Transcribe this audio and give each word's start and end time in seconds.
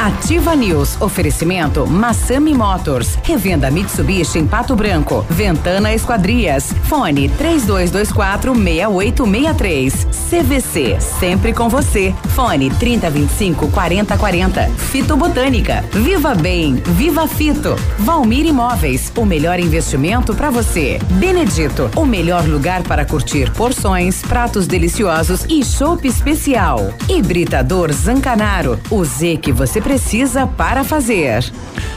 a 0.00 0.19
Ativa 0.30 0.54
News. 0.54 0.96
Oferecimento 1.00 1.84
Massami 1.88 2.54
Motors. 2.54 3.18
Revenda 3.24 3.68
Mitsubishi 3.68 4.38
em 4.38 4.46
Pato 4.46 4.76
Branco. 4.76 5.26
Ventana 5.28 5.92
Esquadrias. 5.92 6.72
Fone 6.84 7.28
3224 7.30 8.54
6863. 8.54 10.06
CVC. 10.30 11.00
Sempre 11.00 11.52
com 11.52 11.68
você. 11.68 12.14
Fone 12.28 12.70
3025 12.70 13.72
4040. 13.72 14.68
Fito 14.68 15.16
Botânica. 15.16 15.84
Viva 15.90 16.32
Bem. 16.36 16.76
Viva 16.76 17.26
Fito. 17.26 17.74
Valmir 17.98 18.46
Imóveis. 18.46 19.12
O 19.16 19.24
melhor 19.24 19.58
investimento 19.58 20.32
para 20.32 20.48
você. 20.48 21.00
Benedito. 21.14 21.90
O 21.96 22.06
melhor 22.06 22.46
lugar 22.46 22.84
para 22.84 23.04
curtir 23.04 23.50
porções, 23.50 24.22
pratos 24.22 24.68
deliciosos 24.68 25.44
e 25.48 25.64
chopp 25.64 26.06
especial. 26.06 26.94
Hibridador 27.08 27.90
Zancanaro. 27.90 28.78
O 28.88 29.04
Z 29.04 29.36
que 29.38 29.50
você 29.50 29.80
precisa 29.80 30.19
precisa 30.20 30.46
para 30.46 30.84
fazer. 30.84 31.42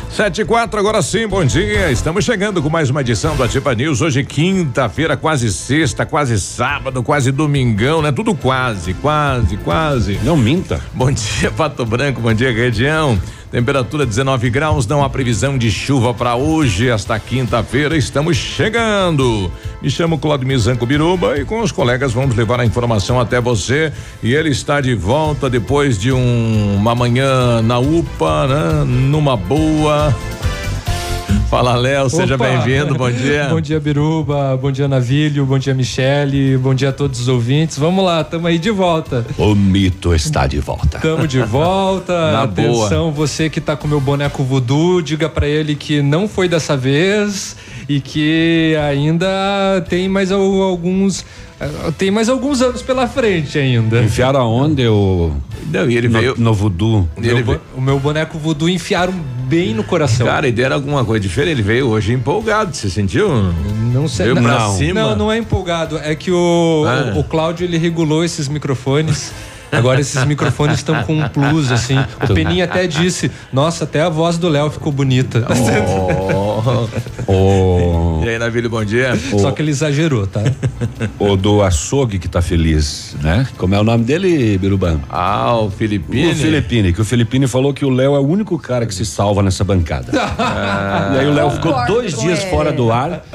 Sete 0.09 0.41
e 0.41 0.45
quatro, 0.45 0.79
agora 0.79 1.01
sim, 1.01 1.27
bom 1.27 1.43
dia. 1.43 1.91
Estamos 1.91 2.23
chegando 2.23 2.61
com 2.61 2.69
mais 2.69 2.89
uma 2.89 3.01
edição 3.01 3.35
do 3.35 3.43
Ativa 3.43 3.75
News. 3.75 3.99
Hoje, 3.99 4.23
quinta-feira, 4.23 5.17
quase 5.17 5.51
sexta, 5.51 6.05
quase 6.05 6.39
sábado, 6.39 7.03
quase 7.03 7.31
domingão, 7.33 8.01
né? 8.01 8.13
Tudo 8.13 8.33
quase, 8.33 8.93
quase, 8.93 9.57
quase. 9.57 10.19
Não 10.23 10.37
minta. 10.37 10.79
Bom 10.93 11.11
dia, 11.11 11.51
Pato 11.51 11.85
Branco, 11.85 12.21
bom 12.21 12.33
dia, 12.33 12.53
região. 12.53 13.19
Temperatura 13.53 14.03
19 14.03 14.49
graus, 14.49 14.87
não 14.87 15.03
há 15.03 15.09
previsão 15.11 15.59
de 15.59 15.69
chuva 15.69 16.11
para 16.11 16.35
hoje, 16.35 16.89
esta 16.89 17.19
quinta-feira. 17.19 17.95
Estamos 17.95 18.35
chegando. 18.35 19.51
Me 19.79 19.91
chamo 19.91 20.17
Claudio 20.17 20.47
Mizanco 20.47 20.87
Biruba 20.87 21.37
e 21.37 21.45
com 21.45 21.61
os 21.61 21.71
colegas 21.71 22.13
vamos 22.13 22.35
levar 22.35 22.59
a 22.59 22.65
informação 22.65 23.19
até 23.19 23.39
você. 23.39 23.93
E 24.23 24.33
ele 24.33 24.49
está 24.49 24.81
de 24.81 24.95
volta 24.95 25.51
depois 25.51 25.99
de 25.99 26.11
um, 26.11 26.77
uma 26.77 26.95
manhã 26.95 27.61
na 27.61 27.77
UPA, 27.77 28.47
né? 28.47 28.85
Numa 28.87 29.37
boa. 29.37 30.11
Fala, 31.53 31.75
Léo, 31.75 32.09
seja 32.09 32.35
bem-vindo, 32.35 32.95
bom 32.95 33.11
dia. 33.11 33.45
bom 33.53 33.61
dia, 33.61 33.79
Biruba, 33.79 34.57
bom 34.57 34.71
dia, 34.71 34.87
Navilho, 34.87 35.45
bom 35.45 35.59
dia, 35.59 35.71
Michele, 35.71 36.57
bom 36.57 36.73
dia 36.73 36.89
a 36.89 36.91
todos 36.91 37.19
os 37.19 37.27
ouvintes. 37.27 37.77
Vamos 37.77 38.03
lá, 38.03 38.21
estamos 38.21 38.47
aí 38.47 38.57
de 38.57 38.71
volta. 38.71 39.23
O 39.37 39.53
mito 39.53 40.15
está 40.15 40.47
de 40.47 40.59
volta. 40.59 40.97
Estamos 40.97 41.27
de 41.27 41.43
volta. 41.43 42.11
Na 42.33 42.43
Atenção, 42.45 43.03
boa. 43.03 43.11
você 43.11 43.51
que 43.51 43.59
está 43.59 43.75
com 43.75 43.87
meu 43.87 44.01
boneco 44.01 44.43
voodoo, 44.43 44.99
diga 44.99 45.29
para 45.29 45.47
ele 45.47 45.75
que 45.75 46.01
não 46.01 46.27
foi 46.27 46.47
dessa 46.49 46.75
vez 46.75 47.55
e 47.87 47.99
que 47.99 48.75
ainda 48.75 49.83
tem 49.89 50.07
mais 50.07 50.31
alguns 50.31 51.25
tem 51.97 52.11
mais 52.11 52.29
alguns 52.29 52.61
anos 52.61 52.81
pela 52.81 53.07
frente 53.07 53.57
ainda. 53.57 54.01
Enfiaram 54.03 54.41
aonde 54.41 54.87
o. 54.87 55.31
Não, 55.71 55.89
e 55.89 55.97
ele 55.97 56.07
no, 56.07 56.19
veio. 56.19 56.35
No 56.37 56.53
voodoo. 56.53 57.07
Ele 57.17 57.43
meu, 57.43 57.61
o 57.75 57.81
meu 57.81 57.99
boneco 57.99 58.37
voodoo 58.37 58.69
enfiaram 58.69 59.13
bem 59.47 59.73
no 59.73 59.83
coração. 59.83 60.25
Cara, 60.25 60.47
e 60.47 60.51
deram 60.51 60.75
alguma 60.75 61.05
coisa 61.05 61.21
diferente. 61.21 61.51
Ele 61.53 61.61
veio 61.61 61.87
hoje 61.87 62.13
empolgado, 62.13 62.75
você 62.75 62.89
sentiu? 62.89 63.29
Não 63.93 64.07
sei. 64.07 64.33
Veio 64.33 64.41
não, 64.41 64.77
cima. 64.77 65.01
não, 65.01 65.15
não 65.15 65.31
é 65.31 65.37
empolgado. 65.37 65.97
É 65.97 66.15
que 66.15 66.31
o, 66.31 66.85
ah. 66.87 67.13
o, 67.15 67.19
o 67.19 67.23
Cláudio 67.23 67.65
ele 67.65 67.77
regulou 67.77 68.23
esses 68.23 68.47
microfones. 68.47 69.31
Agora 69.71 69.99
esses 69.99 70.23
microfones 70.25 70.77
estão 70.77 71.03
com 71.03 71.19
um 71.19 71.27
plus, 71.27 71.71
assim. 71.71 71.97
O 72.21 72.33
Peninha 72.33 72.65
até 72.65 72.85
disse: 72.87 73.31
Nossa, 73.51 73.83
até 73.85 74.01
a 74.01 74.09
voz 74.09 74.37
do 74.37 74.47
Léo 74.47 74.69
ficou 74.69 74.91
bonita. 74.91 75.45
Oh. 76.29 76.87
oh. 77.31 77.72
E 78.23 78.29
aí, 78.29 78.39
Navilho, 78.39 78.69
bom 78.69 78.85
dia. 78.85 79.13
Só 79.37 79.51
que 79.51 79.61
ele 79.61 79.71
exagerou, 79.71 80.25
tá? 80.25 80.41
O 81.19 81.35
do 81.35 81.61
açougue 81.61 82.17
que 82.17 82.29
tá 82.29 82.41
feliz, 82.41 83.17
né? 83.21 83.45
Como 83.57 83.75
é 83.75 83.79
o 83.79 83.83
nome 83.83 84.05
dele, 84.05 84.57
Biruban? 84.57 85.01
Ah, 85.09 85.57
o 85.57 85.69
Filipine. 85.69 86.31
O 86.31 86.35
Filipine, 86.35 86.93
que 86.93 87.01
o 87.01 87.05
Filipine 87.05 87.47
falou 87.47 87.73
que 87.73 87.83
o 87.83 87.89
Léo 87.89 88.15
é 88.15 88.19
o 88.19 88.25
único 88.25 88.57
cara 88.57 88.85
que 88.85 88.95
se 88.95 89.05
salva 89.05 89.43
nessa 89.43 89.63
bancada. 89.65 90.11
Ah. 90.15 91.11
E 91.15 91.19
aí 91.19 91.27
o 91.27 91.33
Léo 91.33 91.51
ficou 91.51 91.73
dois 91.85 92.17
dias 92.17 92.41
ele. 92.41 92.49
fora 92.49 92.71
do 92.71 92.91
ar 92.91 93.25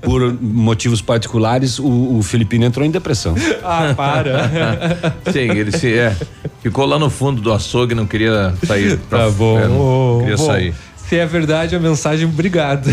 por 0.00 0.32
motivos 0.40 1.02
particulares. 1.02 1.80
O, 1.80 2.18
o 2.18 2.22
Filipine 2.22 2.66
entrou 2.66 2.86
em 2.86 2.90
depressão. 2.90 3.34
Ah, 3.64 3.94
para. 3.96 5.14
Sim, 5.32 5.50
ele 5.50 5.72
se 5.72 5.92
é. 5.92 6.16
Ficou 6.62 6.86
lá 6.86 6.98
no 6.98 7.10
fundo 7.10 7.40
do 7.40 7.52
açougue, 7.52 7.94
não 7.94 8.06
queria 8.06 8.54
sair. 8.64 8.96
Pra, 9.10 9.24
tá 9.24 9.30
bom. 9.30 9.58
É, 9.58 9.66
não 9.66 10.18
queria 10.20 10.36
bom. 10.36 10.46
sair. 10.46 10.74
Se 11.08 11.16
é 11.16 11.24
verdade 11.24 11.76
a 11.76 11.78
mensagem, 11.80 12.26
obrigado. 12.26 12.88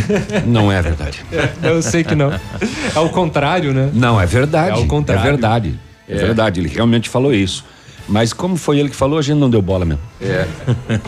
Não 0.46 0.72
é 0.72 0.82
verdade. 0.82 1.24
Eu 1.64 1.82
sei 1.82 2.04
que 2.04 2.14
não. 2.14 2.32
É 2.32 3.00
o 3.00 3.10
contrário, 3.10 3.74
né? 3.74 3.90
Não, 3.94 4.22
é 4.22 4.26
verdade. 4.26 4.80
É 4.80 4.84
o 4.84 4.86
contrário. 4.86 5.22
É 5.22 5.24
verdade. 5.24 5.80
É, 6.08 6.14
é 6.14 6.18
verdade, 6.18 6.60
ele 6.60 6.70
realmente 6.70 7.10
falou 7.10 7.34
isso. 7.34 7.66
Mas 8.08 8.34
como 8.34 8.58
foi 8.58 8.80
ele 8.80 8.90
que 8.90 8.96
falou, 8.96 9.18
a 9.18 9.22
gente 9.22 9.38
não 9.38 9.50
deu 9.50 9.62
bola 9.62 9.86
mesmo. 9.86 10.02
É. 10.22 10.46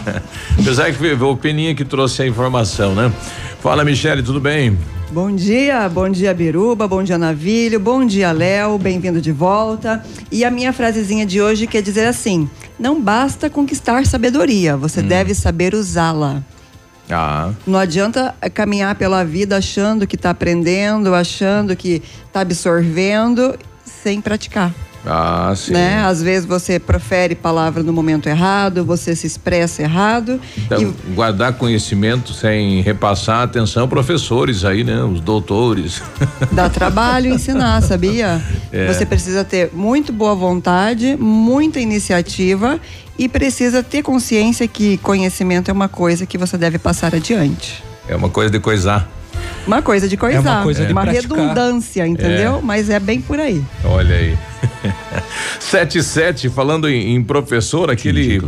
Apesar 0.59 0.85
que 0.91 0.93
foi 0.93 1.13
o 1.13 1.37
Peninha 1.37 1.75
que 1.75 1.85
trouxe 1.85 2.23
a 2.23 2.27
informação, 2.27 2.95
né? 2.95 3.11
Fala, 3.59 3.83
Michele, 3.83 4.23
tudo 4.23 4.39
bem? 4.39 4.77
Bom 5.11 5.33
dia, 5.33 5.87
bom 5.87 6.09
dia 6.09 6.33
Biruba, 6.33 6.87
bom 6.87 7.03
dia 7.03 7.17
Navilho, 7.17 7.79
bom 7.79 8.05
dia 8.05 8.31
Léo, 8.31 8.77
bem-vindo 8.77 9.21
de 9.21 9.31
volta. 9.31 10.03
E 10.31 10.43
a 10.43 10.49
minha 10.49 10.73
frasezinha 10.73 11.25
de 11.25 11.41
hoje 11.41 11.67
quer 11.67 11.81
dizer 11.81 12.07
assim: 12.07 12.49
não 12.79 12.99
basta 12.99 13.49
conquistar 13.49 14.05
sabedoria, 14.05 14.75
você 14.75 15.01
hum. 15.01 15.07
deve 15.07 15.35
saber 15.35 15.75
usá-la. 15.75 16.41
Ah. 17.09 17.51
Não 17.67 17.77
adianta 17.77 18.33
caminhar 18.53 18.95
pela 18.95 19.23
vida 19.23 19.57
achando 19.57 20.07
que 20.07 20.15
está 20.15 20.31
aprendendo, 20.31 21.13
achando 21.13 21.75
que 21.75 22.01
está 22.25 22.41
absorvendo, 22.41 23.57
sem 23.83 24.19
praticar. 24.19 24.73
Ah, 25.05 25.53
sim. 25.55 25.73
Né? 25.73 25.99
Às 25.99 26.21
vezes 26.21 26.45
você 26.45 26.79
profere 26.79 27.35
palavra 27.35 27.83
no 27.83 27.93
momento 27.93 28.27
errado, 28.27 28.83
você 28.83 29.15
se 29.15 29.27
expressa 29.27 29.83
errado. 29.83 30.39
Então, 30.57 30.81
e... 30.81 31.13
guardar 31.13 31.53
conhecimento 31.53 32.33
sem 32.33 32.81
repassar 32.81 33.43
atenção, 33.43 33.87
professores 33.87 34.65
aí, 34.65 34.83
né? 34.83 35.03
Os 35.03 35.21
doutores. 35.21 36.01
Dá 36.51 36.69
trabalho 36.69 37.33
ensinar, 37.33 37.81
sabia? 37.81 38.41
É. 38.71 38.91
Você 38.91 39.05
precisa 39.05 39.45
ter 39.45 39.69
muito 39.73 40.11
boa 40.11 40.35
vontade, 40.35 41.15
muita 41.17 41.79
iniciativa 41.79 42.77
e 43.17 43.29
precisa 43.29 43.81
ter 43.81 44.03
consciência 44.03 44.67
que 44.67 44.97
conhecimento 44.97 45.71
é 45.71 45.73
uma 45.73 45.87
coisa 45.87 46.25
que 46.25 46.37
você 46.37 46.57
deve 46.57 46.77
passar 46.77 47.15
adiante. 47.15 47.81
É 48.07 48.15
uma 48.15 48.29
coisa 48.29 48.51
de 48.51 48.59
coisar. 48.59 49.09
Uma 49.67 49.81
coisa 49.81 50.07
de 50.07 50.15
coisar. 50.15 50.37
É 50.37 50.39
uma 50.39 50.63
coisa 50.63 50.85
de 50.85 50.91
uma 50.91 51.01
praticar. 51.01 51.37
redundância, 51.37 52.07
entendeu? 52.07 52.57
É. 52.57 52.61
Mas 52.61 52.89
é 52.89 52.99
bem 52.99 53.21
por 53.21 53.39
aí. 53.39 53.63
Olha 53.83 54.15
aí. 54.15 54.37
77, 55.59 56.49
falando 56.49 56.87
em, 56.87 57.15
em 57.15 57.23
professor, 57.23 57.89
aquele 57.89 58.41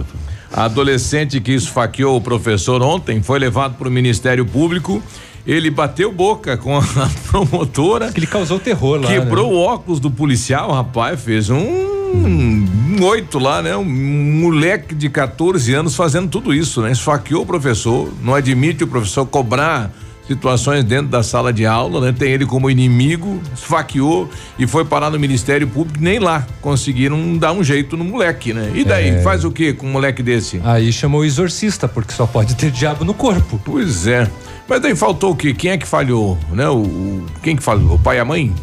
adolescente 0.54 1.40
que 1.42 1.54
esfaqueou 1.54 2.18
o 2.18 2.22
professor 2.22 2.82
ontem 2.82 3.22
foi 3.22 3.40
levado 3.40 3.76
para 3.76 3.88
o 3.88 3.92
Ministério 3.92 4.46
Público. 4.46 5.02
Ele 5.46 5.72
bateu 5.72 6.12
boca 6.12 6.58
com 6.58 6.78
a 6.78 6.84
promotora. 7.32 8.12
Que 8.12 8.20
ele 8.20 8.28
causou 8.28 8.60
terror 8.60 9.00
lá. 9.02 9.08
Quebrou 9.08 9.50
né? 9.50 9.56
o 9.56 9.60
óculos 9.60 10.00
do 10.00 10.12
policial, 10.12 10.72
rapaz, 10.74 11.22
fez 11.22 11.50
um, 11.50 11.58
um 11.58 13.04
oito 13.06 13.40
lá, 13.40 13.62
né? 13.62 13.76
Um 13.78 13.86
moleque 13.86 14.94
de 14.94 15.10
14 15.10 15.74
anos 15.74 15.96
fazendo 15.96 16.28
tudo 16.28 16.54
isso, 16.54 16.82
né? 16.82 16.92
Esfaqueou 16.92 17.44
o 17.44 17.46
professor, 17.46 18.12
não 18.22 18.36
admite 18.36 18.84
o 18.84 18.88
professor 18.88 19.26
cobrar 19.26 19.90
situações 20.28 20.84
dentro 20.84 21.08
da 21.08 21.24
sala 21.24 21.54
de 21.54 21.66
aula, 21.66 22.02
né? 22.02 22.16
Tem 22.18 22.32
ele 22.32 22.46
como 22.46 22.70
inimigo, 22.70 23.42
esfaqueou 23.56 24.30
e 24.60 24.68
foi 24.68 24.84
parar 24.84 25.10
no 25.10 25.20
Ministério 25.20 25.68
Público, 25.68 26.00
nem 26.02 26.20
lá 26.20 26.46
conseguiram 26.62 27.38
dar 27.38 27.54
um 27.54 27.64
jeito 27.64 27.96
no 27.96 28.04
moleque, 28.04 28.54
né? 28.54 28.72
E 28.76 28.84
daí, 28.84 29.10
é... 29.10 29.22
faz 29.22 29.46
o 29.46 29.52
que 29.52 29.74
com 29.74 29.88
um 29.88 29.92
moleque 29.92 30.22
desse? 30.22 30.62
Aí 30.64 30.92
chamou 30.92 31.22
o 31.22 31.26
exorcista, 31.26 31.88
porque 31.88 32.14
só 32.14 32.28
pode 32.28 32.56
ter 32.56 32.72
diabo 32.72 33.06
no 33.06 33.14
corpo. 33.14 33.60
Pois 33.64 34.06
é. 34.06 34.30
Mas 34.68 34.82
daí 34.82 34.96
faltou 34.96 35.32
o 35.32 35.36
quê? 35.36 35.54
Quem 35.54 35.72
é 35.72 35.78
que 35.78 35.88
falhou, 35.88 36.38
né? 36.52 36.68
O, 36.68 36.82
o 36.82 37.26
quem 37.42 37.56
que 37.56 37.64
falhou? 37.64 37.96
O 37.96 38.00
pai 38.00 38.18
e 38.18 38.20
a 38.20 38.26
mãe? 38.26 38.54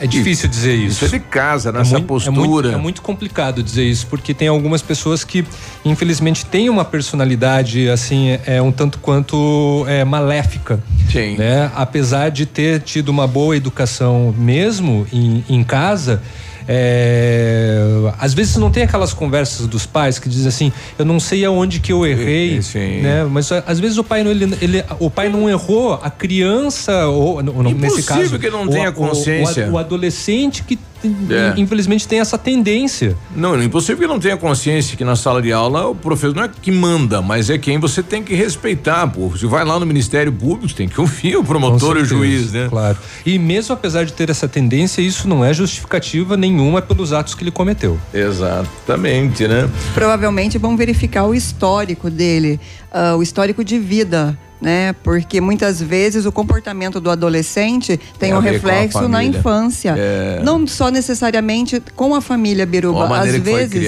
É 0.00 0.06
difícil 0.06 0.48
dizer 0.48 0.74
isso. 0.74 1.04
Isso 1.04 1.14
é 1.14 1.18
de 1.18 1.24
casa, 1.24 1.72
nessa 1.72 1.90
é 1.90 1.92
muito, 1.98 2.06
postura. 2.06 2.38
É 2.38 2.46
muito, 2.46 2.68
é 2.68 2.76
muito, 2.76 3.02
complicado 3.02 3.62
dizer 3.62 3.84
isso, 3.84 4.06
porque 4.06 4.32
tem 4.32 4.48
algumas 4.48 4.82
pessoas 4.82 5.24
que, 5.24 5.44
infelizmente, 5.84 6.46
têm 6.46 6.70
uma 6.70 6.84
personalidade, 6.84 7.88
assim, 7.88 8.30
é, 8.30 8.40
é 8.46 8.62
um 8.62 8.70
tanto 8.70 8.98
quanto 8.98 9.84
é, 9.88 10.04
maléfica. 10.04 10.80
Sim. 11.10 11.36
Né? 11.36 11.70
Apesar 11.74 12.30
de 12.30 12.46
ter 12.46 12.80
tido 12.80 13.08
uma 13.08 13.26
boa 13.26 13.56
educação 13.56 14.34
mesmo 14.36 15.06
em, 15.12 15.44
em 15.48 15.64
casa, 15.64 16.22
é, 16.70 17.80
às 18.18 18.34
vezes 18.34 18.56
não 18.56 18.70
tem 18.70 18.82
aquelas 18.82 19.14
conversas 19.14 19.66
dos 19.66 19.86
pais 19.86 20.18
que 20.18 20.28
dizem 20.28 20.48
assim, 20.48 20.72
eu 20.98 21.04
não 21.06 21.18
sei 21.18 21.42
aonde 21.46 21.80
que 21.80 21.90
eu 21.90 22.06
errei, 22.06 22.60
né? 23.02 23.24
Mas 23.24 23.50
às 23.50 23.80
vezes 23.80 23.96
o 23.96 24.04
pai 24.04 24.22
não, 24.22 24.30
ele, 24.30 24.54
ele, 24.60 24.84
o 24.98 25.08
pai 25.08 25.30
não 25.30 25.48
errou, 25.48 25.94
a 25.94 26.10
criança 26.10 27.06
ou 27.06 27.40
Impossível 27.40 27.74
nesse 27.74 28.02
caso 28.02 28.38
que 28.38 28.50
não 28.50 28.68
tenha 28.68 28.90
o, 28.90 28.92
consciência. 28.92 29.66
O, 29.66 29.70
o, 29.70 29.72
o 29.72 29.78
adolescente 29.78 30.62
que 30.62 30.78
é. 31.04 31.54
infelizmente 31.56 32.06
tem 32.06 32.20
essa 32.20 32.36
tendência. 32.36 33.16
Não, 33.34 33.54
é 33.54 33.64
impossível 33.64 33.98
que 33.98 34.06
não 34.06 34.18
tenha 34.18 34.36
consciência 34.36 34.96
que 34.96 35.04
na 35.04 35.16
sala 35.16 35.40
de 35.40 35.52
aula 35.52 35.86
o 35.88 35.94
professor 35.94 36.34
não 36.34 36.44
é 36.44 36.50
que 36.60 36.70
manda, 36.70 37.22
mas 37.22 37.50
é 37.50 37.58
quem 37.58 37.78
você 37.78 38.02
tem 38.02 38.22
que 38.22 38.34
respeitar, 38.34 39.06
pô. 39.06 39.30
Se 39.36 39.46
vai 39.46 39.64
lá 39.64 39.78
no 39.78 39.86
Ministério 39.86 40.32
Público, 40.32 40.72
tem 40.74 40.88
que 40.88 41.00
ouvir 41.00 41.36
o 41.36 41.44
promotor 41.44 41.96
e 41.96 42.02
o 42.02 42.04
juiz, 42.04 42.52
né? 42.52 42.68
Claro. 42.68 42.98
E 43.24 43.38
mesmo 43.38 43.74
apesar 43.74 44.04
de 44.04 44.12
ter 44.12 44.30
essa 44.30 44.48
tendência, 44.48 45.00
isso 45.00 45.28
não 45.28 45.44
é 45.44 45.52
justificativa 45.52 46.36
nenhuma 46.36 46.82
pelos 46.82 47.12
atos 47.12 47.34
que 47.34 47.42
ele 47.42 47.50
cometeu. 47.50 47.98
Exatamente, 48.12 49.46
né? 49.46 49.68
Provavelmente 49.94 50.58
vão 50.58 50.76
verificar 50.76 51.24
o 51.24 51.34
histórico 51.34 52.10
dele, 52.10 52.60
uh, 52.92 53.16
o 53.16 53.22
histórico 53.22 53.64
de 53.64 53.78
vida 53.78 54.38
né? 54.60 54.92
Porque 55.04 55.40
muitas 55.40 55.80
vezes 55.80 56.26
o 56.26 56.32
comportamento 56.32 57.00
do 57.00 57.10
adolescente 57.10 57.98
tem, 58.18 58.34
um 58.34 58.40
reflexo 58.40 59.08
na 59.08 59.22
infância. 59.22 59.94
É. 59.96 60.40
Não 60.42 60.66
só 60.66 60.90
necessariamente 60.90 61.82
com 61.94 62.14
a 62.14 62.20
família 62.20 62.66
Biruba, 62.66 63.18
às 63.18 63.36
vezes, 63.36 63.86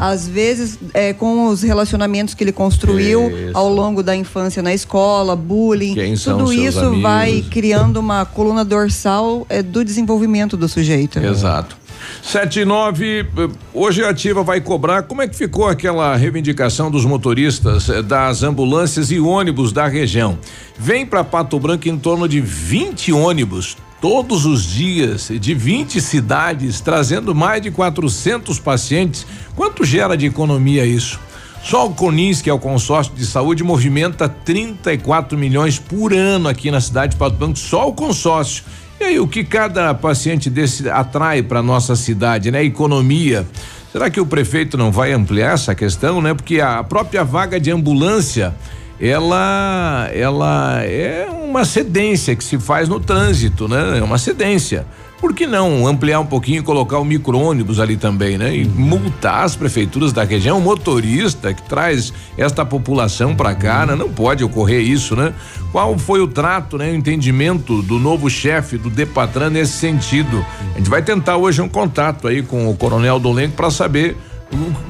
às 0.00 0.28
vezes 0.28 0.78
é, 0.92 1.12
com 1.12 1.48
os 1.48 1.62
relacionamentos 1.62 2.34
que 2.34 2.44
ele 2.44 2.52
construiu 2.52 3.28
isso. 3.30 3.50
ao 3.54 3.68
longo 3.68 4.02
da 4.02 4.14
infância 4.14 4.62
na 4.62 4.72
escola, 4.72 5.34
bullying, 5.34 5.94
tudo 6.22 6.52
isso 6.52 6.80
amigos? 6.80 7.02
vai 7.02 7.44
criando 7.50 7.98
uma 7.98 8.24
coluna 8.24 8.64
dorsal 8.64 9.46
é, 9.48 9.62
do 9.62 9.84
desenvolvimento 9.84 10.56
do 10.56 10.68
sujeito. 10.68 11.18
Exato. 11.18 11.83
Sete 12.26 12.60
e 12.60 12.64
nove, 12.64 13.26
hoje 13.72 14.02
a 14.02 14.08
ativa 14.08 14.42
vai 14.42 14.58
cobrar, 14.58 15.02
como 15.02 15.20
é 15.20 15.28
que 15.28 15.36
ficou 15.36 15.68
aquela 15.68 16.16
reivindicação 16.16 16.90
dos 16.90 17.04
motoristas 17.04 17.90
eh, 17.90 18.02
das 18.02 18.42
ambulâncias 18.42 19.12
e 19.12 19.20
ônibus 19.20 19.72
da 19.72 19.86
região? 19.86 20.38
Vem 20.76 21.04
para 21.04 21.22
Pato 21.22 21.60
Branco 21.60 21.86
em 21.86 21.98
torno 21.98 22.26
de 22.26 22.40
20 22.40 23.12
ônibus 23.12 23.76
todos 24.00 24.46
os 24.46 24.64
dias 24.64 25.28
de 25.38 25.54
20 25.54 26.00
cidades, 26.00 26.80
trazendo 26.80 27.34
mais 27.34 27.60
de 27.60 27.70
400 27.70 28.58
pacientes. 28.58 29.26
Quanto 29.54 29.84
gera 29.84 30.16
de 30.16 30.24
economia 30.24 30.86
isso? 30.86 31.20
Só 31.62 31.86
o 31.86 31.94
Conins, 31.94 32.40
que 32.40 32.50
é 32.50 32.52
o 32.52 32.58
consórcio 32.58 33.14
de 33.14 33.24
saúde, 33.26 33.62
movimenta 33.62 34.28
34 34.28 35.36
milhões 35.36 35.78
por 35.78 36.12
ano 36.12 36.48
aqui 36.48 36.70
na 36.70 36.80
cidade 36.80 37.12
de 37.12 37.18
Pato 37.18 37.36
Branco, 37.36 37.58
só 37.58 37.86
o 37.86 37.92
consórcio. 37.92 38.64
E 39.00 39.04
aí, 39.04 39.20
o 39.20 39.26
que 39.26 39.44
cada 39.44 39.92
paciente 39.94 40.48
desse 40.48 40.88
atrai 40.88 41.42
para 41.42 41.62
nossa 41.62 41.96
cidade, 41.96 42.50
né? 42.50 42.62
Economia. 42.62 43.46
Será 43.92 44.10
que 44.10 44.20
o 44.20 44.26
prefeito 44.26 44.76
não 44.76 44.90
vai 44.90 45.12
ampliar 45.12 45.54
essa 45.54 45.74
questão, 45.74 46.20
né? 46.20 46.34
Porque 46.34 46.60
a 46.60 46.82
própria 46.82 47.22
vaga 47.22 47.60
de 47.60 47.70
ambulância, 47.70 48.54
ela, 49.00 50.08
ela 50.12 50.82
é 50.82 51.28
uma 51.30 51.64
cedência 51.64 52.34
que 52.34 52.42
se 52.42 52.58
faz 52.58 52.88
no 52.88 52.98
trânsito, 52.98 53.68
né? 53.68 53.98
É 53.98 54.02
uma 54.02 54.18
cedência 54.18 54.86
por 55.24 55.32
que 55.32 55.46
não 55.46 55.86
ampliar 55.86 56.20
um 56.20 56.26
pouquinho 56.26 56.58
e 56.58 56.62
colocar 56.62 56.98
o 56.98 57.04
micro-ônibus 57.04 57.80
ali 57.80 57.96
também, 57.96 58.36
né? 58.36 58.54
E 58.54 58.66
multar 58.66 59.44
as 59.44 59.56
prefeituras 59.56 60.12
da 60.12 60.22
região, 60.22 60.58
o 60.58 60.60
motorista 60.60 61.54
que 61.54 61.62
traz 61.62 62.12
esta 62.36 62.62
população 62.62 63.34
para 63.34 63.54
cá, 63.54 63.86
né? 63.86 63.94
Não 63.94 64.10
pode 64.10 64.44
ocorrer 64.44 64.82
isso, 64.82 65.16
né? 65.16 65.32
Qual 65.72 65.96
foi 65.96 66.20
o 66.20 66.28
trato, 66.28 66.76
né? 66.76 66.90
O 66.90 66.94
entendimento 66.94 67.80
do 67.80 67.98
novo 67.98 68.28
chefe 68.28 68.76
do 68.76 68.90
Depatran 68.90 69.48
nesse 69.48 69.72
sentido? 69.72 70.44
A 70.74 70.76
gente 70.76 70.90
vai 70.90 71.00
tentar 71.00 71.38
hoje 71.38 71.62
um 71.62 71.70
contato 71.70 72.28
aí 72.28 72.42
com 72.42 72.68
o 72.68 72.76
Coronel 72.76 73.18
Dolenco 73.18 73.56
para 73.56 73.70
saber 73.70 74.18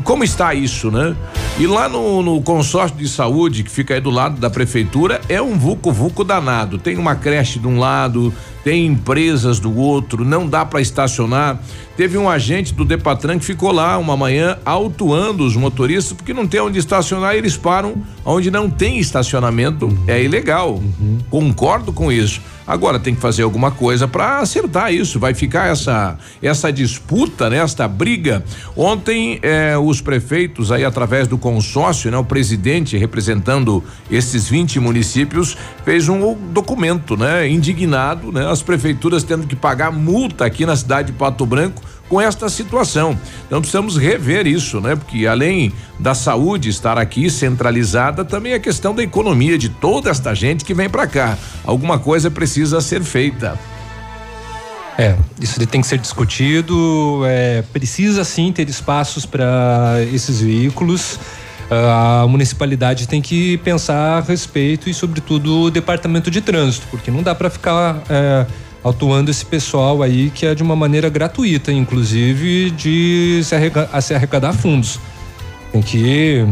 como 0.02 0.24
está 0.24 0.54
isso, 0.54 0.90
né? 0.90 1.16
E 1.58 1.66
lá 1.66 1.88
no, 1.88 2.22
no, 2.22 2.42
consórcio 2.42 2.96
de 2.96 3.08
saúde, 3.08 3.62
que 3.62 3.70
fica 3.70 3.94
aí 3.94 4.00
do 4.00 4.10
lado 4.10 4.40
da 4.40 4.50
prefeitura, 4.50 5.20
é 5.28 5.40
um 5.40 5.56
vucu-vucu 5.56 6.24
danado. 6.24 6.78
Tem 6.78 6.96
uma 6.96 7.14
creche 7.14 7.60
de 7.60 7.66
um 7.68 7.78
lado, 7.78 8.34
tem 8.64 8.86
empresas 8.86 9.60
do 9.60 9.76
outro, 9.76 10.24
não 10.24 10.48
dá 10.48 10.64
para 10.64 10.80
estacionar. 10.80 11.60
Teve 11.96 12.18
um 12.18 12.28
agente 12.28 12.74
do 12.74 12.84
Depatran 12.84 13.38
que 13.38 13.44
ficou 13.44 13.70
lá 13.70 13.96
uma 13.98 14.16
manhã 14.16 14.58
autuando 14.64 15.44
os 15.44 15.54
motoristas 15.54 16.12
porque 16.12 16.34
não 16.34 16.46
tem 16.46 16.60
onde 16.60 16.78
estacionar 16.78 17.34
e 17.34 17.38
eles 17.38 17.56
param 17.56 17.94
onde 18.24 18.50
não 18.50 18.68
tem 18.68 18.98
estacionamento. 18.98 19.86
Uhum. 19.86 20.04
É 20.08 20.20
ilegal. 20.20 20.74
Uhum. 20.74 21.18
Concordo 21.30 21.92
com 21.92 22.10
isso. 22.10 22.40
Agora 22.66 22.98
tem 22.98 23.14
que 23.14 23.20
fazer 23.20 23.42
alguma 23.42 23.70
coisa 23.70 24.08
para 24.08 24.38
acertar 24.38 24.92
isso. 24.92 25.18
Vai 25.18 25.34
ficar 25.34 25.68
essa 25.68 26.16
essa 26.42 26.72
disputa, 26.72 27.50
né? 27.50 27.58
Esta 27.58 27.86
briga. 27.86 28.44
Ontem 28.76 29.38
eh, 29.42 29.76
os 29.76 30.00
prefeitos 30.00 30.72
aí 30.72 30.84
através 30.84 31.28
do 31.28 31.36
consórcio, 31.36 32.10
né? 32.10 32.16
O 32.16 32.24
presidente 32.24 32.96
representando 32.96 33.84
esses 34.10 34.48
20 34.48 34.80
municípios 34.80 35.56
fez 35.84 36.08
um 36.08 36.34
documento, 36.52 37.16
né? 37.16 37.48
Indignado, 37.48 38.32
né? 38.32 38.50
As 38.50 38.62
prefeituras 38.62 39.22
tendo 39.22 39.46
que 39.46 39.56
pagar 39.56 39.92
multa 39.92 40.44
aqui 40.44 40.64
na 40.64 40.76
cidade 40.76 41.12
de 41.12 41.18
Pato 41.18 41.44
Branco 41.44 41.82
com 42.08 42.20
esta 42.20 42.48
situação. 42.48 43.18
Então 43.46 43.60
precisamos 43.60 43.96
rever 43.96 44.46
isso, 44.46 44.80
né? 44.80 44.96
Porque 44.96 45.26
além 45.26 45.72
da 45.98 46.14
saúde 46.14 46.68
estar 46.68 46.98
aqui 46.98 47.30
centralizada, 47.30 48.24
também 48.24 48.54
a 48.54 48.60
questão 48.60 48.94
da 48.94 49.02
economia 49.02 49.56
de 49.56 49.68
toda 49.68 50.10
esta 50.10 50.34
gente 50.34 50.64
que 50.64 50.74
vem 50.74 50.88
para 50.88 51.06
cá. 51.06 51.36
Alguma 51.64 51.98
coisa 51.98 52.30
precisa 52.30 52.80
ser 52.80 53.02
feita. 53.02 53.58
É, 54.96 55.16
isso 55.40 55.64
tem 55.66 55.80
que 55.80 55.86
ser 55.86 55.98
discutido. 55.98 57.22
É, 57.26 57.62
precisa 57.72 58.24
sim 58.24 58.52
ter 58.52 58.68
espaços 58.68 59.26
para 59.26 59.96
esses 60.12 60.40
veículos. 60.40 61.18
A 61.70 62.26
municipalidade 62.28 63.08
tem 63.08 63.22
que 63.22 63.56
pensar 63.58 64.18
a 64.18 64.20
respeito 64.20 64.88
e, 64.88 64.94
sobretudo, 64.94 65.62
o 65.62 65.70
departamento 65.70 66.30
de 66.30 66.40
trânsito, 66.40 66.86
porque 66.90 67.10
não 67.10 67.22
dá 67.22 67.34
para 67.34 67.48
ficar 67.48 68.02
é, 68.08 68.46
atuando 68.84 69.30
esse 69.30 69.44
pessoal 69.44 70.02
aí 70.02 70.30
que 70.30 70.44
é 70.46 70.54
de 70.54 70.62
uma 70.62 70.76
maneira 70.76 71.08
gratuita, 71.08 71.72
inclusive 71.72 72.70
de 72.70 73.40
se 73.42 73.54
arrecadar, 73.54 74.00
se 74.00 74.14
arrecadar 74.14 74.52
fundos. 74.52 75.00
Tem 75.72 75.82
que 75.82 76.44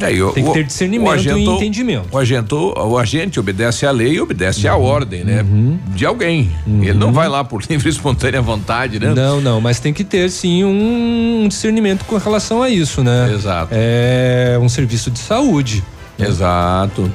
é, 0.00 0.22
o, 0.22 0.32
tem 0.32 0.44
que 0.44 0.52
ter 0.52 0.64
discernimento 0.64 1.12
agento, 1.12 1.38
e 1.38 1.44
entendimento. 1.44 2.08
O 2.10 2.18
agente, 2.18 2.54
o 2.54 2.98
agente 2.98 3.38
obedece 3.38 3.84
à 3.84 3.90
lei 3.90 4.14
e 4.14 4.20
obedece 4.20 4.66
uhum. 4.66 4.72
à 4.72 4.76
ordem, 4.76 5.24
né? 5.24 5.42
Uhum. 5.42 5.78
De 5.88 6.06
alguém. 6.06 6.50
Uhum. 6.66 6.82
Ele 6.82 6.94
não 6.94 7.12
vai 7.12 7.28
lá 7.28 7.44
por 7.44 7.62
livre 7.68 7.88
e 7.88 7.92
espontânea 7.92 8.40
vontade, 8.40 8.98
né? 8.98 9.12
Não, 9.14 9.40
não, 9.40 9.60
mas 9.60 9.78
tem 9.78 9.92
que 9.92 10.02
ter 10.02 10.30
sim 10.30 10.64
um 10.64 11.46
discernimento 11.46 12.04
com 12.06 12.16
relação 12.16 12.62
a 12.62 12.70
isso, 12.70 13.04
né? 13.04 13.30
Exato. 13.34 13.68
É 13.72 14.58
um 14.60 14.68
serviço 14.68 15.10
de 15.10 15.18
saúde. 15.18 15.84
Exato. 16.18 17.10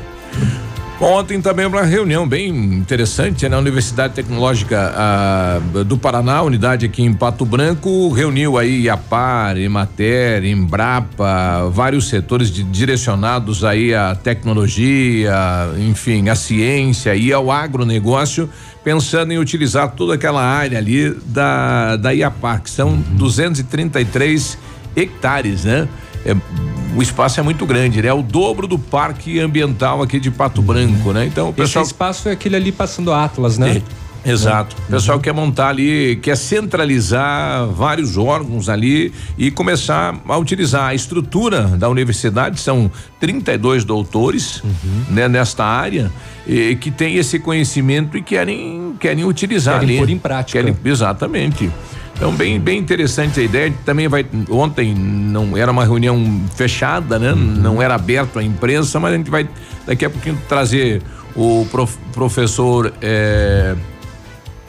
Ontem 1.00 1.42
também 1.42 1.66
uma 1.66 1.82
reunião 1.82 2.26
bem 2.26 2.48
interessante 2.48 3.44
na 3.44 3.58
né? 3.58 3.58
Universidade 3.58 4.14
Tecnológica 4.14 4.94
ah, 4.96 5.60
do 5.86 5.98
Paraná, 5.98 6.42
unidade 6.42 6.86
aqui 6.86 7.04
em 7.04 7.14
Pato 7.14 7.46
Branco, 7.46 8.10
reuniu 8.14 8.58
aí 8.58 8.84
IAPAR, 8.84 9.58
Emater, 9.58 10.46
Embrapa, 10.46 11.70
vários 11.70 12.08
setores 12.08 12.50
de, 12.50 12.64
direcionados 12.64 13.66
aí 13.66 13.94
à 13.94 14.16
tecnologia, 14.16 15.34
enfim, 15.78 16.30
à 16.30 16.36
ciência 16.36 17.14
e 17.14 17.34
ao 17.34 17.52
agronegócio, 17.52 18.50
pensando 18.82 19.34
em 19.34 19.38
utilizar 19.38 19.92
toda 19.92 20.14
aquela 20.14 20.44
área 20.44 20.78
ali 20.78 21.10
da, 21.26 21.98
da 21.98 22.12
IAPAR, 22.12 22.62
que 22.62 22.70
são 22.70 22.92
uhum. 22.92 23.04
233 23.18 24.58
hectares, 24.96 25.66
né? 25.66 25.90
É, 26.26 26.34
o 26.96 27.02
espaço 27.02 27.40
é 27.40 27.44
muito 27.44 27.66
grande, 27.66 28.02
né? 28.02 28.08
É 28.08 28.14
o 28.14 28.22
dobro 28.22 28.68
do 28.68 28.80
parque 28.80 29.40
ambiental 29.40 30.02
aqui 30.02 30.20
de 30.20 30.32
Pato 30.32 30.62
Branco, 30.62 31.12
né? 31.12 31.26
Então 31.26 31.50
o 31.50 31.54
pessoal. 31.54 31.84
Esse 31.84 31.92
espaço 31.92 32.30
é 32.30 32.32
aquele 32.32 32.56
ali 32.56 32.72
passando 32.72 33.12
Atlas, 33.12 33.58
né? 33.58 33.82
É, 34.24 34.32
exato. 34.32 34.76
O 34.88 34.92
pessoal 34.92 35.18
uhum. 35.18 35.22
quer 35.22 35.34
montar 35.34 35.70
ali, 35.70 36.16
quer 36.16 36.38
centralizar 36.38 37.68
vários 37.68 38.18
órgãos 38.18 38.70
ali 38.70 39.14
e 39.38 39.52
começar 39.52 40.16
a 40.28 40.38
utilizar 40.38 40.90
a 40.90 40.96
estrutura 40.96 41.64
da 41.64 41.90
universidade. 41.90 42.60
São 42.60 42.90
32 43.20 43.84
doutores, 43.84 44.64
uhum. 44.64 44.72
né, 45.10 45.28
nesta 45.28 45.66
área, 45.66 46.12
e, 46.48 46.76
que 46.76 46.90
tem 46.92 47.18
esse 47.18 47.40
conhecimento 47.40 48.18
e 48.18 48.22
querem 48.22 48.96
querem 49.00 49.26
utilizar 49.26 49.80
querem 49.80 49.98
ali. 49.98 50.06
Pôr 50.06 50.10
em 50.10 50.18
prática. 50.18 50.60
Querem, 50.60 50.76
exatamente. 50.86 51.70
Então, 52.16 52.34
bem, 52.34 52.60
bem 52.60 52.80
interessante 52.80 53.40
a 53.40 53.44
ideia. 53.44 53.74
Também 53.86 54.08
vai. 54.08 54.26
Ontem 54.50 54.96
não 54.96 55.58
era 55.58 55.72
uma 55.72 55.84
reunião 55.84 56.42
fechada, 56.56 57.20
né? 57.20 57.34
Uhum. 57.34 57.38
Não 57.38 57.82
era 57.82 57.96
aberto 57.96 58.40
à 58.40 58.44
imprensa, 58.44 59.00
mas 59.00 59.14
a 59.14 59.18
gente 59.18 59.30
vai 59.30 59.48
daqui 59.86 60.06
a 60.06 60.10
pouquinho 60.10 60.38
trazer 60.48 61.02
o 61.36 61.68
prof, 61.70 61.98
professor. 62.14 62.94
Eh, 63.02 63.76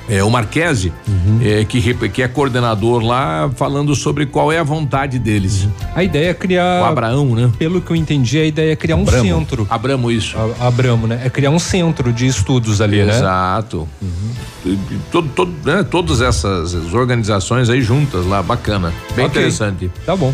é, 0.09 0.23
o 0.23 0.31
Marquese, 0.31 0.93
uhum. 1.07 1.41
é, 1.43 1.65
que, 1.65 1.95
que 2.09 2.23
é 2.23 2.29
coordenador 2.29 3.03
lá, 3.03 3.51
falando 3.57 3.95
sobre 3.95 4.27
qual 4.27 4.53
é 4.53 4.59
a 4.59 4.63
vontade 4.63 5.19
deles. 5.19 5.69
A 5.95 6.03
ideia 6.05 6.31
é 6.31 6.35
criar. 6.35 6.83
O 6.83 6.85
Abraão, 6.85 7.35
né? 7.35 7.51
Pelo 7.59 7.81
que 7.81 7.91
eu 7.91 7.97
entendi, 7.97 8.39
a 8.39 8.45
ideia 8.45 8.73
é 8.73 8.77
criar 8.77 8.97
um 8.97 9.03
Abramo. 9.03 9.25
centro. 9.25 9.67
Abramo, 9.69 10.11
isso. 10.11 10.37
A, 10.39 10.69
Abramo, 10.69 11.07
né? 11.07 11.21
É 11.25 11.31
criar 11.31 11.51
um 11.51 11.59
centro 11.59 12.13
de 12.13 12.27
estudos 12.27 12.81
ali, 12.81 13.01
Exato. 13.01 13.13
né? 13.13 13.19
Exato. 13.19 13.89
Uhum. 14.03 14.77
Todo, 15.11 15.29
todo, 15.29 15.53
né? 15.65 15.83
Todas 15.83 16.21
essas 16.21 16.75
organizações 16.93 17.69
aí 17.69 17.83
juntas 17.83 18.27
lá, 18.27 18.43
bacana. 18.43 18.93
Bem 19.15 19.27
okay. 19.27 19.43
interessante. 19.43 19.91
Tá 20.05 20.17
bom. 20.17 20.33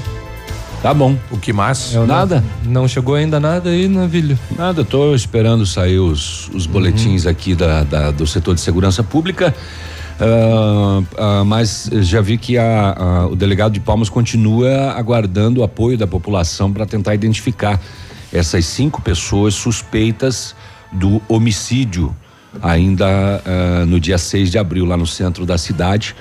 Tá 0.82 0.92
bom. 0.92 1.16
O 1.30 1.38
que 1.38 1.52
mais? 1.52 1.94
Eu 1.94 2.04
nada? 2.04 2.42
Não, 2.64 2.82
não, 2.82 2.88
chegou 2.88 3.14
ainda 3.14 3.38
nada 3.38 3.70
aí, 3.70 3.86
Navilho? 3.86 4.36
Nada, 4.58 4.84
tô 4.84 5.14
esperando 5.14 5.64
sair 5.64 6.00
os, 6.00 6.48
os 6.48 6.66
boletins 6.66 7.24
uhum. 7.24 7.30
aqui 7.30 7.54
da, 7.54 7.84
da, 7.84 8.10
do 8.10 8.26
setor 8.26 8.56
de 8.56 8.60
segurança 8.60 9.00
pública. 9.00 9.54
Uh, 10.20 11.00
uh, 11.00 11.44
mas 11.46 11.88
já 12.00 12.20
vi 12.20 12.36
que 12.36 12.58
a, 12.58 12.96
a, 12.98 13.26
o 13.28 13.36
delegado 13.36 13.72
de 13.72 13.80
Palmas 13.80 14.08
continua 14.08 14.90
aguardando 14.92 15.60
o 15.60 15.62
apoio 15.62 15.96
da 15.96 16.06
população 16.06 16.72
para 16.72 16.84
tentar 16.84 17.14
identificar 17.14 17.80
essas 18.32 18.64
cinco 18.64 19.00
pessoas 19.00 19.54
suspeitas 19.54 20.54
do 20.90 21.22
homicídio, 21.28 22.14
ainda 22.60 23.06
uh, 23.06 23.86
no 23.86 24.00
dia 24.00 24.18
6 24.18 24.50
de 24.50 24.58
abril, 24.58 24.84
lá 24.84 24.96
no 24.96 25.06
centro 25.06 25.46
da 25.46 25.56
cidade. 25.56 26.16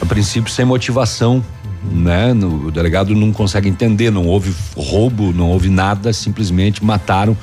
A 0.00 0.06
princípio, 0.06 0.52
sem 0.52 0.64
motivação, 0.64 1.44
né? 1.84 2.32
No, 2.32 2.66
o 2.66 2.70
delegado 2.70 3.14
não 3.14 3.32
consegue 3.32 3.68
entender, 3.68 4.10
não 4.10 4.26
houve 4.26 4.54
roubo, 4.76 5.32
não 5.32 5.50
houve 5.50 5.68
nada, 5.68 6.12
simplesmente 6.12 6.84
mataram 6.84 7.36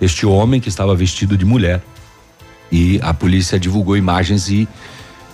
este 0.00 0.26
homem 0.26 0.60
que 0.60 0.68
estava 0.68 0.94
vestido 0.94 1.36
de 1.36 1.44
mulher. 1.44 1.82
E 2.70 2.98
a 3.02 3.14
polícia 3.14 3.58
divulgou 3.58 3.96
imagens 3.96 4.48
e 4.48 4.68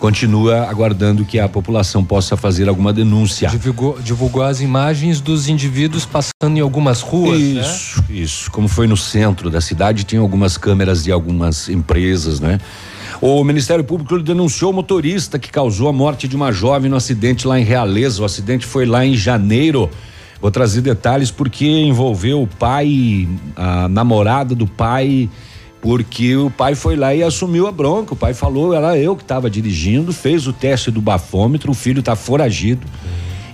continua 0.01 0.67
aguardando 0.67 1.25
que 1.25 1.39
a 1.39 1.49
população 1.49 2.03
possa 2.03 2.37
fazer 2.37 2.69
alguma 2.69 2.93
denúncia. 2.93 3.49
Divulgou, 3.49 4.01
divulgou 4.01 4.43
as 4.43 4.61
imagens 4.61 5.21
dos 5.21 5.47
indivíduos 5.47 6.07
passando 6.07 6.57
em 6.57 6.61
algumas 6.61 7.03
ruas. 7.03 7.39
Né? 7.39 7.61
Isso, 7.61 8.01
né? 8.01 8.17
isso. 8.17 8.51
Como 8.51 8.67
foi 8.67 8.87
no 8.87 8.97
centro 8.97 9.51
da 9.51 9.61
cidade, 9.61 10.05
tinha 10.05 10.21
algumas 10.21 10.57
câmeras 10.57 11.05
de 11.05 11.13
algumas 11.13 11.69
empresas, 11.69 12.41
né? 12.41 12.59
O 13.21 13.45
Ministério 13.45 13.85
Público 13.85 14.19
denunciou 14.21 14.71
o 14.71 14.75
motorista 14.75 15.39
que 15.39 15.51
causou 15.51 15.89
a 15.89 15.93
morte 15.93 16.27
de 16.27 16.35
uma 16.35 16.51
jovem 16.53 16.91
no 16.91 16.97
acidente 16.97 17.47
lá 17.47 17.61
em 17.61 17.65
Realeza. 17.65 18.23
O 18.23 18.25
acidente 18.25 18.65
foi 18.65 18.87
lá 18.87 19.05
em 19.05 19.15
janeiro. 19.15 19.91
Vou 20.41 20.51
trazer 20.51 20.81
detalhes 20.81 21.31
porque 21.31 21.67
envolveu 21.67 22.43
o 22.43 22.47
pai, 22.47 23.29
a 23.55 23.89
namorada 23.89 24.55
do 24.55 24.67
pai 24.67 25.29
porque 25.81 26.37
o 26.37 26.51
pai 26.51 26.75
foi 26.75 26.95
lá 26.95 27.15
e 27.15 27.23
assumiu 27.23 27.67
a 27.67 27.73
bronca. 27.73 28.13
O 28.13 28.17
pai 28.17 28.35
falou, 28.35 28.75
era 28.75 28.99
eu 28.99 29.17
que 29.17 29.23
estava 29.23 29.49
dirigindo, 29.49 30.13
fez 30.13 30.47
o 30.47 30.53
teste 30.53 30.91
do 30.91 31.01
bafômetro, 31.01 31.71
o 31.71 31.75
filho 31.75 32.01
está 32.01 32.15
foragido. 32.15 32.87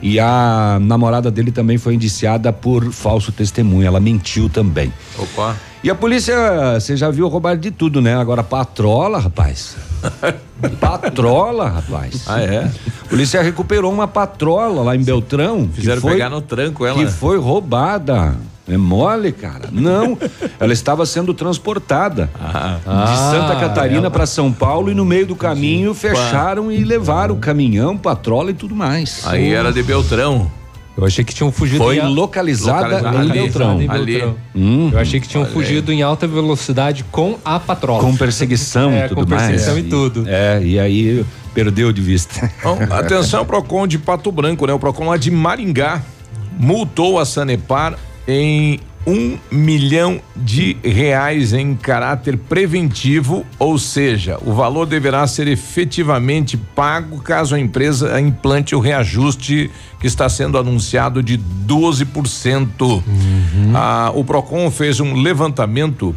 E 0.03 0.21
a 0.21 0.79
namorada 0.81 1.31
dele 1.31 1.51
também 1.51 1.79
foi 1.79 1.95
indiciada 1.95 2.53
por 2.53 2.93
falso 2.93 3.33
testemunho. 3.33 3.87
Ela 3.87 4.01
mentiu 4.01 4.49
também. 4.49 4.93
Opa. 5.19 5.57
E 5.87 5.91
a 5.91 5.95
polícia, 5.95 6.35
você 6.75 6.97
já 6.97 7.13
viu 7.13 7.29
roubar 7.29 7.57
de 7.57 7.71
tudo, 7.71 8.01
né? 8.01 8.17
Agora 8.17 8.43
patrola, 8.43 9.21
rapaz. 9.21 9.77
patrola, 10.81 11.69
rapaz. 11.69 12.25
Ah, 12.27 12.41
é? 12.41 12.69
A 13.03 13.09
polícia 13.09 13.41
recuperou 13.41 13.93
uma 13.93 14.09
patrola 14.09 14.83
lá 14.83 14.97
em 14.97 15.05
Beltrão. 15.05 15.71
Fizeram 15.73 16.01
foi, 16.01 16.15
pegar 16.15 16.29
no 16.29 16.41
tranco 16.41 16.85
ela. 16.85 16.99
Que 16.99 17.07
foi 17.09 17.39
roubada. 17.39 18.35
É 18.69 18.77
mole, 18.77 19.31
cara. 19.31 19.69
Não, 19.71 20.19
ela 20.59 20.73
estava 20.73 21.07
sendo 21.07 21.33
transportada 21.33 22.29
ah, 22.35 22.81
de 22.85 23.17
Santa 23.17 23.53
ah, 23.53 23.61
Catarina 23.61 24.11
para 24.11 24.27
São 24.27 24.53
Paulo 24.53 24.91
e 24.91 24.95
no 24.95 25.05
meio 25.05 25.25
do 25.25 25.37
caminho 25.37 25.95
fecharam 25.95 26.73
e 26.73 26.83
levaram 26.83 27.37
o 27.37 27.39
caminhão, 27.39 27.97
patrola 27.97 28.51
e 28.51 28.55
tudo 28.55 28.75
mais. 28.75 29.25
Aí 29.25 29.55
era 29.55 29.73
de 29.73 29.85
Beltrão. 29.85 30.51
Eu 30.97 31.05
achei 31.05 31.23
que 31.23 31.35
tinham 31.35 31.53
fugido. 31.53 31.85
Foi 31.85 31.99
em... 31.99 32.07
localizada, 32.07 32.97
localizada 32.97 33.25
em 33.25 33.29
Beltrão. 33.29 33.83
Em 33.83 33.87
Beltrão. 33.87 34.37
Hum. 34.55 34.91
Eu 34.93 34.99
achei 34.99 35.21
que 35.21 35.29
tinham 35.29 35.45
Olha. 35.45 35.53
fugido 35.53 35.93
em 35.93 36.03
alta 36.03 36.27
velocidade 36.27 37.05
com 37.11 37.39
a 37.45 37.61
patrola. 37.61 38.01
Com 38.01 38.17
perseguição 38.17 38.91
é, 38.93 39.09
tudo 39.09 39.21
com 39.21 39.27
perseguição 39.27 39.75
mais. 39.75 39.87
e 39.87 39.89
tudo. 39.89 40.25
É, 40.27 40.63
e 40.63 40.79
aí 40.79 41.25
perdeu 41.53 41.93
de 41.93 42.01
vista. 42.01 42.51
Bom, 42.63 42.79
atenção, 42.91 43.45
Procon 43.47 43.87
de 43.87 43.99
Pato 43.99 44.33
Branco, 44.33 44.67
né? 44.67 44.73
O 44.73 44.79
Procon 44.79 45.09
lá 45.09 45.19
de 45.19 45.31
Maringá 45.31 46.03
multou 46.59 47.19
a 47.19 47.27
Sanepar 47.27 47.95
em 48.27 48.81
um 49.07 49.39
milhão 49.51 50.21
de 50.35 50.77
reais 50.83 51.53
em 51.53 51.77
caráter 51.77 52.37
preventivo, 52.37 53.47
ou 53.59 53.79
seja, 53.79 54.37
o 54.45 54.53
valor 54.53 54.85
deverá 54.85 55.25
ser 55.27 55.47
efetivamente 55.47 56.57
pago 56.57 57.21
caso 57.21 57.55
a 57.55 57.61
empresa 57.61 58.21
implante 58.21 58.75
o 58.75 58.81
reajuste 58.81 59.71
que 60.01 60.07
está 60.07 60.29
sendo 60.29 60.59
anunciado 60.59 61.23
de 61.23 61.39
12%. 61.39 62.81
Uhum. 62.81 63.03
Ah, 63.75 64.11
o 64.15 64.25
Procon 64.25 64.71
fez 64.71 64.99
um 64.99 65.15
levantamento. 65.15 66.15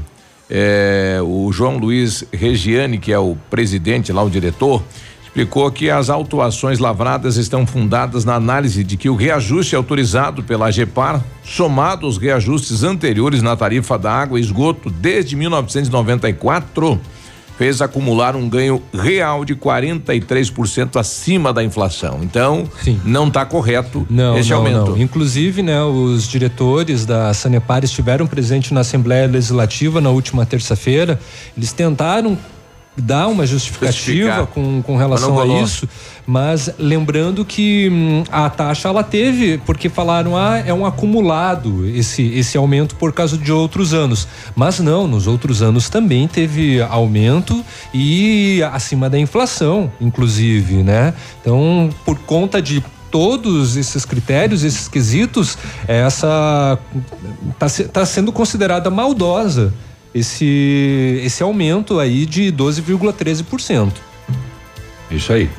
Eh, 0.50 1.19
o 1.24 1.51
João 1.51 1.77
Luiz 1.77 2.24
Regiane, 2.34 2.98
que 2.98 3.13
é 3.13 3.19
o 3.19 3.38
presidente 3.51 4.12
lá, 4.12 4.24
o 4.24 4.29
diretor, 4.31 4.81
explicou 5.29 5.71
que 5.71 5.89
as 5.89 6.09
autuações 6.09 6.79
lavradas 6.79 7.38
estão 7.38 7.65
fundadas 7.65 8.25
na 8.25 8.33
análise 8.33 8.83
de 8.83 8.98
que 8.98 9.09
o 9.09 9.15
reajuste 9.15 9.75
autorizado 9.75 10.43
pela 10.43 10.65
AGEPAR, 10.65 11.24
somado 11.43 12.07
aos 12.07 12.17
reajustes 12.17 12.83
anteriores 12.83 13.41
na 13.41 13.55
tarifa 13.55 13.98
da 13.98 14.12
água 14.12 14.39
e 14.39 14.41
esgoto 14.41 14.89
desde 14.89 15.36
1994, 15.36 17.00
fez 17.59 17.81
acumular 17.81 18.36
um 18.36 18.50
ganho 18.50 18.81
real 18.93 19.45
de 19.45 19.53
43% 19.53 20.98
acima 20.98 21.53
da 21.53 21.63
inflação. 21.63 22.21
Então, 22.24 22.67
Sim. 22.81 23.00
não 23.05 23.27
está 23.27 23.45
correto 23.45 24.07
não, 24.09 24.38
esse 24.38 24.50
não, 24.50 24.57
aumento. 24.57 24.91
Não. 24.91 24.98
Inclusive, 24.98 25.62
né, 25.62 25.83
os 25.83 26.27
diretores 26.27 27.05
da 27.05 27.33
Sanepar 27.33 27.83
estiveram 27.83 28.25
presentes 28.25 28.71
na 28.71 28.79
Assembleia 28.79 29.27
Legislativa 29.27 30.01
na 30.01 30.09
última 30.09 30.45
terça-feira. 30.45 31.19
Eles 31.55 31.74
tentaram 31.74 32.38
dá 33.01 33.27
uma 33.27 33.46
justificativa 33.46 34.48
com, 34.48 34.82
com 34.82 34.98
relação 34.98 35.39
a 35.39 35.46
isso, 35.62 35.88
mas 36.25 36.70
lembrando 36.77 37.44
que 37.44 37.89
hum, 37.91 38.24
a 38.32 38.50
taxa 38.50 38.88
ela 38.89 39.03
teve, 39.03 39.58
porque 39.60 39.89
falaram, 39.89 40.38
ah, 40.38 40.58
é 40.60 40.74
um 40.74 40.86
acumulado 40.86 41.88
esse, 41.88 42.24
esse 42.34 42.58
aumento 42.58 42.96
por 42.96 43.13
causa 43.13 43.38
de 43.38 43.51
outros 43.51 43.94
anos. 43.94 44.27
Mas 44.56 44.79
não, 44.79 45.08
nos 45.08 45.27
outros 45.27 45.62
anos 45.62 45.89
também 45.89 46.27
teve 46.27 46.82
aumento 46.82 47.63
e 47.94 48.62
acima 48.72 49.10
da 49.10 49.18
inflação, 49.20 49.91
inclusive, 50.00 50.84
né? 50.84 51.13
Então, 51.41 51.89
por 52.06 52.18
conta 52.20 52.62
de 52.62 52.84
todos 53.10 53.75
esses 53.75 54.06
critérios, 54.06 54.63
esses 54.63 54.88
quesitos, 54.88 55.58
essa 55.88 56.77
está 57.51 57.91
tá 57.91 58.06
sendo 58.06 58.32
considerada 58.32 58.89
maldosa 58.89 59.74
esse, 60.13 61.21
esse 61.23 61.43
aumento 61.43 61.99
aí 61.99 62.25
de 62.25 62.51
12,13%. 62.51 63.91
Isso 65.11 65.33
aí. 65.33 65.49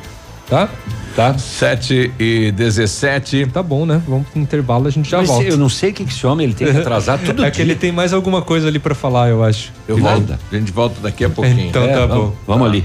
Tá? 0.49 0.69
Tá. 1.15 1.37
7 1.37 2.13
e 2.19 2.53
17. 2.53 3.47
Tá 3.47 3.63
bom, 3.63 3.85
né? 3.85 4.03
Vamos 4.07 4.29
pro 4.29 4.41
intervalo, 4.41 4.87
a 4.87 4.91
gente 4.91 5.11
já 5.11 5.19
Mas 5.19 5.29
volta. 5.29 5.45
Eu 5.45 5.57
não 5.57 5.69
sei 5.69 5.91
o 5.91 5.93
que, 5.93 6.05
que 6.05 6.13
esse 6.13 6.27
homem 6.27 6.47
ele 6.47 6.55
tem 6.55 6.73
que 6.73 6.79
atrasar 6.79 7.19
tudo. 7.23 7.43
é 7.43 7.45
dia. 7.45 7.51
que 7.51 7.63
ele 7.63 7.75
tem 7.75 7.93
mais 7.93 8.13
alguma 8.13 8.43
coisa 8.43 8.69
ali 8.69 8.79
para 8.79 8.95
falar, 8.95 9.29
eu 9.29 9.43
acho. 9.43 9.73
Eu 9.87 9.99
volto. 9.99 10.39
A 10.51 10.57
gente 10.57 10.73
volta 10.73 11.01
daqui 11.01 11.25
a 11.25 11.31
pouquinho. 11.31 11.69
Então 11.69 11.83
é, 11.83 11.93
tá 11.93 12.07
bom. 12.07 12.15
Vamos, 12.15 12.35
vamos 12.47 12.67
ali. 12.69 12.85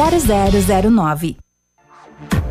0009. 0.01 1.50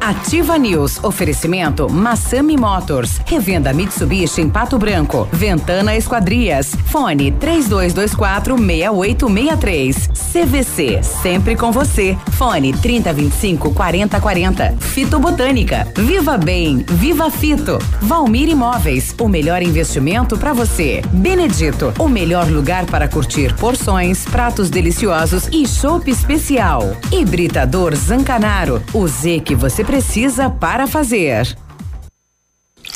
Ativa 0.01 0.57
News. 0.57 0.99
Oferecimento 1.05 1.89
Massami 1.91 2.57
Motors. 2.57 3.21
Revenda 3.27 3.73
Mitsubishi 3.73 4.41
em 4.41 4.49
Pato 4.49 4.79
Branco. 4.79 5.29
Ventana 5.31 5.95
Esquadrias. 5.95 6.75
Fone 6.87 7.31
3224 7.33 8.57
6863. 8.57 10.09
CVC. 10.33 11.03
Sempre 11.03 11.55
com 11.55 11.71
você. 11.71 12.17
Fone 12.33 12.73
3025 12.73 13.75
4040. 13.75 14.75
Fito 14.79 15.19
Botânica. 15.19 15.87
Viva 15.97 16.39
Bem. 16.39 16.85
Viva 16.89 17.31
Fito. 17.31 17.79
Valmir 18.01 18.49
Imóveis. 18.49 19.15
O 19.21 19.29
melhor 19.29 19.63
investimento 19.63 20.39
para 20.39 20.55
você. 20.55 21.03
Benedito. 21.13 21.93
O 21.99 22.09
melhor 22.09 22.49
lugar 22.49 22.87
para 22.87 23.07
curtir 23.07 23.55
porções, 23.57 24.25
pratos 24.25 24.71
deliciosos 24.71 25.47
e 25.53 25.69
chopp 25.69 26.11
especial. 26.11 26.97
Hibridador 27.13 27.95
Zancanaro. 27.95 28.83
O 28.95 29.07
Z 29.07 29.41
que 29.41 29.55
você 29.55 29.85
precisa 29.91 30.49
para 30.49 30.87
fazer. 30.87 31.57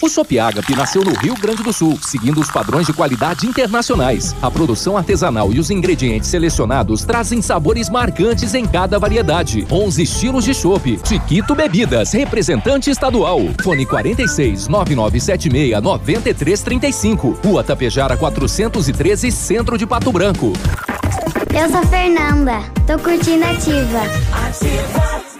O 0.00 0.08
Shop 0.08 0.38
Agape 0.38 0.76
nasceu 0.76 1.02
no 1.02 1.12
Rio 1.12 1.34
Grande 1.34 1.60
do 1.60 1.72
Sul, 1.72 1.98
seguindo 2.00 2.40
os 2.40 2.48
padrões 2.52 2.86
de 2.86 2.92
qualidade 2.92 3.48
internacionais. 3.48 4.32
A 4.40 4.48
produção 4.48 4.96
artesanal 4.96 5.52
e 5.52 5.58
os 5.58 5.70
ingredientes 5.70 6.28
selecionados 6.28 7.04
trazem 7.04 7.42
sabores 7.42 7.90
marcantes 7.90 8.54
em 8.54 8.64
cada 8.64 8.96
variedade. 8.96 9.66
11 9.68 10.02
estilos 10.04 10.44
de 10.44 10.54
chopp. 10.54 11.00
Chiquito 11.04 11.52
Bebidas, 11.52 12.12
representante 12.12 12.90
estadual. 12.90 13.40
Fone 13.60 13.84
46 13.84 14.68
9976 14.68 15.82
9335. 15.82 17.40
Rua 17.44 17.64
Tapejara 17.64 18.16
413, 18.16 19.32
Centro 19.32 19.76
de 19.76 19.84
Pato 19.84 20.12
Branco. 20.12 20.52
Eu 21.52 21.68
sou 21.70 21.84
Fernanda. 21.88 22.60
Tô 22.86 22.96
curtindo 23.00 23.44
ativa. 23.44 24.00
Ativa. 24.46 25.33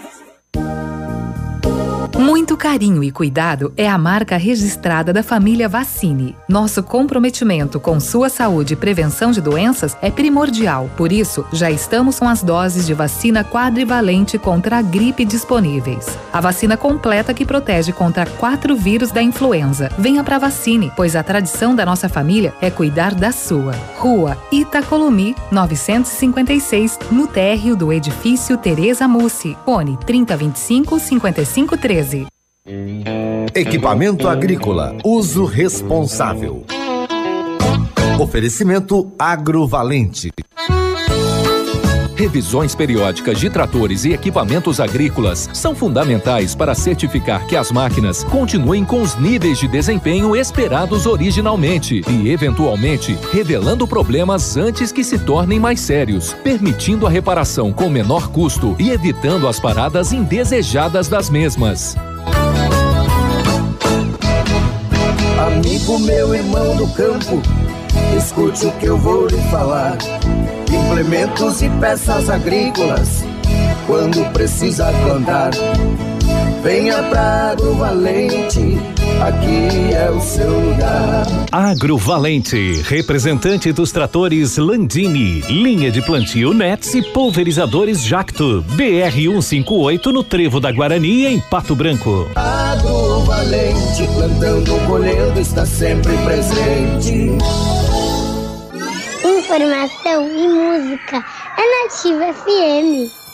Muito 2.25 2.57
carinho 2.57 3.03
e 3.03 3.11
cuidado 3.11 3.71
é 3.77 3.87
a 3.87 3.99
marca 3.99 4.35
registrada 4.35 5.13
da 5.13 5.21
família 5.21 5.69
Vacine. 5.69 6.35
Nosso 6.49 6.81
comprometimento 6.81 7.79
com 7.79 7.99
sua 7.99 8.29
saúde 8.29 8.73
e 8.73 8.75
prevenção 8.75 9.29
de 9.29 9.39
doenças 9.39 9.95
é 10.01 10.09
primordial. 10.09 10.89
Por 10.97 11.11
isso, 11.11 11.45
já 11.53 11.69
estamos 11.69 12.17
com 12.17 12.27
as 12.27 12.41
doses 12.41 12.87
de 12.87 12.95
vacina 12.95 13.43
quadrivalente 13.43 14.39
contra 14.39 14.79
a 14.79 14.81
gripe 14.81 15.23
disponíveis. 15.23 16.17
A 16.33 16.41
vacina 16.41 16.75
completa 16.75 17.31
que 17.31 17.45
protege 17.45 17.91
contra 17.91 18.25
quatro 18.25 18.75
vírus 18.75 19.11
da 19.11 19.21
influenza. 19.21 19.91
Venha 19.95 20.23
para 20.23 20.39
Vacine, 20.39 20.91
pois 20.95 21.15
a 21.15 21.21
tradição 21.21 21.75
da 21.75 21.85
nossa 21.85 22.09
família 22.09 22.55
é 22.59 22.71
cuidar 22.71 23.13
da 23.13 23.31
sua. 23.31 23.73
Rua 23.99 24.35
Itacolomi, 24.51 25.35
956, 25.51 26.97
no 27.11 27.27
térreo 27.27 27.75
do 27.75 27.93
edifício 27.93 28.57
Tereza 28.57 29.07
Mussi. 29.07 29.55
Fone 29.63 29.95
3025 30.07 30.99
5513. 30.99 32.14
Equipamento 33.53 34.27
agrícola, 34.27 34.97
uso 35.03 35.45
responsável. 35.45 36.65
Oferecimento 38.19 39.11
agrovalente. 39.19 40.31
Revisões 42.15 42.73
periódicas 42.73 43.39
de 43.39 43.51
tratores 43.51 44.03
e 44.03 44.13
equipamentos 44.13 44.79
agrícolas 44.79 45.47
são 45.53 45.75
fundamentais 45.75 46.55
para 46.55 46.73
certificar 46.73 47.45
que 47.45 47.55
as 47.55 47.71
máquinas 47.71 48.23
continuem 48.23 48.83
com 48.83 48.99
os 48.99 49.15
níveis 49.15 49.59
de 49.59 49.67
desempenho 49.67 50.35
esperados 50.35 51.05
originalmente 51.05 52.01
e, 52.09 52.31
eventualmente, 52.31 53.15
revelando 53.31 53.87
problemas 53.87 54.57
antes 54.57 54.91
que 54.91 55.03
se 55.03 55.19
tornem 55.19 55.59
mais 55.59 55.81
sérios, 55.81 56.33
permitindo 56.43 57.05
a 57.05 57.11
reparação 57.11 57.71
com 57.71 57.91
menor 57.91 58.29
custo 58.29 58.75
e 58.79 58.89
evitando 58.89 59.47
as 59.47 59.59
paradas 59.59 60.11
indesejadas 60.11 61.07
das 61.07 61.29
mesmas. 61.29 61.95
Amigo 65.45 65.99
meu, 65.99 66.33
irmão 66.33 66.75
do 66.75 66.87
campo, 66.95 67.39
escute 68.17 68.65
o 68.65 68.71
que 68.79 68.87
eu 68.87 68.97
vou 68.97 69.27
lhe 69.27 69.37
falar. 69.51 69.95
Implementos 70.73 71.61
e 71.61 71.69
peças 71.79 72.31
agrícolas, 72.31 73.23
quando 73.85 74.25
precisa 74.33 74.91
plantar. 75.03 75.51
Venha 76.63 77.03
pra 77.03 77.51
Agrovalente, 77.51 78.79
aqui 79.21 79.93
é 79.93 80.09
o 80.09 80.19
seu 80.19 80.59
lugar. 80.59 81.25
Agrovalente, 81.51 82.81
representante 82.83 83.71
dos 83.71 83.91
tratores 83.91 84.57
Landini, 84.57 85.41
linha 85.41 85.91
de 85.91 86.01
plantio 86.01 86.53
Nets 86.53 86.93
e 86.93 87.01
pulverizadores 87.01 88.03
Jacto, 88.03 88.63
BR 88.69 89.15
158 89.41 90.11
no 90.11 90.23
Trevo 90.23 90.59
da 90.59 90.71
Guarani, 90.71 91.25
em 91.25 91.39
Pato 91.39 91.75
Branco. 91.75 92.29
Agrovalente, 92.35 94.07
plantando, 94.13 94.87
colhendo, 94.87 95.39
está 95.39 95.65
sempre 95.65 96.13
presente. 96.19 97.37
Informação 99.23 100.27
e 100.27 100.47
música 100.47 101.23
é 101.57 101.83
Nativa 101.83 102.33
FM. 102.33 103.24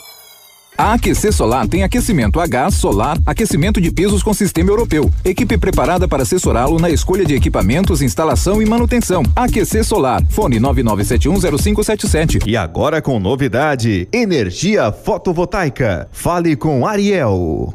A 0.76 0.94
Aquecer 0.94 1.32
Solar 1.32 1.68
tem 1.68 1.82
aquecimento 1.82 2.40
a 2.40 2.46
gás, 2.46 2.74
solar, 2.74 3.18
aquecimento 3.26 3.80
de 3.80 3.90
pisos 3.90 4.22
com 4.22 4.32
sistema 4.32 4.70
europeu. 4.70 5.10
Equipe 5.24 5.58
preparada 5.58 6.08
para 6.08 6.22
assessorá-lo 6.22 6.78
na 6.78 6.88
escolha 6.88 7.24
de 7.24 7.34
equipamentos, 7.34 8.00
instalação 8.00 8.62
e 8.62 8.66
manutenção. 8.66 9.22
Aquecer 9.36 9.84
Solar. 9.84 10.22
Fone 10.30 10.58
99710577. 10.58 12.46
E 12.46 12.56
agora 12.56 13.02
com 13.02 13.20
novidade: 13.20 14.08
energia 14.12 14.90
fotovoltaica. 14.90 16.08
Fale 16.10 16.56
com 16.56 16.86
Ariel. 16.86 17.74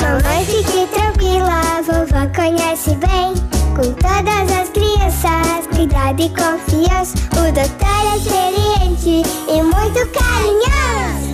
Mamãe, 0.00 0.44
fique 0.46 0.86
tranquila, 0.92 1.82
vovó 1.82 2.26
conhece 2.34 2.96
bem. 2.96 3.59
Com 3.80 3.88
todas 3.94 4.52
as 4.60 4.68
crianças, 4.68 5.64
cuidado 5.74 6.20
e 6.20 6.28
confiança. 6.28 7.16
O 7.32 7.50
doutor 7.50 8.12
é 8.12 8.16
experiente 8.18 9.22
e 9.48 9.62
muito 9.62 10.06
carinhoso. 10.12 11.30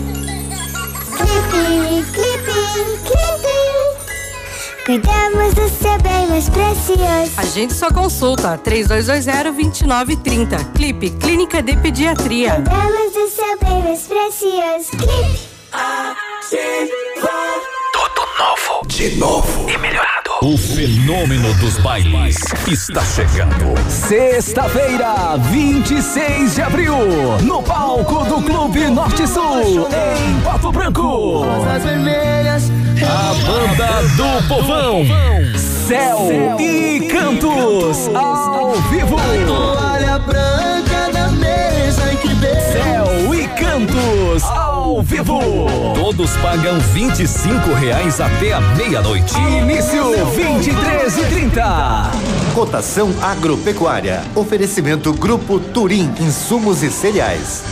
Clipe, 1.16 2.04
clipe, 2.12 2.54
clipe. 3.02 3.58
Cuidamos 4.86 5.54
do 5.54 5.68
seu 5.68 5.99
bem 5.99 6.28
mais 6.28 6.49
precioso. 6.49 7.32
A 7.36 7.44
gente 7.47 7.75
só 7.75 7.90
consulta 7.90 8.56
3220-2930. 8.58 10.73
Clipe, 10.73 11.10
Clínica 11.10 11.60
de 11.60 11.76
Pediatria. 11.76 12.62
Cuidamos 12.62 13.12
do 13.12 13.28
seu 13.28 13.58
bem 13.58 13.82
mais 13.82 14.02
precioso. 14.02 14.92
Clipe. 14.92 15.49
Tudo 17.92 18.25
novo. 18.38 18.86
De 18.86 19.16
novo. 19.16 19.68
E 19.68 19.76
melhorado. 19.78 20.25
O 20.42 20.58
fenômeno 20.58 21.54
dos 21.54 21.78
bailes 21.78 22.36
está 22.68 23.02
chegando. 23.02 23.75
Sexta-feira, 23.88 25.38
26 25.50 26.56
de 26.56 26.62
abril, 26.62 26.94
no 27.42 27.62
palco 27.62 28.22
do 28.26 28.42
Clube 28.42 28.90
Norte 28.90 29.26
Sul, 29.26 29.88
em 29.88 30.40
Pato 30.42 30.70
Branco. 30.70 31.42
A 33.02 33.34
banda 33.46 34.02
do 34.16 34.49
povão. 34.49 35.04
Céu 35.56 36.28
e 36.60 37.08
Cantos 37.08 38.08
ao 38.14 38.75
vivo. 38.90 39.16
Todos 46.16 46.34
pagam 46.38 46.80
25 46.80 47.74
reais 47.74 48.22
até 48.22 48.54
a 48.54 48.60
meia-noite. 48.74 49.36
Início 49.36 50.26
23 50.30 51.18
e 51.18 51.24
30. 51.26 52.10
Cotação 52.54 53.12
agropecuária. 53.20 54.22
Oferecimento 54.34 55.12
Grupo 55.12 55.60
Turim, 55.60 56.10
insumos 56.18 56.82
e 56.82 56.90
cereais. 56.90 57.62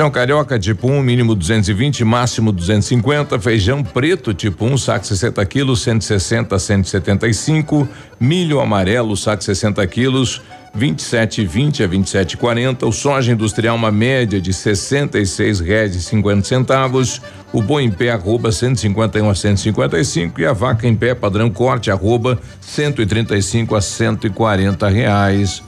Feijão 0.00 0.10
carioca 0.10 0.58
tipo 0.58 0.88
1, 0.88 1.02
mínimo 1.02 1.34
220, 1.34 2.06
máximo 2.06 2.52
250. 2.52 3.38
Feijão 3.38 3.84
preto 3.84 4.32
tipo 4.32 4.64
1, 4.64 4.78
saco 4.78 5.06
60 5.06 5.44
quilos, 5.44 5.82
160 5.82 6.56
a 6.56 6.58
175. 6.58 7.86
Milho 8.18 8.60
amarelo, 8.60 9.14
saco 9.14 9.44
60 9.44 9.86
quilos, 9.88 10.40
27,20 10.74 11.84
a 11.84 11.88
27,40. 11.88 12.88
O 12.88 12.92
soja 12.92 13.30
industrial, 13.30 13.76
uma 13.76 13.92
média 13.92 14.40
de 14.40 14.54
66 14.54 15.60
reais 15.60 15.94
e 15.94 16.00
50 16.00 16.48
centavos. 16.48 17.20
O 17.52 17.60
boi 17.60 17.82
em 17.82 17.90
pé, 17.90 18.12
arroba 18.12 18.50
151 18.50 19.28
a 19.28 19.34
155. 19.34 20.40
E 20.40 20.46
a 20.46 20.54
vaca 20.54 20.88
em 20.88 20.96
pé, 20.96 21.14
padrão 21.14 21.50
corte, 21.50 21.90
arroba 21.90 22.40
135 22.62 23.76
a 23.76 23.82
140 23.82 24.88
reais. 24.88 25.62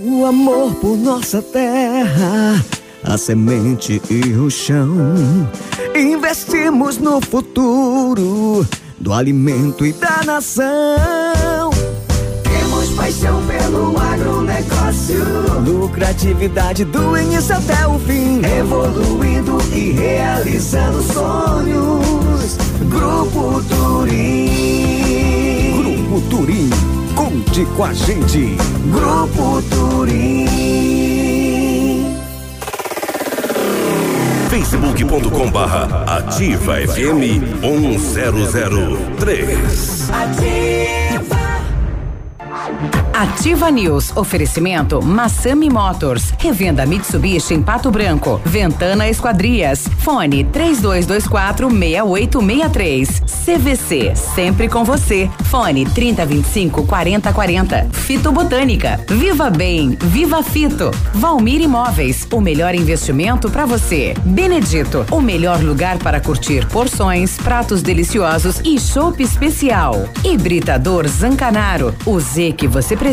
O 0.00 0.24
amor 0.24 0.76
por 0.76 0.96
nossa 0.96 1.42
terra, 1.42 2.64
a 3.04 3.16
semente 3.16 4.00
e 4.10 4.32
o 4.34 4.50
chão. 4.50 5.48
Investimos 5.94 6.98
no 6.98 7.20
futuro 7.20 8.66
do 8.98 9.12
alimento 9.12 9.86
e 9.86 9.92
da 9.92 10.22
nação. 10.24 11.70
Temos 12.42 12.88
paixão 12.90 13.42
pelo 13.46 13.96
agronegócio. 13.98 15.24
Lucratividade 15.64 16.84
do 16.84 17.16
início 17.16 17.56
até 17.56 17.86
o 17.86 17.98
fim. 18.00 18.40
Evoluindo 18.44 19.58
e 19.72 19.92
realizando 19.92 21.02
sonhos. 21.02 22.56
Grupo 22.90 23.62
Turim. 23.68 25.26
Grupo 25.82 26.20
Turim. 26.28 26.70
Conte 27.14 27.64
com 27.76 27.84
a 27.84 27.92
gente. 27.92 28.56
Grupo 28.90 29.62
Turim. 29.70 31.05
facebook.com 34.56 35.50
barra 35.50 36.04
ativa 36.06 36.80
FM 36.80 37.20
1003. 37.60 40.10
Ativa 40.10 41.05
News. 43.72 44.14
Oferecimento 44.14 45.02
Massami 45.02 45.70
Motors. 45.70 46.34
Revenda 46.38 46.84
Mitsubishi 46.84 47.54
em 47.54 47.62
Pato 47.62 47.90
Branco. 47.90 48.40
Ventana 48.44 49.08
Esquadrias. 49.08 49.88
Fone 50.00 50.44
3224 50.44 51.70
6863. 51.70 53.22
CVC, 53.46 54.14
sempre 54.14 54.68
com 54.68 54.84
você. 54.84 55.30
Fone 55.44 55.86
3025 55.86 56.86
4040. 56.86 57.88
Fito 57.92 58.30
Botânica. 58.30 59.00
Viva 59.08 59.48
Bem, 59.48 59.96
Viva 59.98 60.42
Fito. 60.42 60.90
Valmir 61.14 61.62
Imóveis, 61.62 62.26
o 62.30 62.40
melhor 62.40 62.74
investimento 62.74 63.50
para 63.50 63.64
você. 63.64 64.14
Benedito, 64.24 65.06
o 65.10 65.20
melhor 65.20 65.62
lugar 65.62 65.96
para 65.98 66.20
curtir 66.20 66.66
porções, 66.66 67.38
pratos 67.38 67.80
deliciosos 67.80 68.60
e 68.62 68.78
chopp 68.78 69.22
especial. 69.22 70.06
Hibridador 70.22 71.06
Zancanaro, 71.08 71.94
o 72.04 72.20
Z 72.20 72.52
que 72.52 72.66
você 72.66 72.94
precisa 72.96 73.05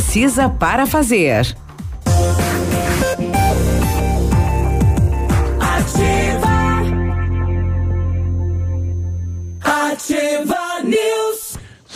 para 0.50 0.88
fazer. 0.88 1.56
Ativa 9.62 10.82
News. 10.84 11.43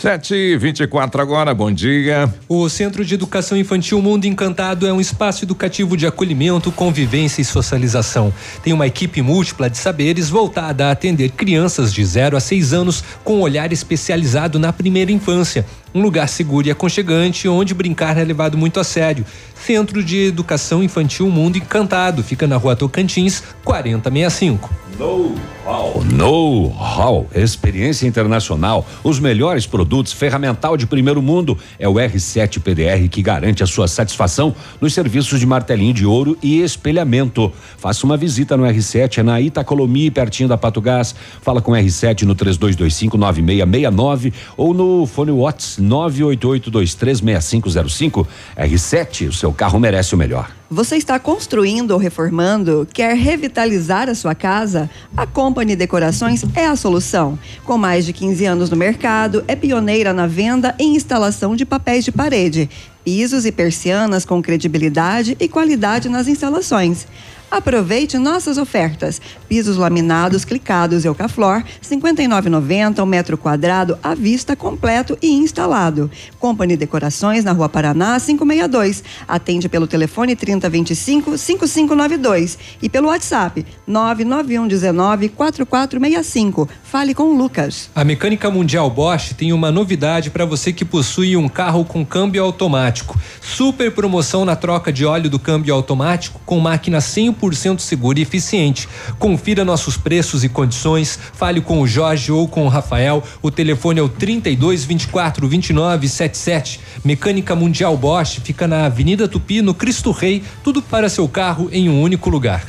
Sete 0.00 0.32
e 0.32 0.56
vinte 0.56 0.78
e 0.78 0.86
quatro 0.86 1.20
agora, 1.20 1.52
bom 1.52 1.72
dia. 1.72 2.32
O 2.48 2.68
Centro 2.68 3.04
de 3.04 3.14
Educação 3.14 3.58
Infantil 3.58 4.00
Mundo 4.00 4.26
Encantado 4.26 4.86
é 4.86 4.92
um 4.92 5.00
espaço 5.00 5.44
educativo 5.44 5.96
de 5.96 6.06
acolhimento, 6.06 6.70
convivência 6.70 7.42
e 7.42 7.44
socialização. 7.44 8.32
Tem 8.62 8.72
uma 8.72 8.86
equipe 8.86 9.20
múltipla 9.20 9.68
de 9.68 9.76
saberes 9.76 10.30
voltada 10.30 10.86
a 10.86 10.92
atender 10.92 11.30
crianças 11.30 11.92
de 11.92 12.04
0 12.04 12.36
a 12.36 12.40
6 12.40 12.72
anos 12.72 13.02
com 13.24 13.38
um 13.38 13.40
olhar 13.40 13.72
especializado 13.72 14.56
na 14.56 14.72
primeira 14.72 15.10
infância. 15.10 15.66
Um 15.92 16.00
lugar 16.00 16.28
seguro 16.28 16.68
e 16.68 16.70
aconchegante 16.70 17.48
onde 17.48 17.74
brincar 17.74 18.16
é 18.16 18.22
levado 18.22 18.56
muito 18.56 18.78
a 18.78 18.84
sério. 18.84 19.26
Centro 19.64 20.02
de 20.02 20.26
Educação 20.26 20.82
Infantil 20.82 21.28
Mundo 21.30 21.58
Encantado 21.58 22.22
fica 22.22 22.46
na 22.46 22.56
rua 22.56 22.76
Tocantins, 22.76 23.42
4065. 23.64 24.88
Know-how. 24.98 26.02
Know-how, 26.12 27.26
experiência 27.32 28.04
internacional, 28.04 28.84
os 29.04 29.20
melhores 29.20 29.64
produtos, 29.64 30.12
ferramental 30.12 30.76
de 30.76 30.88
primeiro 30.88 31.22
mundo. 31.22 31.56
É 31.78 31.88
o 31.88 31.94
R7 31.94 32.60
PDR 32.60 33.08
que 33.08 33.22
garante 33.22 33.62
a 33.62 33.66
sua 33.66 33.86
satisfação 33.86 34.52
nos 34.80 34.92
serviços 34.92 35.38
de 35.38 35.46
martelinho 35.46 35.94
de 35.94 36.04
ouro 36.04 36.36
e 36.42 36.62
espelhamento. 36.62 37.52
Faça 37.76 38.04
uma 38.04 38.16
visita 38.16 38.56
no 38.56 38.64
R7, 38.64 39.18
é 39.18 39.22
na 39.22 39.40
Itacolomi, 39.40 40.10
pertinho 40.10 40.48
da 40.48 40.58
Pato 40.58 40.80
Gás. 40.80 41.14
Fala 41.42 41.62
com 41.62 41.70
o 41.70 41.76
R7 41.76 42.22
no 42.22 42.34
32259669 42.34 44.32
ou 44.56 44.74
no 44.74 45.06
fone 45.06 45.30
Watts 45.30 45.78
988236505. 45.80 48.26
R7, 48.58 49.28
o 49.28 49.32
seu 49.32 49.47
carro 49.52 49.78
merece 49.78 50.14
o 50.14 50.18
melhor. 50.18 50.50
Você 50.70 50.96
está 50.96 51.18
construindo 51.18 51.92
ou 51.92 51.98
reformando? 51.98 52.86
Quer 52.92 53.16
revitalizar 53.16 54.08
a 54.08 54.14
sua 54.14 54.34
casa? 54.34 54.90
A 55.16 55.26
Company 55.26 55.74
Decorações 55.74 56.44
é 56.54 56.66
a 56.66 56.76
solução. 56.76 57.38
Com 57.64 57.78
mais 57.78 58.04
de 58.04 58.12
15 58.12 58.44
anos 58.44 58.70
no 58.70 58.76
mercado, 58.76 59.42
é 59.48 59.56
pioneira 59.56 60.12
na 60.12 60.26
venda 60.26 60.74
e 60.78 60.84
instalação 60.84 61.56
de 61.56 61.64
papéis 61.64 62.04
de 62.04 62.12
parede, 62.12 62.68
pisos 63.04 63.46
e 63.46 63.52
persianas 63.52 64.26
com 64.26 64.42
credibilidade 64.42 65.36
e 65.40 65.48
qualidade 65.48 66.08
nas 66.08 66.28
instalações. 66.28 67.06
Aproveite 67.50 68.18
nossas 68.18 68.58
ofertas. 68.58 69.22
Pisos 69.48 69.78
laminados, 69.78 70.44
clicados 70.44 71.06
Eucaflor, 71.06 71.64
59,90 71.82 73.02
um 73.02 73.06
metro 73.06 73.38
quadrado 73.38 73.98
à 74.02 74.14
vista 74.14 74.54
completo 74.54 75.16
e 75.22 75.32
instalado. 75.32 76.10
Company 76.38 76.76
Decorações 76.76 77.44
na 77.44 77.52
Rua 77.52 77.68
Paraná 77.68 78.20
562. 78.20 79.02
Atende 79.26 79.66
pelo 79.66 79.86
telefone 79.86 80.36
3025 80.36 81.38
5592 81.38 82.58
e 82.82 82.88
pelo 82.88 83.08
WhatsApp 83.08 83.64
99119 83.86 85.30
4465. 85.30 86.68
Fale 86.84 87.14
com 87.14 87.24
o 87.24 87.36
Lucas. 87.36 87.88
A 87.94 88.04
Mecânica 88.04 88.50
Mundial 88.50 88.90
Bosch 88.90 89.32
tem 89.32 89.54
uma 89.54 89.72
novidade 89.72 90.28
para 90.28 90.44
você 90.44 90.70
que 90.70 90.84
possui 90.84 91.34
um 91.34 91.48
carro 91.48 91.82
com 91.82 92.04
câmbio 92.04 92.44
automático. 92.44 93.18
Super 93.40 93.90
promoção 93.90 94.44
na 94.44 94.54
troca 94.54 94.92
de 94.92 95.06
óleo 95.06 95.30
do 95.30 95.38
câmbio 95.38 95.74
automático 95.74 96.38
com 96.44 96.60
máquina 96.60 96.98
100% 96.98 97.37
segura 97.78 98.18
e 98.18 98.22
eficiente. 98.22 98.88
Confira 99.18 99.64
nossos 99.64 99.96
preços 99.96 100.44
e 100.44 100.48
condições. 100.48 101.18
Fale 101.32 101.60
com 101.60 101.80
o 101.80 101.86
Jorge 101.86 102.32
ou 102.32 102.48
com 102.48 102.64
o 102.64 102.68
Rafael. 102.68 103.22
O 103.42 103.50
telefone 103.50 104.00
é 104.00 104.02
o 104.02 104.08
32 104.08 104.84
24 104.84 105.46
29 105.48 106.08
77. 106.08 106.80
Mecânica 107.04 107.54
Mundial 107.54 107.96
Bosch 107.96 108.40
fica 108.42 108.66
na 108.66 108.86
Avenida 108.86 109.28
Tupi, 109.28 109.62
no 109.62 109.74
Cristo 109.74 110.10
Rei. 110.10 110.42
Tudo 110.62 110.82
para 110.82 111.08
seu 111.08 111.28
carro 111.28 111.68
em 111.72 111.88
um 111.88 112.02
único 112.02 112.30
lugar. 112.30 112.64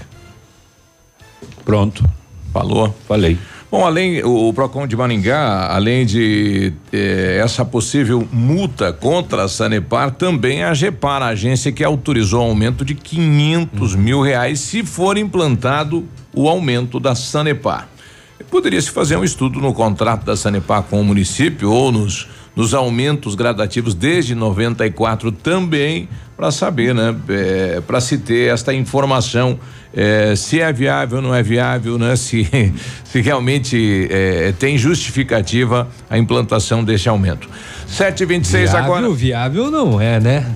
Pronto. 1.65 2.03
Falou. 2.51 2.95
Falei. 3.07 3.37
Bom, 3.71 3.85
além 3.85 4.23
o, 4.23 4.49
o 4.49 4.53
Procon 4.53 4.87
de 4.87 4.95
Maringá, 4.95 5.67
além 5.71 6.03
de 6.03 6.73
eh, 6.91 7.39
essa 7.43 7.63
possível 7.63 8.27
multa 8.31 8.91
contra 8.91 9.43
a 9.43 9.47
Sanepar, 9.47 10.09
também 10.11 10.63
a 10.63 10.73
Gepar, 10.73 11.21
a 11.21 11.27
agência 11.27 11.71
que 11.71 11.83
autorizou 11.83 12.41
o 12.41 12.49
aumento 12.49 12.83
de 12.83 12.95
500 12.95 13.93
mil 13.93 14.21
reais 14.21 14.59
se 14.59 14.83
for 14.83 15.19
implantado 15.19 16.03
o 16.33 16.49
aumento 16.49 16.99
da 16.99 17.13
Sanepar. 17.13 17.87
Poderia 18.49 18.81
se 18.81 18.89
fazer 18.89 19.17
um 19.17 19.23
estudo 19.23 19.59
no 19.59 19.71
contrato 19.71 20.25
da 20.25 20.35
Sanepar 20.35 20.81
com 20.83 20.99
o 20.99 21.05
município 21.05 21.71
ou 21.71 21.91
nos 21.91 22.27
nos 22.55 22.73
aumentos 22.73 23.35
gradativos 23.35 23.93
desde 23.93 24.35
94 24.35 25.31
também 25.31 26.09
para 26.39 26.51
saber, 26.51 26.95
né? 26.95 27.13
É, 27.27 27.81
para 27.81 27.99
se 27.99 28.17
ter 28.17 28.49
esta 28.53 28.73
informação 28.73 29.59
é, 29.93 30.35
se 30.35 30.59
é 30.61 30.71
viável 30.71 31.19
não 31.21 31.33
é 31.33 31.41
viável, 31.41 31.97
né? 31.97 32.15
Se, 32.15 32.47
se 33.03 33.21
realmente 33.21 34.07
é, 34.11 34.53
tem 34.57 34.77
justificativa 34.77 35.87
a 36.09 36.17
implantação 36.17 36.83
desse 36.83 37.09
aumento. 37.09 37.49
726 37.87 38.69
viável, 38.69 38.85
agora. 38.85 39.09
Viável 39.09 39.71
não 39.71 39.99
é, 39.99 40.19
né? 40.19 40.45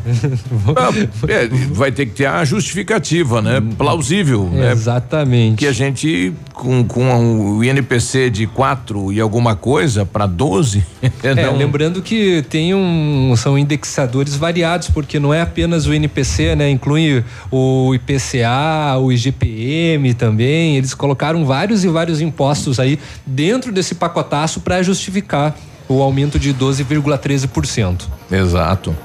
Ah, 0.75 0.89
é, 1.27 1.47
vai 1.71 1.91
ter 1.91 2.05
que 2.05 2.13
ter 2.13 2.25
a 2.25 2.45
justificativa, 2.45 3.41
né? 3.41 3.61
Plausível. 3.77 4.49
né? 4.49 4.71
Exatamente. 4.71 5.57
Que 5.57 5.67
a 5.67 5.71
gente, 5.71 6.33
com, 6.53 6.83
com 6.83 7.57
o 7.57 7.63
INPC 7.63 8.29
de 8.29 8.45
4 8.47 9.11
e 9.11 9.19
alguma 9.19 9.55
coisa 9.55 10.05
para 10.05 10.25
12. 10.25 10.83
É, 11.23 11.49
lembrando 11.49 12.01
que 12.01 12.43
tem 12.49 12.73
um, 12.73 13.33
são 13.37 13.57
indexadores 13.57 14.35
variados, 14.35 14.89
porque 14.89 15.19
não 15.19 15.33
é 15.33 15.41
apenas 15.41 15.72
o 15.85 15.93
INPC, 15.93 16.55
né? 16.55 16.69
Inclui 16.69 17.23
o 17.51 17.93
IPCA, 17.95 18.97
o 18.99 19.11
IGPM 19.11 20.13
também. 20.13 20.77
Eles 20.77 20.93
colocaram 20.93 21.45
vários 21.45 21.83
e 21.83 21.87
vários 21.87 22.21
impostos 22.21 22.79
aí 22.79 22.99
dentro 23.25 23.71
desse 23.71 23.95
pacotaço 23.95 24.61
para 24.61 24.81
justificar 24.83 25.55
o 25.89 26.01
aumento 26.01 26.39
de 26.39 26.53
12,13%. 26.53 28.03
Exato. 28.31 28.95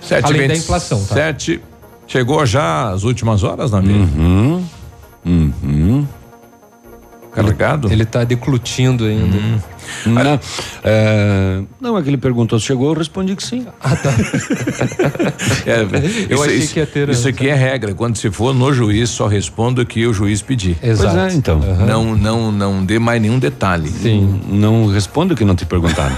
Sete 0.00 0.24
Além 0.26 0.48
da 0.48 0.54
vinte- 0.54 0.62
inflação, 0.64 1.04
tá? 1.04 1.14
Sete. 1.14 1.60
Chegou 2.06 2.44
já 2.44 2.90
as 2.90 3.02
últimas 3.04 3.42
horas, 3.42 3.70
Nabi? 3.70 3.92
Uhum. 3.92 4.64
Uhum. 5.24 6.06
Carregado? 7.34 7.90
Ele 7.92 8.02
está 8.04 8.22
declutindo 8.24 9.04
ainda. 9.04 9.36
Não, 10.06 10.40
é, 10.82 11.62
não, 11.80 11.98
é 11.98 12.02
que 12.02 12.08
ele 12.08 12.16
perguntou 12.16 12.58
se 12.58 12.64
chegou, 12.66 12.88
eu 12.92 12.98
respondi 12.98 13.36
que 13.36 13.42
sim. 13.42 13.66
É, 15.66 15.80
Eu 16.30 16.36
isso- 16.36 16.42
achei 16.44 16.56
isso- 16.58 16.72
que 16.74 16.80
ia 16.80 16.86
ter 16.86 17.08
Isso 17.08 17.28
aqui 17.28 17.48
é 17.48 17.54
regra. 17.54 17.94
Quando 17.94 18.16
se 18.16 18.30
for 18.30 18.54
no 18.54 18.72
juiz, 18.72 19.10
só 19.10 19.26
responda 19.26 19.82
o 19.82 19.86
que 19.86 20.06
o 20.06 20.12
juiz 20.12 20.40
pedir. 20.42 20.76
Exato. 20.82 21.14
Pois 21.16 21.32
é, 21.34 21.36
então. 21.36 21.58
Não, 21.86 22.16
não, 22.16 22.52
não 22.52 22.84
dê 22.84 22.98
mais 22.98 23.20
nenhum 23.20 23.38
detalhe. 23.38 23.88
Sim. 23.88 24.40
Não 24.48 24.86
responda 24.86 25.34
o 25.34 25.36
que 25.36 25.44
não 25.44 25.54
te 25.54 25.66
perguntaram. 25.66 26.16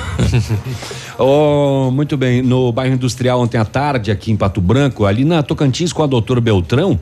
oh, 1.18 1.90
muito 1.92 2.16
bem. 2.16 2.42
No 2.42 2.70
bairro 2.72 2.94
industrial 2.94 3.40
ontem 3.40 3.58
à 3.58 3.64
tarde, 3.64 4.10
aqui 4.10 4.30
em 4.30 4.36
Pato 4.36 4.60
Branco, 4.60 5.04
ali 5.04 5.24
na 5.24 5.42
Tocantins 5.42 5.92
com 5.92 6.02
a 6.02 6.06
doutora 6.06 6.40
Beltrão, 6.40 6.98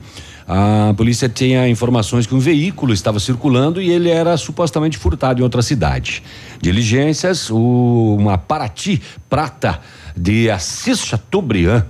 a 0.47 0.93
polícia 0.95 1.27
tinha 1.27 1.67
informações 1.67 2.27
que 2.27 2.35
um 2.35 2.39
veículo 2.39 2.93
estava 2.93 3.19
circulando 3.19 3.81
e 3.81 3.89
ele 3.89 4.09
era 4.09 4.37
supostamente 4.37 4.97
furtado 4.97 5.39
em 5.39 5.43
outra 5.43 5.61
cidade. 5.61 6.21
Diligências, 6.61 7.49
o- 7.49 8.15
uma 8.19 8.37
Paraty 8.37 9.01
prata 9.29 9.79
de 10.15 10.49
Assis 10.49 10.99
Chateaubriand 10.99 11.83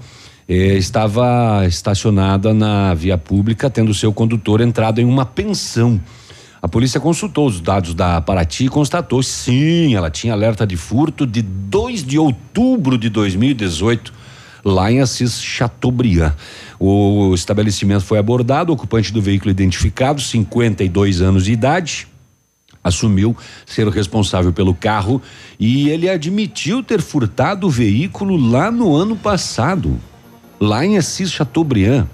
eh, 0.47 0.77
estava 0.77 1.63
estacionada 1.67 2.53
na 2.53 2.93
via 2.93 3.17
pública, 3.17 3.69
tendo 3.69 3.93
seu 3.93 4.13
condutor 4.13 4.61
entrado 4.61 5.01
em 5.01 5.05
uma 5.05 5.25
pensão. 5.25 5.99
A 6.61 6.67
polícia 6.67 6.99
consultou 6.99 7.47
os 7.47 7.59
dados 7.59 7.93
da 7.93 8.21
Paraty 8.21 8.65
e 8.65 8.69
constatou 8.69 9.21
sim, 9.21 9.95
ela 9.95 10.09
tinha 10.09 10.33
alerta 10.33 10.65
de 10.65 10.77
furto 10.77 11.25
de 11.27 11.41
2 11.41 12.03
de 12.03 12.17
outubro 12.17 12.97
de 12.97 13.09
2018 13.09 14.13
lá 14.63 14.91
em 14.91 14.99
Assis 14.99 15.39
Chateaubriand. 15.41 16.33
O 16.79 17.33
estabelecimento 17.33 18.03
foi 18.03 18.17
abordado, 18.17 18.73
ocupante 18.73 19.11
do 19.13 19.21
veículo 19.21 19.51
identificado, 19.51 20.21
52 20.21 21.21
anos 21.21 21.45
de 21.45 21.53
idade, 21.53 22.07
assumiu 22.83 23.35
ser 23.65 23.87
o 23.87 23.89
responsável 23.89 24.53
pelo 24.53 24.75
carro 24.75 25.21
e 25.59 25.89
ele 25.89 26.07
admitiu 26.07 26.83
ter 26.83 27.01
furtado 27.01 27.65
o 27.65 27.69
veículo 27.69 28.37
lá 28.37 28.69
no 28.69 28.95
ano 28.95 29.15
passado, 29.15 29.99
lá 30.59 30.85
em 30.85 30.97
Assis 30.97 31.31
Chateaubriand. 31.31 32.05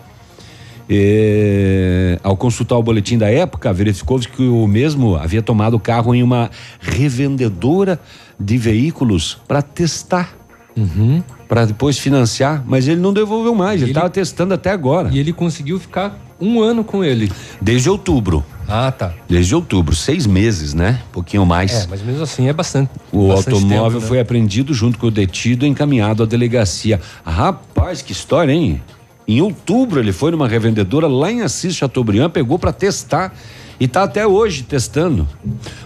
É, 0.93 2.19
ao 2.21 2.35
consultar 2.35 2.75
o 2.75 2.83
boletim 2.83 3.17
da 3.17 3.29
época, 3.29 3.71
verificou-se 3.71 4.27
que 4.27 4.43
o 4.43 4.67
mesmo 4.67 5.15
havia 5.15 5.41
tomado 5.41 5.75
o 5.75 5.79
carro 5.79 6.13
em 6.13 6.21
uma 6.21 6.49
revendedora 6.81 7.99
de 8.37 8.57
veículos 8.57 9.37
para 9.47 9.61
testar. 9.61 10.35
Uhum. 10.75 11.23
Para 11.51 11.65
depois 11.65 11.97
financiar, 11.97 12.63
mas 12.65 12.87
ele 12.87 13.01
não 13.01 13.11
devolveu 13.11 13.53
mais, 13.53 13.81
ele 13.81 13.91
estava 13.91 14.09
testando 14.09 14.53
até 14.53 14.71
agora. 14.71 15.09
E 15.11 15.19
ele 15.19 15.33
conseguiu 15.33 15.77
ficar 15.77 16.17
um 16.39 16.61
ano 16.61 16.81
com 16.81 17.03
ele. 17.03 17.29
Desde 17.61 17.89
outubro. 17.89 18.41
Ah, 18.69 18.89
tá. 18.89 19.13
Desde 19.27 19.53
outubro, 19.53 19.93
seis 19.93 20.25
meses, 20.25 20.73
né? 20.73 21.01
Um 21.09 21.11
pouquinho 21.11 21.45
mais. 21.45 21.83
É, 21.83 21.87
mas 21.89 22.01
mesmo 22.01 22.23
assim 22.23 22.47
é 22.47 22.53
bastante. 22.53 22.91
O 23.11 23.27
bastante 23.27 23.55
automóvel 23.55 23.83
tempo, 23.99 23.99
né? 23.99 24.07
foi 24.07 24.19
apreendido 24.21 24.73
junto 24.73 24.97
com 24.97 25.07
o 25.07 25.11
detido 25.11 25.65
e 25.65 25.67
encaminhado 25.67 26.23
à 26.23 26.25
delegacia. 26.25 27.01
Rapaz, 27.25 28.01
que 28.01 28.13
história, 28.13 28.53
hein? 28.53 28.81
Em 29.27 29.41
outubro 29.41 29.99
ele 29.99 30.13
foi 30.13 30.31
numa 30.31 30.47
revendedora 30.47 31.05
lá 31.05 31.29
em 31.29 31.41
Assis 31.41 31.75
Chateaubriand, 31.75 32.29
pegou 32.29 32.57
para 32.57 32.71
testar 32.71 33.35
e 33.81 33.87
tá 33.87 34.03
até 34.03 34.27
hoje 34.27 34.61
testando. 34.61 35.27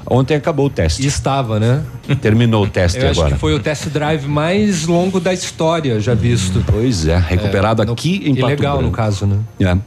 Ontem 0.06 0.36
acabou 0.36 0.66
o 0.66 0.70
teste. 0.70 1.08
Estava, 1.08 1.60
né? 1.62 1.82
Terminou 2.22 2.66
o 2.66 2.68
teste 2.68 3.00
Eu 3.02 3.10
acho 3.10 3.20
agora. 3.22 3.36
que 3.36 3.40
foi 3.40 3.54
o 3.56 3.60
test 3.60 3.88
drive 3.88 4.28
mais 4.28 4.86
longo 4.86 5.18
da 5.20 5.34
história 5.34 5.98
já 6.02 6.14
visto. 6.14 6.62
Pois 6.68 7.08
é, 7.08 7.18
recuperado 7.18 7.84
no- 7.86 7.94
aqui 7.94 8.22
em 8.26 8.36
Pato 8.36 8.48
Ilegal, 8.52 8.82
no 8.82 8.92
caso, 8.92 9.26
né? 9.26 9.38
É. 9.62 9.78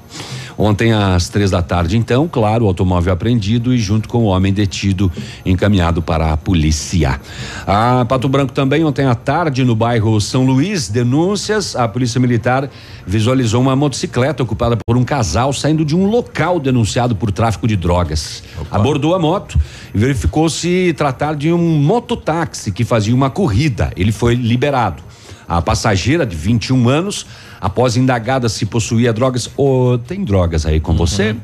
Ontem 0.59 0.93
às 0.93 1.29
três 1.29 1.53
da 1.53 1.63
tarde, 1.63 1.97
então, 1.97 2.27
claro, 2.27 2.65
o 2.65 2.69
automóvel 2.69 3.13
apreendido 3.13 3.73
e 3.73 3.79
junto 3.79 4.09
com 4.09 4.25
o 4.25 4.25
homem 4.25 4.53
detido 4.53 5.11
encaminhado 5.47 6.03
para 6.03 6.33
a 6.33 6.37
polícia. 6.37 7.21
A 7.65 8.05
Pato 8.05 8.29
Branco 8.29 8.53
também 8.53 8.83
ontem 8.85 9.07
à 9.07 9.15
tarde 9.15 9.65
no 9.65 9.77
bairro 9.77 10.21
São 10.21 10.45
Luís, 10.45 10.89
denúncias. 10.89 11.77
A 11.77 11.87
polícia 11.87 12.21
militar 12.21 12.69
visualizou 13.07 13.61
uma 13.63 13.77
motocicleta 13.77 14.43
ocupada 14.43 14.77
por 14.85 14.97
um 14.97 15.05
casal 15.05 15.53
saindo 15.53 15.85
de 15.85 15.95
um 15.95 16.07
local 16.07 16.59
denunciado 16.59 17.15
por 17.15 17.31
tráfico 17.31 17.69
de 17.69 17.77
drogas. 17.77 18.43
Abordou 18.69 19.15
a 19.15 19.19
moto 19.19 19.57
e 19.95 19.99
verificou-se 19.99 20.93
tratar 20.95 21.37
de 21.37 21.53
um 21.53 21.81
mototáxi 21.81 22.73
que 22.73 22.85
fazia 22.85 23.15
uma 23.15 23.31
corrida. 23.31 23.93
Ele 23.97 24.11
foi 24.11 24.35
liberado. 24.35 25.05
A 25.49 25.63
passageira 25.63 26.27
de 26.27 26.37
21 26.37 26.89
anos, 26.91 27.25
após 27.61 27.97
indagada 27.97 28.49
se 28.49 28.67
possuía 28.67 29.13
drogas, 29.13 29.51
ou 29.57 29.99
tem 29.99 30.25
drogas 30.25 30.67
aí 30.67 30.81
com 30.81 30.95
você? 30.95 31.37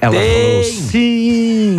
Ela 0.00 0.14
falou 0.14 0.64
sim. 0.64 1.76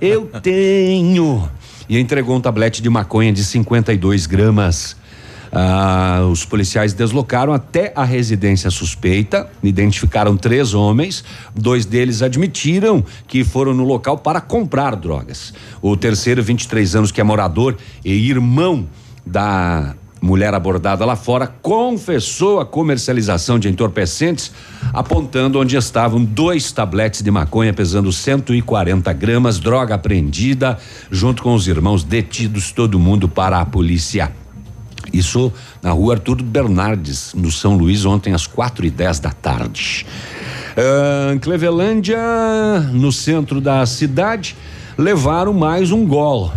Eu 0.00 0.26
tenho. 0.42 1.48
E 1.88 1.98
entregou 1.98 2.36
um 2.36 2.40
tablete 2.40 2.82
de 2.82 2.90
maconha 2.90 3.32
de 3.32 3.44
52 3.44 4.26
gramas. 4.26 4.96
Ah, 5.52 6.26
os 6.30 6.44
policiais 6.44 6.92
deslocaram 6.92 7.52
até 7.52 7.92
a 7.94 8.04
residência 8.04 8.68
suspeita, 8.70 9.48
identificaram 9.62 10.36
três 10.36 10.74
homens, 10.74 11.24
dois 11.54 11.86
deles 11.86 12.20
admitiram 12.20 13.02
que 13.28 13.44
foram 13.44 13.72
no 13.72 13.84
local 13.84 14.18
para 14.18 14.40
comprar 14.40 14.96
drogas. 14.96 15.54
O 15.80 15.96
terceiro, 15.96 16.42
23 16.42 16.96
anos, 16.96 17.12
que 17.12 17.20
é 17.20 17.24
morador 17.24 17.76
e 18.04 18.28
irmão 18.28 18.86
da 19.24 19.94
mulher 20.26 20.52
abordada 20.52 21.04
lá 21.04 21.14
fora, 21.14 21.46
confessou 21.46 22.58
a 22.58 22.66
comercialização 22.66 23.58
de 23.58 23.68
entorpecentes, 23.68 24.52
apontando 24.92 25.58
onde 25.60 25.76
estavam 25.76 26.22
dois 26.22 26.72
tabletes 26.72 27.22
de 27.22 27.30
maconha 27.30 27.72
pesando 27.72 28.12
140 28.12 29.12
gramas, 29.12 29.60
droga 29.60 29.94
apreendida, 29.94 30.76
junto 31.10 31.42
com 31.42 31.54
os 31.54 31.68
irmãos 31.68 32.02
detidos, 32.02 32.72
todo 32.72 32.98
mundo 32.98 33.28
para 33.28 33.60
a 33.60 33.64
polícia. 33.64 34.32
Isso 35.12 35.52
na 35.80 35.92
rua 35.92 36.14
Arthur 36.14 36.42
Bernardes, 36.42 37.32
no 37.32 37.50
São 37.50 37.76
Luís, 37.76 38.04
ontem 38.04 38.34
às 38.34 38.46
quatro 38.46 38.84
e 38.84 38.90
dez 38.90 39.20
da 39.20 39.30
tarde. 39.30 40.04
Em 41.32 41.38
Clevelândia, 41.38 42.18
no 42.92 43.12
centro 43.12 43.60
da 43.60 43.86
cidade, 43.86 44.56
levaram 44.98 45.52
mais 45.52 45.92
um 45.92 46.04
gol. 46.04 46.52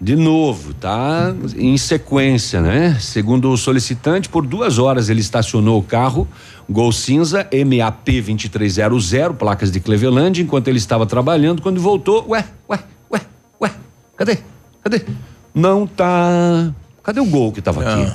De 0.00 0.16
novo, 0.16 0.72
tá? 0.72 1.34
Em 1.56 1.76
sequência, 1.76 2.60
né? 2.60 2.96
Segundo 2.98 3.50
o 3.50 3.56
solicitante, 3.56 4.30
por 4.30 4.46
duas 4.46 4.78
horas 4.78 5.10
ele 5.10 5.20
estacionou 5.20 5.78
o 5.78 5.82
carro, 5.82 6.26
Gol 6.68 6.90
cinza, 6.90 7.46
MAP 7.52 8.22
2300, 8.22 9.36
placas 9.36 9.70
de 9.70 9.78
Clevelândia, 9.78 10.42
enquanto 10.42 10.68
ele 10.68 10.78
estava 10.78 11.04
trabalhando. 11.04 11.60
Quando 11.60 11.80
voltou, 11.80 12.24
ué, 12.30 12.46
ué, 12.68 12.78
ué, 13.12 13.20
ué, 13.60 13.70
cadê? 14.16 14.38
Cadê? 14.82 15.02
Não 15.54 15.86
tá. 15.86 16.72
Cadê 17.02 17.20
o 17.20 17.26
gol 17.26 17.52
que 17.52 17.58
estava 17.58 17.82
aqui? 17.82 18.12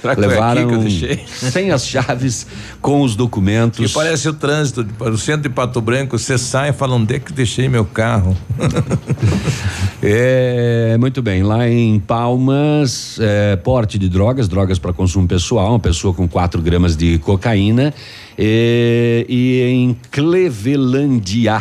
Será 0.00 0.14
que 0.14 0.22
foi 0.22 0.30
Levaram 0.30 0.62
aqui 0.62 0.70
que 0.70 0.74
eu 0.74 0.80
deixei? 0.80 1.24
sem 1.26 1.70
as 1.70 1.86
chaves, 1.86 2.46
com 2.80 3.02
os 3.02 3.16
documentos. 3.16 3.86
Que 3.86 3.92
parece 3.92 4.28
o 4.28 4.32
trânsito 4.32 4.84
para 4.98 5.10
o 5.10 5.18
centro 5.18 5.42
de 5.42 5.48
Pato 5.48 5.80
Branco. 5.80 6.18
Você 6.18 6.38
sai 6.38 6.70
e 6.70 6.72
fala, 6.72 6.94
onde 6.94 7.16
é 7.16 7.18
que 7.18 7.32
deixei 7.32 7.68
meu 7.68 7.84
carro? 7.84 8.36
É, 10.00 10.96
muito 10.98 11.20
bem. 11.20 11.42
Lá 11.42 11.68
em 11.68 11.98
Palmas, 11.98 13.18
é, 13.20 13.56
porte 13.56 13.98
de 13.98 14.08
drogas, 14.08 14.46
drogas 14.46 14.78
para 14.78 14.92
consumo 14.92 15.26
pessoal, 15.26 15.70
uma 15.70 15.80
pessoa 15.80 16.14
com 16.14 16.28
4 16.28 16.62
gramas 16.62 16.96
de 16.96 17.18
cocaína. 17.18 17.92
É, 18.38 19.26
e 19.28 19.60
em 19.62 19.96
Clevelândia, 20.12 21.60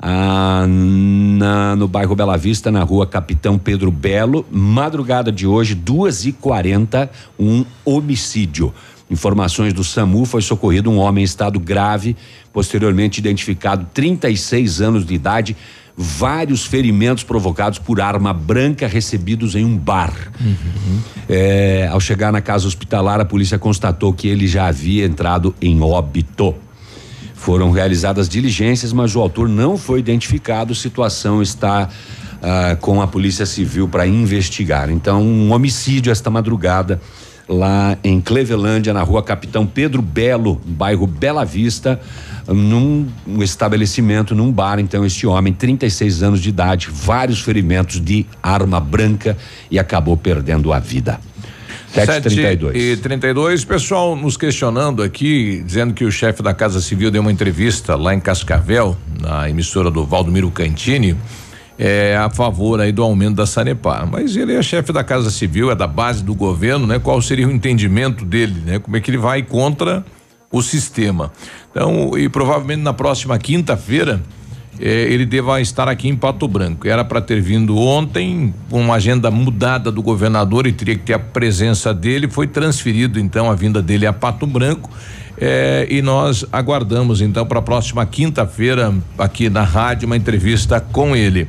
ah, 0.00 0.64
na- 0.66 1.76
no 1.76 1.86
bairro 1.86 2.14
Bela 2.16 2.36
Vista, 2.36 2.70
na 2.70 2.82
rua 2.82 3.06
Capitão 3.06 3.58
Pedro 3.58 3.90
Belo, 3.90 4.46
madrugada 4.50 5.30
de 5.30 5.46
hoje, 5.46 5.74
duas 5.74 6.24
e 6.24 6.32
quarenta, 6.32 7.10
um 7.38 7.64
homicídio. 7.84 8.72
Informações 9.10 9.72
do 9.72 9.82
SAMU 9.82 10.24
foi 10.24 10.40
socorrido 10.40 10.88
um 10.90 10.98
homem 10.98 11.22
em 11.22 11.24
estado 11.24 11.58
grave, 11.58 12.16
posteriormente 12.52 13.18
identificado 13.18 13.86
36 13.92 14.80
anos 14.80 15.04
de 15.04 15.14
idade, 15.14 15.56
vários 15.96 16.64
ferimentos 16.64 17.24
provocados 17.24 17.78
por 17.78 18.00
arma 18.00 18.32
branca 18.32 18.86
recebidos 18.86 19.54
em 19.56 19.64
um 19.64 19.76
bar. 19.76 20.14
É, 21.28 21.88
ao 21.90 22.00
chegar 22.00 22.32
na 22.32 22.40
casa 22.40 22.66
hospitalar, 22.66 23.20
a 23.20 23.24
polícia 23.24 23.58
constatou 23.58 24.12
que 24.12 24.28
ele 24.28 24.46
já 24.46 24.66
havia 24.68 25.04
entrado 25.04 25.54
em 25.60 25.80
óbito. 25.82 26.54
Foram 27.40 27.70
realizadas 27.70 28.28
diligências, 28.28 28.92
mas 28.92 29.16
o 29.16 29.20
autor 29.20 29.48
não 29.48 29.78
foi 29.78 29.98
identificado. 29.98 30.74
Situação 30.74 31.40
está 31.40 31.88
ah, 32.42 32.76
com 32.78 33.00
a 33.00 33.06
Polícia 33.06 33.46
Civil 33.46 33.88
para 33.88 34.06
investigar. 34.06 34.90
Então, 34.90 35.22
um 35.22 35.50
homicídio 35.50 36.12
esta 36.12 36.28
madrugada 36.28 37.00
lá 37.48 37.96
em 38.04 38.20
Clevelândia, 38.20 38.92
na 38.92 39.02
rua 39.02 39.22
Capitão 39.22 39.66
Pedro 39.66 40.02
Belo, 40.02 40.60
bairro 40.66 41.06
Bela 41.06 41.42
Vista, 41.42 41.98
num 42.46 43.08
um 43.26 43.42
estabelecimento, 43.42 44.34
num 44.34 44.52
bar. 44.52 44.78
Então, 44.78 45.02
este 45.02 45.26
homem, 45.26 45.54
36 45.54 46.22
anos 46.22 46.42
de 46.42 46.50
idade, 46.50 46.90
vários 46.92 47.40
ferimentos 47.40 48.02
de 48.02 48.26
arma 48.42 48.78
branca 48.78 49.34
e 49.70 49.78
acabou 49.78 50.14
perdendo 50.14 50.74
a 50.74 50.78
vida. 50.78 51.18
732. 51.92 52.76
E 52.76 52.96
32, 52.96 53.64
pessoal 53.64 54.14
nos 54.14 54.36
questionando 54.36 55.02
aqui, 55.02 55.62
dizendo 55.64 55.92
que 55.92 56.04
o 56.04 56.12
chefe 56.12 56.42
da 56.42 56.54
Casa 56.54 56.80
Civil 56.80 57.10
deu 57.10 57.20
uma 57.20 57.32
entrevista 57.32 57.96
lá 57.96 58.14
em 58.14 58.20
Cascavel, 58.20 58.96
na 59.20 59.50
emissora 59.50 59.90
do 59.90 60.04
Valdomiro 60.04 60.50
Cantini, 60.50 61.16
é, 61.76 62.16
a 62.16 62.30
favor 62.30 62.80
aí 62.80 62.92
do 62.92 63.02
aumento 63.02 63.36
da 63.36 63.46
Sanepar. 63.46 64.06
Mas 64.06 64.36
ele 64.36 64.54
é 64.54 64.62
chefe 64.62 64.92
da 64.92 65.02
Casa 65.02 65.30
Civil, 65.30 65.70
é 65.70 65.74
da 65.74 65.86
base 65.86 66.22
do 66.22 66.34
governo, 66.34 66.86
né? 66.86 66.98
Qual 66.98 67.20
seria 67.20 67.48
o 67.48 67.50
entendimento 67.50 68.24
dele, 68.24 68.60
né? 68.64 68.78
Como 68.78 68.96
é 68.96 69.00
que 69.00 69.10
ele 69.10 69.18
vai 69.18 69.42
contra 69.42 70.04
o 70.52 70.62
sistema? 70.62 71.32
Então, 71.70 72.16
e 72.16 72.28
provavelmente 72.28 72.82
na 72.82 72.92
próxima 72.92 73.36
quinta-feira, 73.38 74.20
eh, 74.80 75.12
ele 75.12 75.26
deva 75.26 75.60
estar 75.60 75.88
aqui 75.88 76.08
em 76.08 76.16
Pato 76.16 76.48
Branco. 76.48 76.88
Era 76.88 77.04
para 77.04 77.20
ter 77.20 77.40
vindo 77.40 77.76
ontem, 77.76 78.54
com 78.70 78.80
uma 78.80 78.94
agenda 78.94 79.30
mudada 79.30 79.92
do 79.92 80.02
governador 80.02 80.66
e 80.66 80.72
teria 80.72 80.96
que 80.96 81.04
ter 81.04 81.12
a 81.12 81.18
presença 81.18 81.92
dele. 81.92 82.28
Foi 82.30 82.46
transferido 82.46 83.20
então 83.20 83.50
a 83.50 83.54
vinda 83.54 83.82
dele 83.82 84.06
a 84.06 84.12
Pato 84.12 84.46
Branco. 84.46 84.90
eh, 85.38 85.86
e 85.90 86.02
nós 86.02 86.44
aguardamos 86.52 87.20
então 87.20 87.46
para 87.46 87.58
a 87.58 87.62
próxima 87.62 88.04
quinta-feira 88.04 88.92
aqui 89.18 89.48
na 89.48 89.62
rádio 89.62 90.06
uma 90.06 90.16
entrevista 90.16 90.80
com 90.80 91.14
ele. 91.14 91.48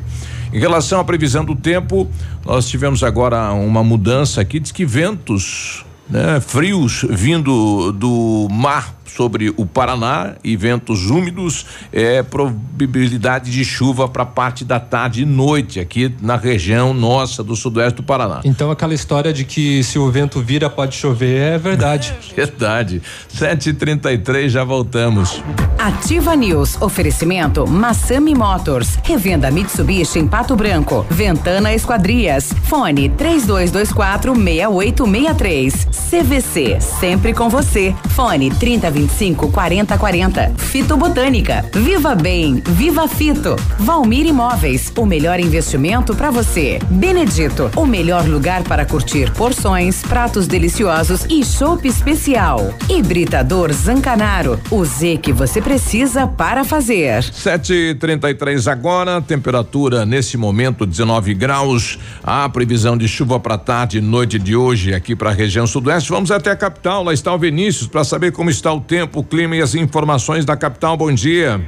Em 0.54 0.60
relação 0.60 1.00
à 1.00 1.04
previsão 1.04 1.46
do 1.46 1.56
tempo, 1.56 2.10
nós 2.46 2.68
tivemos 2.68 3.04
agora 3.04 3.52
uma 3.54 3.84
mudança 3.84 4.42
aqui, 4.42 4.60
diz 4.60 4.72
que 4.72 4.86
ventos 4.86 5.86
né, 6.10 6.42
frios 6.42 7.06
vindo 7.10 7.94
do 7.94 8.48
mar 8.52 8.94
sobre 9.16 9.54
o 9.58 9.66
Paraná 9.66 10.34
e 10.44 10.56
ventos 10.56 11.10
úmidos, 11.10 11.66
é 11.92 12.24
probabilidade 12.24 13.52
de 13.52 13.64
chuva 13.64 14.08
para 14.08 14.26
parte 14.26 14.64
da 14.64 14.80
tarde 14.80 15.24
e 15.24 15.26
noite 15.26 15.80
aqui 15.80 16.14
na 16.22 16.36
região 16.36 16.94
nossa 16.94 17.44
do 17.44 17.56
sudoeste 17.56 17.98
do 17.98 18.04
Paraná. 18.04 18.42
Então 18.44 18.72
aquela 18.72 18.94
história 18.94 19.34
de 19.34 19.44
que 19.44 19.84
se 19.84 20.00
o 20.00 20.10
vento 20.12 20.42
vira 20.42 20.70
pode 20.70 20.96
chover 20.96 21.42
é 21.42 21.58
verdade. 21.58 22.14
Verdade. 22.36 23.02
7h33, 23.36 24.50
já 24.50 24.64
voltamos. 24.64 25.44
Ativa 25.78 26.36
News. 26.36 26.80
Oferecimento 26.82 27.68
Massami 27.68 28.36
Motors. 28.36 28.98
Revenda 29.04 29.50
Mitsubishi 29.50 30.20
em 30.20 30.28
Pato 30.28 30.56
Branco. 30.56 31.06
Ventana 31.10 31.74
Esquadrias. 31.74 32.54
Fone 32.64 33.10
3224 33.10 34.34
6863. 34.36 35.88
CVC. 36.10 36.82
Sempre 36.82 37.34
com 37.34 37.50
você. 37.50 37.96
Fone 38.10 38.52
30 38.52 38.92
25 39.02 39.52
40 39.52 39.98
40. 39.98 40.54
Fito 40.58 40.96
Botânica. 40.96 41.66
Viva 41.74 42.14
Bem. 42.14 42.62
Viva 42.68 43.08
Fito. 43.08 43.56
Valmir 43.80 44.28
Imóveis. 44.28 44.94
O 44.96 45.08
melhor 45.08 45.40
investimento 45.40 46.14
para 46.14 46.30
você. 46.30 46.78
Benedito. 46.88 47.72
O 47.76 47.86
melhor 47.86 48.28
lugar 48.28 48.62
para 48.64 48.86
curtir 48.86 49.32
porções, 49.32 50.04
pratos 50.04 50.46
deliciosos 50.46 51.26
e 51.28 51.44
chopp 51.44 51.88
especial. 51.88 52.76
Hibridador 52.88 53.74
Zancanaro. 53.74 54.60
O 54.70 54.86
Z 54.86 55.18
que 55.18 55.34
você 55.34 55.60
precisa 55.60 56.28
para 56.28 56.64
fazer. 56.64 57.24
7:33 57.24 58.68
agora, 58.68 59.20
temperatura 59.20 60.06
nesse 60.06 60.38
momento 60.38 60.86
19 60.86 61.34
graus. 61.34 61.98
A 62.24 62.48
previsão 62.50 62.96
de 62.96 63.08
chuva 63.08 63.40
para 63.40 63.58
tarde 63.58 63.98
e 63.98 64.02
noite 64.02 64.38
de 64.38 64.56
hoje 64.56 64.94
aqui 64.94 65.16
para 65.16 65.32
a 65.32 65.34
região 65.34 65.66
sudoeste. 65.66 66.12
Vamos 66.12 66.30
até 66.30 66.52
a 66.52 66.56
capital, 66.56 67.04
lá 67.04 67.14
está 67.14 67.34
o 67.34 67.40
Vinícius 67.40 67.88
para 67.88 68.04
saber 68.04 68.32
como 68.32 68.52
está 68.52 68.72
o 68.72 68.80
tempo, 68.92 69.22
o 69.22 69.24
clima 69.24 69.56
e 69.56 69.62
as 69.62 69.74
informações 69.74 70.44
da 70.44 70.58
capital. 70.58 70.98
Bom 70.98 71.14
dia. 71.14 71.62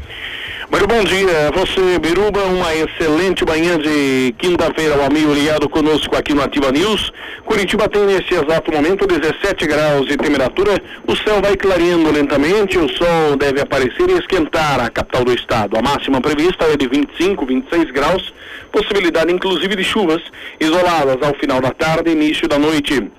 Muito 0.73 0.87
bom 0.87 1.03
dia, 1.03 1.51
você 1.53 1.99
Biruba, 1.99 2.45
uma 2.45 2.73
excelente 2.73 3.45
manhã 3.45 3.77
de 3.77 4.33
quinta-feira, 4.39 4.97
o 4.97 5.05
amigo 5.05 5.31
ligado 5.31 5.69
conosco 5.69 6.15
aqui 6.15 6.33
no 6.33 6.41
Ativa 6.41 6.71
News. 6.71 7.13
Curitiba 7.45 7.87
tem 7.87 8.07
nesse 8.07 8.33
exato 8.33 8.71
momento 8.71 9.05
17 9.05 9.67
graus 9.67 10.07
de 10.07 10.17
temperatura, 10.17 10.81
o 11.07 11.15
céu 11.15 11.39
vai 11.43 11.55
clareando 11.55 12.11
lentamente, 12.11 12.79
o 12.79 12.89
sol 12.89 13.37
deve 13.37 13.61
aparecer 13.61 14.09
e 14.09 14.17
esquentar 14.17 14.79
a 14.83 14.89
capital 14.89 15.23
do 15.23 15.35
estado. 15.35 15.77
A 15.77 15.81
máxima 15.83 16.19
prevista 16.19 16.65
é 16.65 16.75
de 16.75 16.87
25, 16.87 17.45
26 17.45 17.91
graus, 17.91 18.33
possibilidade 18.71 19.31
inclusive 19.31 19.75
de 19.75 19.83
chuvas 19.83 20.23
isoladas 20.59 21.17
ao 21.21 21.35
final 21.35 21.61
da 21.61 21.69
tarde 21.69 22.09
e 22.09 22.13
início 22.13 22.47
da 22.47 22.57
noite. 22.57 23.11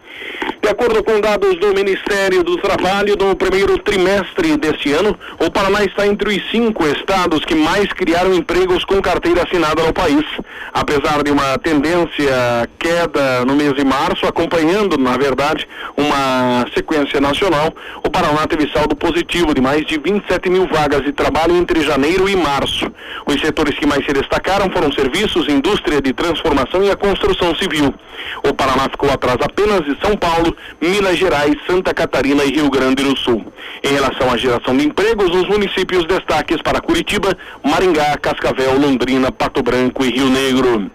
De 0.64 0.70
acordo 0.70 1.04
com 1.04 1.20
dados 1.20 1.56
do 1.60 1.74
Ministério 1.74 2.42
do 2.42 2.56
Trabalho, 2.56 3.16
no 3.16 3.36
primeiro 3.36 3.76
trimestre 3.78 4.56
deste 4.56 4.92
ano, 4.92 5.14
o 5.38 5.50
Paraná 5.50 5.84
está 5.84 6.06
entre 6.06 6.36
os 6.36 6.50
cinco 6.50 6.86
estados 6.86 7.43
que 7.44 7.54
mais 7.54 7.92
criaram 7.92 8.34
empregos 8.34 8.84
com 8.84 9.00
carteira 9.00 9.42
assinada 9.42 9.82
no 9.82 9.92
país. 9.92 10.24
Apesar 10.72 11.22
de 11.22 11.30
uma 11.30 11.56
tendência 11.58 12.68
queda 12.78 13.44
no 13.44 13.54
mês 13.54 13.74
de 13.74 13.84
março, 13.84 14.26
acompanhando, 14.26 14.98
na 14.98 15.16
verdade, 15.16 15.68
uma 15.96 16.66
sequência 16.74 17.20
nacional, 17.20 17.72
o 18.02 18.10
Paraná 18.10 18.46
teve 18.46 18.70
saldo 18.72 18.96
positivo 18.96 19.54
de 19.54 19.60
mais 19.60 19.84
de 19.86 19.98
27 19.98 20.50
mil 20.50 20.66
vagas 20.66 21.02
de 21.02 21.12
trabalho 21.12 21.56
entre 21.56 21.80
janeiro 21.82 22.28
e 22.28 22.36
março. 22.36 22.90
Os 23.26 23.40
setores 23.40 23.78
que 23.78 23.86
mais 23.86 24.04
se 24.04 24.12
destacaram 24.12 24.70
foram 24.70 24.92
serviços, 24.92 25.48
indústria 25.48 26.00
de 26.00 26.12
transformação 26.12 26.82
e 26.82 26.90
a 26.90 26.96
construção 26.96 27.54
civil. 27.54 27.94
O 28.42 28.54
Paraná 28.54 28.88
ficou 28.90 29.10
atrás 29.10 29.36
apenas 29.40 29.84
de 29.84 29.98
São 30.00 30.16
Paulo, 30.16 30.56
Minas 30.80 31.16
Gerais, 31.16 31.54
Santa 31.66 31.94
Catarina 31.94 32.44
e 32.44 32.50
Rio 32.50 32.70
Grande 32.70 33.02
do 33.02 33.16
Sul. 33.16 33.44
Em 33.82 33.92
relação 33.92 34.30
à 34.30 34.36
geração 34.36 34.76
de 34.76 34.86
empregos, 34.86 35.30
os 35.34 35.46
municípios 35.48 36.04
destaques 36.06 36.60
para 36.62 36.80
Curitiba, 36.80 37.33
Maringá, 37.62 38.16
Cascavel, 38.18 38.78
Londrina, 38.80 39.30
Pato 39.30 39.62
Branco 39.62 40.04
e 40.04 40.10
Rio 40.10 40.28
Negro. 40.28 40.90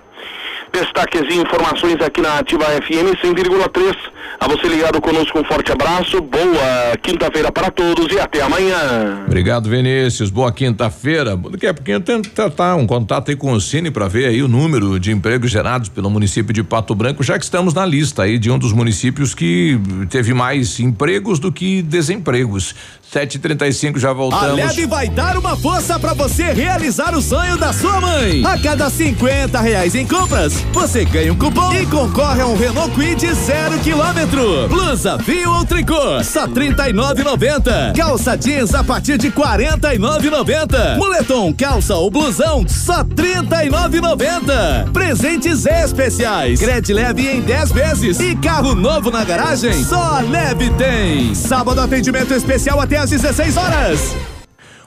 Destaques 0.71 1.21
e 1.29 1.39
informações 1.39 1.99
aqui 2.01 2.21
na 2.21 2.39
Ativa 2.39 2.65
FM 2.65 3.15
100,3. 3.23 3.95
A 4.39 4.47
você 4.47 4.67
ligado 4.67 5.01
conosco, 5.01 5.39
um 5.39 5.43
forte 5.43 5.71
abraço, 5.71 6.21
boa 6.21 6.95
quinta-feira 7.01 7.51
para 7.51 7.69
todos 7.69 8.13
e 8.13 8.19
até 8.19 8.41
amanhã. 8.41 9.23
Obrigado, 9.25 9.69
Vinícius. 9.69 10.29
Boa 10.29 10.51
quinta-feira. 10.51 11.35
Daqui 11.35 11.67
a 11.67 11.73
pouquinho 11.73 11.99
tentar 11.99 12.75
um 12.75 12.87
contato 12.87 13.29
aí 13.29 13.35
com 13.35 13.51
o 13.51 13.59
Cine 13.59 13.91
para 13.91 14.07
ver 14.07 14.27
aí 14.27 14.41
o 14.41 14.47
número 14.47 14.99
de 14.99 15.11
empregos 15.11 15.51
gerados 15.51 15.89
pelo 15.89 16.09
município 16.09 16.53
de 16.53 16.63
Pato 16.63 16.95
Branco, 16.95 17.23
já 17.23 17.37
que 17.37 17.43
estamos 17.43 17.73
na 17.73 17.85
lista 17.85 18.23
aí 18.23 18.37
de 18.37 18.49
um 18.49 18.57
dos 18.57 18.71
municípios 18.71 19.35
que 19.35 19.79
teve 20.09 20.33
mais 20.33 20.79
empregos 20.79 21.39
do 21.39 21.51
que 21.51 21.81
desempregos. 21.81 22.75
7h35 23.13 23.97
já 23.97 24.13
voltamos. 24.13 24.45
A 24.45 24.53
Leve 24.53 24.85
vai 24.85 25.09
dar 25.09 25.35
uma 25.35 25.57
força 25.57 25.99
para 25.99 26.13
você 26.13 26.53
realizar 26.53 27.15
o 27.15 27.21
sonho 27.21 27.57
da 27.57 27.73
sua 27.73 27.99
mãe. 27.99 28.45
A 28.45 28.57
cada 28.59 28.89
50 28.89 29.59
reais 29.59 29.95
em 29.95 30.05
compras, 30.05 30.58
você 30.73 31.05
ganha 31.05 31.31
um 31.33 31.35
cupom 31.35 31.73
e 31.73 31.85
concorre 31.85 32.41
a 32.41 32.47
um 32.47 32.55
Renault 32.55 32.93
Quid 32.95 33.33
zero 33.33 33.77
quilômetro. 33.79 34.67
Blusa, 34.69 35.19
fio 35.19 35.51
ou 35.51 35.65
tricô, 35.65 36.23
só 36.23 36.47
39,90. 36.47 37.95
Calça 37.95 38.37
jeans 38.37 38.73
a 38.73 38.83
partir 38.83 39.17
de 39.17 39.31
49,90. 39.31 40.97
Moletom, 40.97 41.53
calça 41.53 41.95
ou 41.95 42.09
blusão, 42.09 42.65
só 42.67 43.03
39,90. 43.03 44.91
Presentes 44.91 45.65
especiais, 45.65 46.59
Gret 46.59 46.91
leve 46.93 47.27
em 47.27 47.41
10 47.41 47.71
vezes 47.71 48.19
e 48.19 48.35
carro 48.35 48.75
novo 48.75 49.11
na 49.11 49.23
garagem, 49.23 49.83
só 49.83 50.19
Leve 50.29 50.69
tem. 50.71 51.33
Sábado 51.35 51.81
atendimento 51.81 52.33
especial 52.33 52.79
até 52.79 52.97
às 52.97 53.09
16 53.09 53.57
horas. 53.57 54.38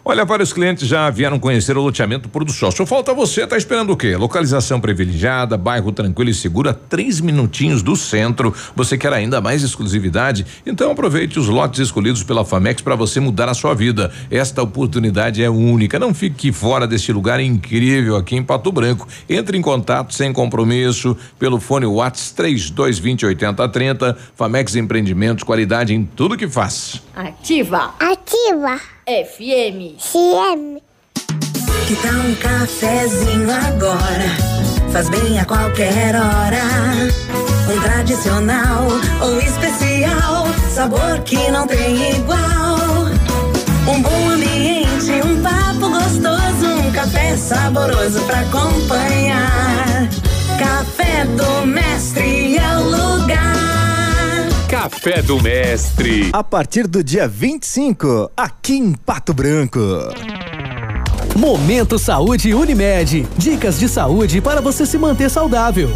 Olha, 0.04 0.24
vários 0.24 0.52
clientes 0.52 0.88
já 0.88 1.08
vieram 1.10 1.38
conhecer 1.38 1.76
o 1.76 1.80
loteamento 1.80 2.28
Pôr 2.28 2.42
do 2.42 2.50
Sol. 2.50 2.72
Só 2.72 2.84
falta 2.84 3.14
você, 3.14 3.46
tá 3.46 3.56
esperando 3.56 3.92
o 3.92 3.96
quê? 3.96 4.16
Localização 4.16 4.80
privilegiada, 4.80 5.56
bairro 5.56 5.92
tranquilo 5.92 6.28
e 6.28 6.34
seguro, 6.34 6.68
a 6.68 6.74
três 6.74 7.20
minutinhos 7.20 7.84
do 7.84 7.94
centro. 7.94 8.52
Você 8.74 8.98
quer 8.98 9.12
ainda 9.12 9.40
mais 9.40 9.62
exclusividade? 9.62 10.44
Então 10.66 10.90
aproveite 10.90 11.38
os 11.38 11.46
lotes 11.46 11.78
escolhidos 11.78 12.24
pela 12.24 12.44
Famex 12.44 12.82
para 12.82 12.96
você 12.96 13.20
mudar 13.20 13.48
a 13.48 13.54
sua 13.54 13.74
vida. 13.74 14.12
Esta 14.28 14.60
oportunidade 14.60 15.40
é 15.40 15.48
única. 15.48 16.00
Não 16.00 16.12
fique 16.12 16.50
fora 16.50 16.84
deste 16.84 17.12
lugar 17.12 17.38
incrível 17.38 18.16
aqui 18.16 18.34
em 18.34 18.42
Pato 18.42 18.72
Branco. 18.72 19.06
Entre 19.30 19.56
em 19.56 19.62
contato 19.62 20.12
sem 20.12 20.32
compromisso 20.32 21.16
pelo 21.38 21.60
fone 21.60 21.86
Whats 21.86 22.32
3220 22.32 23.24
8030. 23.26 24.18
Famex 24.34 24.74
Empreendimentos, 24.74 25.44
qualidade 25.44 25.94
em 25.94 26.04
tudo 26.04 26.36
que 26.36 26.48
faz. 26.48 27.00
Ativa. 27.14 27.94
Ativa. 28.00 28.80
FM. 29.06 29.98
CM. 29.98 30.80
Que 31.88 31.96
tal 31.96 32.14
um 32.14 32.34
cafezinho 32.36 33.50
agora? 33.50 34.30
Faz 34.92 35.08
bem 35.08 35.40
a 35.40 35.44
qualquer 35.44 36.14
hora. 36.14 36.62
Um 37.68 37.80
tradicional 37.80 38.86
ou 39.20 39.40
especial. 39.40 40.46
Sabor 40.72 41.20
que 41.24 41.50
não 41.50 41.66
tem 41.66 42.16
igual. 42.16 43.06
Um 43.88 44.02
bom 44.02 44.30
ambiente, 44.30 45.10
um 45.26 45.42
papo 45.42 45.90
gostoso. 45.90 46.86
Um 46.86 46.92
café 46.92 47.36
saboroso 47.36 48.20
pra 48.20 48.40
acompanhar. 48.40 50.08
Café 50.60 51.24
do 51.24 51.66
Mestre 51.66 52.56
é 52.56 52.76
o 52.78 52.84
lugar. 52.84 53.51
Café 54.72 55.20
do 55.20 55.38
Mestre. 55.38 56.30
A 56.32 56.42
partir 56.42 56.86
do 56.86 57.04
dia 57.04 57.28
25, 57.28 58.30
aqui 58.34 58.72
em 58.72 58.94
Pato 58.94 59.34
Branco. 59.34 59.78
Momento 61.36 61.98
Saúde 61.98 62.54
Unimed. 62.54 63.28
Dicas 63.36 63.78
de 63.78 63.86
saúde 63.86 64.40
para 64.40 64.62
você 64.62 64.86
se 64.86 64.96
manter 64.96 65.28
saudável. 65.28 65.90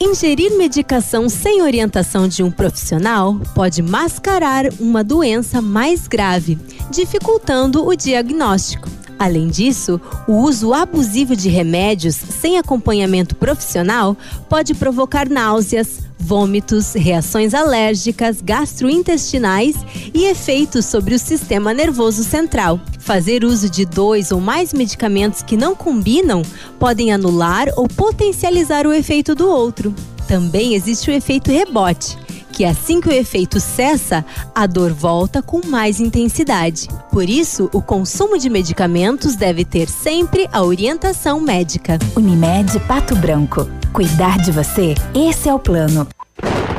Ingerir 0.00 0.58
medicação 0.58 1.28
sem 1.28 1.62
orientação 1.62 2.26
de 2.26 2.42
um 2.42 2.50
profissional 2.50 3.38
pode 3.54 3.82
mascarar 3.82 4.64
uma 4.80 5.04
doença 5.04 5.62
mais 5.62 6.08
grave, 6.08 6.58
dificultando 6.90 7.86
o 7.86 7.94
diagnóstico. 7.94 8.97
Além 9.18 9.48
disso, 9.48 10.00
o 10.28 10.34
uso 10.34 10.72
abusivo 10.72 11.34
de 11.34 11.48
remédios 11.48 12.14
sem 12.14 12.56
acompanhamento 12.56 13.34
profissional 13.34 14.16
pode 14.48 14.74
provocar 14.74 15.28
náuseas, 15.28 16.00
vômitos, 16.16 16.92
reações 16.92 17.54
alérgicas, 17.54 18.40
gastrointestinais 18.40 19.74
e 20.14 20.26
efeitos 20.26 20.84
sobre 20.84 21.14
o 21.14 21.18
sistema 21.18 21.74
nervoso 21.74 22.22
central. 22.22 22.78
Fazer 22.98 23.44
uso 23.44 23.68
de 23.68 23.84
dois 23.84 24.30
ou 24.30 24.40
mais 24.40 24.72
medicamentos 24.72 25.42
que 25.42 25.56
não 25.56 25.74
combinam 25.74 26.42
podem 26.78 27.12
anular 27.12 27.68
ou 27.76 27.88
potencializar 27.88 28.86
o 28.86 28.92
efeito 28.92 29.34
do 29.34 29.48
outro. 29.48 29.94
Também 30.28 30.74
existe 30.74 31.10
o 31.10 31.14
efeito 31.14 31.50
rebote, 31.50 32.18
que 32.58 32.64
assim 32.64 33.00
que 33.00 33.08
o 33.08 33.12
efeito 33.12 33.60
cessa, 33.60 34.24
a 34.52 34.66
dor 34.66 34.92
volta 34.92 35.40
com 35.40 35.64
mais 35.64 36.00
intensidade. 36.00 36.88
Por 37.08 37.30
isso, 37.30 37.70
o 37.72 37.80
consumo 37.80 38.36
de 38.36 38.50
medicamentos 38.50 39.36
deve 39.36 39.64
ter 39.64 39.88
sempre 39.88 40.48
a 40.52 40.64
orientação 40.64 41.40
médica. 41.40 42.00
Unimed 42.16 42.80
Pato 42.80 43.14
Branco. 43.14 43.70
Cuidar 43.92 44.38
de 44.38 44.50
você, 44.50 44.96
esse 45.14 45.48
é 45.48 45.54
o 45.54 45.58
plano. 45.60 46.08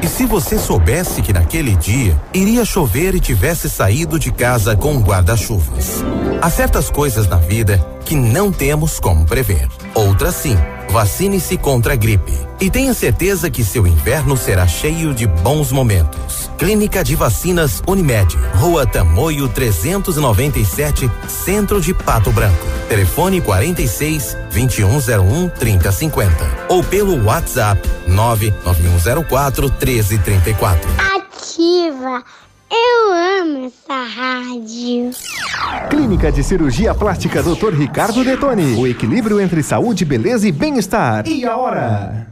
E 0.04 0.08
se 0.08 0.26
você 0.26 0.60
soubesse 0.60 1.22
que 1.22 1.32
naquele 1.32 1.78
dia 1.78 2.20
iria 2.34 2.66
chover 2.66 3.16
e 3.16 3.20
tivesse 3.22 3.70
saído 3.70 4.20
de 4.20 4.34
casa 4.34 4.76
com 4.76 4.92
um 4.92 5.02
guarda-chuvas? 5.02 6.04
Há 6.42 6.50
certas 6.50 6.90
coisas 6.90 7.26
na 7.30 7.38
vida 7.38 7.80
que 8.10 8.16
não 8.16 8.52
temos 8.52 9.00
como 9.00 9.24
prever. 9.24 9.68
Outras 9.94 10.34
sim. 10.34 10.58
Vacine-se 10.90 11.56
contra 11.60 11.94
a 11.94 11.96
gripe. 11.96 12.34
E 12.60 12.68
tenha 12.68 12.92
certeza 12.92 13.52
que 13.52 13.64
seu 13.64 13.86
inverno 13.86 14.36
será 14.36 14.68
cheio 14.68 15.14
de 15.14 15.28
bons 15.28 15.72
momentos. 15.72 16.50
Clínica 16.58 17.04
de 17.04 17.16
Vacinas 17.16 17.84
Unimed. 17.86 18.36
Rua 18.56 18.88
Tamoio 18.88 19.48
397, 19.48 21.08
Centro 21.28 21.80
de 21.80 21.94
Pato 21.94 22.32
Branco. 22.32 22.66
Telefone 22.90 23.42
46 23.42 24.36
2101 24.52 25.50
3050. 25.50 26.34
Ou 26.68 26.84
pelo 26.84 27.26
WhatsApp 27.26 27.80
99104 28.08 29.68
1334. 29.70 30.90
Ativa. 31.16 32.24
Eu 32.72 33.14
amo 33.42 33.66
essa 33.66 34.04
rádio. 34.04 35.12
Clínica 35.90 36.32
de 36.32 36.44
Cirurgia 36.44 36.94
Plástica 36.94 37.42
Dr. 37.42 37.74
Ricardo 37.74 38.24
Detoni. 38.24 38.76
O 38.76 38.86
equilíbrio 38.86 39.42
entre 39.42 39.64
saúde, 39.64 40.06
beleza 40.06 40.48
e 40.48 40.52
bem-estar. 40.52 41.28
E 41.28 41.46
a 41.46 41.58
hora? 41.58 42.28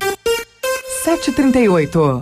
738. 1.03 2.21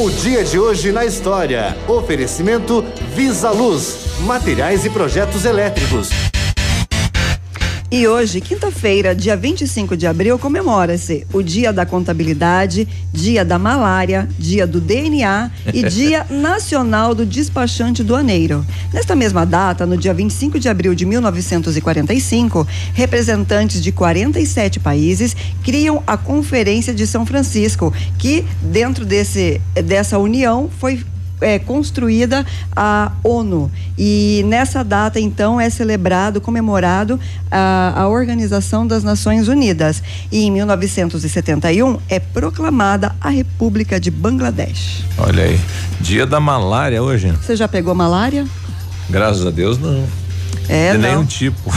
O 0.00 0.08
dia 0.12 0.44
de 0.44 0.56
hoje 0.56 0.92
na 0.92 1.04
história. 1.04 1.76
Oferecimento 1.88 2.84
Visa 3.16 3.50
Luz. 3.50 4.20
Materiais 4.20 4.84
e 4.84 4.90
projetos 4.90 5.44
elétricos. 5.44 6.10
E 7.90 8.06
hoje, 8.06 8.42
quinta-feira, 8.42 9.14
dia 9.14 9.34
25 9.34 9.96
de 9.96 10.06
abril, 10.06 10.38
comemora-se 10.38 11.26
o 11.32 11.42
Dia 11.42 11.72
da 11.72 11.86
Contabilidade, 11.86 12.86
Dia 13.14 13.46
da 13.46 13.58
Malária, 13.58 14.28
Dia 14.38 14.66
do 14.66 14.78
DNA 14.78 15.50
e 15.72 15.82
Dia 15.88 16.26
Nacional 16.28 17.14
do 17.14 17.24
Despachante 17.24 18.04
Doaneiro. 18.04 18.62
Nesta 18.92 19.16
mesma 19.16 19.46
data, 19.46 19.86
no 19.86 19.96
dia 19.96 20.12
25 20.12 20.58
de 20.58 20.68
abril 20.68 20.94
de 20.94 21.06
1945, 21.06 22.68
representantes 22.92 23.82
de 23.82 23.90
47 23.90 24.80
países 24.80 25.34
criam 25.64 26.02
a 26.06 26.18
Conferência 26.18 26.92
de 26.92 27.06
São 27.06 27.24
Francisco, 27.24 27.90
que 28.18 28.44
dentro 28.60 29.06
desse, 29.06 29.62
dessa 29.82 30.18
união 30.18 30.68
foi 30.78 31.02
é, 31.40 31.58
construída 31.58 32.44
a 32.74 33.12
ONU. 33.22 33.70
E 33.96 34.44
nessa 34.46 34.82
data, 34.82 35.18
então, 35.18 35.60
é 35.60 35.70
celebrado, 35.70 36.40
comemorado 36.40 37.18
a, 37.50 37.94
a 37.96 38.08
Organização 38.08 38.86
das 38.86 39.02
Nações 39.02 39.48
Unidas. 39.48 40.02
E 40.30 40.44
em 40.44 40.50
1971 40.50 41.98
é 42.08 42.18
proclamada 42.20 43.14
a 43.20 43.28
República 43.28 43.98
de 43.98 44.10
Bangladesh. 44.10 45.04
Olha 45.18 45.44
aí. 45.44 45.60
Dia 46.00 46.26
da 46.26 46.40
malária 46.40 47.02
hoje. 47.02 47.30
Você 47.32 47.56
já 47.56 47.66
pegou 47.66 47.94
malária? 47.94 48.46
Graças 49.10 49.44
a 49.44 49.50
Deus, 49.50 49.78
não. 49.78 50.27
É, 50.68 50.92
De 50.92 50.98
não. 50.98 51.08
nenhum 51.08 51.24
tipo. 51.24 51.72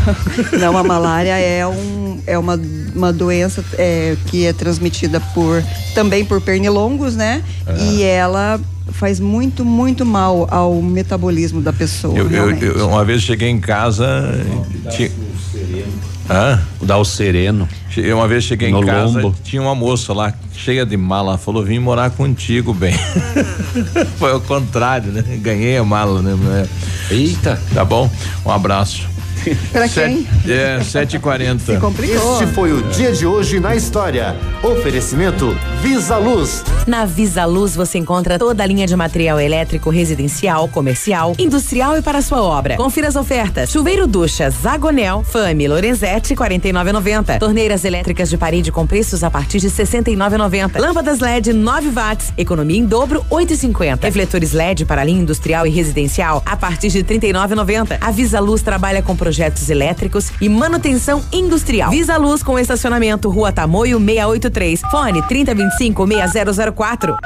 Não, 0.58 0.76
a 0.76 0.82
malária 0.82 1.36
é, 1.38 1.66
um, 1.66 2.20
é 2.26 2.38
uma, 2.38 2.58
uma 2.94 3.12
doença 3.12 3.62
é, 3.76 4.16
que 4.26 4.46
é 4.46 4.52
transmitida 4.52 5.20
por 5.34 5.62
também 5.94 6.24
por 6.24 6.40
pernilongos, 6.40 7.14
né? 7.16 7.42
Ah. 7.66 7.74
E 7.78 8.02
ela 8.02 8.58
faz 8.92 9.20
muito, 9.20 9.64
muito 9.64 10.04
mal 10.06 10.48
ao 10.50 10.80
metabolismo 10.82 11.60
da 11.60 11.72
pessoa. 11.72 12.16
Eu, 12.18 12.30
eu, 12.30 12.50
eu- 12.56 12.88
uma 12.88 13.04
vez 13.04 13.22
cheguei 13.22 13.48
em 13.48 13.60
casa. 13.60 14.06
Tinha... 14.90 15.10
Hã? 16.30 16.60
O 16.80 16.86
Dal 16.86 17.04
Sereno. 17.04 17.68
Che- 17.90 18.12
Uma 18.12 18.28
vez 18.28 18.44
cheguei 18.44 18.70
No 18.70 18.82
em 18.82 18.86
casa, 18.86 19.20
lombo. 19.20 19.34
tinha 19.42 19.60
uma 19.60 19.74
moça 19.74 20.12
lá, 20.14 20.32
cheia 20.54 20.86
de 20.86 20.96
mala, 20.96 21.36
falou, 21.36 21.64
vim 21.64 21.80
morar 21.80 22.10
contigo, 22.10 22.72
bem. 22.72 22.94
Foi 24.16 24.30
ao 24.30 24.40
contrário, 24.40 25.10
né? 25.10 25.24
Ganhei 25.38 25.76
a 25.76 25.84
mala, 25.84 26.22
né? 26.22 26.68
Eita. 27.10 27.60
Tá 27.74 27.84
bom? 27.84 28.08
Um 28.46 28.50
abraço. 28.52 29.09
Pra 29.72 29.88
Sete- 29.88 30.26
É, 30.48 30.78
7h40. 30.80 31.78
Este 32.02 32.46
foi 32.54 32.72
o 32.72 32.82
dia 32.90 33.12
de 33.12 33.26
hoje 33.26 33.60
na 33.60 33.74
história. 33.74 34.36
Oferecimento 34.62 35.56
Visa 35.82 36.16
Luz. 36.16 36.62
Na 36.86 37.04
Visa 37.04 37.44
Luz 37.44 37.74
você 37.74 37.98
encontra 37.98 38.38
toda 38.38 38.62
a 38.62 38.66
linha 38.66 38.86
de 38.86 38.94
material 38.96 39.38
elétrico 39.40 39.90
residencial, 39.90 40.68
comercial, 40.68 41.34
industrial 41.38 41.96
e 41.96 42.02
para 42.02 42.22
sua 42.22 42.42
obra. 42.42 42.76
Confira 42.76 43.08
as 43.08 43.16
ofertas. 43.16 43.70
Chuveiro 43.70 44.06
ducha 44.06 44.50
Zagonel, 44.50 45.22
Fami, 45.24 45.68
Lorenzetti, 45.68 46.34
49,90. 46.34 47.38
Torneiras 47.38 47.84
elétricas 47.84 48.28
de 48.30 48.36
parede 48.36 48.70
com 48.72 48.86
preços 48.86 49.22
a 49.24 49.30
partir 49.30 49.58
de 49.60 49.68
69,90. 49.70 50.78
Lâmpadas 50.80 51.20
LED 51.20 51.52
9 51.52 51.88
watts, 51.90 52.32
economia 52.36 52.78
em 52.78 52.84
dobro 52.84 53.24
8,50. 53.30 54.02
Refletores 54.04 54.52
LED 54.52 54.84
para 54.84 55.04
linha 55.04 55.20
industrial 55.20 55.66
e 55.66 55.70
residencial 55.70 56.42
a 56.44 56.56
partir 56.56 56.88
de 56.88 57.02
39,90. 57.04 57.98
A 58.00 58.10
Visa 58.10 58.40
Luz 58.40 58.62
trabalha 58.62 59.02
com 59.02 59.16
projetos 59.30 59.70
elétricos 59.70 60.32
e 60.40 60.48
manutenção 60.48 61.22
industrial. 61.32 61.92
Visa 61.92 62.16
Luz 62.16 62.42
com 62.42 62.58
estacionamento 62.58 63.30
Rua 63.30 63.52
Tamoio 63.52 64.00
683. 64.00 64.80
Fone 64.90 65.22
3025 65.28 66.04
6004. 66.32 67.16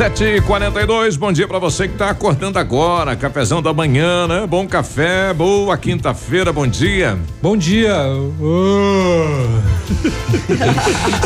7h42, 0.00 1.18
bom 1.18 1.30
dia 1.30 1.46
pra 1.46 1.58
você 1.58 1.86
que 1.86 1.94
tá 1.94 2.08
acordando 2.08 2.58
agora. 2.58 3.14
Cafezão 3.14 3.60
da 3.60 3.74
manhã, 3.74 4.26
né? 4.26 4.46
Bom 4.46 4.66
café, 4.66 5.34
boa 5.34 5.76
quinta-feira, 5.76 6.50
bom 6.50 6.66
dia. 6.66 7.18
Bom 7.42 7.54
dia. 7.54 7.92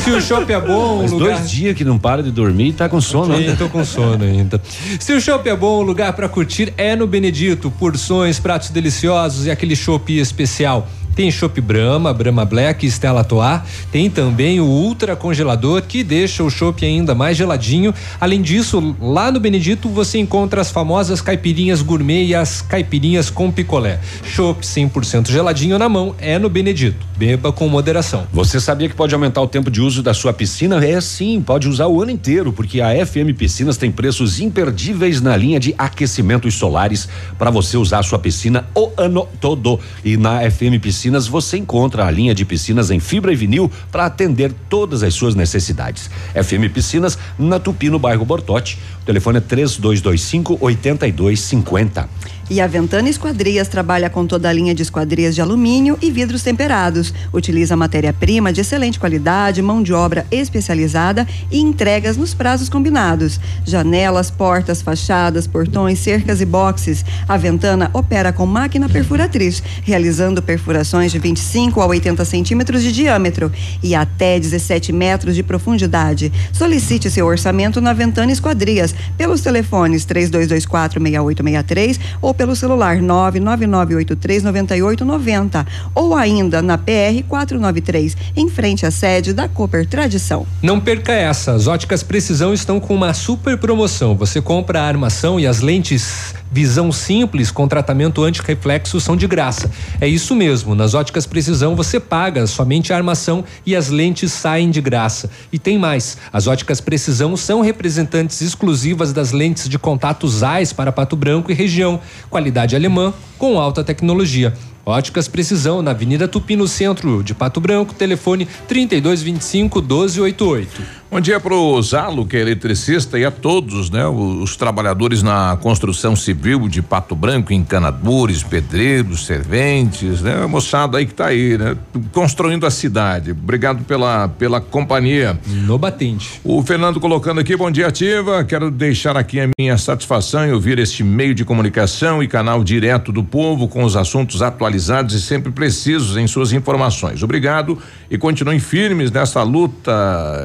Se 0.03 0.11
o 0.11 0.20
shopping 0.20 0.55
é 0.55 0.61
bom, 0.61 1.05
o 1.05 1.09
lugar... 1.09 1.37
dois 1.37 1.49
dias 1.49 1.77
que 1.77 1.85
não 1.85 1.97
para 1.97 2.20
de 2.20 2.33
dormir 2.33 2.70
e 2.70 2.72
tá 2.72 2.89
com 2.89 3.01
sono. 3.01 3.39
Né? 3.39 3.55
tô 3.57 3.68
com 3.68 3.85
sono 3.85 4.25
ainda. 4.25 4.61
Se 4.99 5.12
o 5.12 5.20
chopp 5.20 5.49
é 5.49 5.55
bom, 5.55 5.79
o 5.79 5.83
lugar 5.83 6.12
pra 6.12 6.29
curtir 6.29 6.75
é 6.77 6.97
no 6.97 7.07
Benedito. 7.07 7.70
Porções, 7.70 8.41
pratos 8.41 8.70
deliciosos 8.70 9.47
e 9.47 9.53
aquele 9.53 9.77
chopp 9.77 10.18
especial. 10.18 10.89
Tem 11.15 11.31
chopp 11.31 11.61
Brahma, 11.61 12.12
Brahma 12.12 12.45
Black, 12.45 12.85
Stella 12.87 13.21
Artois. 13.21 13.61
Tem 13.93 14.11
também 14.11 14.61
o 14.61 14.65
ultra 14.65 15.15
congelador 15.15 15.83
que 15.83 16.03
deixa 16.03 16.43
o 16.43 16.51
chopp 16.51 16.85
ainda 16.85 17.15
mais 17.15 17.37
geladinho. 17.37 17.95
Além 18.21 18.43
disso, 18.43 18.97
lá 19.01 19.31
no 19.31 19.39
Benedito 19.39 19.89
você 19.89 20.19
encontra 20.19 20.61
as 20.61 20.73
famosas 20.73 21.21
caipirinhas 21.21 21.83
gourmet 21.83 22.25
e 22.25 22.35
as 22.35 22.61
caipirinhas 22.62 23.31
com 23.31 23.51
picolé. 23.53 24.01
Chopp 24.25 24.67
100% 24.67 25.31
geladinho 25.31 25.79
na 25.79 25.89
mão 25.89 26.17
é 26.19 26.37
no 26.37 26.49
Benedito. 26.49 27.07
Beba 27.17 27.53
com 27.53 27.69
moderação. 27.69 28.27
Você 28.33 28.59
sabia 28.59 28.89
que 28.89 28.95
pode 28.97 29.15
aumentar 29.15 29.41
o 29.41 29.47
tempo 29.47 29.71
de 29.71 29.81
uso 29.81 30.03
da 30.03 30.12
sua 30.12 30.33
piscina? 30.33 30.85
É 30.85 31.01
sim, 31.01 31.41
pode 31.41 31.69
usar 31.69 31.87
o 31.87 32.03
ano 32.03 32.11
inteiro, 32.11 32.53
porque 32.53 32.81
a 32.81 33.07
FM 33.07 33.37
Piscinas 33.39 33.77
tem 33.77 33.91
preços 33.91 34.41
imperdíveis 34.41 35.21
na 35.21 35.37
linha 35.37 35.61
de 35.61 35.73
aquecimentos 35.79 36.55
solares 36.55 37.09
para 37.39 37.51
você 37.51 37.77
usar 37.77 38.01
a 38.01 38.03
sua 38.03 38.19
piscina 38.19 38.67
o 38.75 38.91
ano 38.97 39.29
todo. 39.41 39.79
E 40.05 40.17
na 40.17 40.41
FM 40.51 40.81
Piscinas 40.83 41.04
você 41.29 41.57
encontra 41.57 42.07
a 42.07 42.11
linha 42.11 42.35
de 42.35 42.45
piscinas 42.45 42.91
em 42.91 43.01
fibra 43.01 43.33
e 43.33 43.37
vinil 43.37 43.71
para 43.91 44.07
atender 44.07 44.53
todas 44.69 45.03
as 45.03 45.15
suas 45.15 45.35
necessidades. 45.35 46.11
FM 46.35 46.73
Piscinas 46.73 47.19
na 47.39 47.59
Tupi 47.59 47.91
no 47.91 47.99
bairro 47.99 48.25
Bortote. 48.25 48.79
O 49.03 49.05
telefone 49.05 49.39
é 49.39 49.41
3225 49.41 50.59
8250. 50.61 52.09
E 52.51 52.61
a 52.61 52.66
Ventana 52.66 53.09
Esquadrias 53.09 53.68
trabalha 53.68 54.11
com 54.11 54.26
toda 54.26 54.51
a 54.51 54.53
linha 54.53 54.74
de 54.74 54.82
esquadrias 54.82 55.34
de 55.34 55.40
alumínio 55.40 55.99
e 56.03 56.11
vidros 56.11 56.42
temperados. 56.42 57.14
Utiliza 57.32 57.74
matéria-prima 57.74 58.53
de 58.53 58.61
excelente 58.61 59.01
qualidade, 59.01 59.62
mão 59.62 59.82
de 59.82 59.95
obra 59.95 60.26
especializada 60.30 61.26
e 61.51 61.59
entregas 61.59 62.18
nos 62.18 62.34
prazos 62.34 62.68
combinados. 62.68 63.40
Janelas, 63.64 64.30
portas, 64.30 64.82
fachadas, 64.82 65.47
portões, 65.47 65.99
cercas 65.99 66.42
e 66.42 66.45
boxes. 66.45 67.03
A 67.26 67.38
Ventana 67.38 67.88
opera 67.95 68.30
com 68.30 68.45
máquina 68.45 68.90
perfuratriz, 68.90 69.62
realizando 69.82 70.42
perfurações 70.42 71.11
de 71.11 71.18
25 71.18 71.80
a 71.80 71.86
80 71.86 72.26
centímetros 72.26 72.82
de 72.82 72.92
diâmetro 72.92 73.51
e 73.82 73.95
até 73.95 74.38
17 74.38 74.92
metros 74.92 75.34
de 75.34 75.42
profundidade. 75.42 76.30
Solicite 76.53 77.11
seu 77.11 77.24
orçamento 77.24 77.80
na 77.80 77.95
Ventana 77.95 78.32
Esquadrias 78.32 78.95
pelos 79.16 79.40
telefones 79.40 80.05
3224 80.05 81.01
6863 81.01 82.01
ou 82.20 82.34
pelo 82.35 82.57
celular 82.57 82.99
999839890 82.99 85.66
ou 85.95 86.14
ainda 86.14 86.61
na 86.61 86.76
PR 86.76 87.22
493, 87.28 88.16
em 88.37 88.49
frente 88.49 88.85
à 88.85 88.91
sede 88.91 89.32
da 89.32 89.49
Cooper 89.49 89.87
Tradição. 89.87 90.47
Não 90.62 90.80
perca 90.80 91.12
essa, 91.12 91.53
as 91.53 91.66
óticas 91.66 92.03
Precisão 92.03 92.53
estão 92.53 92.78
com 92.78 92.95
uma 92.95 93.14
super 93.14 93.57
promoção. 93.59 94.14
Você 94.16 94.41
compra 94.41 94.80
a 94.80 94.87
armação 94.87 95.41
e 95.41 95.47
as 95.47 95.61
lentes 95.61 96.35
visão 96.55 96.93
simples 96.93 97.51
com 97.51 97.67
tratamento 97.67 98.23
anti-reflexo 98.23 99.01
são 99.01 99.17
de 99.17 99.27
graça. 99.27 99.69
É 100.01 100.07
isso 100.07 100.37
mesmo, 100.37 100.73
nas 100.73 100.95
óticas 100.95 101.27
Precisão 101.27 101.75
você 101.75 101.99
paga 101.99 102.47
somente 102.47 102.93
a 102.93 102.97
armação 102.97 103.45
e 103.67 103.75
as 103.75 103.89
lentes 103.89 104.31
saem 104.31 104.71
de 104.71 104.81
graça. 104.81 105.29
E 105.53 105.59
tem 105.59 105.77
mais, 105.77 106.17
as 106.33 106.47
óticas 106.47 106.81
Precisão 106.81 107.37
são 107.37 107.61
representantes 107.61 108.41
exclusivas 108.41 109.13
das 109.13 109.33
lentes 109.33 109.69
de 109.69 109.81
contato 109.81 110.29
ZEISS 110.29 110.73
para 110.73 110.93
Pato 110.93 111.17
Branco 111.17 111.51
e 111.51 111.55
região, 111.55 112.01
qualidade 112.31 112.77
alemã 112.77 113.13
com 113.37 113.59
alta 113.59 113.83
tecnologia. 113.83 114.55
Óticas 114.87 115.28
Precisão, 115.28 115.80
na 115.80 115.93
Avenida 115.93 116.28
Tupi, 116.28 116.57
no 116.57 116.68
centro 116.68 117.22
de 117.22 117.35
Pato 117.35 117.59
Branco, 117.59 117.95
telefone 117.95 118.47
3225 118.68 119.80
1288. 119.80 121.05
Bom 121.11 121.20
dia 121.20 121.39
para 121.39 121.55
o 121.55 121.80
Zalo, 121.80 122.26
que 122.26 122.37
é 122.37 122.41
eletricista, 122.41 123.16
e 123.16 123.24
a 123.24 123.30
todos, 123.30 123.89
né? 123.89 124.05
Os 124.05 124.57
trabalhadores 124.57 125.22
na 125.22 125.57
construção 125.62 126.16
civil 126.16 126.68
de 126.68 126.82
Pato 126.82 127.14
Branco, 127.14 127.53
encanadores, 127.53 128.43
pedreiros, 128.43 129.24
serventes, 129.24 130.20
né? 130.20 130.43
A 130.43 130.49
moçada 130.49 130.99
aí 130.99 131.07
que 131.07 131.14
tá 131.14 131.26
aí, 131.26 131.57
né? 131.57 131.76
Construindo 132.12 132.66
a 132.66 132.70
cidade. 132.70 133.30
Obrigado 133.30 133.85
pela, 133.85 134.26
pela 134.26 134.61
companhia. 134.61 135.39
No 135.47 135.78
batente. 135.78 136.41
O 136.43 136.64
Fernando 136.64 136.99
colocando 136.99 137.41
aqui, 137.41 137.57
bom 137.57 137.70
dia, 137.70 137.87
ativa. 137.87 138.43
Quero 138.43 138.68
deixar 138.68 139.16
aqui 139.16 139.39
a 139.39 139.49
minha 139.57 139.78
satisfação 139.78 140.45
em 140.45 140.53
ouvir 140.53 140.80
este 140.80 141.05
meio 141.05 141.32
de 141.32 141.45
comunicação 141.45 142.24
e 142.24 142.26
canal 142.26 142.64
direto 142.64 143.12
do 143.12 143.22
povo 143.22 143.68
com 143.68 143.85
os 143.85 143.97
assuntos 143.97 144.43
atualizados 144.43 144.74
e 145.14 145.20
sempre 145.20 145.53
precisos 145.53 146.16
em 146.16 146.27
suas 146.27 146.53
informações. 146.53 147.22
Obrigado 147.22 147.79
e 148.11 148.18
continuem 148.18 148.59
firmes 148.59 149.11
nessa 149.11 149.43
luta 149.43 149.93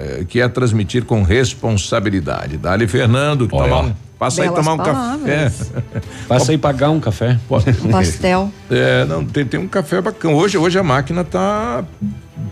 eh, 0.03 0.25
que 0.27 0.39
é 0.41 0.47
transmitir 0.47 1.03
com 1.05 1.23
responsabilidade. 1.23 2.57
Dali 2.57 2.87
Fernando, 2.87 3.47
que 3.47 3.55
Olha. 3.55 3.63
tomar 3.69 3.81
um- 3.87 4.08
passa 4.19 4.41
aí 4.41 4.49
Belas 4.49 4.65
tomar 4.65 4.73
um 4.73 4.85
palavras. 4.85 5.71
café. 5.71 6.01
Passa 6.27 6.51
aí 6.51 6.57
pagar 6.57 6.89
um 6.89 6.99
café. 6.99 7.39
Um 7.83 7.89
pastel. 7.89 8.51
É, 8.69 9.05
não, 9.05 9.25
tem, 9.25 9.45
tem 9.45 9.59
um 9.59 9.67
café 9.67 10.01
bacana. 10.01 10.35
Hoje, 10.35 10.57
hoje 10.57 10.77
a 10.77 10.83
máquina 10.83 11.23
tá 11.23 11.83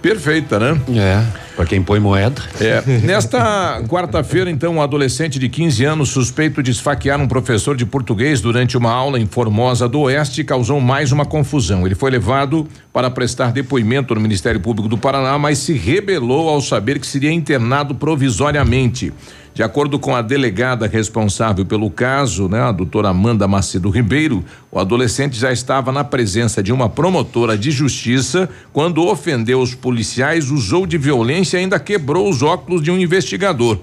perfeita, 0.01 0.59
né? 0.59 0.79
É, 0.95 1.23
para 1.55 1.65
quem 1.65 1.81
põe 1.81 1.99
moeda. 1.99 2.41
É. 2.59 2.81
Nesta 3.03 3.81
quarta-feira, 3.87 4.49
então, 4.49 4.75
um 4.75 4.81
adolescente 4.81 5.37
de 5.39 5.49
15 5.49 5.85
anos 5.85 6.09
suspeito 6.09 6.63
de 6.63 6.71
esfaquear 6.71 7.19
um 7.19 7.27
professor 7.27 7.75
de 7.75 7.85
português 7.85 8.39
durante 8.41 8.77
uma 8.77 8.91
aula 8.91 9.19
em 9.19 9.25
Formosa 9.25 9.87
do 9.87 10.01
Oeste 10.01 10.43
causou 10.43 10.79
mais 10.79 11.11
uma 11.11 11.25
confusão. 11.25 11.85
Ele 11.85 11.95
foi 11.95 12.11
levado 12.11 12.67
para 12.93 13.09
prestar 13.09 13.51
depoimento 13.51 14.15
no 14.15 14.21
Ministério 14.21 14.59
Público 14.59 14.87
do 14.87 14.97
Paraná, 14.97 15.37
mas 15.37 15.57
se 15.59 15.73
rebelou 15.73 16.47
ao 16.49 16.61
saber 16.61 16.99
que 16.99 17.07
seria 17.07 17.31
internado 17.31 17.95
provisoriamente. 17.95 19.11
De 19.57 19.63
acordo 19.63 19.97
com 19.97 20.15
a 20.15 20.21
delegada 20.21 20.85
responsável 20.85 21.65
pelo 21.65 21.89
caso, 21.89 22.47
né, 22.47 22.61
a 22.61 22.71
doutora 22.71 23.09
Amanda 23.09 23.47
Macedo 23.47 23.89
Ribeiro, 23.89 24.45
o 24.71 24.77
adolescente 24.77 25.35
já 25.35 25.51
estava 25.51 25.91
na 25.91 26.03
presença 26.03 26.61
de 26.61 26.71
uma 26.71 26.87
promotora 26.87 27.57
de 27.57 27.71
justiça 27.71 28.47
quando 28.71 29.03
ofendeu 29.03 29.59
os 29.59 29.73
policiais, 29.73 30.51
usou 30.51 30.85
de 30.85 30.95
violência 30.99 31.57
e 31.57 31.61
ainda 31.61 31.79
quebrou 31.79 32.29
os 32.29 32.43
óculos 32.43 32.83
de 32.83 32.91
um 32.91 32.99
investigador. 32.99 33.79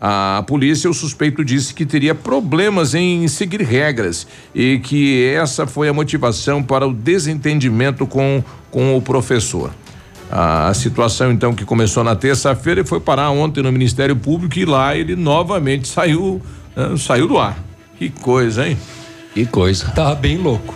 A 0.00 0.42
polícia, 0.46 0.88
o 0.88 0.94
suspeito 0.94 1.44
disse 1.44 1.74
que 1.74 1.84
teria 1.84 2.14
problemas 2.14 2.94
em 2.94 3.28
seguir 3.28 3.60
regras 3.60 4.26
e 4.54 4.78
que 4.78 5.26
essa 5.26 5.66
foi 5.66 5.90
a 5.90 5.92
motivação 5.92 6.62
para 6.62 6.88
o 6.88 6.94
desentendimento 6.94 8.06
com, 8.06 8.42
com 8.70 8.96
o 8.96 9.02
professor. 9.02 9.72
A 10.30 10.72
situação, 10.74 11.32
então, 11.32 11.54
que 11.54 11.64
começou 11.64 12.04
na 12.04 12.14
terça-feira 12.14 12.82
e 12.82 12.84
foi 12.84 13.00
parar 13.00 13.30
ontem 13.30 13.62
no 13.62 13.72
Ministério 13.72 14.14
Público 14.14 14.58
e 14.58 14.64
lá 14.64 14.94
ele 14.94 15.16
novamente 15.16 15.88
saiu, 15.88 16.42
né, 16.76 16.96
saiu 16.98 17.26
do 17.26 17.38
ar. 17.38 17.56
Que 17.98 18.10
coisa, 18.10 18.68
hein? 18.68 18.76
Que 19.32 19.46
coisa. 19.46 19.86
Tá 19.90 20.14
bem 20.14 20.36
louco. 20.36 20.74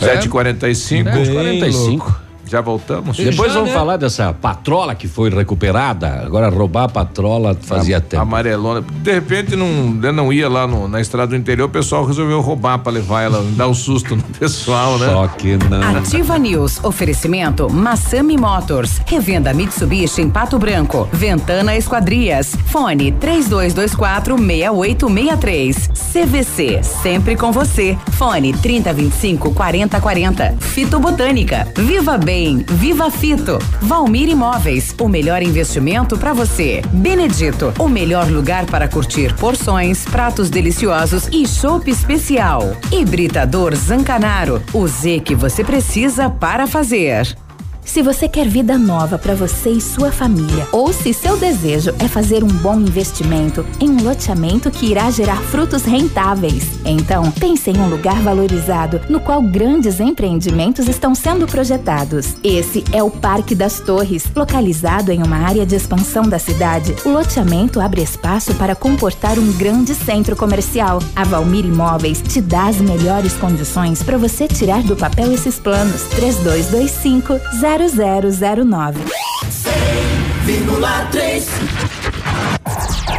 7h45. 0.00 1.06
É, 1.06 1.32
45. 1.32 2.19
Já 2.50 2.60
voltamos? 2.60 3.16
Depois 3.16 3.52
Já, 3.52 3.58
vamos 3.60 3.70
né? 3.70 3.76
falar 3.76 3.96
dessa 3.96 4.32
patrola 4.32 4.94
que 4.94 5.06
foi 5.06 5.30
recuperada. 5.30 6.22
Agora 6.26 6.48
roubar 6.48 6.84
a 6.84 6.88
patrola 6.88 7.56
fazia 7.60 8.00
tempo. 8.00 8.22
Amarelona. 8.22 8.80
De 8.82 9.12
repente 9.12 9.54
não, 9.54 9.92
né, 9.92 10.10
não 10.10 10.32
ia 10.32 10.48
lá 10.48 10.66
no- 10.66 10.88
na 10.88 11.00
estrada 11.00 11.28
do 11.28 11.36
interior, 11.36 11.66
o 11.66 11.68
pessoal 11.70 12.04
resolveu 12.04 12.40
roubar 12.40 12.78
para 12.80 12.90
levar 12.92 13.22
ela, 13.22 13.44
dar 13.56 13.68
um 13.68 13.74
susto 13.74 14.16
no 14.16 14.22
pessoal, 14.22 14.98
né? 14.98 15.06
Só 15.06 15.28
que 15.28 15.56
não. 15.68 15.96
Ativa 15.98 16.38
News. 16.38 16.82
Oferecimento 16.82 17.70
Massami 17.72 18.36
Motors. 18.36 19.00
Revenda 19.06 19.54
Mitsubishi 19.54 20.20
em 20.22 20.28
Pato 20.30 20.58
Branco. 20.58 21.08
Ventana 21.12 21.76
Esquadrias. 21.76 22.56
Fone 22.66 23.12
3224 23.12 24.36
6863. 24.36 25.88
CVC. 26.12 26.82
Sempre 26.82 27.36
com 27.36 27.52
você. 27.52 27.96
Fone 28.12 28.52
3025 28.54 29.52
4040. 29.54 30.56
Fito 30.58 30.98
Botânica. 30.98 31.68
Viva 31.76 32.18
Bem. 32.18 32.39
Viva 32.40 33.10
Fito. 33.10 33.58
Valmir 33.82 34.28
Imóveis. 34.28 34.94
O 34.98 35.08
melhor 35.08 35.42
investimento 35.42 36.16
para 36.16 36.32
você. 36.32 36.80
Benedito. 36.90 37.72
O 37.78 37.86
melhor 37.86 38.30
lugar 38.30 38.64
para 38.66 38.88
curtir 38.88 39.34
porções, 39.36 40.04
pratos 40.06 40.48
deliciosos 40.48 41.28
e 41.30 41.46
chopp 41.46 41.90
especial. 41.90 42.62
Hibridador 42.90 43.74
Zancanaro. 43.74 44.62
O 44.72 44.88
Z 44.88 45.20
que 45.20 45.34
você 45.34 45.62
precisa 45.62 46.30
para 46.30 46.66
fazer. 46.66 47.36
Se 47.84 48.02
você 48.02 48.28
quer 48.28 48.46
vida 48.46 48.78
nova 48.78 49.18
para 49.18 49.34
você 49.34 49.70
e 49.70 49.80
sua 49.80 50.12
família, 50.12 50.66
ou 50.70 50.92
se 50.92 51.12
seu 51.12 51.36
desejo 51.36 51.94
é 51.98 52.06
fazer 52.06 52.44
um 52.44 52.48
bom 52.48 52.78
investimento 52.78 53.66
em 53.80 53.88
um 53.90 54.02
loteamento 54.04 54.70
que 54.70 54.86
irá 54.86 55.10
gerar 55.10 55.40
frutos 55.42 55.82
rentáveis, 55.82 56.64
então 56.84 57.30
pense 57.32 57.70
em 57.70 57.78
um 57.78 57.88
lugar 57.88 58.22
valorizado 58.22 59.00
no 59.08 59.18
qual 59.18 59.42
grandes 59.42 59.98
empreendimentos 59.98 60.88
estão 60.88 61.14
sendo 61.14 61.46
projetados. 61.46 62.36
Esse 62.44 62.84
é 62.92 63.02
o 63.02 63.10
Parque 63.10 63.54
das 63.54 63.80
Torres, 63.80 64.24
localizado 64.36 65.10
em 65.10 65.22
uma 65.22 65.38
área 65.38 65.66
de 65.66 65.74
expansão 65.74 66.28
da 66.28 66.38
cidade. 66.38 66.94
O 67.04 67.08
loteamento 67.08 67.80
abre 67.80 68.02
espaço 68.02 68.54
para 68.54 68.76
comportar 68.76 69.38
um 69.38 69.52
grande 69.54 69.94
centro 69.94 70.36
comercial. 70.36 71.00
A 71.16 71.24
Valmir 71.24 71.64
Imóveis 71.64 72.22
te 72.22 72.40
dá 72.40 72.68
as 72.68 72.76
melhores 72.76 73.32
condições 73.34 74.02
para 74.02 74.18
você 74.18 74.46
tirar 74.46 74.82
do 74.82 74.94
papel 74.94 75.32
esses 75.32 75.58
planos. 75.58 76.02
3225 76.10 77.40
0009. 77.78 79.00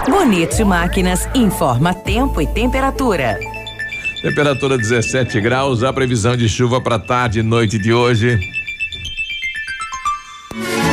Bonito 0.09 0.65
Máquinas 0.65 1.29
informa 1.33 1.93
tempo 1.93 2.41
e 2.41 2.47
temperatura. 2.47 3.39
Temperatura 4.21 4.77
17 4.77 5.39
graus, 5.39 5.83
a 5.83 5.93
previsão 5.93 6.35
de 6.35 6.49
chuva 6.49 6.81
para 6.81 6.99
tarde 6.99 7.39
e 7.39 7.43
noite 7.43 7.79
de 7.79 7.93
hoje. 7.93 8.39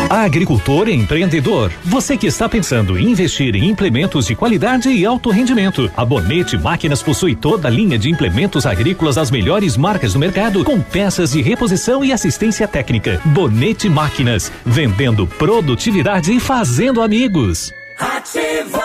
Agricultor 0.08 0.88
e 0.88 0.94
empreendedor, 0.94 1.70
você 1.84 2.16
que 2.16 2.26
está 2.26 2.48
pensando 2.48 2.98
em 2.98 3.10
investir 3.10 3.54
em 3.54 3.68
implementos 3.68 4.26
de 4.26 4.34
qualidade 4.34 4.88
e 4.88 5.04
alto 5.04 5.28
rendimento, 5.28 5.90
a 5.94 6.02
Bonete 6.02 6.56
Máquinas 6.56 7.02
possui 7.02 7.36
toda 7.36 7.68
a 7.68 7.70
linha 7.70 7.98
de 7.98 8.10
implementos 8.10 8.64
agrícolas 8.64 9.16
das 9.16 9.30
melhores 9.30 9.76
marcas 9.76 10.14
do 10.14 10.18
mercado, 10.18 10.64
com 10.64 10.80
peças 10.80 11.32
de 11.32 11.42
reposição 11.42 12.02
e 12.02 12.10
assistência 12.10 12.66
técnica. 12.66 13.20
Bonete 13.26 13.88
Máquinas, 13.88 14.50
vendendo 14.64 15.26
produtividade 15.26 16.32
e 16.32 16.40
fazendo 16.40 17.02
amigos. 17.02 17.74
Ativa. 17.98 18.82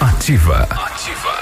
Ativa. 0.00 0.68
O 0.70 1.37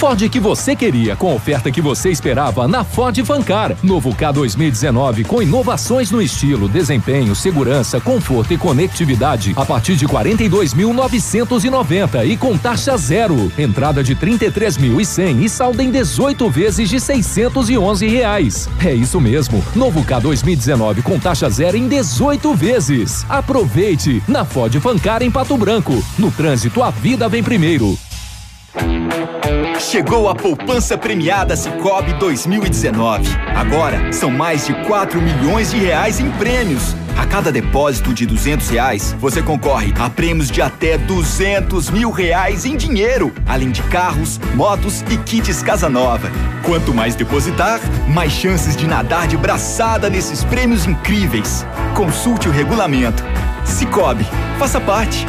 Ford 0.00 0.28
que 0.30 0.40
você 0.40 0.74
queria, 0.74 1.14
com 1.14 1.30
a 1.30 1.34
oferta 1.34 1.70
que 1.70 1.82
você 1.82 2.08
esperava 2.08 2.66
na 2.66 2.82
Ford 2.82 3.22
Fancar. 3.22 3.76
Novo 3.82 4.14
K 4.14 4.32
2019 4.32 5.24
com 5.24 5.42
inovações 5.42 6.10
no 6.10 6.22
estilo, 6.22 6.70
desempenho, 6.70 7.34
segurança, 7.34 8.00
conforto 8.00 8.54
e 8.54 8.56
conectividade 8.56 9.52
a 9.54 9.62
partir 9.62 9.96
de 9.96 10.08
42.990 10.08 12.26
e 12.26 12.38
com 12.38 12.56
taxa 12.56 12.96
zero. 12.96 13.52
Entrada 13.58 14.02
de 14.02 14.16
33.100 14.16 15.42
e 15.42 15.50
saldo 15.50 15.82
em 15.82 15.90
18 15.90 16.48
vezes 16.48 16.88
de 16.88 16.98
611 16.98 18.08
reais. 18.08 18.70
É 18.82 18.94
isso 18.94 19.20
mesmo. 19.20 19.62
Novo 19.76 20.02
K 20.02 20.18
2019 20.18 21.02
com 21.02 21.20
taxa 21.20 21.50
zero 21.50 21.76
em 21.76 21.86
18 21.86 22.54
vezes. 22.54 23.26
Aproveite 23.28 24.22
na 24.26 24.46
Ford 24.46 24.74
Fancar 24.80 25.22
em 25.22 25.30
Pato 25.30 25.58
Branco. 25.58 26.02
No 26.18 26.30
trânsito, 26.30 26.82
a 26.82 26.88
vida 26.88 27.28
vem 27.28 27.42
primeiro. 27.42 27.98
Chegou 29.80 30.28
a 30.28 30.34
poupança 30.34 30.96
premiada 30.96 31.56
Cicobi 31.56 32.12
2019. 32.14 33.28
Agora 33.56 34.12
são 34.12 34.30
mais 34.30 34.66
de 34.66 34.74
4 34.86 35.20
milhões 35.20 35.72
de 35.72 35.78
reais 35.78 36.20
em 36.20 36.30
prêmios. 36.32 36.94
A 37.18 37.26
cada 37.26 37.50
depósito 37.50 38.14
de 38.14 38.24
200 38.26 38.68
reais, 38.68 39.16
você 39.18 39.42
concorre 39.42 39.92
a 39.98 40.08
prêmios 40.08 40.50
de 40.50 40.62
até 40.62 40.96
200 40.96 41.90
mil 41.90 42.10
reais 42.10 42.64
em 42.64 42.76
dinheiro, 42.76 43.32
além 43.46 43.70
de 43.70 43.82
carros, 43.84 44.38
motos 44.54 45.02
e 45.10 45.16
kits 45.16 45.62
Casa 45.62 45.88
Nova. 45.88 46.30
Quanto 46.64 46.94
mais 46.94 47.16
depositar, 47.16 47.80
mais 48.08 48.32
chances 48.32 48.76
de 48.76 48.86
nadar 48.86 49.26
de 49.26 49.36
braçada 49.36 50.08
nesses 50.08 50.44
prêmios 50.44 50.86
incríveis. 50.86 51.66
Consulte 51.96 52.48
o 52.48 52.52
regulamento. 52.52 53.24
Cicobi, 53.64 54.26
faça 54.58 54.80
parte. 54.80 55.26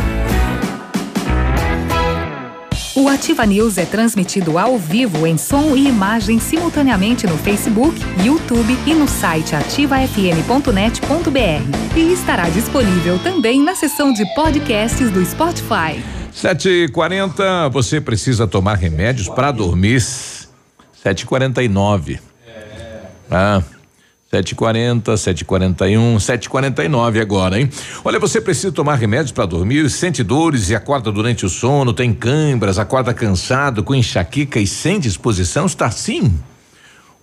O 2.94 3.08
Ativa 3.08 3.46
News 3.46 3.78
é 3.78 3.86
transmitido 3.86 4.58
ao 4.58 4.78
vivo 4.78 5.26
em 5.26 5.38
som 5.38 5.78
e 5.78 5.88
imagem 5.88 6.42
simultaneamente 6.42 7.26
no 7.26 7.38
Facebook, 7.38 7.98
YouTube 8.22 8.78
e 8.86 8.94
no 8.94 9.08
site 9.08 9.56
ativafm.net.br. 9.56 11.98
E 11.98 12.12
estará 12.12 12.50
disponível 12.50 13.18
também 13.20 13.64
na 13.64 13.76
seção 13.76 14.12
de 14.12 14.26
podcasts 14.36 15.10
do 15.10 15.26
Spotify. 15.26 16.04
7h40, 16.36 17.72
você 17.72 18.02
precisa 18.02 18.46
tomar 18.46 18.76
remédios 18.76 19.30
para 19.30 19.52
dormir. 19.52 20.02
7h49. 20.02 22.20
Ah. 23.30 23.64
7h40, 24.32 25.04
7h41, 25.04 26.16
7h49 26.16 27.22
agora, 27.22 27.60
hein? 27.60 27.70
Olha, 28.04 28.18
você 28.18 28.40
precisa 28.40 28.72
tomar 28.72 28.96
remédios 28.96 29.34
para 29.34 29.46
dormir, 29.46 29.90
sente 29.90 30.24
dores 30.24 30.70
e 30.70 30.76
acorda 30.76 31.12
durante 31.12 31.46
o 31.46 31.50
sono, 31.50 31.92
tem 31.92 32.14
câimbras, 32.14 32.80
acorda 32.80 33.14
cansado, 33.14 33.84
com 33.84 33.94
enxaqueca 33.94 34.58
e 34.60 34.66
sem 34.66 35.00
disposição, 35.00 35.66
está 35.66 35.92
sim? 35.92 36.34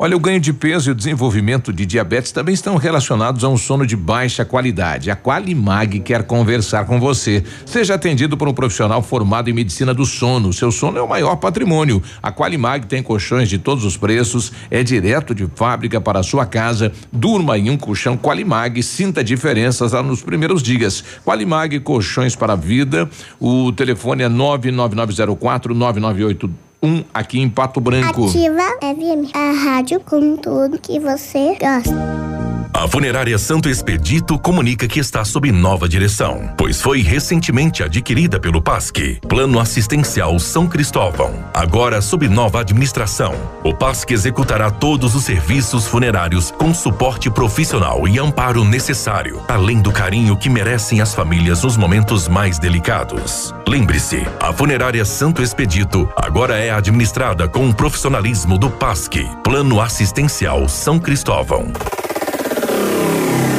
Olha, 0.01 0.17
o 0.17 0.21
ganho 0.21 0.39
de 0.39 0.53
peso 0.53 0.89
e 0.89 0.93
o 0.93 0.95
desenvolvimento 0.95 1.73
de 1.73 1.85
diabetes 1.85 2.31
também 2.31 2.55
estão 2.55 2.77
relacionados 2.77 3.43
a 3.43 3.49
um 3.49 3.57
sono 3.57 3.85
de 3.85 3.97
baixa 3.97 4.45
qualidade. 4.45 5.11
A 5.11 5.17
Qualimag 5.17 5.99
quer 5.99 6.23
conversar 6.23 6.85
com 6.87 7.01
você. 7.01 7.43
Seja 7.67 7.97
atendido 7.97 8.37
por 8.37 8.47
um 8.47 8.55
profissional 8.55 9.03
formado 9.03 9.51
em 9.51 9.53
medicina 9.53 9.93
do 9.93 10.07
sono. 10.07 10.53
Seu 10.53 10.71
sono 10.71 10.99
é 10.99 11.03
o 11.03 11.09
maior 11.09 11.35
patrimônio. 11.35 12.01
A 12.23 12.31
Qualimag 12.31 12.87
tem 12.87 13.03
colchões 13.03 13.49
de 13.49 13.59
todos 13.59 13.85
os 13.85 13.97
preços, 13.97 14.53
é 14.71 14.85
direto 14.85 15.35
de 15.35 15.49
fábrica 15.57 16.01
para 16.01 16.21
a 16.21 16.23
sua 16.23 16.47
casa. 16.47 16.93
Durma 17.13 17.59
em 17.59 17.69
um 17.69 17.77
colchão 17.77 18.17
Qualimag, 18.17 18.81
sinta 18.85 19.25
diferenças 19.25 19.91
lá 19.91 20.01
nos 20.01 20.23
primeiros 20.23 20.63
dias. 20.63 21.03
Qualimag 21.25 21.81
Colchões 21.81 22.37
para 22.37 22.53
a 22.53 22.57
Vida. 22.57 23.11
O 23.41 23.73
telefone 23.73 24.23
é 24.23 24.29
99904 24.29 25.75
998 25.75 26.68
um 26.83 27.03
aqui 27.13 27.41
em 27.41 27.49
Pato 27.49 27.81
Branco. 27.81 28.27
Ativa 28.27 28.63
FM, 28.81 29.35
a 29.35 29.53
rádio 29.53 30.01
com 30.01 30.37
tudo 30.37 30.79
que 30.79 30.99
você 30.99 31.57
gosta. 31.59 32.38
A 32.79 32.87
Funerária 32.87 33.37
Santo 33.39 33.69
Expedito 33.69 34.39
comunica 34.39 34.87
que 34.87 35.01
está 35.01 35.25
sob 35.25 35.51
nova 35.51 35.89
direção, 35.89 36.55
pois 36.57 36.81
foi 36.81 37.03
recentemente 37.03 37.83
adquirida 37.83 38.39
pelo 38.39 38.63
PASC, 38.63 39.19
Plano 39.29 39.59
Assistencial 39.59 40.39
São 40.39 40.69
Cristóvão. 40.69 41.45
Agora 41.53 42.01
sob 42.01 42.29
nova 42.29 42.61
administração, 42.61 43.35
o 43.65 43.75
PASC 43.75 44.13
executará 44.13 44.71
todos 44.71 45.17
os 45.17 45.25
serviços 45.25 45.89
funerários 45.89 46.53
com 46.53 46.73
suporte 46.73 47.29
profissional 47.29 48.07
e 48.07 48.17
amparo 48.17 48.65
necessário, 48.65 49.43
além 49.49 49.81
do 49.81 49.91
carinho 49.91 50.37
que 50.37 50.49
merecem 50.49 51.01
as 51.01 51.13
famílias 51.13 51.65
nos 51.65 51.77
momentos 51.77 52.29
mais 52.29 52.61
delicados. 52.61 53.53
Lembre-se, 53.67 54.25
a 54.39 54.53
Funerária 54.53 55.05
Santo 55.05 55.43
Expedito 55.43 56.09
agora 56.15 56.57
é 56.57 56.71
administrada 56.71 57.49
com 57.49 57.69
o 57.69 57.75
profissionalismo 57.75 58.57
do 58.57 58.71
PASC, 58.71 59.15
Plano 59.43 59.81
Assistencial 59.81 60.69
São 60.69 61.01
Cristóvão 61.01 61.73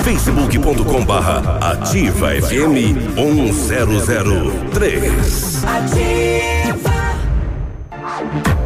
facebook.com 0.03 1.05
barra 1.05 1.59
ativa 1.61 2.31
FM 2.41 2.75
1003. 3.15 5.63
Ativa. 5.65 6.58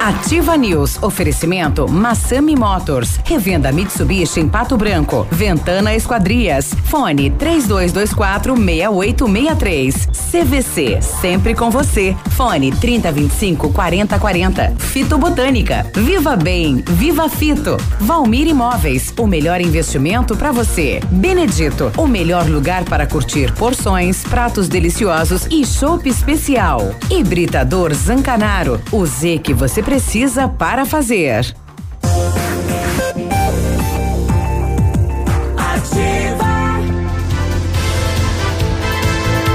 Ativa 0.04 0.58
News. 0.58 1.02
Oferecimento 1.02 1.88
Massami 1.88 2.58
Motors. 2.58 3.22
Revenda 3.24 3.72
Mitsubishi 3.72 4.42
em 4.42 4.50
Pato 4.50 4.76
Branco. 4.76 5.26
Ventana 5.32 5.96
Esquadrias. 5.96 6.74
Fone 6.88 7.30
3224 7.30 8.54
6863. 8.54 10.10
CVC. 10.30 11.02
Sempre 11.02 11.56
com 11.56 11.72
você. 11.72 12.18
Fone 12.32 12.74
3025 12.74 13.70
4040. 13.72 14.76
Fito 14.78 15.18
Botânica. 15.18 15.90
Viva 15.96 16.36
Bem. 16.36 16.84
Viva 16.86 17.30
Fito. 17.30 17.78
Valmir 18.02 18.48
Imóveis. 18.50 19.14
O 19.18 19.26
melhor 19.26 19.62
investimento 19.62 20.36
para 20.36 20.52
você. 20.52 21.00
Benedito. 21.12 21.94
O 21.96 22.08
melhor 22.08 22.46
lugar 22.50 22.84
para 22.84 23.08
curtir 23.08 23.54
porções, 23.54 24.22
pratos 24.24 24.68
deliciosos 24.68 25.48
e 25.50 25.66
chopp 25.66 26.10
especial. 26.10 26.94
Hibridador 27.10 27.94
Zancanaro. 27.94 28.82
O 28.92 29.06
Z 29.06 29.40
que 29.42 29.54
você 29.54 29.82
precisa 29.82 29.93
para 30.58 30.86
fazer. 30.86 31.56
Ativa. 35.56 36.46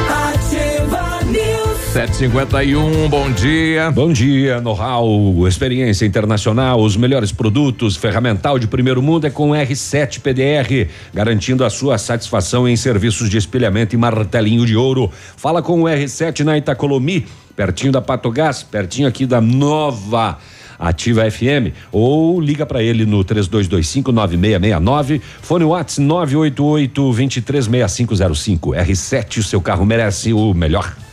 Ativa 0.08 1.24
News. 1.24 1.78
751, 1.92 3.08
bom 3.08 3.32
dia. 3.32 3.90
Bom 3.90 4.12
dia, 4.12 4.60
know-how, 4.60 5.48
experiência 5.48 6.06
internacional, 6.06 6.80
os 6.80 6.96
melhores 6.96 7.32
produtos, 7.32 7.96
ferramental 7.96 8.60
de 8.60 8.68
primeiro 8.68 9.02
mundo 9.02 9.26
é 9.26 9.30
com 9.30 9.50
R7 9.50 10.20
PDR, 10.20 10.88
garantindo 11.12 11.64
a 11.64 11.70
sua 11.70 11.98
satisfação 11.98 12.68
em 12.68 12.76
serviços 12.76 13.28
de 13.28 13.36
espelhamento 13.36 13.96
e 13.96 13.98
martelinho 13.98 14.64
de 14.64 14.76
ouro. 14.76 15.10
Fala 15.36 15.60
com 15.60 15.82
o 15.82 15.84
R7 15.86 16.44
na 16.44 16.56
Itacolomi, 16.56 17.26
pertinho 17.58 17.90
da 17.90 18.00
Patogás, 18.00 18.62
pertinho 18.62 19.08
aqui 19.08 19.26
da 19.26 19.40
nova 19.40 20.38
Ativa 20.78 21.28
FM 21.28 21.74
ou 21.90 22.40
liga 22.40 22.64
para 22.64 22.80
ele 22.80 23.04
no 23.04 23.24
32259669, 23.24 25.20
fone 25.42 25.64
Whats 25.64 25.98
988-236505. 25.98 28.76
R7, 28.76 29.38
o 29.38 29.42
seu 29.42 29.60
carro 29.60 29.84
merece 29.84 30.32
o 30.32 30.54
melhor. 30.54 31.07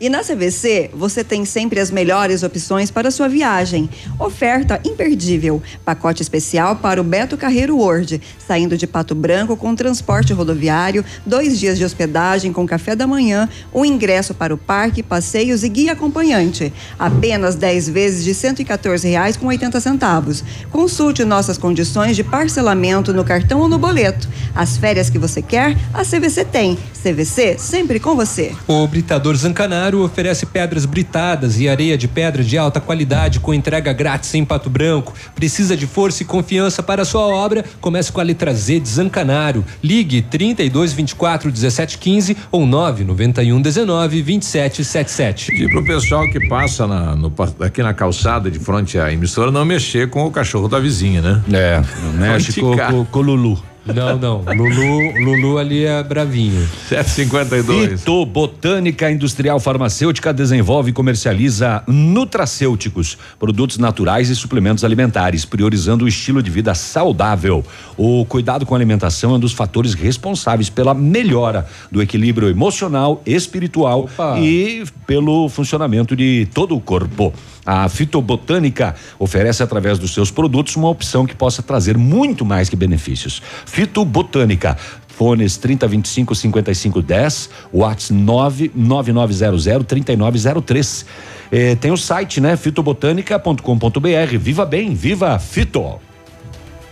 E 0.00 0.08
na 0.08 0.20
CVC, 0.20 0.90
você 0.94 1.24
tem 1.24 1.44
sempre 1.44 1.80
as 1.80 1.90
melhores 1.90 2.44
opções 2.44 2.88
para 2.88 3.10
sua 3.10 3.28
viagem. 3.28 3.90
Oferta 4.16 4.80
imperdível. 4.84 5.60
Pacote 5.84 6.22
especial 6.22 6.76
para 6.76 7.00
o 7.00 7.04
Beto 7.04 7.36
Carreiro 7.36 7.76
World. 7.76 8.22
Saindo 8.46 8.76
de 8.76 8.86
Pato 8.86 9.12
Branco 9.12 9.56
com 9.56 9.74
transporte 9.74 10.32
rodoviário, 10.32 11.04
dois 11.26 11.58
dias 11.58 11.78
de 11.78 11.84
hospedagem 11.84 12.52
com 12.52 12.64
café 12.64 12.94
da 12.94 13.08
manhã, 13.08 13.48
um 13.74 13.84
ingresso 13.84 14.34
para 14.34 14.54
o 14.54 14.58
parque, 14.58 15.02
passeios 15.02 15.64
e 15.64 15.68
guia 15.68 15.94
acompanhante. 15.94 16.72
Apenas 16.96 17.56
10 17.56 17.88
vezes 17.88 18.24
de 18.24 18.34
114 18.34 19.08
reais 19.08 19.36
com 19.36 19.46
80 19.46 19.80
centavos. 19.80 20.44
Consulte 20.70 21.24
nossas 21.24 21.58
condições 21.58 22.14
de 22.14 22.22
parcelamento 22.22 23.12
no 23.12 23.24
cartão 23.24 23.58
ou 23.58 23.68
no 23.68 23.78
boleto. 23.78 24.28
As 24.54 24.76
férias 24.76 25.10
que 25.10 25.18
você 25.18 25.42
quer, 25.42 25.76
a 25.92 26.04
CVC 26.04 26.44
tem. 26.44 26.78
CVC 27.02 27.56
sempre 27.58 27.98
com 27.98 28.14
você. 28.14 28.52
O 28.66 28.86
Britador 28.86 29.34
Zancanaro 29.36 29.87
oferece 29.94 30.46
pedras 30.46 30.84
britadas 30.84 31.60
e 31.60 31.68
areia 31.68 31.96
de 31.96 32.08
pedra 32.08 32.42
de 32.42 32.56
alta 32.58 32.80
qualidade 32.80 33.40
com 33.40 33.54
entrega 33.54 33.92
grátis 33.92 34.34
em 34.34 34.44
Pato 34.44 34.70
Branco. 34.70 35.14
Precisa 35.34 35.76
de 35.76 35.86
força 35.86 36.22
e 36.22 36.26
confiança 36.26 36.82
para 36.82 37.02
a 37.02 37.04
sua 37.04 37.26
obra? 37.26 37.64
Comece 37.80 38.12
com 38.12 38.20
a 38.20 38.24
letra 38.24 38.54
Z 38.54 38.80
de 38.80 38.88
Zancanaro. 38.88 39.64
Ligue 39.82 40.22
32 40.22 40.92
24 40.92 41.50
17 41.50 41.98
15 41.98 42.36
ou 42.50 42.66
991 42.66 43.60
19 43.60 44.22
27 44.22 44.84
77. 44.84 45.52
E 45.52 45.68
pro 45.68 45.84
pessoal 45.84 46.28
que 46.30 46.48
passa 46.48 46.86
na, 46.86 47.14
no, 47.16 47.32
aqui 47.60 47.82
na 47.82 47.94
calçada 47.94 48.50
de 48.50 48.58
frente 48.58 48.98
à 48.98 49.12
emissora 49.12 49.50
não 49.50 49.64
mexer 49.64 50.08
com 50.10 50.24
o 50.26 50.30
cachorro 50.30 50.68
da 50.68 50.78
vizinha, 50.78 51.22
né? 51.22 51.42
É, 51.52 51.82
não 52.02 52.12
mexe 52.12 52.60
com, 52.60 52.76
com, 52.76 53.04
com 53.04 53.18
o 53.18 53.22
Lulu. 53.22 53.62
Não, 53.94 54.18
não. 54.18 54.44
Lulu, 54.54 55.24
Lulu 55.24 55.58
ali 55.58 55.84
é 55.84 56.02
bravinho. 56.02 56.68
752. 56.88 58.02
Ito 58.02 58.26
Botânica 58.26 59.10
Industrial 59.10 59.58
Farmacêutica 59.58 60.32
desenvolve 60.32 60.90
e 60.90 60.92
comercializa 60.92 61.82
nutracêuticos, 61.86 63.16
produtos 63.38 63.78
naturais 63.78 64.28
e 64.28 64.36
suplementos 64.36 64.84
alimentares, 64.84 65.44
priorizando 65.44 66.04
o 66.04 66.08
estilo 66.08 66.42
de 66.42 66.50
vida 66.50 66.74
saudável. 66.74 67.64
O 67.96 68.24
cuidado 68.26 68.66
com 68.66 68.74
a 68.74 68.78
alimentação 68.78 69.32
é 69.32 69.34
um 69.36 69.40
dos 69.40 69.52
fatores 69.52 69.94
responsáveis 69.94 70.70
pela 70.70 70.94
melhora 70.94 71.66
do 71.90 72.02
equilíbrio 72.02 72.48
emocional, 72.48 73.22
espiritual 73.26 74.08
e 74.38 74.84
pelo 75.06 75.48
funcionamento 75.48 76.14
de 76.14 76.46
todo 76.52 76.76
o 76.76 76.80
corpo. 76.80 77.32
A 77.70 77.86
fitobotânica 77.86 78.94
oferece 79.18 79.62
através 79.62 79.98
dos 79.98 80.14
seus 80.14 80.30
produtos 80.30 80.74
uma 80.74 80.88
opção 80.88 81.26
que 81.26 81.36
possa 81.36 81.62
trazer 81.62 81.98
muito 81.98 82.42
mais 82.42 82.70
que 82.70 82.74
benefícios. 82.74 83.42
Fitobotânica. 83.66 84.74
Fones 85.06 85.58
3025 85.58 86.34
5510, 86.34 87.50
Whats 87.70 88.08
99900 88.08 89.86
3903. 89.86 91.04
Eh, 91.52 91.74
tem 91.74 91.90
o 91.90 91.96
site, 91.98 92.40
né? 92.40 92.56
fitobotânica.com.br. 92.56 94.38
Viva 94.38 94.64
bem, 94.64 94.94
viva 94.94 95.38
Fito! 95.38 96.07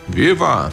Viva! 0.09 0.71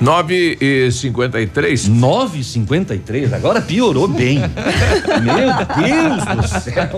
9 0.00 0.58
e 0.60 0.90
53 0.90 1.88
9 1.88 2.38
e 2.40 2.44
53 2.44 3.32
agora 3.32 3.60
piorou 3.60 4.08
bem. 4.08 4.38
Meu 4.38 5.86
Deus 5.86 6.24
do 6.52 6.60
céu! 6.60 6.88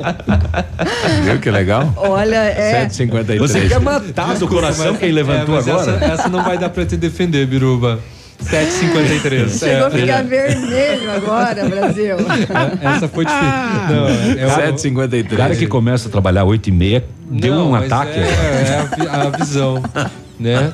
Viu 1.24 1.38
que 1.40 1.50
legal? 1.50 1.92
Olha, 1.96 2.36
é. 2.36 2.88
753. 2.88 3.40
Você 3.40 3.68
quer 3.68 3.80
matar 3.80 4.34
do 4.36 4.48
coração 4.48 4.94
quem 4.96 5.12
levantou 5.12 5.56
É, 5.56 5.58
agora? 5.60 5.92
Essa, 5.96 6.04
essa 6.04 6.28
não 6.28 6.42
vai 6.42 6.56
dar 6.58 6.70
pra 6.70 6.86
te 6.86 6.96
defender, 6.96 7.46
Biruba. 7.46 7.98
753. 8.40 9.58
Chegou 9.58 9.86
a 9.86 9.88
É, 9.88 9.90
ficar 9.90 10.22
vermelho 10.24 11.10
agora, 11.10 11.68
Brasil. 11.68 12.16
Essa 12.82 13.08
foi 13.08 13.24
difícil. 13.24 13.48
Não, 13.90 14.08
é 14.40 14.46
o- 14.46 14.50
753. 14.54 15.32
O 15.32 15.36
cara 15.36 15.56
que 15.56 15.66
começa 15.66 16.08
a 16.08 16.10
trabalhar 16.10 16.44
8 16.44 16.68
e 16.68 16.72
meia 16.72 17.04
deu 17.30 17.54
Não, 17.54 17.70
um 17.70 17.74
ataque. 17.74 18.18
É, 18.18 18.22
é 19.04 19.08
a 19.08 19.22
a, 19.22 19.30
visão. 19.30 19.82
Né? 20.38 20.72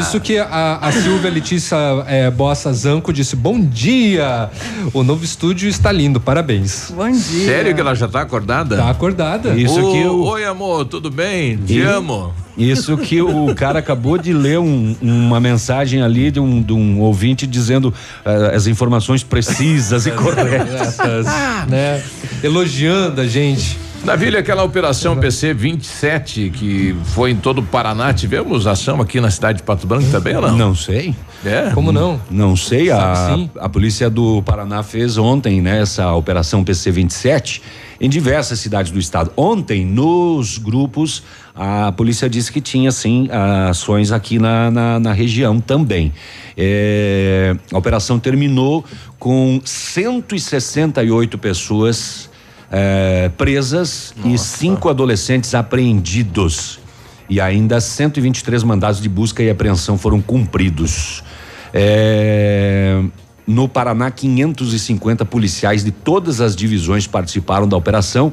Isso 0.00 0.18
que 0.20 0.38
a, 0.38 0.78
a 0.82 0.90
Silvia 0.90 1.30
Letícia 1.30 1.76
é, 2.08 2.30
Bossa 2.30 2.72
Zanco 2.72 3.12
disse: 3.12 3.36
Bom 3.36 3.60
dia! 3.60 4.50
O 4.92 5.04
novo 5.04 5.24
estúdio 5.24 5.68
está 5.68 5.92
lindo, 5.92 6.20
parabéns. 6.20 6.92
Bom 6.94 7.10
dia. 7.10 7.46
Sério 7.46 7.74
que 7.74 7.80
ela 7.80 7.94
já 7.94 8.08
tá 8.08 8.20
acordada? 8.22 8.76
Tá 8.76 8.90
acordada. 8.90 9.54
Isso 9.54 9.80
Ô, 9.80 9.92
que 9.92 10.04
o- 10.04 10.24
Oi, 10.24 10.44
amor, 10.44 10.84
tudo 10.86 11.10
bem? 11.10 11.56
Te 11.58 11.74
E- 11.78 11.82
amo. 11.82 12.34
Isso 12.56 12.96
que 12.96 13.20
o 13.20 13.52
cara 13.54 13.80
acabou 13.80 14.16
de 14.16 14.32
ler 14.32 14.58
um- 14.60 14.96
uma 15.02 15.40
mensagem 15.40 16.02
ali 16.02 16.30
de 16.30 16.38
um, 16.38 16.62
de 16.62 16.72
um 16.72 17.00
ouvinte 17.00 17.46
dizendo 17.48 17.92
eh, 18.24 18.52
as 18.54 18.68
informações 18.68 19.24
precisas 19.24 20.06
e 20.06 20.10
corretas. 20.12 20.80
Essas, 21.00 21.26
né? 21.68 22.00
Elogiando 22.42 23.20
a 23.20 23.26
gente. 23.26 23.76
Navilha, 24.04 24.40
aquela 24.40 24.62
operação 24.62 25.16
PC 25.16 25.54
27 25.54 26.50
que 26.50 26.94
foi 27.04 27.30
em 27.30 27.36
todo 27.36 27.62
o 27.62 27.62
Paraná, 27.62 28.12
tivemos 28.12 28.66
ação 28.66 29.00
aqui 29.00 29.18
na 29.18 29.30
cidade 29.30 29.58
de 29.58 29.64
Pato 29.64 29.86
Branco 29.86 30.10
também 30.10 30.36
ou 30.36 30.42
não? 30.42 30.58
Não 30.58 30.74
sei. 30.74 31.14
É? 31.42 31.70
Como 31.72 31.90
não? 31.90 32.20
Não 32.30 32.54
sei, 32.54 32.90
a, 32.90 33.34
a 33.58 33.68
polícia 33.68 34.10
do 34.10 34.42
Paraná 34.42 34.82
fez 34.82 35.16
ontem, 35.16 35.62
né, 35.62 35.80
essa 35.80 36.12
operação 36.12 36.62
PC 36.62 36.90
27 36.90 37.62
em 37.98 38.08
diversas 38.08 38.58
cidades 38.58 38.92
do 38.92 38.98
estado. 38.98 39.32
Ontem, 39.38 39.86
nos 39.86 40.58
grupos, 40.58 41.22
a 41.54 41.90
polícia 41.92 42.28
disse 42.28 42.52
que 42.52 42.60
tinha 42.60 42.92
sim 42.92 43.28
ações 43.70 44.12
aqui 44.12 44.38
na, 44.38 44.70
na, 44.70 45.00
na 45.00 45.12
região 45.14 45.58
também. 45.60 46.12
É, 46.58 47.56
a 47.72 47.78
operação 47.78 48.18
terminou 48.18 48.84
com 49.18 49.62
168 49.64 51.38
pessoas 51.38 52.33
é, 52.76 53.28
presas 53.28 54.12
e 54.24 54.36
cinco 54.36 54.88
adolescentes 54.88 55.54
apreendidos. 55.54 56.80
E 57.30 57.40
ainda 57.40 57.80
123 57.80 58.64
mandados 58.64 59.00
de 59.00 59.08
busca 59.08 59.42
e 59.44 59.48
apreensão 59.48 59.96
foram 59.96 60.20
cumpridos. 60.20 61.22
É, 61.72 63.00
no 63.46 63.68
Paraná, 63.68 64.10
550 64.10 65.24
policiais 65.24 65.84
de 65.84 65.92
todas 65.92 66.40
as 66.40 66.56
divisões 66.56 67.06
participaram 67.06 67.68
da 67.68 67.76
operação, 67.76 68.32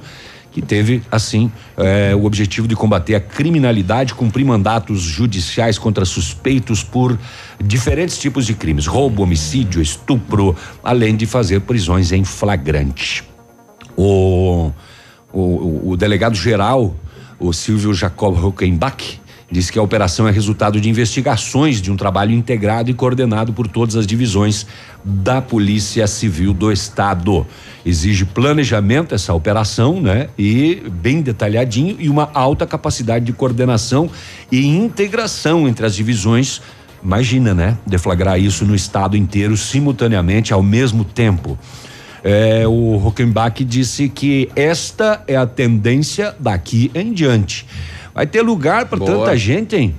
que 0.52 0.62
teve, 0.62 1.04
assim, 1.12 1.50
é, 1.78 2.14
o 2.16 2.26
objetivo 2.26 2.68
de 2.68 2.76
combater 2.76 3.16
a 3.16 3.22
criminalidade, 3.22 4.16
cumprir 4.16 4.44
mandatos 4.44 5.02
judiciais 5.02 5.78
contra 5.78 6.04
suspeitos 6.04 6.84
por 6.84 7.18
diferentes 7.64 8.18
tipos 8.18 8.48
de 8.48 8.56
crimes: 8.56 8.88
roubo, 8.88 9.22
homicídio, 9.22 9.82
estupro, 9.82 10.56
além 10.84 11.16
de 11.16 11.28
fazer 11.28 11.62
prisões 11.62 12.12
em 12.12 12.26
flagrante. 12.26 13.30
O, 13.98 14.72
o, 15.32 15.92
o 15.92 15.98
delegado 15.98 16.36
geral, 16.36 16.96
o 17.39 17.54
Silvio 17.54 17.94
Jacob 17.94 18.36
Huckenbach, 18.38 19.22
disse 19.52 19.72
que 19.72 19.78
a 19.78 19.82
operação 19.82 20.28
é 20.28 20.32
resultado 20.32 20.80
de 20.80 20.89
investigações 20.89 21.82
de 21.82 21.92
um 21.92 21.98
trabalho 21.98 22.32
integrado 22.32 22.89
e 22.89 22.94
coordenado 22.94 23.52
por 23.52 23.68
todas 23.68 23.98
as 23.98 24.08
divisões 24.08 24.66
da 25.04 25.42
Polícia 25.42 26.08
Civil 26.08 26.54
do 26.54 26.72
Estado. 26.72 27.46
Exige 27.86 28.24
planejamento 28.24 29.14
essa 29.14 29.34
operação, 29.34 30.00
né? 30.00 30.30
E 30.38 30.82
bem 30.89 31.22
detalhadinho 31.22 31.98
e 32.00 32.08
uma 32.10 32.30
alta 32.34 32.66
capacidade 32.66 33.26
de 33.26 33.34
coordenação 33.34 34.10
e 34.50 34.66
integração 34.66 35.68
entre 35.68 35.86
as 35.86 35.96
divisões. 35.96 36.62
Imagina, 37.04 37.54
né? 37.54 37.78
Deflagrar 37.86 38.39
isso 38.39 38.64
no 38.64 38.76
estado 38.76 39.18
inteiro 39.18 39.58
simultaneamente 39.58 40.54
ao 40.54 40.64
mesmo 40.64 41.04
tempo. 41.04 41.58
É, 42.24 42.67
o 42.67 43.03
Hockenbach 43.03 43.63
disse 43.63 44.07
que 44.07 44.49
esta 44.55 45.24
é 45.28 45.36
a 45.36 45.45
tendência 45.45 46.36
daqui 46.39 46.91
em 46.93 47.13
diante. 47.13 47.65
Vai 48.13 48.28
ter 48.28 48.41
lugar 48.41 48.86
para 48.86 48.99
tanta 48.99 49.36
gente, 49.38 49.76
hein? 49.76 49.95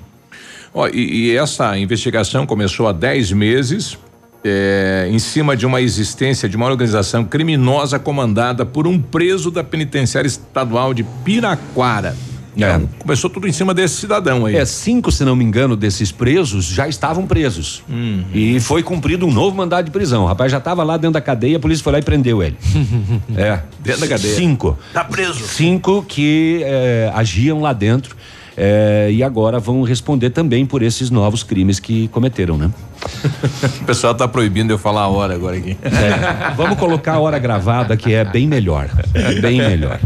Ó, 0.73 0.89
e, 0.89 1.31
e 1.31 1.37
essa 1.37 1.77
investigação 1.77 2.47
começou 2.47 2.87
há 2.87 2.93
10 2.93 3.33
meses. 3.33 3.99
é, 4.45 5.09
em 5.11 5.19
cima 5.19 5.57
de 5.57 5.65
uma 5.65 5.81
existência 5.81 6.49
de 6.49 6.57
uma 6.57 6.67
organização 6.67 7.25
criminosa 7.25 7.99
comandada 7.99 8.67
por 8.67 8.87
um 8.87 9.01
preso 9.01 9.51
da 9.51 9.63
penitenciária 9.63 10.27
estadual 10.27 10.93
de 10.93 11.05
Piraquara. 11.25 12.17
Então, 12.57 12.89
começou 12.99 13.31
tudo 13.31 13.49
em 13.49 13.53
cima 13.53 13.73
desse 13.73 13.97
cidadão 13.97 14.45
aí. 14.45 14.57
É, 14.57 14.65
cinco, 14.65 15.11
se 15.11 15.25
não 15.25 15.35
me 15.35 15.45
engano, 15.45 15.75
desses 15.75 16.13
presos 16.13 16.67
já 16.67 16.87
estavam 16.87 17.27
presos. 17.27 17.83
Uhum. 17.89 18.25
E 18.35 18.61
foi 18.61 18.83
cumprido 18.83 19.27
um 19.27 19.33
novo 19.33 19.57
mandado 19.57 19.87
de 19.87 19.91
prisão. 19.91 20.25
O 20.25 20.27
rapaz 20.27 20.53
já 20.53 20.59
estava 20.59 20.83
lá 20.83 20.97
dentro 20.97 21.15
da 21.15 21.21
cadeia, 21.21 21.57
a 21.57 21.61
polícia 21.61 21.83
foi 21.83 21.93
lá 21.95 21.99
e 21.99 22.03
prendeu 22.03 22.43
ele. 22.43 22.57
é. 23.37 23.61
Dentro 23.81 24.03
da 24.03 24.09
cadeia. 24.09 24.35
Cinco. 24.35 24.79
Tá 24.93 25.05
preso. 25.05 25.47
Cinco 25.47 26.03
que 26.07 26.61
é, 26.65 27.11
agiam 27.15 27.61
lá 27.61 27.73
dentro. 27.73 28.17
é, 28.57 29.09
e 29.11 29.23
agora 29.23 29.59
vão 29.59 29.83
responder 29.83 30.31
também 30.31 30.67
por 30.67 30.83
esses 30.83 31.11
novos 31.11 31.43
crimes 31.43 31.81
que 31.81 32.09
cometeram, 32.09 32.59
né? 32.59 32.71
O 33.83 33.85
pessoal 33.85 34.15
tá 34.15 34.27
proibindo 34.27 34.71
eu 34.73 34.79
falar 34.79 35.03
a 35.03 35.09
hora 35.09 35.35
agora 35.35 35.57
aqui. 35.57 35.77
É, 35.83 36.51
vamos 36.55 36.79
colocar 36.79 37.15
a 37.15 37.19
hora 37.21 37.39
gravada 37.39 37.97
que 37.97 38.13
é 38.13 38.25
bem 38.25 38.47
melhor. 38.47 38.89
É 39.15 39.41
bem 39.41 39.59
melhor. 39.59 40.01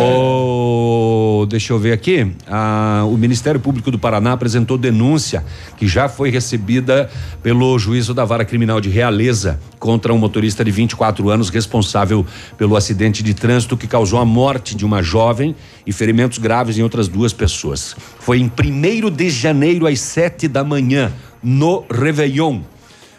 O- 0.00 1.46
deixa 1.48 1.72
eu 1.72 1.78
ver 1.78 1.92
aqui. 1.92 2.32
Ah, 2.46 3.04
o 3.06 3.16
Ministério 3.16 3.60
Público 3.60 3.90
do 3.90 3.98
Paraná 3.98 4.32
apresentou 4.32 4.76
denúncia 4.76 5.44
que 5.76 5.86
já 5.86 6.08
foi 6.08 6.30
recebida 6.30 7.08
pelo 7.42 7.78
juízo 7.78 8.12
da 8.12 8.24
vara 8.24 8.44
criminal 8.44 8.80
de 8.80 8.88
Realeza 8.88 9.58
contra 9.78 10.12
um 10.12 10.18
motorista 10.18 10.64
de 10.64 10.70
24 10.70 11.28
anos 11.30 11.48
responsável 11.50 12.26
pelo 12.56 12.76
acidente 12.76 13.22
de 13.22 13.32
trânsito 13.34 13.76
que 13.76 13.86
causou 13.86 14.18
a 14.20 14.24
morte 14.24 14.74
de 14.74 14.84
uma 14.84 15.02
jovem 15.02 15.54
e 15.86 15.92
ferimentos 15.92 16.38
graves 16.38 16.76
em 16.78 16.82
outras 16.82 17.08
duas 17.08 17.32
pessoas. 17.32 17.94
Foi 18.20 18.38
em 18.40 18.50
1 18.50 19.10
de 19.10 19.30
janeiro 19.30 19.86
às 19.86 20.00
sete 20.00 20.48
da 20.48 20.62
manhã 20.64 21.12
no 21.42 21.84
Réveillon 21.90 22.60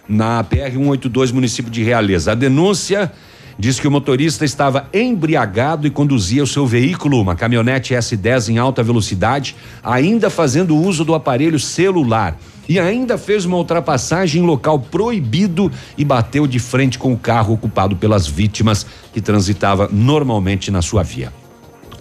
na 0.07 0.43
PR 0.43 0.71
182, 0.73 1.31
município 1.31 1.71
de 1.71 1.83
Realeza. 1.83 2.31
A 2.31 2.35
denúncia 2.35 3.11
diz 3.59 3.79
que 3.79 3.87
o 3.87 3.91
motorista 3.91 4.45
estava 4.45 4.87
embriagado 4.93 5.85
e 5.85 5.91
conduzia 5.91 6.41
o 6.41 6.47
seu 6.47 6.65
veículo, 6.65 7.21
uma 7.21 7.35
caminhonete 7.35 7.93
S10 7.93 8.49
em 8.49 8.57
alta 8.57 8.81
velocidade, 8.81 9.55
ainda 9.83 10.29
fazendo 10.29 10.75
uso 10.75 11.03
do 11.05 11.13
aparelho 11.13 11.59
celular. 11.59 12.37
E 12.67 12.79
ainda 12.79 13.17
fez 13.17 13.45
uma 13.45 13.57
ultrapassagem 13.57 14.41
em 14.41 14.45
local 14.45 14.79
proibido 14.79 15.71
e 15.97 16.05
bateu 16.05 16.47
de 16.47 16.59
frente 16.59 16.97
com 16.97 17.11
o 17.11 17.17
carro 17.17 17.53
ocupado 17.53 17.95
pelas 17.95 18.27
vítimas 18.27 18.85
que 19.11 19.19
transitava 19.19 19.89
normalmente 19.91 20.71
na 20.71 20.81
sua 20.81 21.03
via. 21.03 21.38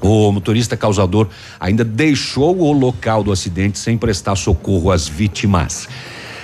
O 0.01 0.31
motorista 0.31 0.77
causador 0.77 1.29
ainda 1.59 1.85
deixou 1.85 2.59
o 2.59 2.73
local 2.73 3.23
do 3.25 3.33
acidente 3.33 3.79
sem 3.79 3.99
prestar 3.99 4.37
socorro 4.37 4.91
às 4.91 5.09
vítimas. 5.09 5.89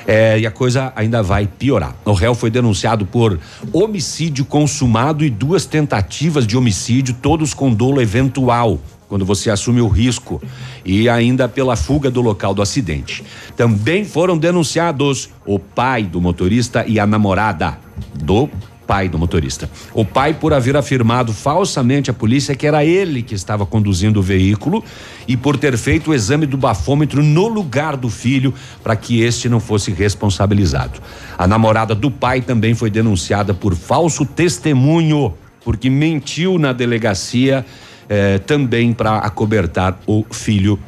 É, 0.06 0.38
e 0.38 0.46
a 0.46 0.50
coisa 0.50 0.92
ainda 0.94 1.22
vai 1.22 1.46
piorar. 1.46 1.96
O 2.04 2.12
réu 2.12 2.34
foi 2.34 2.50
denunciado 2.50 3.06
por 3.06 3.38
homicídio 3.72 4.44
consumado 4.44 5.24
e 5.24 5.30
duas 5.30 5.64
tentativas 5.64 6.46
de 6.46 6.56
homicídio, 6.56 7.14
todos 7.22 7.54
com 7.54 7.72
dolo 7.72 8.00
eventual. 8.00 8.78
quando 9.06 9.24
você 9.24 9.50
assume 9.50 9.80
o 9.80 9.86
risco 9.86 10.42
e 10.84 11.08
ainda 11.08 11.46
pela 11.46 11.76
fuga 11.76 12.10
do 12.10 12.20
local 12.20 12.52
do 12.52 12.62
acidente. 12.62 13.22
Também 13.54 14.04
foram 14.04 14.36
denunciados 14.36 15.28
o 15.46 15.58
pai 15.58 16.02
do 16.02 16.20
motorista 16.20 16.84
e 16.88 16.98
a 16.98 17.06
namorada 17.06 17.78
do 18.14 18.48
pai 18.86 19.08
do 19.08 19.18
motorista. 19.18 19.68
O 19.92 20.04
pai 20.04 20.34
por 20.34 20.52
haver 20.52 20.76
afirmado 20.76 21.32
falsamente 21.32 22.10
à 22.10 22.14
polícia 22.14 22.54
que 22.54 22.66
era 22.66 22.84
ele 22.84 23.22
que 23.22 23.34
estava 23.34 23.66
conduzindo 23.66 24.20
o 24.20 24.22
veículo 24.22 24.84
e 25.26 25.36
por 25.36 25.56
ter 25.56 25.76
feito 25.76 26.10
o 26.10 26.14
exame 26.14 26.46
do 26.46 26.56
bafômetro 26.56 27.22
no 27.22 27.48
lugar 27.48 27.96
do 27.96 28.08
filho 28.10 28.54
para 28.82 28.96
que 28.96 29.22
este 29.22 29.48
não 29.48 29.60
fosse 29.60 29.90
responsabilizado. 29.90 31.00
A 31.36 31.46
namorada 31.46 31.94
do 31.94 32.10
pai 32.10 32.40
também 32.40 32.74
foi 32.74 32.90
denunciada 32.90 33.54
por 33.54 33.74
falso 33.74 34.24
testemunho, 34.24 35.34
porque 35.64 35.88
mentiu 35.88 36.58
na 36.58 36.72
delegacia 36.72 37.64
eh, 38.08 38.38
também 38.38 38.92
para 38.92 39.18
acobertar 39.18 39.98
o 40.06 40.24
filho 40.30 40.78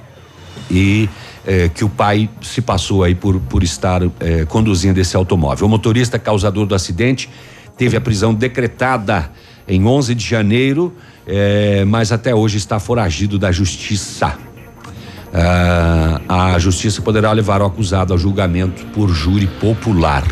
e 0.70 1.08
eh, 1.46 1.70
que 1.72 1.84
o 1.84 1.88
pai 1.88 2.28
se 2.42 2.60
passou 2.60 3.04
aí 3.04 3.14
por, 3.14 3.38
por 3.40 3.62
estar 3.62 4.02
eh, 4.02 4.44
conduzindo 4.46 4.98
esse 4.98 5.16
automóvel. 5.16 5.66
O 5.66 5.70
motorista 5.70 6.18
causador 6.18 6.66
do 6.66 6.74
acidente 6.74 7.30
teve 7.76 7.96
a 7.96 8.00
prisão 8.00 8.34
decretada 8.34 9.30
em 9.68 9.84
11 9.84 10.14
de 10.14 10.24
janeiro, 10.24 10.94
eh, 11.26 11.84
mas 11.86 12.12
até 12.12 12.34
hoje 12.34 12.56
está 12.56 12.78
foragido 12.78 13.38
da 13.38 13.50
justiça. 13.50 14.36
Ah, 15.38 16.54
a 16.54 16.58
justiça 16.58 17.02
poderá 17.02 17.30
levar 17.32 17.60
o 17.60 17.66
acusado 17.66 18.12
ao 18.12 18.18
julgamento 18.18 18.86
por 18.86 19.10
júri 19.10 19.46
popular. 19.46 20.24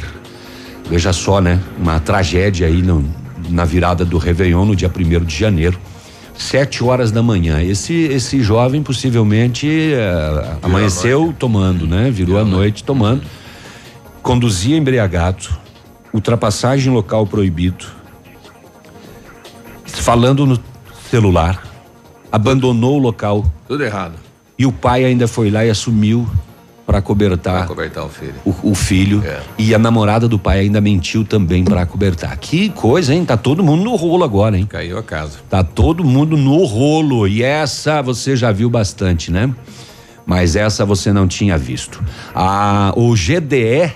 Veja 0.88 1.12
só, 1.12 1.40
né? 1.40 1.60
Uma 1.78 2.00
tragédia 2.00 2.66
aí 2.66 2.80
no, 2.80 3.04
na 3.50 3.64
virada 3.64 4.04
do 4.04 4.16
Réveillon, 4.16 4.64
no 4.64 4.76
dia 4.76 4.90
1 4.90 5.24
de 5.24 5.36
janeiro. 5.36 5.78
Sete 6.36 6.82
horas 6.82 7.12
da 7.12 7.22
manhã. 7.22 7.62
Esse 7.62 7.94
esse 7.94 8.42
jovem 8.42 8.82
possivelmente 8.82 9.68
eh, 9.68 10.56
amanheceu 10.62 11.34
tomando, 11.38 11.86
né? 11.86 12.10
Virou 12.10 12.38
a 12.38 12.44
noite 12.44 12.82
tomando. 12.82 13.22
Conduzia 14.22 14.76
embriagado, 14.76 15.48
ultrapassagem 16.14 16.90
em 16.90 16.94
local 16.94 17.26
proibido, 17.26 17.84
falando 19.84 20.46
no 20.46 20.58
celular, 21.10 21.62
abandonou 22.30 22.96
o 22.96 22.98
local. 22.98 23.44
Tudo 23.66 23.84
errado. 23.84 24.14
E 24.58 24.64
o 24.64 24.72
pai 24.72 25.04
ainda 25.04 25.26
foi 25.26 25.50
lá 25.50 25.64
e 25.64 25.70
assumiu 25.70 26.28
para 26.86 27.00
cobertar 27.00 27.66
Cobertar 27.66 28.04
o 28.04 28.08
filho. 28.10 28.34
o, 28.44 28.70
o 28.70 28.74
filho 28.74 29.22
É. 29.24 29.40
e 29.58 29.74
a 29.74 29.78
namorada 29.78 30.28
do 30.28 30.38
pai 30.38 30.60
ainda 30.60 30.80
mentiu 30.80 31.24
também 31.24 31.64
para 31.64 31.84
cobertar. 31.86 32.36
Que 32.38 32.68
coisa, 32.68 33.12
hein? 33.14 33.24
Tá 33.24 33.36
todo 33.36 33.64
mundo 33.64 33.82
no 33.82 33.96
rolo 33.96 34.22
agora, 34.22 34.56
hein? 34.58 34.66
Caiu 34.66 34.98
a 34.98 35.02
casa. 35.02 35.38
Tá 35.48 35.64
todo 35.64 36.04
mundo 36.04 36.36
no 36.36 36.62
rolo. 36.64 37.26
E 37.26 37.42
essa 37.42 38.02
você 38.02 38.36
já 38.36 38.52
viu 38.52 38.68
bastante, 38.70 39.32
né? 39.32 39.52
Mas 40.26 40.56
essa 40.56 40.84
você 40.84 41.12
não 41.12 41.26
tinha 41.26 41.56
visto. 41.58 42.02
A, 42.34 42.92
o 42.96 43.14
GDE, 43.14 43.90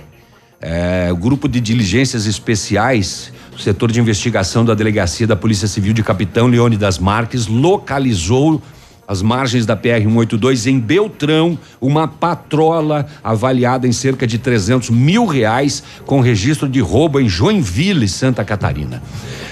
é, 0.60 1.08
o 1.12 1.16
Grupo 1.16 1.48
de 1.48 1.60
Diligências 1.60 2.26
Especiais, 2.26 3.32
o 3.54 3.58
setor 3.58 3.92
de 3.92 4.00
investigação 4.00 4.64
da 4.64 4.74
Delegacia 4.74 5.26
da 5.26 5.36
Polícia 5.36 5.68
Civil 5.68 5.92
de 5.92 6.02
Capitão 6.02 6.46
Leone 6.46 6.76
das 6.76 6.98
Marques, 6.98 7.46
localizou 7.46 8.60
às 9.06 9.22
margens 9.22 9.64
da 9.64 9.74
PR-182 9.74 10.66
em 10.66 10.78
Beltrão, 10.78 11.58
uma 11.80 12.06
patrola 12.06 13.06
avaliada 13.24 13.86
em 13.86 13.92
cerca 13.92 14.26
de 14.26 14.36
300 14.38 14.90
mil 14.90 15.24
reais 15.24 15.82
com 16.04 16.20
registro 16.20 16.68
de 16.68 16.80
roubo 16.80 17.18
em 17.18 17.28
Joinville, 17.28 18.06
Santa 18.06 18.44
Catarina. 18.44 19.02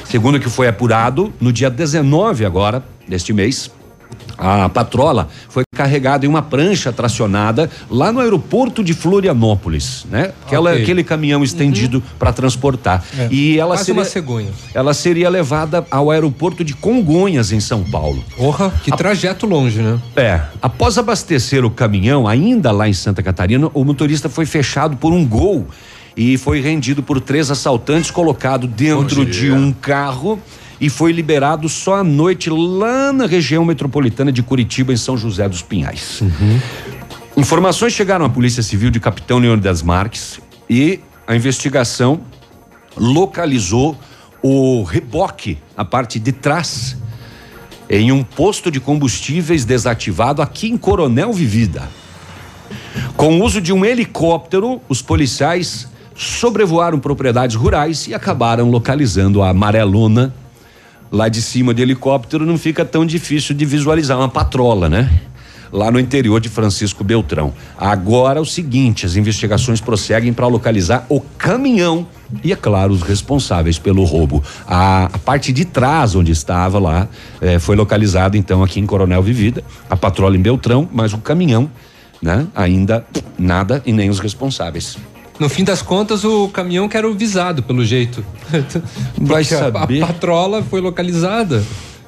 Segundo 0.05 0.35
o 0.35 0.41
que 0.41 0.51
foi 0.51 0.69
apurado, 0.69 1.33
no 1.41 1.53
dia 1.53 1.71
19 1.71 2.45
agora 2.45 2.85
deste 3.09 3.33
mês, 3.33 3.71
a 4.39 4.69
patrola 4.69 5.29
foi 5.49 5.63
carregada 5.75 6.27
em 6.27 6.29
uma 6.29 6.43
prancha 6.43 6.93
tracionada 6.93 7.71
lá 7.91 8.13
no 8.13 8.21
aeroporto 8.21 8.85
de 8.85 8.93
Florianópolis, 8.93 10.07
né? 10.11 10.33
Aquela, 10.45 10.71
Ok. 10.73 10.83
Aquele 10.83 11.05
caminhão 11.05 11.43
estendido 11.43 12.03
para 12.19 12.33
transportar. 12.33 13.03
É, 13.19 13.29
E 13.31 13.59
ela 13.59 13.71
quase 13.75 13.87
seria, 13.87 14.01
uma 14.01 14.05
cegonha. 14.07 14.51
ela 14.75 14.93
seria 14.95 15.29
levada 15.29 15.87
ao 15.91 16.11
aeroporto 16.11 16.63
de 16.63 16.75
Congonhas, 16.75 17.51
em 17.53 17.61
São 17.61 17.83
Paulo. 17.85 18.23
Porra, 18.37 18.71
que 18.85 18.91
trajeto 18.91 19.47
longe, 19.47 19.81
né? 19.81 19.99
É. 20.15 20.41
Após 20.61 20.99
abastecer 20.99 21.65
o 21.65 21.71
caminhão, 21.71 22.29
ainda 22.29 22.71
lá 22.71 22.89
em 22.89 22.93
Santa 22.93 23.23
Catarina, 23.23 23.71
o 23.73 23.85
motorista 23.85 24.29
foi 24.29 24.45
fechado 24.45 24.97
por 24.97 25.13
um 25.13 25.27
gol 25.27 25.67
e 26.17 26.37
foi 26.39 26.61
rendido 26.61 27.03
por 27.03 27.21
três 27.21 27.51
assaltantes, 27.51 28.11
colocado 28.11 28.67
dentro 28.67 29.25
de 29.25 29.51
um 29.51 29.73
carro 29.73 30.39
e 30.81 30.91
foi 30.91 31.13
liberado 31.13 31.69
só 31.69 31.97
à 31.97 32.05
noite 32.05 32.51
lá 32.51 33.13
na 33.13 33.27
região 33.27 33.65
metropolitana 33.65 34.31
de 34.31 34.43
Curitiba, 34.43 34.93
em 34.93 34.97
São 34.97 35.17
José 35.17 35.49
dos 35.49 35.63
Pinhais. 35.63 36.23
Informações 37.37 37.93
chegaram 37.93 38.25
à 38.25 38.29
Polícia 38.29 38.63
Civil 38.63 38.91
de 38.91 39.01
Capitão 39.01 39.39
Leone 39.39 39.61
das 39.61 39.83
Marques 39.83 40.41
e 40.69 41.01
a 41.27 41.35
investigação 41.35 42.21
localizou 42.97 43.97
o 44.43 44.83
reboque, 44.83 45.59
a 45.77 45.85
parte 45.85 46.19
de 46.19 46.33
trás, 46.33 46.97
em 47.89 48.13
um 48.13 48.23
posto 48.23 48.71
de 48.71 48.81
combustíveis 48.81 49.65
desativado 49.65 50.43
aqui 50.43 50.69
em 50.69 50.77
Coronel 50.77 51.33
Vivida. 51.33 51.89
Com 53.17 53.39
o 53.39 53.45
uso 53.45 53.61
de 53.61 53.73
um 53.73 53.85
helicóptero, 53.85 54.81
os 54.89 55.03
policiais 55.03 55.89
sobrevoaram 56.15 56.99
propriedades 56.99 57.57
rurais 57.57 58.07
e 58.07 58.15
acabaram 58.15 58.71
localizando 58.71 59.43
a 59.43 59.51
amarelona. 59.51 60.35
Lá 61.11 61.29
de 61.29 61.41
cima 61.41 61.73
do 61.73 61.81
helicóptero 61.81 62.45
não 62.45 62.59
fica 62.59 62.85
tão 62.85 63.07
difícil 63.07 63.55
de 63.55 63.65
visualizar 63.65 64.19
uma 64.19 64.29
patrola, 64.29 64.89
né? 64.89 65.11
Lá 65.73 65.91
no 65.91 66.01
interior 66.01 66.41
de 66.41 66.49
Francisco 66.49 67.05
Beltrão. 67.05 67.53
Agora 67.77 68.41
o 68.41 68.47
seguinte, 68.47 69.07
as 69.07 69.17
investigações 69.17 69.81
prosseguem 69.81 70.33
para 70.33 70.47
localizar 70.47 71.07
o 71.09 71.21
caminhão 71.21 72.07
e, 72.43 72.53
é 72.53 72.57
claro, 72.57 72.93
os 72.93 73.03
responsáveis 73.03 73.79
pelo 73.79 74.05
roubo. 74.05 74.43
A, 74.67 75.05
a 75.07 75.19
parte 75.19 75.53
de 75.53 75.65
trás 75.65 76.15
onde 76.15 76.33
estava 76.33 76.79
lá 76.79 77.09
eh, 77.41 77.59
foi 77.59 77.77
localizada 77.77 78.37
então 78.37 78.63
aqui 78.63 78.81
em 78.81 78.87
Coronel 78.87 79.23
Vivida, 79.23 79.63
a 79.89 79.97
patrola 79.97 80.37
em 80.37 80.41
Beltrão, 80.41 80.89
mas 80.93 81.13
o 81.13 81.19
caminhão, 81.19 81.71
né? 82.21 82.47
Ainda 82.55 83.07
nada 83.39 83.83
e 83.87 83.93
nem 83.93 84.11
os 84.11 84.19
responsáveis. 84.19 84.97
No 85.39 85.49
fim 85.49 85.65
das 85.65 85.83
contas, 85.83 86.25
o 86.25 86.49
caminhão 86.49 86.89
que 86.89 86.97
era 86.97 87.09
o 87.09 87.15
visado, 87.15 87.63
pelo 87.63 87.85
jeito. 87.85 88.25
Vai 89.21 89.43
Porque 89.43 89.55
a- 89.55 89.59
saber. 89.59 90.03
A, 90.03 90.07
patrola 90.07 90.63
foi 90.63 90.81
localizada. 90.81 91.63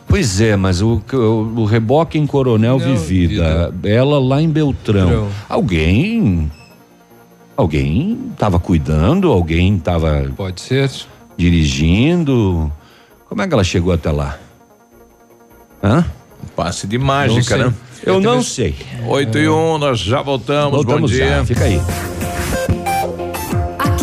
Pois 0.07 0.41
é, 0.41 0.57
mas 0.57 0.81
o, 0.81 1.03
o, 1.13 1.17
o 1.61 1.65
reboque 1.67 2.19
em 2.19 2.27
Coronel 2.27 2.79
Não, 2.79 2.97
Vivida, 2.97 3.75
ela 3.85 4.19
lá 4.19 4.41
em 4.41 4.49
Beltrão. 4.49 5.07
Beltrão. 5.07 5.29
Alguém. 5.49 6.51
Alguém 7.55 8.19
estava 8.33 8.59
cuidando, 8.59 9.31
alguém 9.31 9.77
estava 9.77 10.33
Pode 10.35 10.61
ser. 10.63 10.91
dirigindo. 11.37 12.73
Como 13.29 13.43
é 13.43 13.47
que 13.47 13.53
ela 13.53 13.65
chegou 13.65 13.93
até 13.93 14.11
lá? 14.11 14.39
Hã? 15.83 16.07
Passe 16.57 16.87
de 16.87 16.97
mágica, 16.97 17.57
Não 17.59 17.67
né? 17.67 17.75
Eu 18.07 18.21
não 18.21 18.43
sei. 18.43 18.75
8 19.07 19.39
e 19.39 19.49
1, 19.49 19.53
um, 19.75 19.77
nós 19.77 19.99
já 19.99 20.23
voltamos. 20.23 20.71
Voltamos 20.73 21.11
Bom 21.11 21.17
já, 21.19 21.25
dia. 21.27 21.45
fica 21.45 21.65
aí. 21.65 21.81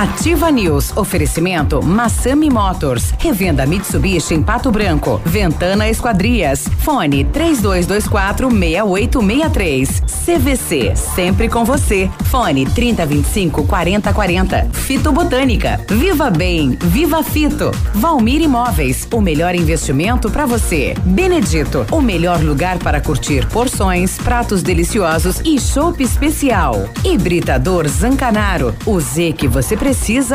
Ativa 0.00 0.50
News. 0.50 0.96
Oferecimento 0.96 1.82
Massami 1.82 2.48
Motors. 2.48 3.12
Revenda 3.18 3.66
Mitsubishi 3.66 4.32
em 4.32 4.42
Pato 4.42 4.70
Branco. 4.70 5.20
Ventana 5.26 5.90
Esquadrias. 5.90 6.66
Fone 6.78 7.22
3224 7.26 8.48
6863. 8.48 10.02
CVC. 10.24 10.96
Sempre 10.96 11.50
com 11.50 11.66
você. 11.66 12.10
Fone 12.30 12.64
3025 12.64 13.66
4040. 13.66 14.70
Fito 14.72 15.12
Botânica. 15.12 15.78
Viva 15.90 16.30
Bem. 16.30 16.78
Viva 16.80 17.22
Fito. 17.22 17.70
Valmir 17.92 18.40
Imóveis. 18.40 19.06
O 19.12 19.20
melhor 19.20 19.54
investimento 19.54 20.30
para 20.30 20.46
você. 20.46 20.94
Benedito. 21.04 21.84
O 21.90 22.00
melhor 22.00 22.40
lugar 22.42 22.78
para 22.78 23.02
curtir 23.02 23.46
porções, 23.48 24.16
pratos 24.16 24.62
deliciosos 24.62 25.42
e 25.44 25.60
chopp 25.60 26.02
especial. 26.02 26.88
Hibridador 27.04 27.86
Zancanaro. 27.86 28.74
O 28.86 28.98
Z 28.98 29.34
que 29.36 29.46
você 29.46 29.76
precisa 29.76 29.89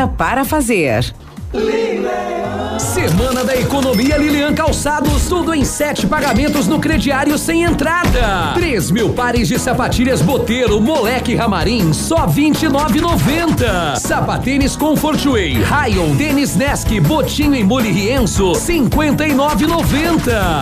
para 0.07 0.43
fazer. 0.43 1.13
Leão. 1.53 2.54
Semana 2.79 3.43
da 3.43 3.55
Economia 3.55 4.17
Lilian 4.17 4.53
Calçados, 4.53 5.25
tudo 5.27 5.53
em 5.53 5.65
sete 5.65 6.05
pagamentos 6.07 6.67
no 6.67 6.79
crediário 6.79 7.37
sem 7.37 7.63
entrada. 7.63 8.53
Três 8.53 8.91
mil 8.91 9.09
pares 9.09 9.47
de 9.47 9.57
sapatilhas 9.59 10.21
Boteiro, 10.21 10.79
Moleque 10.79 11.35
Ramarim, 11.35 11.93
só 11.93 12.25
vinte 12.25 12.63
e 12.63 12.69
nove 12.69 13.01
noventa. 13.01 13.95
Sapatênis 13.95 14.75
Comfortway, 14.75 15.61
Rayon, 15.61 16.15
Denis 16.15 16.55
Nesk, 16.55 16.99
Botinho 17.01 17.55
e 17.55 17.63
Mole 17.63 17.91
Rienço, 17.91 18.55
cinquenta 18.55 19.25
e 19.25 19.33
nove. 19.33 19.65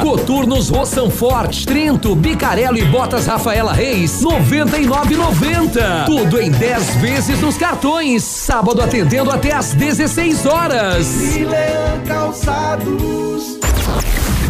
Coturnos 0.01 0.69
Roçan 0.69 1.09
Forte, 1.09 1.65
Trento, 1.65 2.15
Bicarelo 2.15 2.77
e 2.77 2.85
Botas 2.85 3.25
Rafaela 3.25 3.73
Reis, 3.73 4.21
noventa 4.21 4.77
e 4.77 4.85
nove 4.85 5.15
noventa. 5.15 6.03
Tudo 6.05 6.39
em 6.39 6.51
10 6.51 6.95
vezes 6.95 7.41
nos 7.41 7.57
cartões. 7.57 8.23
Sábado 8.23 8.81
atendendo 8.81 9.31
até 9.31 9.53
às 9.53 9.73
16 9.73 10.45
horas. 10.45 11.07
Milan 11.35 12.02
Calçados. 12.05 13.59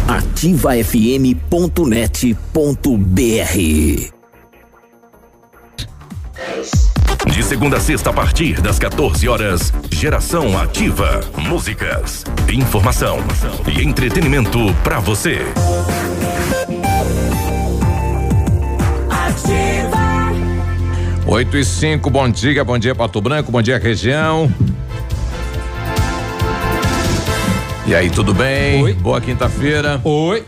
ativafm.net.br 0.08 1.34
De 7.26 7.42
segunda 7.42 7.78
a 7.78 7.80
sexta, 7.80 8.10
a 8.10 8.12
partir 8.12 8.60
das 8.60 8.78
14 8.78 9.28
horas, 9.28 9.72
Geração 9.90 10.58
Ativa. 10.58 11.20
Músicas, 11.36 12.24
informação 12.52 13.18
e 13.66 13.82
entretenimento 13.82 14.58
para 14.82 15.00
você. 15.00 15.40
Ativa. 19.10 20.04
8 21.26 21.56
e 21.56 21.64
5, 21.64 22.10
bom 22.10 22.28
dia, 22.28 22.64
bom 22.64 22.78
dia 22.78 22.94
Pato 22.94 23.20
Branco, 23.20 23.50
bom 23.50 23.62
dia 23.62 23.78
região. 23.78 24.52
E 27.86 27.94
aí, 27.94 28.08
tudo 28.08 28.32
bem? 28.32 28.82
Oi. 28.82 28.94
Boa 28.94 29.20
quinta-feira. 29.20 30.00
Oi. 30.02 30.42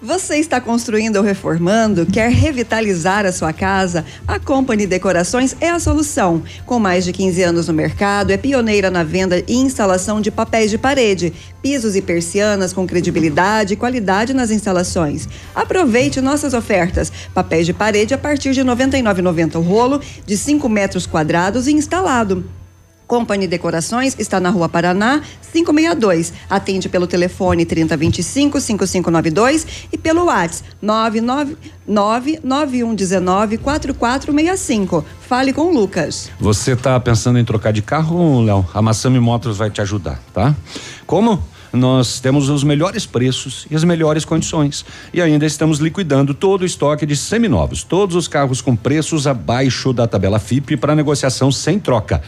Você 0.00 0.36
está 0.36 0.62
construindo 0.62 1.16
ou 1.16 1.22
reformando? 1.22 2.06
Quer 2.06 2.30
revitalizar 2.30 3.26
a 3.26 3.32
sua 3.32 3.52
casa? 3.52 4.02
A 4.26 4.38
Company 4.38 4.86
Decorações 4.86 5.54
é 5.60 5.68
a 5.68 5.78
solução. 5.78 6.42
Com 6.64 6.78
mais 6.78 7.04
de 7.04 7.12
15 7.12 7.42
anos 7.42 7.68
no 7.68 7.74
mercado, 7.74 8.30
é 8.30 8.38
pioneira 8.38 8.90
na 8.90 9.04
venda 9.04 9.44
e 9.46 9.56
instalação 9.56 10.22
de 10.22 10.30
papéis 10.30 10.70
de 10.70 10.78
parede, 10.78 11.34
pisos 11.60 11.96
e 11.96 12.00
persianas 12.00 12.72
com 12.72 12.86
credibilidade 12.86 13.74
e 13.74 13.76
qualidade 13.76 14.32
nas 14.32 14.50
instalações. 14.50 15.28
Aproveite 15.54 16.22
nossas 16.22 16.54
ofertas. 16.54 17.12
Papéis 17.34 17.66
de 17.66 17.74
parede 17.74 18.14
a 18.14 18.18
partir 18.18 18.54
de 18.54 18.62
R$ 18.62 18.70
99,90 18.70 19.56
o 19.56 19.60
rolo, 19.60 20.00
de 20.24 20.34
5 20.34 20.66
metros 20.66 21.06
quadrados 21.06 21.66
e 21.66 21.72
instalado. 21.72 22.42
Company 23.10 23.46
Decorações 23.48 24.14
está 24.20 24.38
na 24.38 24.50
Rua 24.50 24.68
Paraná, 24.68 25.20
562. 25.52 26.32
Atende 26.48 26.88
pelo 26.88 27.08
telefone 27.08 27.66
3025 27.66 28.60
5592 28.60 29.66
e 29.92 29.98
pelo 29.98 30.26
WhatsApp 30.26 30.70
99119 30.80 33.58
4465. 33.58 35.04
Fale 35.28 35.52
com 35.52 35.62
o 35.62 35.74
Lucas. 35.74 36.30
Você 36.38 36.76
tá 36.76 37.00
pensando 37.00 37.40
em 37.40 37.44
trocar 37.44 37.72
de 37.72 37.82
carro, 37.82 38.42
Léo? 38.42 38.64
A 38.72 38.80
Massami 38.80 39.18
Motors 39.18 39.56
vai 39.56 39.70
te 39.70 39.80
ajudar, 39.80 40.22
tá? 40.32 40.54
Como? 41.04 41.42
Nós 41.72 42.20
temos 42.20 42.48
os 42.48 42.64
melhores 42.64 43.06
preços 43.06 43.66
e 43.70 43.76
as 43.76 43.82
melhores 43.82 44.24
condições. 44.24 44.84
E 45.12 45.20
ainda 45.20 45.44
estamos 45.46 45.78
liquidando 45.78 46.32
todo 46.32 46.62
o 46.62 46.64
estoque 46.64 47.04
de 47.06 47.16
seminovos. 47.16 47.82
Todos 47.84 48.14
os 48.14 48.28
carros 48.28 48.60
com 48.60 48.76
preços 48.76 49.26
abaixo 49.26 49.92
da 49.92 50.06
tabela 50.06 50.38
FIP 50.38 50.76
para 50.76 50.94
negociação 50.94 51.50
sem 51.50 51.76
troca 51.78 52.22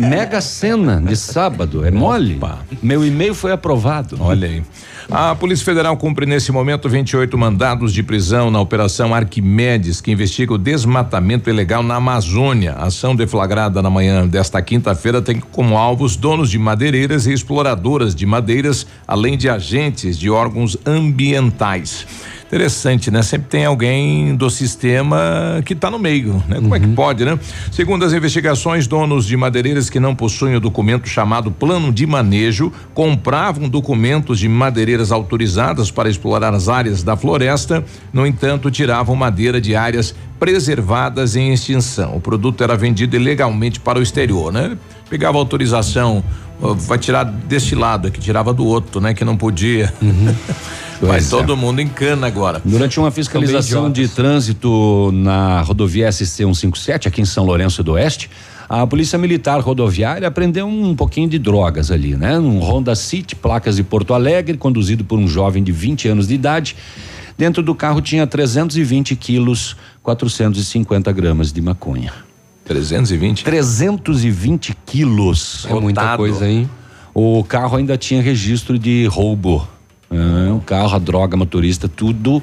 Me- 0.00 0.08
Mega 0.08 0.40
Sena 0.40 1.00
de 1.00 1.14
sábado, 1.16 1.84
é 1.84 1.90
mole? 1.90 2.38
Meu 2.82 3.04
e-mail 3.06 3.32
foi 3.34 3.52
aprovado. 3.52 4.16
Olha 4.20 4.48
aí. 4.48 4.62
A 5.10 5.34
Polícia 5.34 5.64
Federal 5.64 5.96
cumpre 5.96 6.26
nesse 6.26 6.52
momento 6.52 6.86
28 6.88 7.38
mandados 7.38 7.94
de 7.94 8.02
prisão 8.02 8.50
na 8.50 8.60
Operação 8.60 9.14
Arquimedes, 9.14 10.00
que 10.02 10.10
investiga 10.10 10.52
o 10.52 10.58
desmatamento 10.58 11.48
ilegal 11.48 11.82
na 11.82 11.94
Amazônia. 11.94 12.72
A 12.72 12.86
ação 12.86 13.16
deflagrada 13.16 13.80
na 13.80 13.88
manhã 13.88 14.26
desta 14.26 14.60
quinta-feira 14.60 15.22
tem 15.22 15.40
como 15.40 15.78
alvos 15.78 16.14
donos 16.16 16.50
de 16.50 16.58
madeireiras 16.58 17.26
e 17.26 17.32
exploradoras 17.32 18.14
de 18.14 18.26
madeiras, 18.26 18.86
além 19.06 19.38
de 19.38 19.48
agentes 19.48 20.18
de 20.18 20.28
órgãos 20.28 20.76
ambientais. 20.84 22.06
Interessante, 22.48 23.10
né? 23.10 23.20
Sempre 23.20 23.48
tem 23.48 23.66
alguém 23.66 24.34
do 24.34 24.48
sistema 24.48 25.60
que 25.66 25.74
está 25.74 25.90
no 25.90 25.98
meio, 25.98 26.42
né? 26.48 26.56
Como 26.56 26.74
é 26.74 26.80
que 26.80 26.88
pode, 26.88 27.22
né? 27.22 27.38
Segundo 27.70 28.06
as 28.06 28.14
investigações, 28.14 28.86
donos 28.86 29.26
de 29.26 29.36
madeireiras 29.36 29.90
que 29.90 30.00
não 30.00 30.14
possuem 30.14 30.56
o 30.56 30.60
documento 30.60 31.06
chamado 31.06 31.50
plano 31.50 31.92
de 31.92 32.06
manejo 32.06 32.72
compravam 32.94 33.68
documentos 33.68 34.38
de 34.38 34.48
madeireiras 34.48 35.12
autorizadas 35.12 35.90
para 35.90 36.08
explorar 36.08 36.54
as 36.54 36.70
áreas 36.70 37.02
da 37.02 37.18
floresta, 37.18 37.84
no 38.14 38.26
entanto, 38.26 38.70
tiravam 38.70 39.14
madeira 39.14 39.60
de 39.60 39.76
áreas 39.76 40.14
preservadas 40.40 41.36
em 41.36 41.52
extinção. 41.52 42.16
O 42.16 42.20
produto 42.20 42.64
era 42.64 42.74
vendido 42.74 43.14
ilegalmente 43.14 43.78
para 43.78 43.98
o 43.98 44.02
exterior, 44.02 44.50
né? 44.50 44.78
Pegava 45.10 45.36
autorização, 45.36 46.24
vai 46.60 46.98
tirar 46.98 47.24
deste 47.24 47.74
lado, 47.74 48.10
que 48.10 48.20
tirava 48.20 48.52
do 48.52 48.66
outro, 48.66 49.00
né? 49.00 49.14
Que 49.14 49.24
não 49.24 49.36
podia. 49.36 49.92
Vai 51.00 51.10
Pois 51.10 51.26
é. 51.26 51.30
todo 51.30 51.56
mundo 51.56 51.80
em 51.80 51.86
cana 51.86 52.26
agora. 52.26 52.60
Durante 52.64 52.98
uma 52.98 53.12
fiscalização 53.12 53.88
de 53.88 54.08
trânsito 54.08 55.12
na 55.12 55.60
rodovia 55.60 56.10
SC 56.10 56.26
157, 56.26 57.06
aqui 57.06 57.20
em 57.20 57.24
São 57.24 57.44
Lourenço 57.44 57.84
do 57.84 57.92
Oeste, 57.92 58.28
a 58.68 58.84
Polícia 58.86 59.16
Militar 59.16 59.60
Rodoviária 59.60 60.26
apreendeu 60.26 60.66
um 60.66 60.96
pouquinho 60.96 61.28
de 61.28 61.38
drogas 61.38 61.92
ali, 61.92 62.16
né? 62.16 62.38
Um 62.38 62.58
Honda 62.58 62.94
City, 62.96 63.36
placas 63.36 63.76
de 63.76 63.84
Porto 63.84 64.12
Alegre, 64.12 64.58
conduzido 64.58 65.04
por 65.04 65.18
um 65.20 65.28
jovem 65.28 65.62
de 65.62 65.70
20 65.70 66.08
anos 66.08 66.26
de 66.26 66.34
idade. 66.34 66.74
Dentro 67.36 67.62
do 67.62 67.74
carro 67.74 68.00
tinha 68.00 68.26
320 68.26 69.14
quilos, 69.14 69.76
450 70.02 71.12
gramas 71.12 71.52
de 71.52 71.62
maconha. 71.62 72.12
320? 72.68 73.44
320 73.44 74.76
quilos. 74.86 75.66
É 75.68 75.74
muita 75.74 76.16
coisa, 76.16 76.46
hein? 76.48 76.68
O 77.14 77.42
carro 77.42 77.76
ainda 77.76 77.96
tinha 77.96 78.22
registro 78.22 78.78
de 78.78 79.06
roubo. 79.06 79.66
É, 80.10 80.52
o 80.52 80.60
carro, 80.60 80.94
a 80.94 80.98
droga, 80.98 81.36
motorista, 81.36 81.88
tudo 81.88 82.42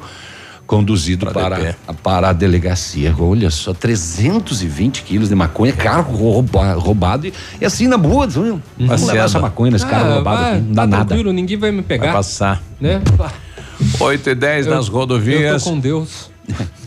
conduzido 0.67 1.27
para, 1.27 1.75
para 2.03 2.29
a 2.29 2.33
delegacia. 2.33 3.13
Olha 3.17 3.49
só, 3.51 3.71
320 3.73 5.03
quilos 5.03 5.29
de 5.29 5.35
maconha, 5.35 5.71
carro 5.71 6.15
rouba- 6.15 6.73
roubado 6.73 7.27
e, 7.27 7.33
e 7.61 7.65
assim 7.65 7.87
na 7.87 7.97
boa. 7.97 8.27
Vamos 8.27 8.61
levar 9.07 9.25
essa 9.25 9.39
maconha 9.39 9.71
nesse 9.71 9.85
carro 9.85 10.09
Ah, 10.09 10.13
roubado 10.15 10.41
vai, 10.41 10.51
aqui, 10.57 10.61
não 10.65 10.73
dá 10.73 10.81
tá 10.81 10.87
nada. 10.87 11.05
tranquilo, 11.05 11.31
ninguém 11.31 11.57
vai 11.57 11.71
me 11.71 11.81
pegar. 11.83 12.05
Vai 12.07 12.13
passar. 12.13 12.61
Né? 12.81 12.99
8 13.99 14.29
e 14.29 14.35
10 14.35 14.65
Eu- 14.67 14.75
nas 14.75 14.87
rodovias. 14.87 15.41
Eu 15.41 15.59
tô 15.59 15.69
com 15.71 15.79
Deus. 15.79 16.31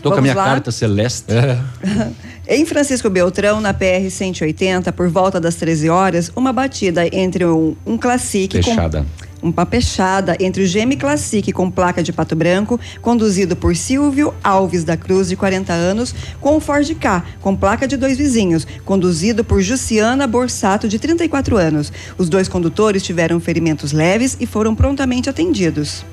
Tô 0.01 0.11
com 0.11 0.17
a 0.17 0.21
minha 0.21 0.35
lá? 0.35 0.45
carta 0.45 0.71
celeste. 0.71 1.33
Em 2.47 2.65
Francisco 2.65 3.09
Beltrão, 3.09 3.61
na 3.61 3.73
PR-180, 3.73 4.91
por 4.91 5.07
volta 5.07 5.39
das 5.39 5.55
13 5.55 5.89
horas, 5.89 6.31
uma 6.35 6.51
batida 6.51 7.07
entre 7.15 7.45
um, 7.45 7.75
um 7.85 7.95
Classic 7.95 8.51
Fechada. 8.51 9.05
com 9.39 9.49
uma 9.49 9.65
pechada 9.65 10.35
entre 10.39 10.63
o 10.63 10.65
Geme 10.65 10.97
Classic 10.97 11.51
com 11.51 11.69
placa 11.69 12.01
de 12.01 12.11
pato 12.11 12.35
branco, 12.35 12.79
conduzido 13.01 13.55
por 13.55 13.75
Silvio 13.75 14.33
Alves 14.43 14.83
da 14.83 14.97
Cruz, 14.97 15.29
de 15.29 15.35
40 15.35 15.71
anos, 15.71 16.13
com 16.41 16.57
o 16.57 16.59
Ford 16.59 16.89
K, 16.95 17.23
com 17.39 17.55
placa 17.55 17.87
de 17.87 17.95
dois 17.95 18.17
vizinhos, 18.17 18.65
conduzido 18.83 19.43
por 19.43 19.61
Jussiana 19.61 20.27
Borsato, 20.27 20.87
de 20.87 20.99
34 20.99 21.55
anos. 21.55 21.93
Os 22.17 22.29
dois 22.29 22.47
condutores 22.47 23.03
tiveram 23.03 23.39
ferimentos 23.39 23.91
leves 23.91 24.35
e 24.39 24.45
foram 24.45 24.75
prontamente 24.75 25.29
atendidos. 25.29 26.03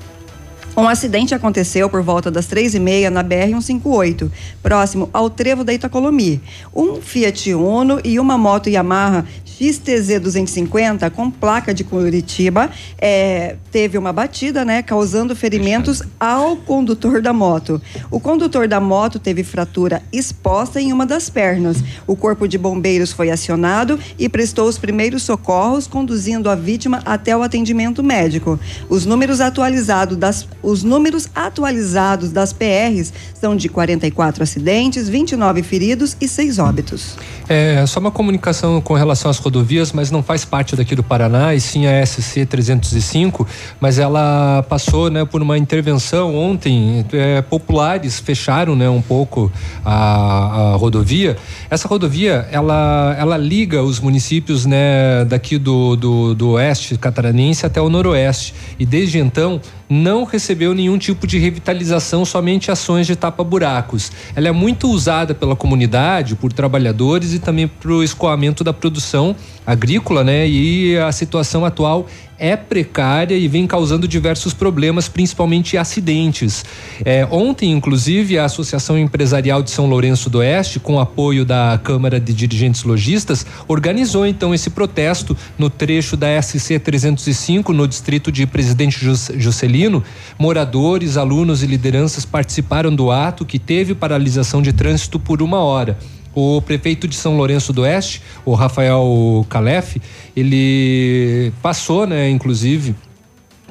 Um 0.79 0.87
acidente 0.87 1.33
aconteceu 1.33 1.89
por 1.89 2.03
volta 2.03 2.29
das 2.29 2.45
três 2.45 2.75
e 2.75 2.79
meia 2.79 3.09
na 3.09 3.23
BR-158, 3.23 4.29
próximo 4.61 5.09
ao 5.11 5.27
trevo 5.27 5.63
da 5.63 5.73
Itacolomi. 5.73 6.39
Um 6.71 7.01
Fiat 7.01 7.51
Uno 7.55 7.99
e 8.03 8.19
uma 8.19 8.37
moto 8.37 8.69
Yamaha 8.69 9.25
XTZ 9.57 10.19
250 10.21 11.09
com 11.09 11.31
placa 11.31 11.73
de 11.73 11.83
Curitiba 11.83 12.69
eh, 12.99 13.55
teve 13.71 13.97
uma 13.97 14.13
batida, 14.13 14.63
né, 14.63 14.83
causando 14.83 15.35
ferimentos 15.35 16.03
ao 16.19 16.55
condutor 16.57 17.23
da 17.23 17.33
moto. 17.33 17.81
O 18.11 18.19
condutor 18.19 18.67
da 18.67 18.79
moto 18.79 19.17
teve 19.17 19.43
fratura 19.43 20.03
exposta 20.13 20.79
em 20.79 20.93
uma 20.93 21.07
das 21.07 21.27
pernas. 21.27 21.77
O 22.05 22.15
corpo 22.15 22.47
de 22.47 22.57
bombeiros 22.57 23.11
foi 23.11 23.31
acionado 23.31 23.99
e 24.19 24.29
prestou 24.29 24.67
os 24.67 24.77
primeiros 24.77 25.23
socorros, 25.23 25.87
conduzindo 25.87 26.51
a 26.51 26.55
vítima 26.55 27.01
até 27.03 27.35
o 27.35 27.41
atendimento 27.41 28.03
médico. 28.03 28.59
Os 28.87 29.07
números 29.07 29.41
atualizados 29.41 30.17
das 30.17 30.47
os 30.61 30.83
números 30.83 31.29
atualizados 31.33 32.31
das 32.31 32.53
PRs 32.53 33.11
são 33.33 33.55
de 33.55 33.69
44 33.69 34.43
acidentes, 34.43 35.09
29 35.09 35.63
feridos 35.63 36.15
e 36.21 36.27
6 36.27 36.59
óbitos. 36.59 37.15
É 37.49 37.85
só 37.85 37.99
uma 37.99 38.11
comunicação 38.11 38.81
com 38.81 38.93
relação 38.93 39.31
às 39.31 39.39
rodovias, 39.47 39.93
mas 39.93 40.11
não 40.11 40.21
faz 40.21 40.43
parte 40.43 40.75
daqui 40.75 40.95
do 40.95 41.03
Paraná, 41.03 41.55
e 41.55 41.61
sim 41.61 41.87
a 41.87 42.05
SC 42.05 42.45
305, 42.45 43.47
mas 43.79 43.97
ela 43.97 44.63
passou 44.67 45.09
né, 45.09 45.23
por 45.25 45.41
uma 45.41 45.57
intervenção 45.57 46.35
ontem. 46.35 47.05
é, 47.13 47.41
populares 47.41 48.19
fecharam 48.19 48.75
né, 48.75 48.89
um 48.89 49.01
pouco 49.01 49.51
a, 49.85 50.73
a 50.73 50.75
rodovia. 50.75 51.37
Essa 51.69 51.87
rodovia 51.87 52.47
ela, 52.51 53.15
ela 53.17 53.37
liga 53.37 53.81
os 53.81 53.99
municípios 53.99 54.65
né, 54.65 55.23
daqui 55.25 55.57
do, 55.57 55.95
do, 55.95 56.35
do 56.35 56.49
oeste 56.51 56.97
catarinense 56.97 57.65
até 57.65 57.81
o 57.81 57.89
noroeste. 57.89 58.53
E 58.77 58.85
desde 58.85 59.19
então 59.19 59.61
não 59.89 60.25
recebeu 60.25 60.73
nenhum 60.73 60.97
tipo 60.97 61.25
de 61.25 61.39
revitalização, 61.39 62.25
somente 62.25 62.69
ações 62.69 63.07
de 63.07 63.15
tapa-buracos. 63.15 64.11
Ela 64.35 64.49
é 64.49 64.51
muito 64.51 64.89
usada 64.89 65.33
pela 65.33 65.55
comunidade, 65.55 66.35
por 66.35 66.51
trabalhadores 66.51 67.33
e 67.33 67.39
também 67.39 67.67
para 67.67 67.91
o 67.91 68.03
escoamento 68.03 68.63
da 68.63 68.73
produção 68.73 69.35
agrícola, 69.65 70.23
né? 70.23 70.47
E 70.47 70.97
a 70.97 71.11
situação 71.11 71.65
atual 71.65 72.07
é 72.39 72.55
precária 72.55 73.35
e 73.35 73.47
vem 73.47 73.65
causando 73.65 74.07
diversos 74.07 74.53
problemas, 74.53 75.07
principalmente 75.09 75.75
acidentes. 75.75 76.63
É, 77.03 77.27
ontem, 77.31 77.71
inclusive, 77.71 78.37
a 78.37 78.45
Associação 78.45 78.97
Empresarial 78.97 79.63
de 79.63 79.71
São 79.71 79.87
Lourenço 79.87 80.29
do 80.29 80.37
Oeste, 80.37 80.79
com 80.79 80.99
apoio 80.99 81.43
da 81.43 81.79
Câmara 81.83 82.19
de 82.19 82.33
Dirigentes 82.33 82.83
Logistas, 82.83 83.43
organizou 83.67 84.25
então 84.25 84.53
esse 84.53 84.69
protesto 84.69 85.35
no 85.57 85.67
trecho 85.67 86.15
da 86.15 86.39
SC 86.39 86.77
305, 86.79 87.73
no 87.73 87.87
distrito 87.87 88.31
de 88.31 88.45
Presidente 88.45 89.03
Jus- 89.03 89.31
Juscelino. 89.35 90.03
Moradores, 90.37 91.17
alunos 91.17 91.63
e 91.63 91.65
lideranças 91.65 92.23
participaram 92.23 92.95
do 92.95 93.09
ato 93.09 93.45
que 93.45 93.57
teve 93.57 93.95
paralisação 93.95 94.61
de 94.61 94.71
trânsito 94.71 95.19
por 95.19 95.41
uma 95.41 95.57
hora. 95.59 95.97
O 96.39 96.61
prefeito 96.61 97.07
de 97.07 97.15
São 97.15 97.35
Lourenço 97.35 97.73
do 97.73 97.81
Oeste, 97.81 98.21
o 98.45 98.53
Rafael 98.53 99.43
Calef, 99.49 99.97
ele 100.35 101.51
passou, 101.63 102.05
né, 102.05 102.29
inclusive, 102.29 102.93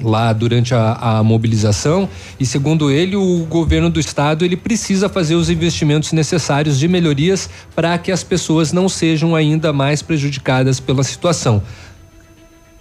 lá 0.03 0.33
durante 0.33 0.75
a, 0.75 0.91
a 0.91 1.23
mobilização. 1.23 2.09
E 2.37 2.45
segundo 2.45 2.91
ele 2.91 3.15
o 3.15 3.45
governo 3.45 3.89
do 3.89 4.01
estado 4.01 4.43
ele 4.43 4.57
precisa 4.57 5.07
fazer 5.07 5.35
os 5.35 5.49
investimentos 5.49 6.11
necessários 6.11 6.77
de 6.77 6.89
melhorias 6.89 7.49
para 7.73 7.97
que 7.97 8.11
as 8.11 8.21
pessoas 8.21 8.73
não 8.73 8.89
sejam 8.89 9.33
ainda 9.33 9.71
mais 9.71 10.01
prejudicadas 10.01 10.77
pela 10.77 11.05
situação. 11.05 11.63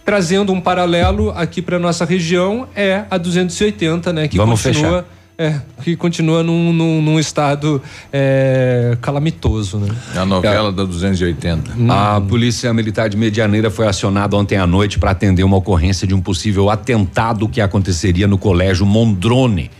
Trazendo 0.04 0.52
um 0.52 0.60
paralelo 0.60 1.30
aqui 1.30 1.62
para 1.62 1.78
nossa 1.78 2.04
região 2.04 2.66
é 2.74 3.04
a 3.08 3.16
280 3.16 4.12
né 4.12 4.26
que 4.26 4.36
Vamos 4.36 4.60
continua 4.60 5.06
é, 5.38 5.60
que 5.82 5.94
continua 5.96 6.42
num, 6.42 6.72
num, 6.72 7.02
num 7.02 7.18
estado 7.18 7.82
é, 8.10 8.96
calamitoso 9.02 9.78
né 9.78 9.94
A 10.14 10.24
novela 10.24 10.72
da 10.72 10.84
280. 10.84 11.72
A 11.90 12.20
Polícia 12.20 12.72
Militar 12.72 13.10
de 13.10 13.16
Medianeira 13.16 13.70
foi 13.70 13.86
acionada 13.86 14.34
ontem 14.36 14.56
à 14.56 14.66
noite 14.66 14.98
para 14.98 15.10
atender 15.10 15.44
uma 15.44 15.58
ocorrência 15.58 16.06
de 16.06 16.14
um 16.14 16.20
possível 16.20 16.70
atentado 16.70 17.48
que 17.48 17.60
aconteceria 17.60 18.26
no 18.26 18.38
Colégio 18.38 18.86
Mondrone, 18.86 19.70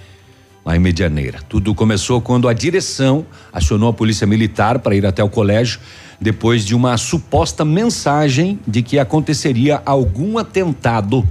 lá 0.65 0.77
em 0.77 0.79
Medianeira. 0.79 1.39
Tudo 1.49 1.75
começou 1.75 2.21
quando 2.21 2.49
a 2.49 2.53
direção 2.53 3.25
acionou 3.51 3.89
a 3.89 3.93
Polícia 3.95 4.27
Militar 4.27 4.81
para 4.81 4.95
ir 4.95 5.07
até 5.07 5.25
o 5.25 5.29
colégio 5.31 5.81
depois 6.21 6.65
de 6.65 6.75
uma 6.75 6.97
suposta 6.97 7.65
mensagem 7.65 8.59
de 8.67 8.83
que 8.83 8.99
aconteceria 8.99 9.81
algum 9.87 10.37
atentado. 10.39 11.27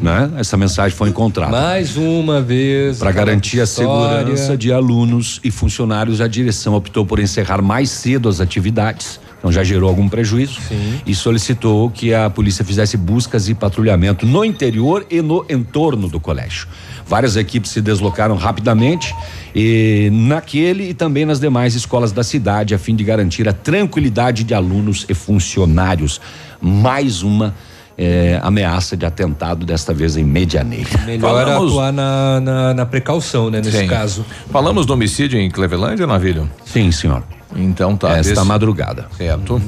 Né? 0.00 0.30
Essa 0.36 0.56
mensagem 0.56 0.96
foi 0.96 1.08
encontrada. 1.08 1.50
mais 1.50 1.96
uma 1.96 2.40
vez 2.40 2.98
Para 2.98 3.10
garantir 3.10 3.60
a 3.60 3.64
história. 3.64 4.18
segurança 4.18 4.56
de 4.56 4.72
alunos 4.72 5.40
e 5.42 5.50
funcionários, 5.50 6.20
a 6.20 6.28
direção 6.28 6.74
optou 6.74 7.04
por 7.04 7.18
encerrar 7.18 7.60
mais 7.60 7.90
cedo 7.90 8.28
as 8.28 8.40
atividades. 8.40 9.18
Então 9.40 9.50
já 9.50 9.64
gerou 9.64 9.88
algum 9.88 10.08
prejuízo 10.08 10.60
e 11.04 11.16
solicitou 11.16 11.90
que 11.90 12.14
a 12.14 12.30
polícia 12.30 12.64
fizesse 12.64 12.96
buscas 12.96 13.48
e 13.48 13.54
patrulhamento 13.54 14.24
no 14.24 14.44
interior 14.44 15.04
e 15.10 15.20
no 15.20 15.44
entorno 15.50 16.06
do 16.06 16.20
colégio. 16.20 16.68
Várias 17.04 17.34
equipes 17.34 17.72
se 17.72 17.80
deslocaram 17.80 18.36
rapidamente 18.36 19.12
e 19.52 20.10
naquele 20.12 20.90
e 20.90 20.94
também 20.94 21.26
nas 21.26 21.40
demais 21.40 21.74
escolas 21.74 22.12
da 22.12 22.22
cidade 22.22 22.72
a 22.72 22.78
fim 22.78 22.94
de 22.94 23.02
garantir 23.02 23.48
a 23.48 23.52
tranquilidade 23.52 24.44
de 24.44 24.54
alunos 24.54 25.04
e 25.08 25.14
funcionários. 25.14 26.20
Mais 26.60 27.24
uma 27.24 27.52
eh, 27.98 28.38
ameaça 28.42 28.96
de 28.96 29.04
atentado 29.06 29.64
desta 29.66 29.92
vez 29.94 30.16
em 30.16 30.24
Medianeira. 30.24 30.88
melhor 31.06 31.44
Falamos- 31.44 31.70
atuar 31.72 31.92
na, 31.92 32.40
na, 32.40 32.74
na 32.74 32.86
precaução 32.86 33.50
né 33.50 33.58
nesse 33.60 33.78
Sim. 33.78 33.86
caso 33.86 34.24
Falamos 34.50 34.86
do 34.86 34.92
homicídio 34.94 35.38
em 35.40 35.50
Clevelândia, 35.50 36.06
Navilho? 36.06 36.48
Sim, 36.64 36.90
senhor. 36.90 37.22
Então 37.54 37.94
tá. 37.98 38.16
Esta 38.16 38.32
desse- 38.34 38.46
madrugada. 38.46 39.08
Certo. 39.14 39.60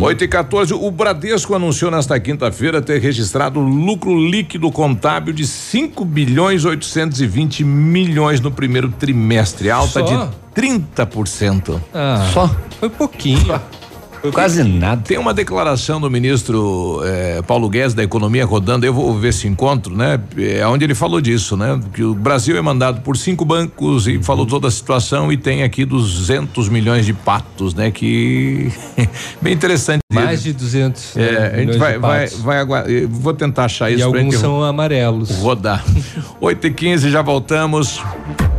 8 0.00 0.22
e 0.24 0.28
14, 0.28 0.72
o 0.72 0.88
Bradesco 0.88 1.52
anunciou 1.52 1.90
nesta 1.90 2.18
quinta-feira 2.20 2.80
ter 2.80 3.00
registrado 3.00 3.58
lucro 3.58 4.16
líquido 4.16 4.70
contábil 4.70 5.34
de 5.34 5.44
5 5.44 6.04
bilhões 6.04 6.64
820 6.64 7.64
milhões 7.64 8.40
no 8.40 8.52
primeiro 8.52 8.88
trimestre, 8.88 9.68
alta 9.68 9.98
Só? 9.98 10.02
de 10.54 10.62
30%. 10.62 11.80
Ah, 11.92 12.30
Só? 12.32 12.48
Foi 12.78 12.88
pouquinho. 12.88 13.60
Quase 14.32 14.64
nada. 14.64 15.02
Tem 15.02 15.18
uma 15.18 15.34
declaração 15.34 16.00
do 16.00 16.10
ministro 16.10 17.00
eh, 17.04 17.42
Paulo 17.46 17.68
Guedes 17.68 17.94
da 17.94 18.02
Economia 18.02 18.44
rodando, 18.44 18.86
eu 18.86 18.94
vou 18.94 19.14
ver 19.18 19.28
esse 19.28 19.46
encontro, 19.46 19.94
né? 19.96 20.18
É 20.36 20.66
onde 20.66 20.84
ele 20.84 20.94
falou 20.94 21.20
disso, 21.20 21.56
né? 21.56 21.78
Que 21.92 22.02
o 22.02 22.14
Brasil 22.14 22.56
é 22.56 22.62
mandado 22.62 23.02
por 23.02 23.16
cinco 23.16 23.44
bancos 23.44 24.06
e 24.06 24.22
falou 24.22 24.46
toda 24.46 24.68
a 24.68 24.70
situação 24.70 25.30
e 25.30 25.36
tem 25.36 25.62
aqui 25.62 25.84
200 25.84 26.68
milhões 26.68 27.04
de 27.04 27.12
patos, 27.12 27.74
né? 27.74 27.90
Que 27.90 28.72
bem 29.42 29.52
interessante. 29.52 30.00
mais 30.12 30.42
de 30.42 30.52
200 30.52 31.16
É, 31.16 31.52
a 31.54 31.58
gente 31.58 31.78
vai, 31.78 31.98
vai, 31.98 32.26
vai 32.26 32.58
aguardar. 32.58 32.92
Vou 33.08 33.34
tentar 33.34 33.64
achar 33.66 33.90
e 33.90 33.96
isso 33.96 34.10
pra 34.10 34.20
alguns 34.20 34.36
são 34.36 34.62
amarelos 34.62 35.30
rodar. 35.38 35.84
8 36.40 36.66
e 36.66 36.70
15 36.72 37.10
já 37.10 37.20
voltamos. 37.22 38.00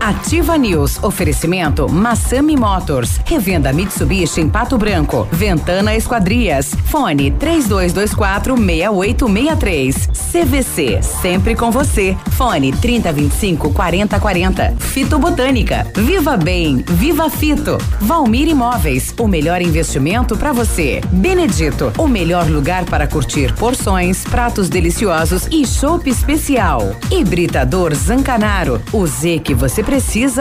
Ativa 0.06 0.56
News. 0.56 1.04
Oferecimento 1.04 1.90
Massami 1.90 2.56
Motors. 2.56 3.20
Revenda 3.26 3.74
Mitsubishi 3.74 4.40
em 4.40 4.48
Pato 4.48 4.78
Branco. 4.78 5.28
Ventana 5.32 5.96
Esquadrias. 5.96 6.76
Fone 6.86 7.32
3224 7.32 8.56
6863. 8.56 10.10
CVC. 10.32 11.02
Sempre 11.02 11.56
com 11.56 11.72
você. 11.72 12.16
Fone 12.34 12.72
3025 12.72 13.74
4040. 13.74 14.76
Fito 14.78 15.18
Botânica. 15.18 15.88
Viva 15.96 16.38
Bem. 16.38 16.86
Viva 16.88 17.28
Fito. 17.28 17.80
Valmir 18.00 18.48
Imóveis. 18.48 19.12
O 19.20 19.28
melhor 19.28 19.60
investimento 19.60 20.38
para 20.38 20.54
você. 20.54 21.02
Benedito. 21.14 21.92
O 21.98 22.08
melhor 22.08 22.48
lugar 22.48 22.86
para 22.86 23.08
curtir 23.08 23.52
porções, 23.56 24.24
pratos 24.24 24.70
deliciosos 24.70 25.48
e 25.50 25.66
chopp 25.66 26.08
especial. 26.08 26.96
Hibridador 27.10 27.96
Zancanaro. 27.96 28.80
O 28.94 29.08
Z 29.08 29.40
que 29.40 29.56
você 29.56 29.82
precisa 29.82 29.95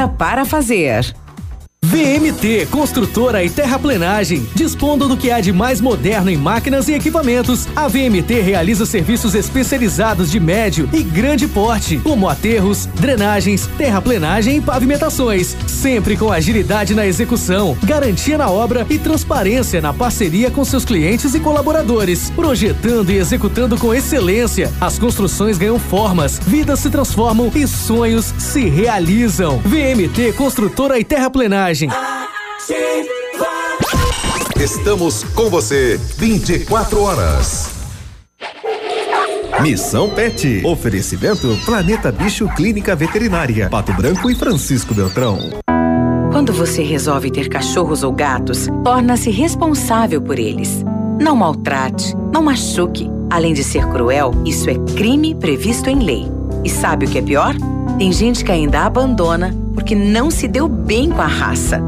para 0.09 0.45
fazer. 0.45 1.15
VMT 1.85 2.69
Construtora 2.71 3.45
e 3.45 3.51
Terraplenagem. 3.51 4.49
Dispondo 4.55 5.07
do 5.07 5.19
que 5.19 5.31
há 5.31 5.39
de 5.41 5.53
mais 5.53 5.83
moderno 5.83 6.31
em 6.31 6.37
máquinas 6.37 6.89
e 6.89 6.95
equipamentos, 6.95 7.69
a 7.77 7.87
VMT 7.89 8.41
realiza 8.41 8.87
serviços 8.87 9.35
especializados 9.35 10.31
de 10.31 10.41
médio 10.41 10.89
e 10.95 11.03
grande 11.03 11.47
porte, 11.47 11.99
como 11.99 12.27
aterros, 12.27 12.87
drenagens, 12.87 13.67
terraplenagem 13.77 14.57
e 14.57 14.61
pavimentações, 14.63 15.55
sempre 15.67 16.17
com 16.17 16.33
agilidade 16.33 16.95
na 16.95 17.07
execução, 17.07 17.77
garantia 17.85 18.39
na 18.39 18.49
obra 18.49 18.87
e 18.89 18.99
transparência 18.99 19.83
na 19.83 19.93
parceria 19.93 20.51
com 20.51 20.65
seus 20.65 20.87
clientes 20.87 21.35
e 21.35 21.41
colaboradores, 21.41 22.31
projetando 22.31 23.11
e 23.11 23.19
executando 23.19 23.77
com 23.77 23.93
excelência. 23.93 24.73
As 24.81 24.99
construções 24.99 25.59
ganham 25.59 25.79
formas, 25.79 26.41
vidas 26.47 26.81
se 26.81 26.89
transformam 26.89 27.53
e 27.55 27.67
sonhos 27.67 28.33
se 28.39 28.71
realizam. 28.71 29.59
VMT 29.59 30.33
Construtora 30.33 30.99
e 30.99 31.05
Terraplenagem. 31.05 31.74
Estamos 34.57 35.25
com 35.35 35.51
você 35.51 35.99
24 36.17 37.03
horas. 37.03 37.71
Missão 39.61 40.11
Pet. 40.11 40.63
Oferecimento 40.65 41.59
Planeta 41.65 42.13
Bicho 42.13 42.49
Clínica 42.55 42.95
Veterinária. 42.95 43.69
Pato 43.69 43.93
Branco 43.93 44.31
e 44.31 44.35
Francisco 44.35 44.95
Beltrão. 44.95 45.39
Quando 46.31 46.53
você 46.53 46.83
resolve 46.83 47.31
ter 47.31 47.49
cachorros 47.49 48.03
ou 48.03 48.13
gatos, 48.13 48.67
torna-se 48.83 49.31
responsável 49.31 50.21
por 50.21 50.39
eles. 50.39 50.85
Não 51.21 51.37
maltrate, 51.37 52.15
não 52.33 52.43
machuque. 52.43 53.09
Além 53.31 53.55
de 53.55 53.65
ser 53.65 53.87
cruel, 53.89 54.33
isso 54.45 54.69
é 54.69 54.75
crime 54.97 55.35
previsto 55.35 55.89
em 55.89 56.01
lei. 56.01 56.25
E 56.65 56.69
sabe 56.69 57.07
o 57.07 57.09
que 57.09 57.19
é 57.19 57.23
pior? 57.23 57.55
Tem 57.99 58.13
gente 58.13 58.45
que 58.45 58.51
ainda 58.51 58.81
abandona 58.81 59.55
porque 59.73 59.95
não 59.95 60.29
se 60.31 60.49
deu 60.49 60.69
bem 60.69 61.11
com 61.11 61.23
a 61.23 61.27
raça. 61.27 61.81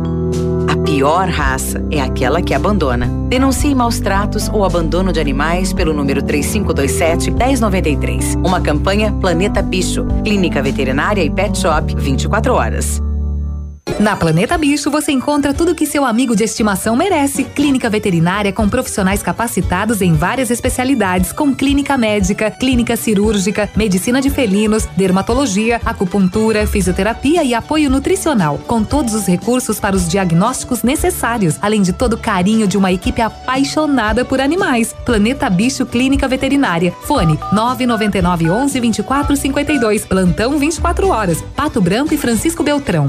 A 0.69 0.77
pior 0.77 1.29
raça 1.29 1.85
é 1.91 2.01
aquela 2.01 2.41
que 2.41 2.55
abandona. 2.55 3.11
Denuncie 3.29 3.75
maus 3.75 3.99
tratos 3.99 4.49
ou 4.49 4.65
abandono 4.65 5.13
de 5.13 5.19
animais 5.19 5.73
pelo 5.73 5.93
número 5.93 6.23
3527-1093. 6.23 8.37
Uma 8.47 8.61
campanha 8.61 9.11
Planeta 9.21 9.61
Bicho, 9.61 10.07
Clínica 10.23 10.63
Veterinária 10.63 11.25
e 11.25 11.31
Pet 11.31 11.59
Shop 11.59 11.93
24 11.97 12.55
horas. 12.55 13.03
Na 13.99 14.15
Planeta 14.15 14.59
Bicho 14.59 14.91
você 14.91 15.11
encontra 15.11 15.55
tudo 15.55 15.75
que 15.75 15.87
seu 15.87 16.05
amigo 16.05 16.37
de 16.37 16.45
estimação 16.45 16.95
merece. 16.95 17.45
Clínica 17.45 17.89
veterinária 17.89 18.53
com 18.53 18.69
profissionais 18.69 19.23
capacitados 19.23 20.03
em 20.03 20.13
várias 20.13 20.51
especialidades, 20.51 21.33
com 21.33 21.55
clínica 21.55 21.97
médica, 21.97 22.51
clínica 22.51 22.95
cirúrgica, 22.95 23.71
medicina 23.75 24.21
de 24.21 24.29
felinos, 24.29 24.85
dermatologia, 24.99 25.81
acupuntura, 25.83 26.67
fisioterapia 26.67 27.43
e 27.43 27.55
apoio 27.55 27.89
nutricional, 27.89 28.59
com 28.67 28.85
todos 28.85 29.15
os 29.15 29.27
recursos 29.27 29.81
para 29.81 29.97
os 29.97 30.07
diagnósticos 30.07 30.83
necessários, 30.83 31.57
além 31.63 31.81
de 31.81 31.95
todo 31.95 32.13
o 32.15 32.19
carinho 32.19 32.69
de 32.69 32.77
uma 32.77 32.93
equipe 32.93 33.23
apaixonada 33.23 34.27
por 34.27 34.43
animais. 34.43 34.95
Planeta 35.07 35.49
Bicho 35.49 35.87
Clínica 35.87 36.29
Veterinária. 36.29 36.93
Fone 37.05 37.39
999 37.51 38.51
11 38.51 38.79
24 38.79 39.37
52. 39.37 40.05
Plantão 40.05 40.59
24 40.59 41.09
horas. 41.09 41.43
Pato 41.57 41.81
Branco 41.81 42.13
e 42.13 42.19
Francisco 42.19 42.63
Beltrão. 42.63 43.09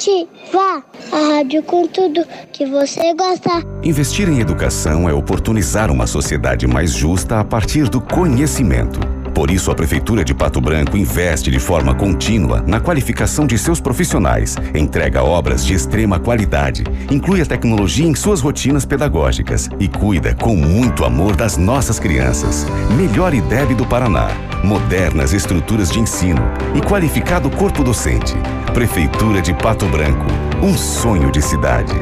Ativa 0.00 0.82
a 1.12 1.34
rádio 1.34 1.62
com 1.62 1.86
tudo 1.86 2.24
que 2.54 2.64
você 2.64 3.12
gosta. 3.12 3.50
Investir 3.82 4.30
em 4.30 4.40
educação 4.40 5.06
é 5.06 5.12
oportunizar 5.12 5.90
uma 5.90 6.06
sociedade 6.06 6.66
mais 6.66 6.94
justa 6.94 7.38
a 7.38 7.44
partir 7.44 7.86
do 7.90 8.00
conhecimento. 8.00 8.98
Por 9.34 9.50
isso, 9.50 9.70
a 9.70 9.74
Prefeitura 9.74 10.24
de 10.24 10.34
Pato 10.34 10.60
Branco 10.60 10.96
investe 10.96 11.50
de 11.50 11.58
forma 11.58 11.94
contínua 11.94 12.62
na 12.66 12.80
qualificação 12.80 13.46
de 13.46 13.56
seus 13.56 13.80
profissionais, 13.80 14.56
entrega 14.74 15.22
obras 15.22 15.64
de 15.64 15.74
extrema 15.74 16.18
qualidade, 16.18 16.84
inclui 17.10 17.40
a 17.40 17.46
tecnologia 17.46 18.06
em 18.06 18.14
suas 18.14 18.40
rotinas 18.40 18.84
pedagógicas 18.84 19.68
e 19.78 19.88
cuida 19.88 20.34
com 20.34 20.56
muito 20.56 21.04
amor 21.04 21.36
das 21.36 21.56
nossas 21.56 21.98
crianças. 21.98 22.66
Melhor 22.96 23.32
IDEB 23.32 23.74
do 23.74 23.86
Paraná, 23.86 24.28
modernas 24.64 25.32
estruturas 25.32 25.90
de 25.90 26.00
ensino 26.00 26.42
e 26.74 26.80
qualificado 26.80 27.50
corpo 27.50 27.82
docente. 27.82 28.34
Prefeitura 28.74 29.40
de 29.40 29.54
Pato 29.54 29.86
Branco, 29.86 30.26
um 30.62 30.76
sonho 30.76 31.30
de 31.30 31.40
cidade. 31.40 31.94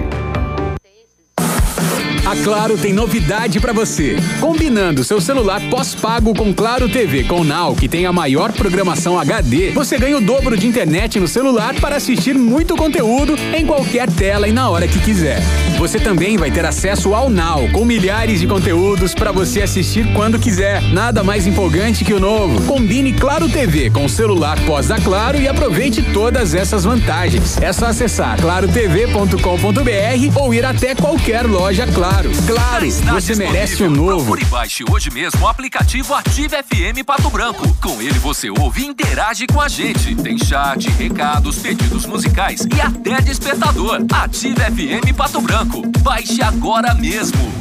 A 2.29 2.37
Claro 2.37 2.77
tem 2.77 2.93
novidade 2.93 3.59
para 3.59 3.73
você. 3.73 4.17
Combinando 4.39 5.03
seu 5.03 5.19
celular 5.19 5.63
pós-pago 5.71 6.35
com 6.35 6.53
Claro 6.53 6.87
TV 6.87 7.25
com 7.25 7.43
Now, 7.43 7.75
que 7.75 7.89
tem 7.89 8.05
a 8.05 8.13
maior 8.13 8.53
programação 8.53 9.19
HD, 9.19 9.71
você 9.71 9.97
ganha 9.97 10.19
o 10.19 10.21
dobro 10.21 10.55
de 10.55 10.67
internet 10.67 11.19
no 11.19 11.27
celular 11.27 11.75
para 11.81 11.97
assistir 11.97 12.35
muito 12.35 12.77
conteúdo 12.77 13.35
em 13.57 13.65
qualquer 13.65 14.11
tela 14.11 14.47
e 14.47 14.53
na 14.53 14.69
hora 14.69 14.87
que 14.87 14.99
quiser. 14.99 15.41
Você 15.79 15.99
também 15.99 16.37
vai 16.37 16.51
ter 16.51 16.67
acesso 16.67 17.15
ao 17.15 17.31
Now, 17.31 17.67
com 17.73 17.83
milhares 17.83 18.41
de 18.41 18.47
conteúdos 18.47 19.15
para 19.15 19.33
você 19.33 19.63
assistir 19.63 20.13
quando 20.13 20.39
quiser. 20.39 20.83
Nada 20.83 21.25
mais 21.25 21.47
empolgante 21.47 22.05
que 22.05 22.13
o 22.13 22.21
novo. 22.21 22.63
Combine 22.67 23.15
Claro 23.15 23.49
TV 23.49 23.89
com 23.89 24.05
o 24.05 24.09
celular 24.09 24.61
pós 24.67 24.89
da 24.89 25.01
Claro 25.01 25.41
e 25.41 25.49
aproveite 25.49 26.03
todas 26.13 26.55
essas 26.55 26.85
vantagens. 26.85 27.57
É 27.57 27.73
só 27.73 27.87
acessar 27.87 28.39
clarotv.com.br 28.39 30.39
ou 30.39 30.53
ir 30.53 30.67
até 30.67 30.95
qualquer 30.95 31.47
loja 31.47 31.87
Claro. 31.87 32.18
Claro, 32.19 32.85
Está 32.85 33.13
você 33.13 33.37
merece 33.37 33.81
o 33.85 33.89
novo. 33.89 34.25
Procure 34.25 34.43
e 34.43 34.45
baixe 34.47 34.85
hoje 34.91 35.09
mesmo 35.09 35.41
o 35.41 35.47
aplicativo 35.47 36.13
Ative 36.15 36.57
FM 36.65 37.05
Pato 37.07 37.31
Branco. 37.31 37.63
Com 37.81 38.03
ele 38.03 38.19
você 38.19 38.51
ouve 38.51 38.83
e 38.83 38.87
interage 38.87 39.47
com 39.47 39.61
a 39.61 39.69
gente. 39.69 40.17
Tem 40.17 40.37
chat, 40.37 40.89
recados, 40.91 41.61
pedidos 41.61 42.07
musicais 42.07 42.67
e 42.75 42.81
até 42.81 43.21
despertador. 43.21 44.01
Ative 44.13 44.57
FM 44.57 45.17
Pato 45.17 45.41
Branco. 45.41 45.83
Baixe 46.01 46.43
agora 46.43 46.93
mesmo. 46.93 47.53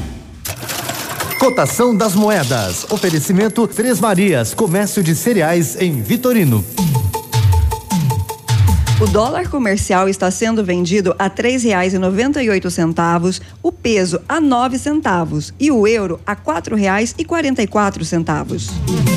Cotação 1.37 1.95
das 1.95 2.15
moedas. 2.15 2.83
Oferecimento 2.89 3.67
Três 3.67 3.99
Marias, 3.99 4.55
comércio 4.55 5.03
de 5.03 5.13
cereais 5.13 5.79
em 5.79 6.01
Vitorino. 6.01 6.65
O 8.99 9.05
dólar 9.05 9.47
comercial 9.47 10.09
está 10.09 10.31
sendo 10.31 10.63
vendido 10.63 11.15
a 11.19 11.25
R$ 11.25 11.29
3,98, 11.29 13.41
o 13.61 13.71
peso 13.71 14.19
a 14.27 14.39
R$ 14.39 14.79
centavos 14.79 15.53
e 15.59 15.69
o 15.69 15.87
euro 15.87 16.19
a 16.25 16.31
R$ 16.31 16.39
4,44. 16.43 19.16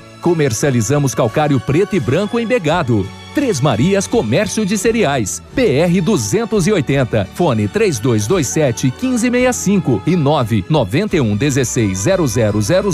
Comercializamos 0.21 1.15
calcário 1.15 1.59
preto 1.59 1.95
e 1.95 1.99
branco 1.99 2.39
em 2.39 2.45
Begado. 2.45 3.05
Três 3.33 3.59
Marias 3.59 4.07
Comércio 4.07 4.65
de 4.65 4.77
Cereais. 4.77 5.41
PR 5.55 6.01
280. 6.01 7.27
Fone 7.33 7.67
3227 7.67 8.87
1565 8.87 10.01
e 10.05 10.15
991 10.15 11.35
16 11.35 12.05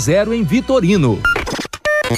0000 0.00 0.34
em 0.34 0.42
Vitorino. 0.42 1.20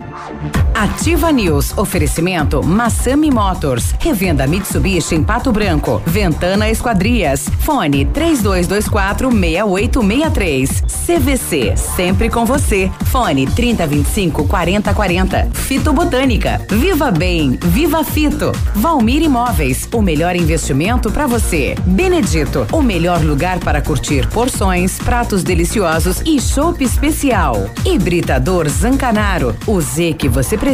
Ativa 0.79 1.33
News. 1.33 1.73
Oferecimento 1.79 2.63
Massami 2.63 3.31
Motors. 3.31 3.95
Revenda 3.99 4.47
Mitsubishi 4.47 5.15
em 5.15 5.25
Pato 5.25 5.51
Branco. 5.51 6.03
Ventana 6.05 6.69
Esquadrias. 6.69 7.49
Fone 7.61 8.05
3224 8.05 9.31
6863. 9.31 10.83
CVC. 11.07 11.77
Sempre 11.79 12.29
com 12.29 12.45
você. 12.45 12.91
Fone 13.07 13.47
3025 13.47 14.45
4040. 14.47 15.49
Fito 15.55 15.95
Botânica. 15.95 16.61
Viva 16.69 17.11
Bem. 17.11 17.59
Viva 17.63 18.05
Fito. 18.05 18.53
Valmir 18.75 19.23
Imóveis. 19.23 19.89
O 19.95 20.03
melhor 20.03 20.37
investimento 20.37 21.11
para 21.11 21.27
você. 21.27 21.75
Benedito. 21.87 22.67
O 22.71 22.83
melhor 22.83 23.23
lugar 23.23 23.61
para 23.61 23.81
curtir 23.81 24.29
porções, 24.29 24.99
pratos 24.99 25.43
deliciosos 25.43 26.21
e 26.27 26.39
chopp 26.39 26.85
especial. 26.85 27.71
Hibridador 27.83 28.69
Zancanaro. 28.69 29.57
O 29.67 29.81
Z 29.81 30.13
que 30.19 30.29
você 30.29 30.59
precisa 30.59 30.66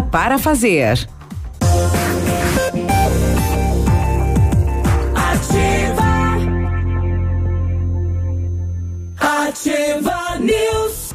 para 0.00 0.38
fazer. 0.38 1.06
Ativa. 5.14 6.04
Ativa 9.20 10.38
News. 10.40 11.14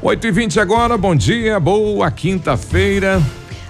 8 0.00 0.26
e 0.26 0.30
20 0.30 0.58
agora, 0.58 0.96
bom 0.96 1.14
dia, 1.14 1.60
boa 1.60 2.10
quinta-feira. 2.10 3.20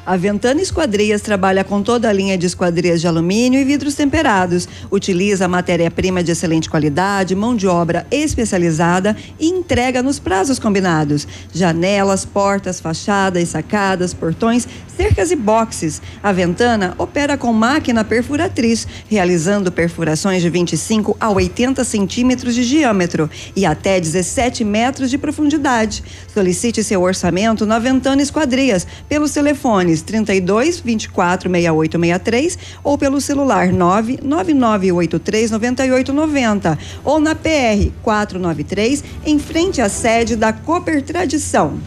A 0.06 0.16
Ventana 0.16 0.62
Esquadrias 0.62 1.20
trabalha 1.20 1.64
com 1.64 1.82
toda 1.82 2.08
a 2.08 2.12
linha 2.12 2.38
de 2.38 2.46
esquadrias 2.46 3.00
de 3.00 3.08
alumínio 3.08 3.60
e 3.60 3.64
vidros 3.64 3.96
temperados. 3.96 4.68
Utiliza 4.88 5.48
matéria-prima 5.48 6.22
de 6.22 6.30
excelente 6.30 6.70
qualidade, 6.70 7.34
mão 7.34 7.56
de 7.56 7.66
obra 7.66 8.06
especializada 8.08 9.16
e 9.40 9.48
entrega 9.48 10.04
nos 10.04 10.20
prazos 10.20 10.60
combinados. 10.60 11.26
Janelas, 11.52 12.24
portas, 12.24 12.78
fachadas, 12.78 13.48
sacadas, 13.48 14.14
portões, 14.14 14.68
cercas 14.96 15.32
e 15.32 15.36
boxes. 15.36 16.00
A 16.22 16.30
Ventana 16.30 16.94
opera 16.98 17.36
com 17.36 17.52
máquina 17.52 18.04
perfuratriz, 18.04 18.86
realizando 19.08 19.72
perfurações 19.72 20.40
de 20.40 20.48
25 20.48 21.16
a 21.18 21.30
80 21.30 21.82
centímetros 21.82 22.54
de 22.54 22.64
diâmetro 22.64 23.28
e 23.56 23.66
até 23.66 23.98
17 23.98 24.62
metros 24.62 25.10
de 25.10 25.18
profundidade. 25.18 26.04
Solicite 26.32 26.84
seu 26.84 27.02
orçamento 27.02 27.66
na 27.66 27.80
Ventana 27.80 28.22
Esquadrias 28.22 28.86
pelos 29.08 29.32
telefones 29.32 29.95
32 30.02 30.80
24 30.80 31.50
68 31.50 31.98
63 31.98 32.58
ou 32.82 32.96
pelo 32.98 33.20
celular 33.20 33.72
99983 33.72 35.50
9890 35.50 36.78
ou 37.04 37.18
na 37.20 37.34
PR 37.34 37.90
493 38.02 39.04
em 39.24 39.38
frente 39.38 39.80
à 39.80 39.88
sede 39.88 40.36
da 40.36 40.52
Cooper 40.52 41.02
Tradição. 41.02 41.78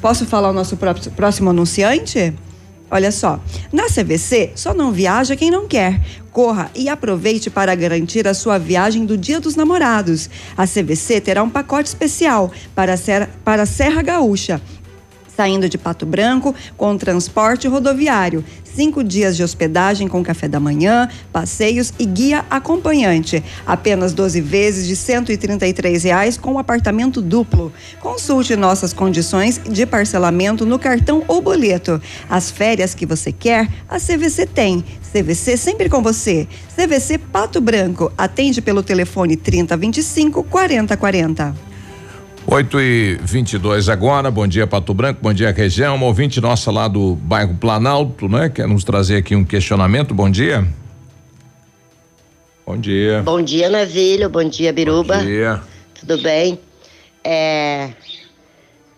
Posso 0.00 0.26
falar 0.26 0.50
o 0.50 0.52
nosso 0.52 0.76
pró- 0.76 0.94
próximo 1.16 1.50
anunciante? 1.50 2.32
Olha 2.90 3.10
só, 3.10 3.40
na 3.72 3.86
CVC 3.86 4.52
só 4.54 4.72
não 4.74 4.92
viaja 4.92 5.34
quem 5.34 5.50
não 5.50 5.66
quer. 5.66 6.00
Corra 6.30 6.70
e 6.74 6.88
aproveite 6.88 7.48
para 7.48 7.74
garantir 7.74 8.28
a 8.28 8.34
sua 8.34 8.58
viagem 8.58 9.06
do 9.06 9.16
Dia 9.16 9.40
dos 9.40 9.56
Namorados. 9.56 10.28
A 10.56 10.66
CVC 10.66 11.20
terá 11.20 11.42
um 11.42 11.48
pacote 11.50 11.88
especial 11.88 12.52
para 12.74 12.94
a 12.94 12.96
Serra, 12.96 13.30
para 13.44 13.62
a 13.62 13.66
Serra 13.66 14.02
Gaúcha 14.02 14.60
saindo 15.36 15.68
de 15.68 15.78
Pato 15.78 16.06
Branco 16.06 16.54
com 16.76 16.96
transporte 16.96 17.68
rodoviário. 17.68 18.44
Cinco 18.64 19.04
dias 19.04 19.36
de 19.36 19.42
hospedagem 19.44 20.08
com 20.08 20.22
café 20.22 20.48
da 20.48 20.58
manhã, 20.58 21.08
passeios 21.32 21.92
e 21.98 22.04
guia 22.04 22.44
acompanhante. 22.50 23.42
Apenas 23.64 24.12
12 24.12 24.40
vezes 24.40 24.86
de 24.86 24.96
133 24.96 26.02
reais 26.02 26.36
com 26.36 26.58
apartamento 26.58 27.22
duplo. 27.22 27.72
Consulte 28.00 28.56
nossas 28.56 28.92
condições 28.92 29.60
de 29.64 29.86
parcelamento 29.86 30.66
no 30.66 30.78
cartão 30.78 31.22
ou 31.28 31.40
boleto. 31.40 32.02
As 32.28 32.50
férias 32.50 32.94
que 32.94 33.06
você 33.06 33.30
quer, 33.30 33.68
a 33.88 33.98
CVC 33.98 34.46
tem. 34.46 34.84
CVC 35.12 35.56
sempre 35.56 35.88
com 35.88 36.02
você. 36.02 36.48
CVC 36.74 37.18
Pato 37.18 37.60
Branco. 37.60 38.12
Atende 38.18 38.60
pelo 38.60 38.82
telefone 38.82 39.36
3025 39.36 40.42
4040. 40.42 41.73
8 42.46 42.80
e 42.80 43.18
22 43.22 43.88
agora, 43.88 44.30
bom 44.30 44.46
dia 44.46 44.66
Pato 44.66 44.92
Branco, 44.92 45.20
bom 45.22 45.32
dia 45.32 45.50
região, 45.50 45.96
uma 45.96 46.06
ouvinte 46.06 46.40
nossa 46.40 46.70
lá 46.70 46.86
do 46.86 47.16
bairro 47.16 47.54
Planalto, 47.54 48.28
né? 48.28 48.48
Quer 48.48 48.68
nos 48.68 48.84
trazer 48.84 49.16
aqui 49.16 49.34
um 49.34 49.44
questionamento, 49.44 50.14
bom 50.14 50.30
dia. 50.30 50.66
Bom 52.66 52.78
dia. 52.78 53.22
Bom 53.22 53.42
dia, 53.42 53.68
Navilho. 53.68 54.28
Bom 54.30 54.44
dia, 54.44 54.72
Biruba. 54.72 55.18
Bom 55.18 55.24
dia. 55.24 55.60
Tudo 56.00 56.18
bem? 56.18 56.58
É, 57.22 57.90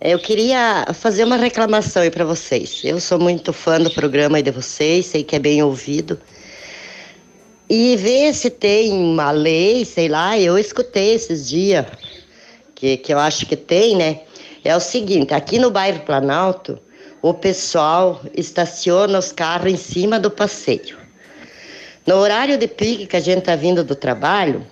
eu 0.01 0.18
queria 0.18 0.86
fazer 0.93 1.24
uma 1.24 1.36
reclamação 1.36 2.02
aí 2.02 2.10
para 2.10 2.24
vocês. 2.24 2.81
Eu 2.85 3.01
sou 3.01 3.18
muito 3.18 3.52
fã 3.52 3.81
do 3.81 3.90
programa 3.90 4.36
aí 4.36 4.43
de 4.43 4.51
vocês, 4.51 5.06
sei 5.06 5.24
que 5.24 5.35
é 5.35 5.39
bem 5.39 5.62
ouvido. 5.62 6.18
E 7.68 7.97
ver 7.97 8.35
se 8.35 8.51
tem 8.51 8.93
uma 8.93 9.31
lei, 9.31 9.85
sei 9.85 10.09
lá, 10.09 10.39
eu 10.39 10.56
escutei 10.56 11.14
esses 11.14 11.48
dias, 11.48 11.86
que, 12.76 12.98
que 12.98 13.12
eu 13.12 13.18
acho 13.18 13.46
que 13.46 13.56
tem, 13.56 13.96
né? 13.96 14.20
É 14.62 14.76
o 14.76 14.80
seguinte, 14.80 15.34
aqui 15.34 15.58
no 15.58 15.70
bairro 15.70 16.00
Planalto, 16.00 16.78
o 17.22 17.32
pessoal 17.34 18.20
estaciona 18.34 19.18
os 19.18 19.32
carros 19.32 19.72
em 19.72 19.76
cima 19.76 20.20
do 20.20 20.30
passeio. 20.30 20.98
No 22.06 22.16
horário 22.16 22.56
de 22.56 22.68
pique 22.68 23.06
que 23.06 23.16
a 23.16 23.20
gente 23.20 23.42
tá 23.42 23.56
vindo 23.56 23.82
do 23.82 23.96
trabalho, 23.96 24.64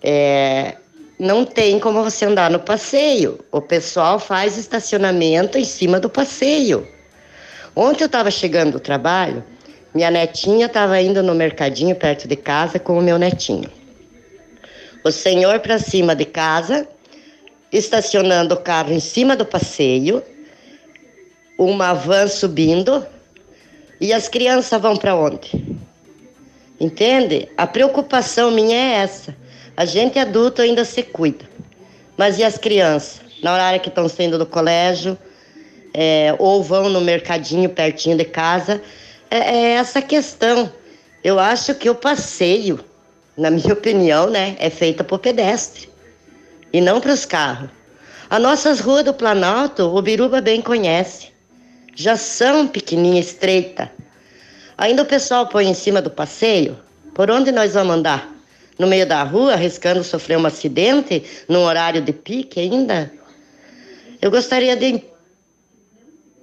é, 0.00 0.76
não 1.18 1.44
tem 1.44 1.80
como 1.80 2.04
você 2.04 2.26
andar 2.26 2.50
no 2.50 2.60
passeio. 2.60 3.40
O 3.50 3.60
pessoal 3.60 4.18
faz 4.18 4.58
estacionamento 4.58 5.56
em 5.56 5.64
cima 5.64 5.98
do 5.98 6.10
passeio. 6.10 6.86
Ontem 7.74 8.04
eu 8.04 8.06
estava 8.06 8.30
chegando 8.30 8.72
do 8.72 8.80
trabalho, 8.80 9.42
minha 9.94 10.10
netinha 10.10 10.66
estava 10.66 11.00
indo 11.00 11.22
no 11.22 11.34
mercadinho 11.34 11.96
perto 11.96 12.28
de 12.28 12.36
casa 12.36 12.78
com 12.78 12.98
o 12.98 13.02
meu 13.02 13.18
netinho. 13.18 13.70
O 15.04 15.10
senhor 15.10 15.58
para 15.60 15.78
cima 15.78 16.14
de 16.14 16.24
casa, 16.24 16.86
estacionando 17.72 18.54
o 18.54 18.60
carro 18.60 18.92
em 18.92 19.00
cima 19.00 19.34
do 19.34 19.46
passeio, 19.46 20.22
uma 21.58 21.94
van 21.94 22.28
subindo, 22.28 23.06
e 24.00 24.12
as 24.12 24.28
crianças 24.28 24.80
vão 24.80 24.96
para 24.96 25.14
onde? 25.14 25.78
Entende? 26.78 27.48
A 27.56 27.66
preocupação 27.66 28.50
minha 28.50 28.76
é 28.76 28.92
essa. 28.96 29.34
A 29.76 29.84
gente 29.84 30.18
adulto 30.18 30.60
ainda 30.60 30.84
se 30.84 31.02
cuida. 31.02 31.48
Mas 32.16 32.38
e 32.38 32.44
as 32.44 32.58
crianças? 32.58 33.22
Na 33.42 33.54
hora 33.54 33.78
que 33.78 33.88
estão 33.88 34.08
saindo 34.08 34.36
do 34.36 34.44
colégio, 34.44 35.16
é, 35.94 36.34
ou 36.38 36.62
vão 36.62 36.90
no 36.90 37.00
mercadinho 37.00 37.70
pertinho 37.70 38.16
de 38.16 38.24
casa, 38.24 38.82
é, 39.30 39.38
é 39.38 39.70
essa 39.74 40.02
questão. 40.02 40.70
Eu 41.22 41.38
acho 41.38 41.74
que 41.76 41.88
o 41.88 41.94
passeio, 41.94 42.84
na 43.36 43.50
minha 43.50 43.72
opinião, 43.72 44.28
né, 44.28 44.56
é 44.58 44.68
feita 44.68 45.04
por 45.04 45.20
pedestre 45.20 45.91
e 46.72 46.80
não 46.80 47.00
para 47.00 47.12
os 47.12 47.24
carros. 47.24 47.68
As 48.30 48.40
nossas 48.40 48.80
ruas 48.80 49.04
do 49.04 49.12
Planalto, 49.12 49.84
o 49.94 50.00
Biruba 50.00 50.40
bem 50.40 50.62
conhece, 50.62 51.28
já 51.94 52.16
são 52.16 52.66
pequenininha, 52.66 53.20
estreita. 53.20 53.90
Ainda 54.78 55.02
o 55.02 55.06
pessoal 55.06 55.46
põe 55.46 55.66
em 55.68 55.74
cima 55.74 56.00
do 56.00 56.10
passeio. 56.10 56.78
Por 57.14 57.30
onde 57.30 57.52
nós 57.52 57.74
vamos 57.74 57.94
andar? 57.96 58.28
No 58.78 58.86
meio 58.86 59.06
da 59.06 59.22
rua, 59.22 59.52
arriscando 59.52 60.02
sofrer 60.02 60.38
um 60.38 60.46
acidente, 60.46 61.22
num 61.46 61.60
horário 61.60 62.00
de 62.00 62.12
pique 62.12 62.58
ainda? 62.58 63.12
Eu 64.20 64.30
gostaria 64.30 64.74
de 64.74 65.02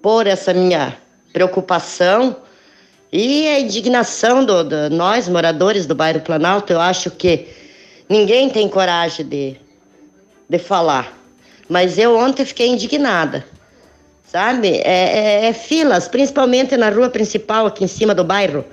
pôr 0.01 0.27
essa 0.27 0.53
minha 0.53 0.95
preocupação 1.34 2.38
e 3.11 3.47
a 3.47 3.60
indignação 3.60 4.45
do- 4.45 4.89
nós, 4.91 5.27
moradores 5.27 5.88
do 5.88 5.95
bairro 5.95 6.22
Planalto. 6.22 6.72
Eu 6.72 6.80
acho 6.80 7.10
que 7.10 7.47
ninguém 8.07 8.49
tem 8.49 8.69
coragem 8.69 9.26
de, 9.26 9.57
de 10.49 10.57
falar. 10.57 11.17
Mas 11.69 11.97
eu 11.97 12.17
ontem 12.17 12.43
fiquei 12.45 12.67
indignada. 12.67 13.45
sabe? 14.31 14.67
É, 14.67 14.84
é- 14.84 15.45
é 15.47 15.53
filas, 15.53 16.07
principalmente 16.07 16.77
na 16.77 16.89
rua 16.91 17.09
principal, 17.09 17.65
aqui 17.65 17.84
em 17.84 17.88
cima 17.88 18.13
do 18.13 18.23
bairro. 18.23 18.63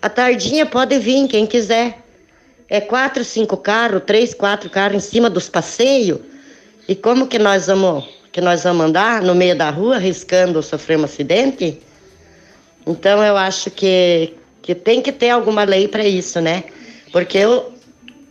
A 0.00 0.08
tardinha 0.08 0.64
pode 0.66 0.96
vir, 1.00 1.26
quem 1.26 1.46
quiser. 1.46 1.98
É 2.68 2.80
quatro, 2.80 3.24
cinco 3.24 3.56
carros, 3.56 4.02
três, 4.06 4.32
quatro 4.32 4.70
carros 4.70 4.96
em 4.98 5.00
cima 5.00 5.28
dos 5.28 5.48
passeios. 5.48 6.20
E 6.88 6.94
como 6.94 7.26
que 7.26 7.40
nós 7.40 7.66
vamos, 7.66 8.04
que 8.30 8.40
nós 8.40 8.62
vamos 8.62 8.86
andar 8.86 9.20
no 9.22 9.34
meio 9.34 9.56
da 9.56 9.68
rua, 9.70 9.96
arriscando 9.96 10.62
sofrer 10.62 10.96
um 10.96 11.02
acidente? 11.04 11.80
Então 12.86 13.20
eu 13.24 13.36
acho 13.36 13.68
que, 13.68 14.34
que 14.62 14.76
tem 14.76 15.02
que 15.02 15.10
ter 15.10 15.30
alguma 15.30 15.64
lei 15.64 15.88
para 15.88 16.04
isso, 16.04 16.40
né? 16.40 16.62
Porque 17.10 17.36
eu, 17.38 17.72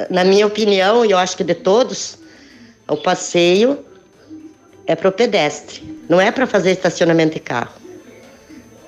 na 0.10 0.24
minha 0.24 0.48
opinião, 0.48 1.04
e 1.04 1.12
eu 1.12 1.18
acho 1.18 1.36
que 1.36 1.44
de 1.44 1.56
todos, 1.56 2.19
o 2.90 2.98
passeio 2.98 3.80
é 4.86 4.96
para 4.96 5.10
o 5.10 5.12
pedestre, 5.12 5.98
não 6.10 6.20
é 6.20 6.32
para 6.32 6.48
fazer 6.48 6.72
estacionamento 6.72 7.36
de 7.36 7.40
carro. 7.40 7.74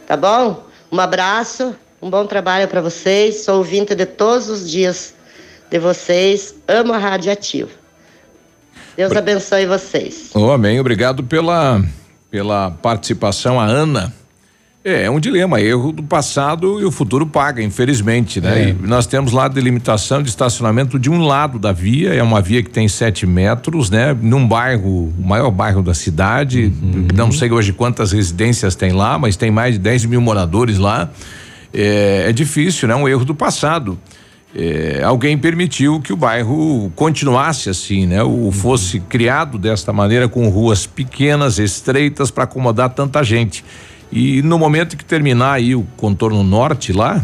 Tá 0.08 0.18
bom? 0.18 0.66
Um 0.92 1.00
abraço, 1.00 1.76
um 2.02 2.10
bom 2.10 2.26
trabalho 2.26 2.68
para 2.68 2.82
vocês. 2.82 3.44
Sou 3.44 3.60
ouvinte 3.60 3.94
de 3.94 4.06
todos 4.06 4.50
os 4.50 4.70
dias 4.70 5.14
de 5.70 5.80
vocês. 5.80 6.56
Amo 6.68 6.92
a 6.94 6.98
Rádio 6.98 7.32
Ativa. 7.32 7.70
Deus 8.98 9.16
abençoe 9.16 9.66
vocês. 9.66 10.32
Ô, 10.36 10.52
amém. 10.52 10.80
Obrigado 10.80 11.24
pela, 11.24 11.82
pela 12.30 12.72
participação, 12.72 13.60
a 13.60 13.66
Ana. 13.66 14.14
É, 14.84 15.04
é 15.04 15.12
um 15.12 15.20
dilema, 15.20 15.62
erro 15.62 15.92
do 15.92 16.02
passado 16.02 16.82
e 16.82 16.86
o 16.86 16.90
futuro 16.90 17.28
paga, 17.28 17.62
infelizmente, 17.62 18.42
né? 18.42 18.72
É. 18.72 18.76
Nós 18.82 19.06
temos 19.06 19.32
lá 19.32 19.46
a 19.46 19.48
delimitação 19.48 20.24
de 20.24 20.30
estacionamento 20.30 20.98
de 20.98 21.08
um 21.08 21.22
lado 21.22 21.60
da 21.60 21.72
via, 21.72 22.16
é 22.16 22.24
uma 22.24 22.42
via 22.42 22.64
que 22.64 22.70
tem 22.70 22.88
sete 22.88 23.28
metros, 23.28 23.92
né? 23.92 24.18
Num 24.20 24.48
bairro, 24.48 25.14
o 25.16 25.24
maior 25.24 25.52
bairro 25.52 25.84
da 25.84 25.94
cidade, 25.94 26.74
não 27.16 27.32
sei 27.32 27.52
hoje 27.52 27.74
quantas 27.74 28.12
residências 28.12 28.74
tem 28.74 28.92
lá, 28.92 29.20
mas 29.20 29.36
tem 29.36 29.52
mais 29.52 29.76
de 29.76 29.80
10 29.80 30.06
mil 30.06 30.20
moradores 30.20 30.80
lá. 30.80 31.12
É, 31.72 32.26
é 32.30 32.34
difícil, 32.34 32.88
né? 32.88 32.96
Um 32.96 33.08
erro 33.08 33.24
do 33.24 33.36
passado. 33.36 34.00
É, 34.54 35.02
alguém 35.04 35.38
permitiu 35.38 36.02
que 36.02 36.12
o 36.12 36.18
bairro 36.18 36.92
continuasse 36.96 37.70
assim, 37.70 38.08
né? 38.08 38.24
O 38.24 38.52
fosse 38.52 39.00
criado 39.00 39.60
desta 39.60 39.94
maneira 39.94 40.28
com 40.28 40.50
ruas 40.50 40.88
pequenas, 40.88 41.60
estreitas 41.60 42.32
para 42.32 42.46
acomodar 42.46 42.90
tanta 42.90 43.24
gente. 43.24 43.64
E 44.12 44.42
no 44.42 44.60
momento 44.60 44.98
que 44.98 45.06
terminar 45.06 45.54
aí 45.54 45.74
o 45.76 45.84
contorno 45.96 46.44
norte 46.44 46.92
lá, 46.92 47.22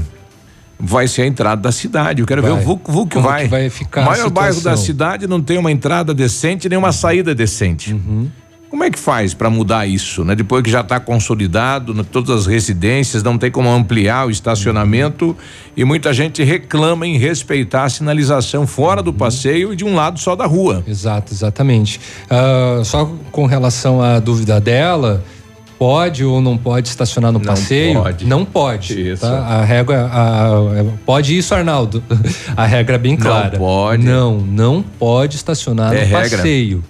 vai 0.80 1.08
ser 1.08 1.24
a 1.24 1.28
entrada 1.28 1.62
da 1.62 1.72
cidade. 1.72 2.22
Eu 2.22 2.28
quero 2.28 2.42
ver 2.42 2.52
Vai. 2.52 2.62
o 2.62 2.64
VUC, 2.64 2.92
VUC 2.92 3.14
Como 3.16 3.28
vai. 3.28 3.48
vai 3.48 3.70
ficar 3.70 4.02
o 4.02 4.06
maior 4.06 4.30
bairro 4.30 4.62
da 4.62 4.78
cidade 4.78 5.28
não 5.28 5.42
tem 5.42 5.58
uma 5.58 5.72
entrada 5.72 6.14
decente 6.14 6.70
nem 6.70 6.78
uma 6.78 6.92
saída 6.92 7.34
decente. 7.34 7.94
Uhum. 7.94 8.30
Como 8.70 8.84
é 8.84 8.92
que 8.92 9.00
faz 9.00 9.34
para 9.34 9.50
mudar 9.50 9.88
isso, 9.88 10.26
né? 10.26 10.36
Depois 10.36 10.62
que 10.62 10.70
já 10.70 10.82
está 10.82 11.00
consolidado, 11.00 11.94
né, 11.94 12.06
todas 12.12 12.42
as 12.42 12.46
residências, 12.46 13.24
não 13.24 13.38
tem 13.38 13.50
como 13.50 13.70
ampliar 13.70 14.28
o 14.28 14.30
estacionamento 14.30 15.36
e 15.76 15.86
muita 15.86 16.12
gente 16.14 16.44
reclama 16.44 17.08
em 17.08 17.18
respeitar 17.18 17.86
a 17.86 17.90
sinalização 17.90 18.68
fora 18.68 19.00
Uhum. 19.00 19.06
do 19.06 19.14
passeio 19.14 19.72
e 19.72 19.76
de 19.76 19.86
um 19.86 19.96
lado 19.96 20.20
só 20.20 20.36
da 20.36 20.46
rua. 20.46 20.84
Exato, 20.86 21.34
exatamente. 21.34 22.00
Ah, 22.30 22.82
só 22.84 23.10
com 23.32 23.46
relação 23.46 24.02
à 24.02 24.20
dúvida 24.20 24.60
dela, 24.60 25.24
pode 25.78 26.24
ou 26.26 26.42
não 26.42 26.58
pode 26.58 26.88
estacionar 26.90 27.32
no 27.32 27.40
passeio? 27.40 28.02
pode. 28.02 28.26
Não 28.26 28.44
pode. 28.46 29.10
Isso. 29.12 29.22
tá? 29.22 29.38
A 29.40 29.64
regra. 29.64 30.06
a- 30.12 30.52
pode 31.06 31.38
isso, 31.38 31.54
Arnaldo. 31.54 32.04
A 32.58 32.66
regra 32.66 32.96
é 32.96 33.00
bem 33.00 33.14
Não 33.14 33.22
clara. 33.22 33.58
pode. 33.58 34.04
Não, 34.04 34.38
não 34.40 34.82
pode 34.82 35.36
estacionar 35.36 35.94
É 35.94 36.00
no 36.02 36.06
regra. 36.06 36.38
passeio. 36.38 36.84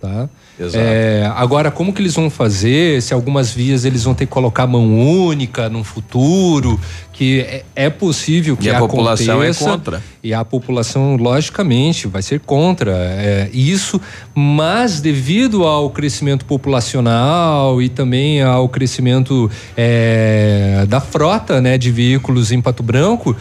Tá? 0.00 0.28
Exato. 0.60 0.84
É, 0.84 1.32
agora, 1.34 1.70
como 1.70 1.90
que 1.90 2.02
eles 2.02 2.14
vão 2.14 2.28
fazer? 2.28 3.00
Se 3.00 3.14
algumas 3.14 3.50
vias 3.50 3.86
eles 3.86 4.04
vão 4.04 4.14
ter 4.14 4.26
que 4.26 4.32
colocar 4.32 4.66
mão 4.66 5.00
única 5.26 5.70
no 5.70 5.82
futuro, 5.82 6.78
que 7.14 7.40
é, 7.40 7.64
é 7.74 7.90
possível 7.90 8.56
que 8.56 8.66
E 8.66 8.70
a 8.70 8.78
população 8.78 9.42
é 9.42 9.46
aconteça. 9.48 9.70
contra. 9.70 10.02
E 10.22 10.34
a 10.34 10.44
população, 10.44 11.16
logicamente, 11.16 12.06
vai 12.06 12.20
ser 12.20 12.40
contra 12.40 12.92
é, 12.92 13.48
isso, 13.54 13.98
mas 14.34 15.00
devido 15.00 15.64
ao 15.64 15.88
crescimento 15.88 16.44
populacional 16.44 17.80
e 17.80 17.88
também 17.88 18.42
ao 18.42 18.68
crescimento 18.68 19.50
é, 19.74 20.84
da 20.88 21.00
frota 21.00 21.60
né, 21.60 21.78
de 21.78 21.90
veículos 21.90 22.52
em 22.52 22.60
Pato 22.60 22.82
Branco, 22.82 23.34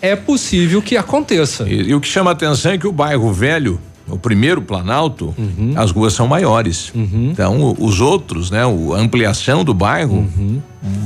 é 0.00 0.16
possível 0.16 0.80
que 0.80 0.96
aconteça. 0.96 1.68
E, 1.68 1.90
e 1.90 1.94
o 1.94 2.00
que 2.00 2.08
chama 2.08 2.30
a 2.30 2.32
atenção 2.32 2.72
é 2.72 2.78
que 2.78 2.86
o 2.86 2.92
bairro 2.92 3.32
velho, 3.32 3.80
o 4.08 4.16
primeiro 4.18 4.62
Planalto, 4.62 5.34
Uhum. 5.36 5.72
as 5.76 5.90
ruas 5.90 6.12
são 6.12 6.26
maiores. 6.26 6.92
Então, 6.94 7.60
o- 7.60 7.84
os 7.84 8.00
outros, 8.00 8.50
né, 8.50 8.62
a 8.62 8.98
ampliação 9.00 9.64
do 9.64 9.74
bairro 9.74 10.26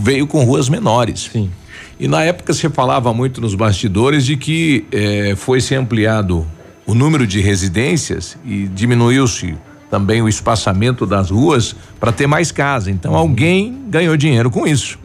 veio 0.03 0.27
com 0.27 0.45
ruas 0.45 0.69
menores. 0.69 1.31
Sim. 1.33 1.51
E 1.99 2.09
na 2.09 2.23
época 2.23 2.53
se 2.55 2.69
falava 2.71 3.13
muito 3.13 3.41
nos 3.41 3.55
bastidores 3.55 4.25
de 4.25 4.37
que 4.37 4.85
eh, 4.91 5.35
foi 5.37 5.61
se 5.61 5.75
ampliado 5.75 6.47
o 6.87 6.95
número 6.95 7.27
de 7.27 7.41
residências 7.41 8.37
e 8.45 8.67
diminuiu-se 8.69 9.55
também 9.91 10.23
o 10.23 10.29
espaçamento 10.29 11.05
das 11.05 11.31
ruas 11.31 11.75
para 11.99 12.11
ter 12.13 12.27
mais 12.27 12.51
casa. 12.53 12.91
Então 12.91 13.15
alguém 13.15 13.83
ganhou 13.89 14.17
dinheiro 14.17 14.51
com 14.51 14.67
isso. 14.67 14.99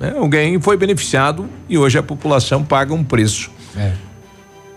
né? 0.00 0.14
Alguém 0.16 0.60
foi 0.60 0.76
beneficiado 0.76 1.46
e 1.68 1.76
hoje 1.76 1.98
a 1.98 2.02
população 2.02 2.62
paga 2.64 2.94
um 2.94 3.04
preço. 3.04 3.50
É. 3.76 3.92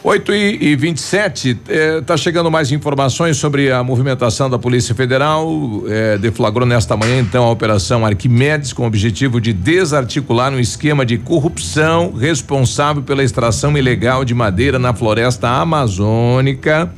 8 0.04 0.34
e, 0.34 0.72
e 0.72 0.76
27, 0.76 1.60
eh, 1.70 2.02
tá 2.02 2.18
chegando 2.18 2.50
mais 2.50 2.72
informações 2.72 3.38
sobre 3.38 3.72
a 3.72 3.84
movimentação 3.84 4.50
da 4.50 4.58
Polícia 4.58 4.96
Federal. 4.96 5.48
Eh, 5.88 6.18
deflagrou 6.18 6.66
nesta 6.66 6.98
manhã, 6.98 7.20
então, 7.20 7.44
a 7.44 7.52
Operação 7.52 8.04
Arquimedes, 8.04 8.74
com 8.74 8.82
o 8.82 8.88
objetivo 8.88 9.40
de 9.40 9.54
desarticular 9.54 10.52
um 10.52 10.60
esquema 10.60 11.06
de 11.06 11.20
corrupção 11.20 12.14
responsável 12.14 13.04
pela 13.04 13.24
extração 13.24 13.78
ilegal 13.78 14.26
de 14.26 14.34
madeira 14.34 14.80
na 14.80 14.92
floresta 14.92 15.48
amazônica. 15.50 16.92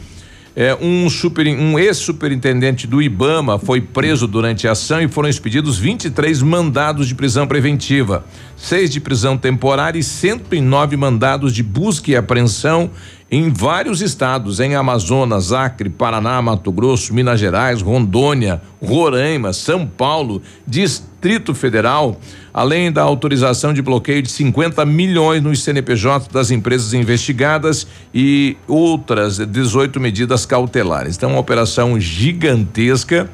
É, 0.55 0.77
um 0.79 1.09
super, 1.09 1.47
um 1.47 1.79
ex-superintendente 1.79 2.85
do 2.85 3.01
IBAMA 3.01 3.57
foi 3.57 3.81
preso 3.81 4.27
durante 4.27 4.67
a 4.67 4.73
ação 4.73 5.01
e 5.01 5.07
foram 5.07 5.27
expedidos 5.27 5.79
23 5.79 6.43
mandados 6.43 7.07
de 7.07 7.15
prisão 7.15 7.47
preventiva, 7.47 8.23
seis 8.55 8.91
de 8.91 8.99
prisão 8.99 9.35
temporária 9.35 9.97
e 9.97 10.03
109 10.03 10.95
mandados 10.95 11.55
de 11.55 11.63
busca 11.63 12.11
e 12.11 12.15
apreensão 12.15 12.91
em 13.31 13.49
vários 13.49 13.99
estados, 13.99 14.59
em 14.59 14.75
Amazonas, 14.75 15.51
Acre, 15.51 15.89
Paraná, 15.89 16.39
Mato 16.39 16.71
Grosso, 16.71 17.15
Minas 17.15 17.39
Gerais, 17.39 17.81
Rondônia, 17.81 18.61
Roraima, 18.79 19.53
São 19.53 19.87
Paulo, 19.87 20.39
Distrito 20.67 21.55
Federal, 21.55 22.19
além 22.53 22.91
da 22.91 23.01
autorização 23.01 23.73
de 23.73 23.81
bloqueio 23.81 24.21
de 24.21 24.29
50 24.29 24.85
milhões 24.85 25.41
nos 25.41 25.63
CNPJ 25.63 26.31
das 26.31 26.51
empresas 26.51 26.93
investigadas 26.93 27.87
e 28.13 28.55
outras 28.67 29.37
18 29.37 29.99
medidas 29.99 30.45
cautelares. 30.45 31.17
Então, 31.17 31.31
uma 31.31 31.39
operação 31.39 31.99
gigantesca. 31.99 33.29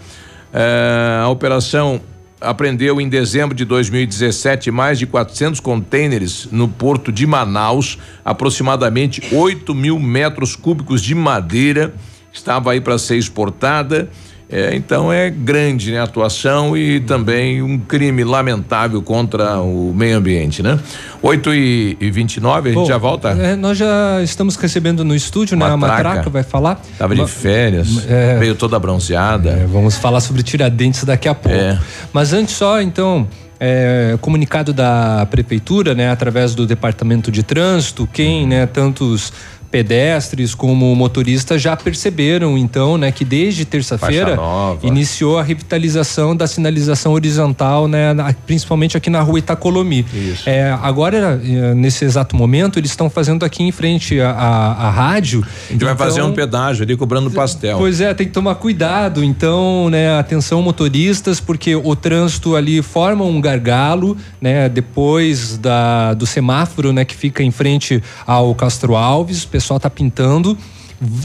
Eh, 0.54 1.20
a 1.22 1.28
operação 1.28 2.00
apreendeu 2.40 3.02
em 3.02 3.10
dezembro 3.10 3.54
de 3.54 3.66
2017 3.66 4.72
mais 4.72 4.98
de 4.98 5.06
400 5.06 5.60
contêineres 5.60 6.48
no 6.50 6.70
porto 6.70 7.12
de 7.12 7.28
Manaus, 7.28 7.98
aproximadamente 8.24 9.22
8 9.36 9.76
mil 9.76 10.00
metros 10.00 10.56
cúbicos 10.56 11.02
de 11.02 11.14
madeira 11.14 11.94
estava 12.32 12.72
aí 12.72 12.82
para 12.82 12.98
ser 12.98 13.18
exportada. 13.18 14.10
É, 14.52 14.76
então 14.76 15.14
é 15.14 15.30
grande 15.30 15.92
né, 15.92 16.00
a 16.00 16.04
atuação 16.04 16.76
e 16.76 17.00
também 17.00 17.62
um 17.62 17.78
crime 17.78 18.24
lamentável 18.24 19.00
contra 19.00 19.60
o 19.60 19.94
meio 19.96 20.18
ambiente, 20.18 20.64
né? 20.64 20.80
8 21.22 21.54
e, 21.54 21.98
e 22.02 22.10
29 22.10 22.70
a 22.70 22.72
gente 22.72 22.82
Bom, 22.82 22.88
já 22.88 22.98
volta? 22.98 23.30
é, 23.30 23.56
nós 23.56 23.78
já 23.78 24.20
estamos 24.24 24.56
recebendo 24.56 25.06
no 25.06 25.14
estúdio, 25.14 25.56
né? 25.56 25.66
A 25.68 25.78
Matraca. 25.78 26.04
Matraca 26.04 26.30
vai 26.32 26.42
falar. 26.42 26.82
Tava 26.98 27.14
de 27.14 27.28
férias, 27.28 28.08
É. 28.10 28.38
veio 28.40 28.56
toda 28.56 28.80
bronzeada. 28.80 29.52
É, 29.52 29.66
vamos 29.68 29.98
falar 29.98 30.20
sobre 30.20 30.42
Tiradentes 30.42 31.04
daqui 31.04 31.28
a 31.30 31.36
pouco. 31.36 31.56
É. 31.56 31.78
Mas 32.12 32.34
antes 32.34 32.56
só, 32.56 32.82
então, 32.82 33.28
é, 33.60 34.18
comunicado 34.20 34.74
da 34.74 35.28
prefeitura, 35.30 35.94
né, 35.94 36.10
através 36.10 36.56
do 36.56 36.66
departamento 36.66 37.32
de 37.32 37.44
trânsito, 37.44 38.10
quem, 38.12 38.48
né, 38.48 38.66
tantos 38.66 39.32
pedestres 39.72 40.56
como 40.56 40.94
motoristas 40.96 41.62
já 41.62 41.76
perceberam 41.76 42.58
então, 42.58 42.98
né, 42.98 43.12
que 43.12 43.24
desde 43.24 43.66
terça-feira 43.66 44.36
iniciou 44.84 45.38
a 45.38 45.44
revitalização 45.44 46.36
da 46.36 46.48
sinalização 46.48 47.14
horizontal, 47.14 47.88
né, 47.88 48.14
na- 48.14 48.34
principalmente 48.34 48.98
aqui 48.98 49.10
na 49.10 49.22
rua 49.22 49.40
Itacolomi. 49.40 50.06
Isso. 50.14 50.50
É, 50.50 50.72
agora, 50.82 51.42
eh, 51.44 51.74
nesse 51.74 52.04
exato 52.06 52.36
momento, 52.36 52.80
eles 52.80 52.90
estão 52.92 53.10
fazendo 53.10 53.44
aqui 53.46 53.64
em 53.64 53.72
frente 53.72 54.20
à, 54.20 54.32
à- 54.32 54.88
à 54.88 54.90
rádio. 54.90 55.46
A 55.70 55.72
gente 55.74 55.84
vai 55.86 55.96
fazer 55.96 56.20
Então, 56.20 56.32
um 56.32 56.34
pedágio 56.34 56.84
ali 56.84 56.96
cobrando 56.98 57.30
pastel. 57.32 57.78
Pois 57.78 58.02
é, 58.02 58.14
tem 58.14 58.26
que 58.28 58.34
tomar 58.34 58.56
cuidado. 58.56 59.24
Então, 59.24 59.90
né, 59.90 60.18
atenção 60.18 60.62
motoristas, 60.62 61.40
porque 61.40 61.76
o 61.76 61.96
trânsito 61.96 62.56
ali 62.56 62.82
forma 62.82 63.24
um 63.24 63.40
gargalo, 63.40 64.18
né, 64.42 64.68
depois 64.68 65.58
da, 65.58 66.14
do 66.14 66.26
semáforo, 66.26 66.92
né, 66.92 67.06
que 67.06 67.16
fica 67.16 67.44
em 67.44 67.52
frente 67.52 68.02
ao 68.26 68.54
Castro 68.56 68.96
Alves. 68.96 69.46
Pessoal 69.60 69.78
tá 69.78 69.90
pintando. 69.90 70.58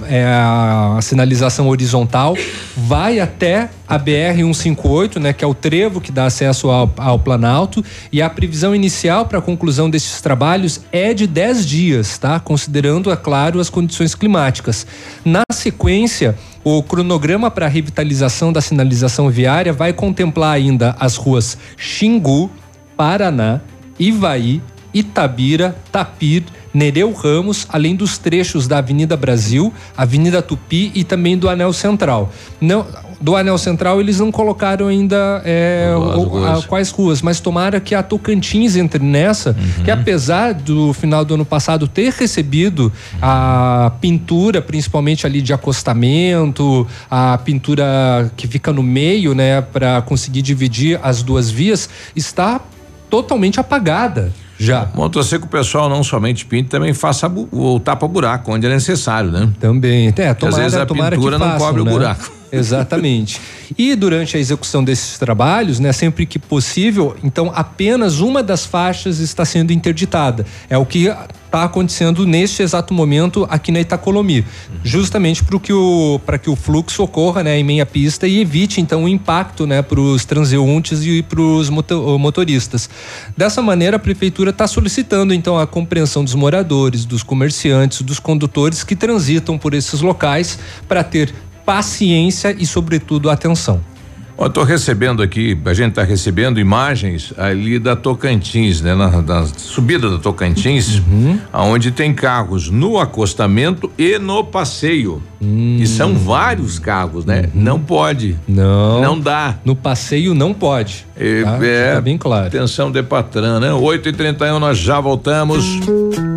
é, 0.09 0.25
a 0.25 0.99
sinalização 1.01 1.69
horizontal, 1.69 2.37
vai 2.77 3.21
até 3.21 3.71
a 3.87 3.97
BR 3.97 4.37
158, 4.37 5.21
né, 5.21 5.33
que 5.33 5.45
é 5.45 5.47
o 5.47 5.55
trevo 5.55 6.01
que 6.01 6.11
dá 6.11 6.27
acesso 6.27 6.69
ao, 6.69 6.93
ao 6.97 7.19
Planalto, 7.19 7.85
e 8.13 8.21
a 8.21 8.29
previsão 8.29 8.75
inicial 8.75 9.27
para 9.27 9.39
a 9.39 9.43
conclusão 9.43 9.89
desses 9.89 10.21
trabalhos 10.21 10.81
é 10.91 11.15
de 11.15 11.29
10 11.29 11.65
dias, 11.65 12.19
tá? 12.19 12.41
Considerando, 12.41 13.11
é 13.11 13.17
claro, 13.17 13.61
as 13.61 13.71
condições 13.71 14.17
climáticas. 14.17 14.85
Na 15.25 15.43
sequência, 15.53 16.37
o 16.65 16.83
cronograma 16.83 17.53
para 17.53 17.67
a 17.67 17.69
revitalização 17.69 18.53
da 18.53 18.61
sinalização 18.61 19.31
viária 19.31 19.73
vai 19.73 19.93
contemplar 19.93 20.55
ainda 20.55 20.97
as 20.99 21.17
ruas 21.17 21.57
Xingu, 21.77 22.51
Paraná, 22.97 23.61
Ivaí, 23.99 24.61
Itabira, 24.95 25.77
Tapir, 25.91 26.45
Nereu 26.75 27.13
Ramos, 27.13 27.67
além 27.71 27.95
dos 27.95 28.19
trechos 28.19 28.67
da 28.67 28.79
Avenida 28.79 29.17
Brasil, 29.17 29.73
Avenida 29.97 30.43
Tupi 30.43 30.91
e 30.95 31.05
também 31.05 31.39
do 31.39 31.49
Anel 31.49 31.73
Central. 31.73 32.33
Não, 32.61 32.85
do 33.21 33.37
Anel 33.37 33.57
Central 33.57 34.01
eles 34.01 34.19
não 34.19 34.33
colocaram 34.33 34.89
ainda 34.89 35.41
é, 35.45 35.95
ruas. 35.97 36.65
a- 36.65 36.67
quais 36.67 36.91
ruas, 36.91 37.23
mas 37.23 37.39
tomara 37.39 37.79
que 37.79 37.95
a 37.95 38.03
Tocantins 38.03 38.75
entre 38.75 39.03
nessa, 39.03 39.57
que 39.85 39.91
apesar 39.91 40.53
do 40.53 40.93
final 40.93 41.25
do 41.25 41.35
ano 41.35 41.45
passado 41.45 41.87
ter 41.87 42.13
recebido 42.13 42.93
a 43.23 43.93
pintura, 44.01 44.61
principalmente 44.61 45.25
ali 45.27 45.41
de 45.41 45.53
acostamento, 45.53 46.87
a 47.11 47.39
pintura 47.39 48.31
que 48.37 48.47
fica 48.49 48.73
no 48.73 48.83
meio, 48.83 49.33
né, 49.35 49.61
para 49.63 50.03
conseguir 50.03 50.43
dividir 50.43 50.99
as 51.03 51.23
duas 51.23 51.49
vias, 51.51 51.89
está 52.17 52.61
totalmente 53.09 53.61
apagada 53.61 54.33
já. 54.65 54.89
Motociclo 54.95 55.47
que 55.47 55.47
o 55.47 55.59
pessoal 55.59 55.89
não 55.89 56.03
somente 56.03 56.45
pinta, 56.45 56.71
também 56.71 56.93
faça 56.93 57.31
o 57.53 57.79
tapa-buraco, 57.81 58.53
onde 58.53 58.67
é 58.67 58.71
necessário, 58.71 59.31
né? 59.31 59.49
Também. 59.61 60.09
É, 60.09 60.13
Porque 60.13 60.23
às 60.23 60.39
tomara, 60.39 60.63
vezes 60.63 60.79
a 60.79 60.87
tomara 60.87 61.17
pintura 61.17 61.39
não 61.39 61.47
façam, 61.47 61.67
cobre 61.67 61.83
o 61.83 61.85
né? 61.85 61.91
buraco. 61.91 62.33
Exatamente. 62.53 63.41
E 63.77 63.95
durante 63.97 64.37
a 64.37 64.41
execução 64.41 64.85
desses 64.85 65.19
trabalhos, 65.19 65.81
né, 65.81 65.93
sempre 65.93 66.25
que 66.25 66.39
possível, 66.39 67.17
então 67.25 67.51
apenas 67.55 68.21
uma 68.21 68.43
das 68.43 68.65
faixas 68.65 69.19
está 69.19 69.45
sendo 69.45 69.73
interditada. 69.73 70.47
É 70.71 70.79
o 70.79 70.87
que 70.87 71.13
está 71.55 71.65
acontecendo 71.65 72.27
neste 72.27 72.65
exato 72.65 72.93
momento 72.93 73.47
aqui 73.49 73.71
na 73.71 73.81
Itacolomi, 73.81 74.45
justamente 74.83 75.45
para 75.45 75.59
que 75.61 75.73
o 75.73 76.21
que 76.43 76.51
o 76.51 76.57
fluxo 76.57 77.05
ocorra, 77.05 77.45
né, 77.45 77.59
em 77.59 77.63
meia 77.63 77.87
pista 77.87 78.27
e 78.27 78.41
evite 78.41 78.81
então 78.81 79.05
o 79.05 79.09
impacto, 79.09 79.65
né, 79.65 79.81
para 79.81 80.01
os 80.01 80.25
transeuntes 80.25 81.05
e 81.05 81.23
para 81.23 81.41
os 81.41 81.71
motoristas. 81.71 82.91
Dessa 83.37 83.63
maneira, 83.63 83.97
a 83.97 84.01
prefeitura 84.01 84.51
está 84.51 84.67
solicitando 84.67 85.33
então 85.33 85.57
a 85.57 85.65
compreensão 85.65 86.25
dos 86.25 86.35
moradores, 86.35 87.05
dos 87.05 87.23
comerciantes, 87.23 88.03
dos 88.03 88.19
condutores 88.19 88.83
que 88.83 88.97
transitam 88.97 89.57
por 89.57 89.75
esses 89.75 90.01
locais 90.01 90.59
para 90.89 91.05
ter 91.05 91.33
paciência 91.65 92.55
e, 92.59 92.67
sobretudo, 92.67 93.31
atenção. 93.31 93.94
Eu 94.37 94.51
tô 94.51 94.65
recebendo 94.65 95.23
aqui, 95.23 95.57
a 95.65 95.73
gente 95.73 95.93
tá 95.93 96.03
recebendo 96.03 96.59
imagens 96.59 97.33
ali 97.39 97.79
da 97.79 97.95
Tocantins, 97.95 98.81
né? 98.81 98.93
Na, 98.95 99.23
na 99.23 99.47
subida 99.47 100.11
da 100.11 100.19
Tocantins, 100.19 100.99
Uhum. 100.99 101.39
aonde 101.53 101.93
tem 101.93 102.13
carros 102.13 102.69
no 102.69 102.99
acostamento 102.99 103.91
e 103.97 104.19
no 104.19 104.43
passeio. 104.45 105.23
E 105.41 105.87
são 105.87 106.15
vários 106.15 106.79
carros, 106.79 107.25
né? 107.25 107.51
Não 107.55 107.79
pode. 107.79 108.33
Hum. 108.49 108.55
Não. 108.55 109.01
Não 109.03 109.21
dá. 109.21 109.57
No 109.65 109.77
passeio 109.77 110.35
não 110.35 110.53
pode. 110.55 111.07
É, 111.17 111.43
tá? 111.43 111.59
é, 111.65 111.89
Fica 111.91 112.01
bem 112.01 112.19
claro. 112.19 112.47
Atenção, 112.49 112.91
Depatran, 112.91 113.61
né? 113.61 113.73
8 113.73 114.09
e 114.09 114.13
31 114.13 114.59
nós 114.59 114.79
já 114.79 114.99
voltamos. 115.01 115.65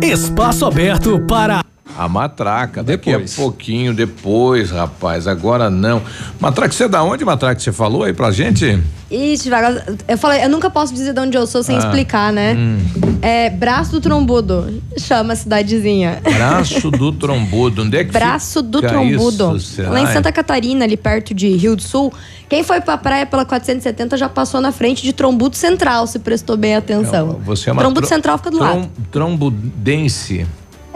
Espaço 0.02 0.64
aberto 0.66 1.18
para 1.26 1.64
A 1.98 2.08
matraca, 2.08 2.80
daqui 2.82 3.10
Depois. 3.10 3.32
a 3.32 3.36
pouquinho 3.42 3.92
depois, 3.92 4.70
rapaz. 4.70 5.26
Agora 5.26 5.68
não. 5.68 6.00
Matraca, 6.38 6.72
você 6.72 6.84
é 6.84 6.88
da 6.88 7.02
onde, 7.02 7.24
Matraca? 7.24 7.60
Você 7.60 7.72
falou 7.72 8.04
aí 8.04 8.12
pra 8.12 8.30
gente? 8.30 8.80
Ixi, 9.10 9.50
vaga- 9.50 9.84
eu 10.06 10.16
falei, 10.18 10.44
eu 10.44 10.48
nunca 10.48 10.70
posso 10.70 10.92
dizer 10.94 11.12
de 11.12 11.18
onde 11.20 11.36
eu 11.36 11.44
sou 11.46 11.62
sem 11.62 11.74
Ah, 11.74 11.78
explicar, 11.80 12.32
né? 12.32 12.54
hum. 12.54 12.78
É 13.20 13.50
Braço 13.50 13.90
do 13.92 14.00
Trombudo, 14.00 14.80
chama 14.96 15.32
a 15.32 15.36
cidadezinha. 15.36 16.20
Braço 16.22 16.88
do 16.90 17.10
Trombudo. 17.10 17.82
Onde 17.82 17.96
é 17.96 18.04
que 18.04 18.12
Braço 18.12 18.62
do 18.62 18.80
Trombudo. 18.80 19.56
Isso? 19.56 19.82
Lá 19.82 20.00
em 20.00 20.06
Santa 20.06 20.30
Catarina, 20.30 20.84
ali 20.84 20.96
perto 20.96 21.34
de 21.34 21.48
Rio 21.48 21.74
do 21.74 21.82
Sul. 21.82 22.12
Quem 22.48 22.62
foi 22.62 22.80
pra 22.80 22.96
praia 22.96 23.26
pela 23.26 23.44
470 23.44 24.16
já 24.16 24.28
passou 24.28 24.60
na 24.60 24.70
frente 24.70 25.02
de 25.02 25.12
Trombudo 25.12 25.56
Central, 25.56 26.06
se 26.06 26.18
prestou 26.20 26.56
bem 26.56 26.76
atenção. 26.76 27.40
Você 27.44 27.70
é 27.70 27.72
uma 27.72 27.82
Trombudo 27.82 28.02
tro- 28.06 28.14
Central 28.14 28.38
fica 28.38 28.50
do 28.52 28.58
lado. 28.60 28.88
trom- 29.10 29.28
Trombudense. 29.48 30.46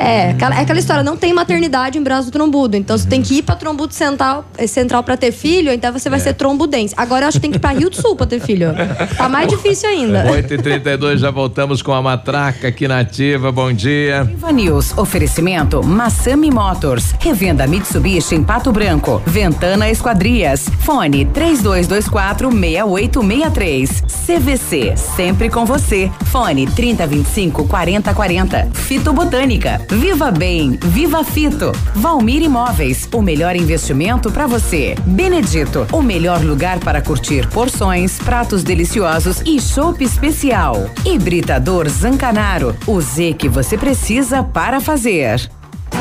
É, 0.02 0.30
aquela, 0.30 0.56
é 0.58 0.60
aquela 0.62 0.78
história, 0.78 1.02
não 1.02 1.16
tem 1.16 1.32
maternidade 1.32 1.96
em 1.98 2.02
Braço 2.02 2.26
do 2.28 2.32
Trombudo. 2.32 2.76
Então 2.76 2.96
você 2.98 3.06
tem 3.08 3.22
que 3.22 3.38
ir 3.38 3.42
pra 3.42 3.54
Trombudo 3.54 3.94
Central, 3.94 4.44
eh, 4.58 4.66
Central 4.66 5.02
pra 5.02 5.16
ter 5.16 5.30
filho, 5.32 5.72
então 5.72 5.92
você 5.92 6.10
vai 6.10 6.18
É. 6.18 6.22
ser 6.22 6.32
trombudense. 6.34 6.92
Agora 6.96 7.24
eu 7.24 7.28
acho 7.28 7.38
que 7.38 7.42
tem 7.42 7.50
que 7.50 7.56
ir 7.56 7.60
pra 7.60 7.70
Rio 7.70 7.88
do 7.88 7.96
Sul 7.96 8.16
pra 8.16 8.26
ter 8.26 8.40
filho. 8.40 8.70
Tá 9.16 9.28
mais 9.28 9.48
difícil 9.48 9.88
ainda. 9.88 10.24
8 10.30 10.54
e 10.54 10.58
32 10.58 11.20
já 11.20 11.30
voltamos 11.30 11.82
com 11.82 11.92
a 11.92 12.02
matraca 12.02 12.68
aqui 12.68 12.88
na 12.88 12.98
Ativa. 13.00 13.52
Bom 13.52 13.72
dia. 13.72 14.22
Ativa 14.22 14.50
News, 14.52 14.96
oferecimento 14.98 15.84
Massami 15.84 16.50
Motors, 16.50 17.14
revenda 17.20 17.66
Mitsubishi 17.66 18.34
em 18.34 18.42
Pato 18.42 18.72
Branco, 18.72 19.22
Ventana 19.26 19.88
Esquadrias, 19.88 20.68
fone 20.80 21.24
3224 21.26 22.50
6863, 22.50 24.02
CVC, 24.26 24.94
sempre 24.96 25.48
com 25.50 25.64
você, 25.64 26.10
fone 26.26 26.66
3025 26.66 27.66
4040, 27.66 28.68
Fito 28.72 29.12
Botânica, 29.12 29.80
Viva 29.98 30.30
Bem, 30.30 30.78
Viva 30.80 31.22
Fito, 31.22 31.70
Valmir 31.94 32.42
Imóveis, 32.42 33.06
o 33.12 33.20
melhor 33.20 33.54
investimento 33.54 34.32
para 34.32 34.46
você, 34.46 34.94
Benedito, 35.04 35.86
o 35.92 36.00
melhor 36.00 36.42
lugar 36.42 36.80
para 36.80 37.02
curtir 37.02 37.46
porções, 37.48 38.18
pratos 38.18 38.64
deliciosos 38.64 39.42
e 39.44 39.60
chopp 39.60 40.02
especial, 40.02 40.90
Hibridador 41.04 41.90
Zancanaro, 41.90 42.74
o 42.86 43.00
Z 43.02 43.34
que 43.34 43.50
você 43.50 43.76
precisa 43.76 44.42
para 44.42 44.80
fazer. 44.80 45.50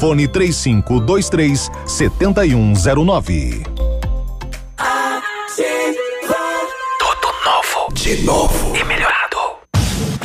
fone 0.00 0.26
3523 0.26 1.70
7109. 1.84 3.62
Tudo 6.98 7.28
novo. 7.44 7.92
De 7.92 8.22
novo. 8.22 8.74
E 8.74 8.82
melhorado. 8.84 9.09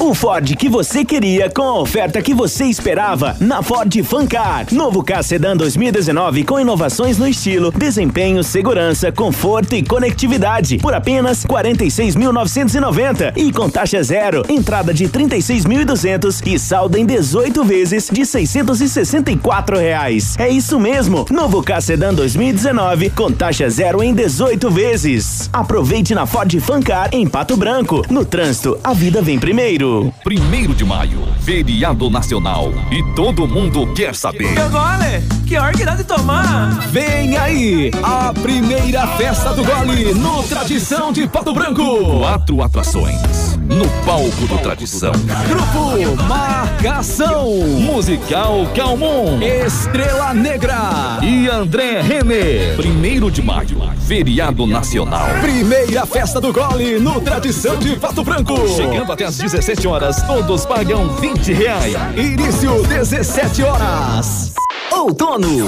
O 0.06 0.14
Ford 0.14 0.56
que 0.56 0.70
você 0.70 1.04
queria 1.04 1.50
com 1.50 1.64
a 1.64 1.80
oferta 1.80 2.22
que 2.22 2.32
você 2.32 2.66
esperava 2.66 3.36
na 3.40 3.64
Ford 3.64 3.92
Fancar. 4.04 4.68
Novo 4.72 5.04
K 5.04 5.24
Sedan 5.24 5.58
2019 5.58 6.44
com 6.44 6.60
inovações 6.60 7.18
no 7.18 7.28
estilo, 7.28 7.72
desempenho, 7.72 8.44
segurança, 8.44 9.12
conforto 9.12 9.74
e 9.74 9.82
conectividade 9.82 10.78
por 10.78 10.94
apenas 10.94 11.44
46.990 11.44 13.34
e 13.36 13.52
com 13.52 13.68
taxa 13.68 14.04
zero, 14.04 14.44
entrada 14.48 14.94
de 14.94 15.10
36.200 15.10 16.46
e 16.46 16.60
saldo 16.60 17.00
em 17.00 17.06
18 17.06 17.64
vezes 17.64 18.08
de 18.12 18.24
664 18.28 19.80
reais. 19.80 20.36
É 20.38 20.48
isso 20.48 20.80
mesmo, 20.80 21.26
novo 21.32 21.64
K 21.64 21.82
Sedan 21.82 22.14
2019 22.14 23.10
com 23.10 23.32
taxa 23.32 23.68
zero 23.72 24.04
em 24.04 24.14
18 24.14 24.70
vezes. 24.70 25.50
Aproveite 25.52 26.14
na 26.14 26.28
Ford 26.28 26.60
Fancar 26.60 27.10
em 27.12 27.26
Pato 27.26 27.58
Branco. 27.58 28.04
No 28.08 28.24
trânsito, 28.24 28.78
a 28.84 28.94
vida 28.94 29.20
vem 29.20 29.40
primeiro. 29.40 29.95
Primeiro 30.24 30.74
de 30.74 30.84
maio, 30.84 31.20
feriado 31.42 32.10
nacional. 32.10 32.72
E 32.92 33.04
todo 33.16 33.48
mundo 33.48 33.94
quer 33.94 34.16
saber. 34.16 34.58
Agora, 34.60 35.22
que 35.48 35.58
hora 35.58 35.72
que 35.74 35.86
dá 35.86 35.96
de 35.96 36.04
tomar? 36.04 36.88
Vem 36.90 37.38
aí, 37.38 37.92
a 38.04 38.34
primeira 38.34 39.08
festa 39.16 39.54
do 39.54 39.64
gole 39.64 40.14
no 40.14 40.44
Tradição 40.44 41.12
de 41.12 41.28
Pato 41.28 41.54
Branco. 41.54 42.20
Quatro 42.20 42.62
atrações 42.62 43.55
no 43.66 43.88
palco 44.06 44.48
do 44.48 44.58
Tradição. 44.60 45.12
Grupo 45.48 46.24
Marcação, 46.24 47.50
Musical 47.80 48.68
Calmon, 48.76 49.42
Estrela 49.42 50.34
Negra 50.34 51.20
e 51.22 51.48
André 51.48 52.02
Renner. 52.02 52.76
Primeiro 52.76 53.32
de 53.32 53.42
maio, 53.42 53.92
feriado 54.08 54.68
nacional. 54.68 55.28
Primeira 55.42 56.06
festa 56.06 56.40
do 56.40 56.54
gole 56.54 57.00
no 57.00 57.20
Tradição 57.22 57.78
de 57.78 57.96
Pato 57.96 58.24
Branco. 58.24 58.68
Chegando 58.68 59.12
até 59.12 59.26
às 59.26 59.38
17 59.38 59.88
horas, 59.88 60.22
todos 60.24 60.66
pagam 60.66 61.10
20 61.16 61.54
reais. 61.54 61.96
Início 62.16 62.84
17 62.84 63.64
horas. 63.64 64.54
Outono. 64.92 65.68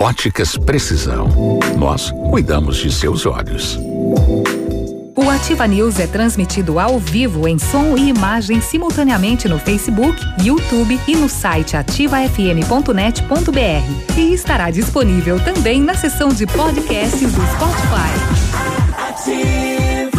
Óticas 0.00 0.56
Precisão. 0.56 1.28
Nós 1.76 2.10
cuidamos 2.30 2.78
de 2.78 2.90
seus 2.90 3.26
olhos. 3.26 3.78
O 5.14 5.28
Ativa 5.28 5.66
News 5.66 6.00
é 6.00 6.06
transmitido 6.06 6.78
ao 6.78 6.98
vivo 6.98 7.46
em 7.46 7.58
som 7.58 7.98
e 7.98 8.08
imagem 8.08 8.62
simultaneamente 8.62 9.46
no 9.46 9.58
Facebook, 9.58 10.18
YouTube 10.42 10.98
e 11.06 11.14
no 11.14 11.28
site 11.28 11.76
ativafm.net.br. 11.76 14.16
E 14.16 14.32
estará 14.32 14.70
disponível 14.70 15.38
também 15.44 15.82
na 15.82 15.92
seção 15.92 16.30
de 16.30 16.46
podcasts 16.46 17.32
do 17.32 17.42
Spotify. 17.42 18.08
Ativa 19.06 20.10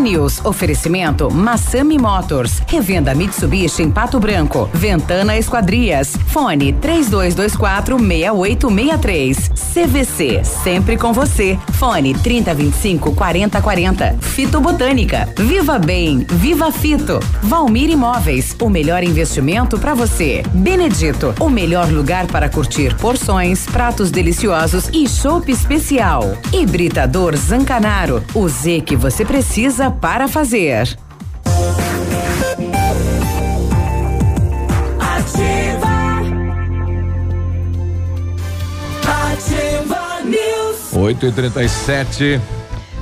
News. 0.00 0.44
Oferecimento 0.44 1.30
Massami 1.30 1.98
Motors. 1.98 2.62
Revenda 2.66 3.14
Mitsubishi 3.14 3.82
em 3.82 3.90
Pato 3.90 4.20
Branco. 4.20 4.68
Ventana 4.72 5.36
Esquadrias. 5.36 6.16
Fone 6.28 6.72
3224 6.74 7.98
6863. 7.98 9.50
CVC. 9.72 10.44
Sempre 10.44 10.96
com 10.96 11.12
você. 11.12 11.58
Fone 11.72 12.14
3025 12.14 13.14
4040. 13.14 14.16
Fito 14.20 14.60
Botânica. 14.60 15.28
Viva 15.36 15.78
Bem. 15.78 16.26
Viva 16.28 16.70
Fito. 16.70 17.20
Valmir 17.42 17.90
Imóveis. 17.90 18.56
O 18.60 18.68
melhor 18.68 19.02
investimento 19.02 19.78
para 19.78 19.94
você. 19.94 20.42
Benedito. 20.52 21.34
O 21.40 21.48
melhor 21.48 21.88
lugar 21.90 22.26
para 22.26 22.48
curtir 22.48 22.94
porções, 22.96 23.66
pratos 23.66 24.10
deliciosos 24.10 24.88
e 24.92 25.08
chopp 25.08 25.50
especial. 25.50 26.36
Hibridador 26.52 27.36
Zancanaro. 27.36 28.22
O 28.34 28.48
Z 28.48 28.82
que 28.82 28.96
você 28.96 29.24
precisa 29.30 29.92
para 29.92 30.26
fazer. 30.26 30.98
Ativa. 34.98 35.88
Ativa 39.06 40.20
News. 40.24 40.92
8 40.92 41.26
e 41.26 41.30
37 41.32 42.40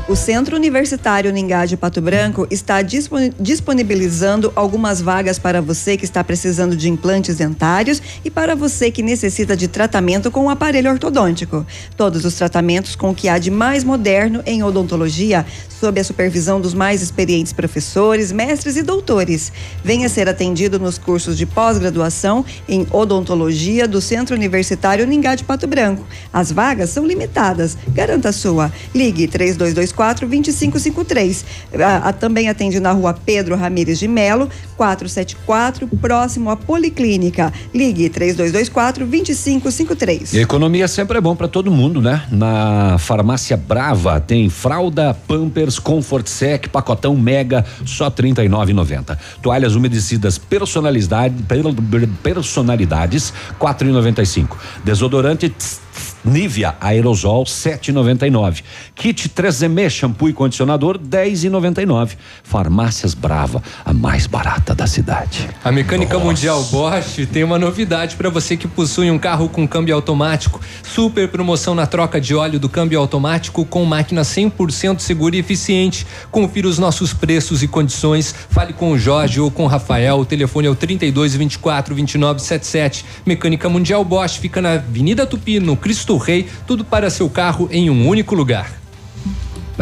O 0.09 0.17
Centro 0.17 0.57
Universitário 0.57 1.31
Ningá 1.31 1.67
de 1.67 1.77
Pato 1.77 2.01
Branco 2.01 2.47
está 2.51 2.81
disponi- 2.81 3.31
disponibilizando 3.39 4.51
algumas 4.57 5.03
vagas 5.03 5.39
para 5.39 5.61
você 5.61 5.99
que 5.99 6.05
está 6.07 6.25
precisando 6.25 6.75
de 6.75 6.89
implantes 6.89 7.37
dentários 7.37 8.01
e 8.25 8.31
para 8.31 8.57
você 8.57 8.91
que 8.91 9.03
necessita 9.03 9.55
de 9.55 9.69
tratamento 9.69 10.31
com 10.31 10.47
o 10.47 10.49
aparelho 10.49 10.91
ortodôntico. 10.91 11.67
Todos 11.95 12.25
os 12.25 12.33
tratamentos 12.33 12.97
com 12.97 13.11
o 13.11 13.15
que 13.15 13.29
há 13.29 13.37
de 13.37 13.51
mais 13.51 13.85
moderno 13.85 14.43
em 14.47 14.63
odontologia, 14.63 15.45
sob 15.79 16.01
a 16.01 16.05
supervisão 16.05 16.59
dos 16.59 16.73
mais 16.73 17.03
experientes 17.03 17.53
professores, 17.53 18.33
mestres 18.33 18.77
e 18.77 18.83
doutores. 18.83 19.53
Venha 19.85 20.09
ser 20.09 20.27
atendido 20.27 20.79
nos 20.79 20.97
cursos 20.97 21.37
de 21.37 21.45
pós-graduação 21.45 22.47
em 22.67 22.87
odontologia 22.91 23.87
do 23.87 24.01
Centro 24.01 24.35
Universitário 24.35 25.07
Ningá 25.07 25.35
de 25.35 25.45
Pato 25.45 25.67
Branco. 25.67 26.03
As 26.33 26.51
vagas 26.51 26.89
são 26.89 27.07
limitadas. 27.07 27.77
Garanta 27.89 28.31
a 28.31 28.33
sua. 28.33 28.73
Ligue 28.95 29.29
3224 29.29 29.98
2553. 30.27 31.45
Ah, 31.75 32.03
ah, 32.09 32.13
também 32.13 32.49
atende 32.49 32.79
na 32.81 32.93
rua 32.93 33.13
Pedro 33.13 33.57
Ramires 33.57 33.99
de 33.99 34.07
Melo, 34.09 34.49
474, 34.77 35.87
próximo 36.01 36.51
à 36.51 36.57
Policlínica. 36.57 37.53
Ligue 37.75 38.09
3224 38.09 39.05
2553. 39.07 40.33
E 40.35 40.39
a 40.39 40.43
economia 40.43 40.87
sempre 40.89 41.19
é 41.19 41.21
bom 41.21 41.35
para 41.35 41.49
todo 41.49 41.71
mundo, 41.71 42.01
né? 42.01 42.23
Na 42.31 42.97
farmácia 42.99 43.57
Brava 43.57 44.21
tem 44.21 44.49
fralda 44.49 45.15
Pampers 45.27 45.79
Comfort 45.79 46.27
Sec 46.29 46.69
pacotão 46.69 47.17
mega 47.17 47.65
só 47.85 48.05
R$ 48.07 48.11
39,90. 48.13 49.17
Toalhas 49.43 49.75
umedecidas 49.75 50.39
personalidade, 50.39 51.35
per- 51.43 52.09
personalidades 52.23 53.33
4,95. 53.59 54.57
Desodorante 54.85 55.49
tss, 55.49 55.81
tss, 55.81 55.88
Nivea 56.25 56.77
aerosol 56.81 57.45
7,99. 57.45 58.63
Kit 58.95 59.29
3M 59.29 59.89
shampoo 59.89 60.29
e 60.29 60.33
condicionador 60.33 60.99
10,99. 60.99 62.17
Farmácias 62.43 63.15
Brava, 63.15 63.63
a 63.85 63.93
mais 63.93 64.27
barata 64.27 64.75
da 64.75 64.87
cidade. 64.87 65.49
A 65.65 65.71
Mecânica 65.71 66.19
Mundial 66.19 66.63
Bosch 66.65 67.27
tem 67.33 67.45
uma 67.45 67.59
novidade 67.59 68.17
para 68.17 68.29
você 68.29 68.57
que 68.57 68.67
possui 68.67 69.11
um 69.11 69.19
carro 69.19 69.49
com 69.49 69.67
câmbio 69.67 69.95
automático. 69.95 70.61
Super 70.83 71.29
promoção 71.29 71.75
na 71.75 71.87
troca 71.87 72.21
de 72.21 72.35
óleo 72.35 72.59
do 72.59 72.69
câmbio 72.69 72.99
automático 72.99 73.65
com 73.65 73.85
máquina 73.85 74.23
100% 74.23 74.99
segura 74.99 75.37
e 75.37 75.39
eficiente. 75.39 76.07
Confira 76.31 76.69
os 76.69 76.79
nossos 76.79 77.13
preços 77.13 77.63
e 77.63 77.69
condições. 77.69 78.35
Fale 78.51 78.73
com 78.73 78.91
o 78.93 78.99
Jorge 78.99 79.41
ou 79.41 79.51
com 79.51 79.65
o 79.65 79.69
Rafael. 79.69 80.19
O 80.19 80.25
telefone 80.25 80.67
é 80.67 80.71
o 80.71 80.75
32 80.75 81.37
24 81.37 81.95
29 81.95 82.41
77. 82.41 83.05
Mecânica 83.25 83.69
Mundial 83.69 84.05
Bosch 84.05 84.39
fica 84.39 84.61
na 84.61 84.73
Avenida 84.73 85.27
Tupi, 85.27 85.61
no 85.61 85.77
Cristo 85.77 86.08
Rei. 86.17 86.47
Tudo 86.67 86.85
para 86.85 87.11
seu 87.11 87.29
carro 87.29 87.69
em 87.71 87.91
um 87.91 88.09
único 88.09 88.35
lugar. 88.35 88.88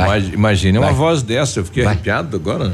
Imag- 0.04 0.32
Imagine 0.34 0.78
uma 0.78 0.92
voz 0.92 1.22
dessa, 1.22 1.58
eu 1.60 1.64
fiquei 1.64 1.84
arrepiado 1.84 2.36
agora. 2.36 2.72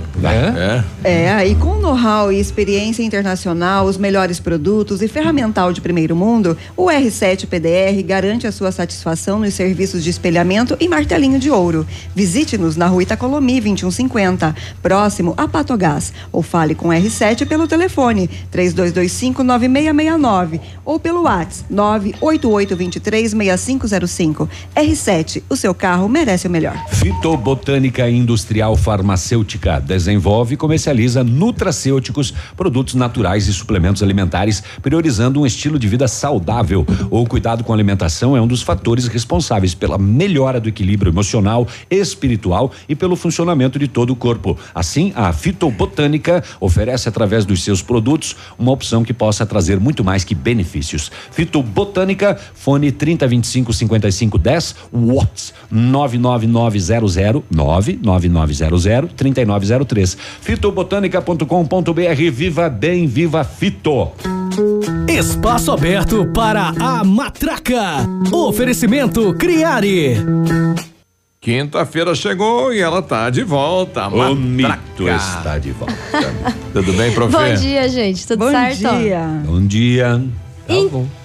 É? 1.04 1.24
É, 1.24 1.30
aí 1.32 1.54
com 1.54 1.76
know-how 1.78 2.32
e 2.32 2.38
experiência 2.40 3.02
internacional, 3.02 3.86
os 3.86 3.96
melhores 3.96 4.38
produtos 4.40 5.00
e 5.02 5.08
ferramental 5.08 5.72
de 5.72 5.80
primeiro 5.80 6.14
mundo, 6.16 6.56
o 6.76 6.86
R7 6.86 7.46
PDR 7.46 8.02
garante 8.04 8.46
a 8.46 8.52
sua 8.52 8.70
satisfação 8.72 9.38
nos 9.38 9.54
serviços 9.54 10.02
de 10.04 10.10
espelhamento 10.10 10.76
e 10.80 10.88
martelinho 10.88 11.38
de 11.38 11.50
ouro. 11.50 11.86
Visite-nos 12.14 12.76
na 12.76 12.86
rua 12.86 13.02
Itacolomi 13.02 13.60
2150, 13.60 14.54
próximo 14.82 15.32
a 15.36 15.46
Patogás, 15.48 16.12
ou 16.32 16.42
fale 16.42 16.74
com 16.74 16.88
o 16.88 16.92
R7 16.92 17.46
pelo 17.46 17.66
telefone 17.68 18.28
32259669 18.52 20.60
ou 20.84 20.98
pelo 20.98 21.22
WhatsApp 21.22 21.72
988236505. 21.72 24.48
R7, 24.76 25.42
o 25.48 25.56
seu 25.56 25.72
carro 25.74 26.08
merece 26.08 26.46
o 26.46 26.50
melhor. 26.50 26.76
Fitobotânica 27.12 28.10
Industrial 28.10 28.76
Farmacêutica 28.76 29.80
desenvolve 29.80 30.54
e 30.54 30.56
comercializa 30.56 31.22
nutracêuticos, 31.22 32.34
produtos 32.56 32.94
naturais 32.94 33.46
e 33.46 33.52
suplementos 33.52 34.02
alimentares, 34.02 34.62
priorizando 34.80 35.40
um 35.40 35.46
estilo 35.46 35.78
de 35.78 35.86
vida 35.86 36.08
saudável. 36.08 36.84
O 37.10 37.24
cuidado 37.24 37.62
com 37.62 37.72
a 37.72 37.76
alimentação 37.76 38.36
é 38.36 38.40
um 38.40 38.46
dos 38.46 38.62
fatores 38.62 39.06
responsáveis 39.06 39.72
pela 39.72 39.98
melhora 39.98 40.60
do 40.60 40.68
equilíbrio 40.68 41.12
emocional, 41.12 41.68
espiritual 41.88 42.72
e 42.88 42.96
pelo 42.96 43.14
funcionamento 43.14 43.78
de 43.78 43.86
todo 43.86 44.10
o 44.10 44.16
corpo. 44.16 44.58
Assim, 44.74 45.12
a 45.14 45.32
Fitobotânica 45.32 46.42
oferece 46.60 47.08
através 47.08 47.44
dos 47.44 47.62
seus 47.62 47.82
produtos 47.82 48.34
uma 48.58 48.72
opção 48.72 49.04
que 49.04 49.12
possa 49.12 49.46
trazer 49.46 49.78
muito 49.78 50.02
mais 50.02 50.24
que 50.24 50.34
benefícios. 50.34 51.12
Fitobotânica, 51.30 52.36
fone 52.54 52.90
3025 52.90 53.72
5510, 53.72 54.74
Watts 54.92 55.54
99900 55.70 57.01
99900 57.50 59.12
3903. 59.16 60.16
Fitobotânica.com.br 60.40 62.30
Viva 62.32 62.68
bem, 62.68 63.06
viva 63.06 63.44
Fito. 63.44 64.08
Espaço 65.08 65.72
aberto 65.72 66.26
para 66.32 66.72
a 66.78 67.02
matraca. 67.04 68.06
Oferecimento 68.32 69.34
Criare. 69.34 70.16
Quinta-feira 71.40 72.14
chegou 72.14 72.72
e 72.72 72.80
ela 72.80 73.02
tá 73.02 73.28
de 73.28 73.42
volta. 73.42 74.06
O 74.06 74.16
Matraca. 74.16 74.34
mito 74.36 75.08
está 75.08 75.58
de 75.58 75.72
volta. 75.72 75.94
Tudo 76.72 76.92
bem, 76.92 77.10
prof? 77.12 77.32
Bom 77.32 77.54
dia, 77.54 77.88
gente. 77.88 78.26
Tudo 78.28 78.38
Bom 78.38 78.50
certo? 78.50 78.78
dia. 78.78 79.26
Bom 79.44 79.66
dia. 79.66 80.22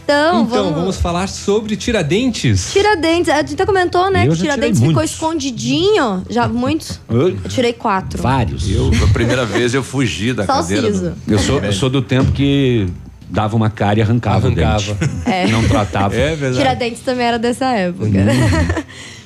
Então, 0.08 0.44
Então, 0.44 0.46
vamos... 0.64 0.74
vamos 0.80 0.96
falar 0.98 1.28
sobre 1.28 1.76
Tiradentes. 1.76 2.72
Tiradentes. 2.72 3.28
A 3.30 3.40
gente 3.42 3.56
até 3.56 3.66
comentou, 3.66 4.10
né? 4.10 4.26
Eu 4.26 4.32
que 4.32 4.38
Tiradentes 4.40 4.80
ficou 4.80 4.94
muitos. 4.94 5.12
escondidinho. 5.12 6.24
Já 6.30 6.48
muitos? 6.48 7.02
Eu 7.10 7.36
tirei 7.50 7.74
quatro. 7.74 8.22
Vários. 8.24 8.70
Eu, 8.70 8.90
a 9.04 9.12
primeira 9.12 9.46
vez 9.46 9.74
eu 9.74 9.84
fugi 9.84 10.32
da 10.32 10.46
Só 10.46 10.54
cadeira. 10.54 10.90
do- 10.92 11.14
Eu 11.28 11.38
sou, 11.38 11.60
eu 11.60 11.74
sou 11.74 11.90
do 11.90 12.02
tempo 12.02 12.32
que 12.32 12.88
dava 13.30 13.58
uma 13.58 13.70
cara 13.70 14.00
e 14.00 14.02
arrancava, 14.02 14.48
Arrancava. 14.48 14.92
o 14.94 14.96
dente. 14.96 15.12
É. 15.26 15.48
Não 15.48 15.62
tratava. 15.68 16.16
É 16.16 16.30
verdade. 16.38 16.58
Tiradentes 16.58 17.02
também 17.02 17.26
era 17.26 17.38
dessa 17.38 17.66
época. 17.74 18.06
Uhum. 18.06 18.14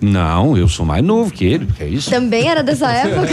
Não, 0.00 0.56
eu 0.56 0.66
sou 0.68 0.86
mais 0.86 1.04
novo 1.04 1.30
que 1.30 1.44
ele. 1.44 1.66
Que 1.76 1.82
é 1.84 1.88
isso? 1.88 2.08
também 2.10 2.48
era 2.48 2.62
dessa 2.62 2.90
época? 2.92 3.28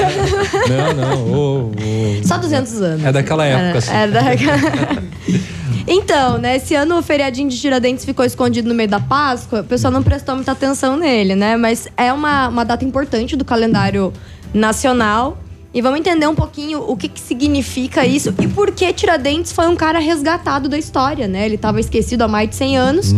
Não, 0.68 0.94
não. 0.94 1.34
ô, 1.34 1.58
ô. 1.72 2.24
Só 2.24 2.38
200 2.38 2.82
anos. 2.82 3.06
É 3.06 3.12
daquela 3.12 3.46
época, 3.46 3.78
assim. 3.80 3.92
era 3.92 4.12
da- 4.12 4.22
Então, 5.90 6.38
né, 6.38 6.58
esse 6.58 6.76
ano 6.76 6.98
o 6.98 7.02
feriadinho 7.02 7.50
de 7.50 7.58
Tiradentes 7.58 8.04
ficou 8.04 8.26
escondido 8.26 8.68
no 8.68 8.76
meio 8.76 8.90
da 8.90 9.00
Páscoa, 9.00 9.62
o 9.62 9.64
pessoal 9.64 9.92
não 9.94 10.04
prestou 10.04 10.36
muita 10.36 10.52
atenção 10.52 10.98
nele, 10.98 11.34
né? 11.34 11.56
Mas 11.56 11.88
é 11.96 12.12
uma, 12.12 12.50
uma 12.50 12.66
data 12.66 12.84
importante 12.84 13.38
do 13.38 13.46
calendário 13.46 14.12
nacional. 14.54 15.38
E 15.78 15.82
vamos 15.82 16.00
entender 16.00 16.26
um 16.26 16.34
pouquinho 16.34 16.84
o 16.88 16.98
que, 16.98 17.08
que 17.08 17.20
significa 17.20 18.04
isso 18.04 18.34
e 18.42 18.48
por 18.48 18.72
que 18.72 18.92
Tiradentes 18.92 19.52
foi 19.52 19.68
um 19.68 19.76
cara 19.76 20.00
resgatado 20.00 20.68
da 20.68 20.76
história, 20.76 21.28
né? 21.28 21.46
Ele 21.46 21.54
estava 21.54 21.80
esquecido 21.80 22.24
há 22.24 22.28
mais 22.28 22.50
de 22.50 22.56
100 22.56 22.78
anos. 22.78 23.14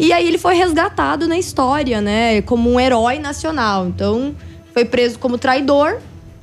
E 0.00 0.10
aí 0.10 0.26
ele 0.26 0.38
foi 0.38 0.54
resgatado 0.54 1.28
na 1.28 1.36
história, 1.36 2.00
né? 2.00 2.40
Como 2.40 2.72
um 2.72 2.80
herói 2.80 3.18
nacional. 3.18 3.86
Então, 3.86 4.34
foi 4.72 4.86
preso 4.86 5.18
como 5.18 5.36
traidor 5.36 5.98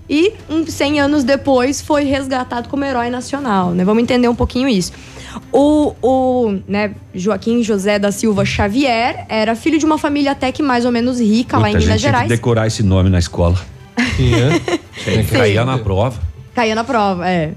e 0.07 0.33
uns 0.47 0.71
100 0.71 0.99
anos 0.99 1.23
depois 1.23 1.81
foi 1.81 2.03
resgatado 2.03 2.69
como 2.69 2.85
herói 2.85 3.09
nacional, 3.09 3.71
né? 3.71 3.83
Vamos 3.83 4.03
entender 4.03 4.27
um 4.27 4.35
pouquinho 4.35 4.69
isso. 4.69 4.91
O, 5.51 5.95
o 5.99 6.59
né, 6.67 6.93
Joaquim 7.11 7.63
José 7.63 7.97
da 7.97 8.11
Silva 8.11 8.45
Xavier 8.45 9.25
era 9.27 9.55
filho 9.55 9.79
de 9.79 9.85
uma 9.85 9.97
família 9.97 10.33
até 10.33 10.51
que 10.51 10.61
mais 10.61 10.85
ou 10.85 10.91
menos 10.91 11.19
rica 11.19 11.57
lá 11.57 11.69
em 11.69 11.73
Puta, 11.73 11.77
a 11.77 11.79
gente 11.79 11.87
Minas 11.87 12.01
tinha 12.01 12.11
que 12.11 12.17
Gerais. 12.17 12.29
decorar 12.29 12.67
esse 12.67 12.83
nome 12.83 13.09
na 13.09 13.17
escola. 13.17 13.57
Caía 15.31 15.65
na 15.65 15.77
prova. 15.77 16.19
Caía 16.53 16.76
na 16.76 16.84
prova, 16.84 17.30
é. 17.30 17.53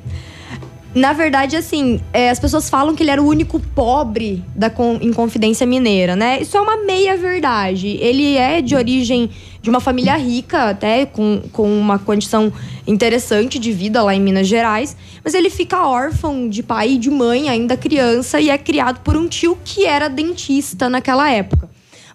Na 0.94 1.12
verdade, 1.12 1.54
assim, 1.54 2.00
é, 2.12 2.30
as 2.30 2.40
pessoas 2.40 2.68
falam 2.70 2.94
que 2.96 3.02
ele 3.02 3.10
era 3.10 3.22
o 3.22 3.26
único 3.26 3.60
pobre 3.60 4.42
da 4.54 4.70
con- 4.70 4.98
Inconfidência 5.02 5.66
Mineira, 5.66 6.16
né? 6.16 6.40
Isso 6.40 6.56
é 6.56 6.60
uma 6.60 6.78
meia-verdade. 6.78 7.88
Ele 8.00 8.36
é 8.36 8.60
de 8.62 8.74
origem 8.74 9.30
de 9.60 9.68
uma 9.68 9.80
família 9.80 10.16
rica, 10.16 10.70
até 10.70 11.04
com, 11.04 11.42
com 11.52 11.70
uma 11.78 11.98
condição 11.98 12.50
interessante 12.86 13.58
de 13.58 13.70
vida 13.70 14.02
lá 14.02 14.14
em 14.14 14.20
Minas 14.20 14.48
Gerais, 14.48 14.96
mas 15.22 15.34
ele 15.34 15.50
fica 15.50 15.86
órfão 15.86 16.48
de 16.48 16.62
pai 16.62 16.92
e 16.92 16.98
de 16.98 17.10
mãe, 17.10 17.48
ainda 17.50 17.76
criança, 17.76 18.40
e 18.40 18.48
é 18.48 18.56
criado 18.56 19.00
por 19.00 19.14
um 19.14 19.28
tio 19.28 19.58
que 19.62 19.84
era 19.84 20.08
dentista 20.08 20.88
naquela 20.88 21.30
época. 21.30 21.68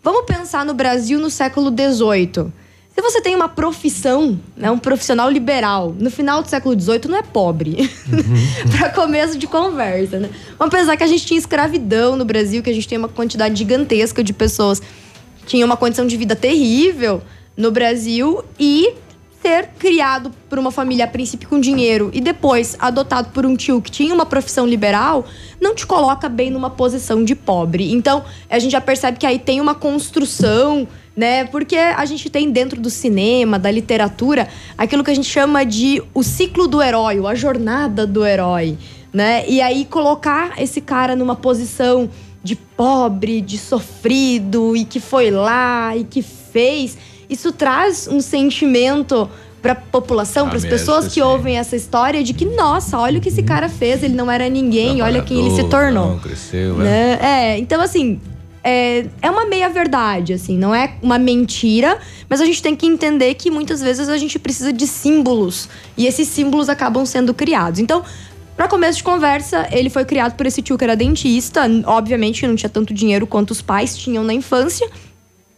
Vamos 0.04 0.26
pensar 0.26 0.66
no 0.66 0.74
Brasil 0.74 1.20
no 1.20 1.30
século 1.30 1.70
XVIII. 1.70 2.52
Se 2.96 3.02
você 3.02 3.22
tem 3.22 3.36
uma 3.36 3.50
profissão, 3.50 4.40
né, 4.56 4.70
um 4.70 4.78
profissional 4.78 5.28
liberal, 5.28 5.96
no 5.98 6.12
final 6.12 6.44
do 6.44 6.48
século 6.48 6.80
XVIII 6.80 7.02
não 7.10 7.18
é 7.18 7.24
pobre. 7.24 7.90
Para 8.78 8.90
começo 8.90 9.36
de 9.36 9.48
conversa, 9.48 10.20
né? 10.20 10.30
Vamos 10.60 10.74
pensar 10.74 10.96
que 10.96 11.04
a 11.04 11.08
gente 11.08 11.26
tinha 11.26 11.40
escravidão 11.40 12.16
no 12.16 12.24
Brasil, 12.24 12.62
que 12.62 12.70
a 12.70 12.74
gente 12.74 12.88
tem 12.88 13.00
uma 13.00 13.10
quantidade 13.10 13.58
gigantesca 13.58 14.24
de 14.24 14.32
pessoas 14.32 14.80
que 14.80 15.46
tinham 15.48 15.66
uma 15.66 15.76
condição 15.76 16.06
de 16.06 16.16
vida 16.16 16.36
terrível 16.36 17.24
no 17.58 17.72
Brasil 17.72 18.44
e 18.60 18.94
ser 19.44 19.72
criado 19.78 20.32
por 20.50 20.58
uma 20.58 20.72
família 20.72 21.04
a 21.04 21.08
princípio 21.08 21.50
com 21.50 21.60
dinheiro 21.60 22.10
e 22.14 22.22
depois 22.22 22.78
adotado 22.80 23.30
por 23.34 23.46
um 23.46 23.58
tio 23.58 23.82
que 23.82 23.92
tinha 23.92 24.14
uma 24.14 24.26
profissão 24.26 24.66
liberal, 24.66 25.26
não 25.60 25.76
te 25.76 25.86
coloca 25.86 26.30
bem 26.30 26.50
numa 26.50 26.70
posição 26.70 27.26
de 27.26 27.36
pobre. 27.36 27.92
Então, 27.92 28.24
a 28.50 28.58
gente 28.58 28.72
já 28.72 28.80
percebe 28.80 29.18
que 29.18 29.26
aí 29.26 29.38
tem 29.38 29.60
uma 29.60 29.76
construção, 29.76 30.88
né? 31.14 31.44
Porque 31.44 31.76
a 31.76 32.06
gente 32.06 32.30
tem 32.30 32.50
dentro 32.52 32.80
do 32.80 32.90
cinema, 32.90 33.60
da 33.60 33.70
literatura, 33.70 34.48
aquilo 34.78 35.04
que 35.04 35.12
a 35.12 35.16
gente 35.16 35.30
chama 35.30 35.66
de 35.66 36.02
o 36.14 36.24
ciclo 36.24 36.66
do 36.66 36.82
herói, 36.82 37.20
ou 37.20 37.28
a 37.28 37.36
jornada 37.36 38.08
do 38.08 38.26
herói, 38.26 38.78
né? 39.12 39.44
E 39.46 39.60
aí 39.60 39.84
colocar 39.84 40.54
esse 40.58 40.80
cara 40.80 41.18
numa 41.18 41.36
posição 41.36 42.10
de 42.42 42.56
pobre, 42.56 43.42
de 43.42 43.58
sofrido 43.58 44.74
e 44.74 44.86
que 44.86 45.02
foi 45.02 45.32
lá 45.32 45.98
e 45.98 46.06
que 46.06 46.22
fez, 46.22 46.98
isso 47.34 47.52
traz 47.52 48.08
um 48.08 48.22
sentimento 48.22 49.30
para 49.62 49.76
população, 49.76 50.48
Ah, 50.48 50.50
para 50.50 50.58
as 50.58 50.66
pessoas 50.66 51.06
que 51.06 51.14
sim. 51.16 51.22
ouvem 51.22 51.58
essa 51.58 51.76
história 51.76 52.22
de 52.24 52.34
que 52.34 52.46
nossa, 52.46 52.98
olha 53.00 53.18
o 53.18 53.22
que 53.22 53.30
esse 53.30 53.44
cara 53.44 53.70
fez, 53.70 54.04
ele 54.04 54.14
não 54.14 54.30
era 54.30 54.50
ninguém, 54.50 55.02
olha 55.02 55.22
quem 55.22 55.40
ele 55.40 55.56
se 55.56 55.64
tornou. 55.70 56.10
não, 56.10 56.20
cresceu, 56.20 56.82
é. 56.82 56.84
Né? 56.84 57.20
É, 57.22 57.58
então 57.60 57.80
assim, 57.82 58.20
é, 58.62 59.06
é 59.22 59.32
uma 59.32 59.46
meia-verdade, 59.46 60.34
assim, 60.34 60.58
não 60.58 60.76
é 60.76 60.96
uma 61.02 61.18
mentira, 61.18 61.98
mas 62.30 62.42
a 62.42 62.46
gente 62.46 62.62
tem 62.62 62.76
que 62.76 62.86
entender 62.86 63.34
que 63.36 63.50
muitas 63.50 63.82
vezes 63.82 64.10
a 64.10 64.18
gente 64.18 64.38
precisa 64.38 64.74
de 64.74 64.86
símbolos 64.86 65.70
e 65.98 66.08
esses 66.08 66.28
símbolos 66.28 66.68
acabam 66.68 67.06
sendo 67.06 67.34
criados. 67.34 67.80
Então, 67.80 68.04
para 68.58 68.68
começo 68.68 68.98
de 68.98 69.04
conversa, 69.04 69.68
ele 69.72 69.90
foi 69.90 70.04
criado 70.04 70.36
por 70.36 70.46
esse 70.46 70.62
tio 70.62 70.78
que 70.78 70.84
era 70.84 70.96
dentista, 70.96 71.62
obviamente 71.86 72.46
não 72.46 72.56
tinha 72.56 72.70
tanto 72.70 72.94
dinheiro 72.94 73.26
quanto 73.26 73.52
os 73.52 73.62
pais 73.62 73.98
tinham 73.98 74.26
na 74.26 74.34
infância, 74.34 74.88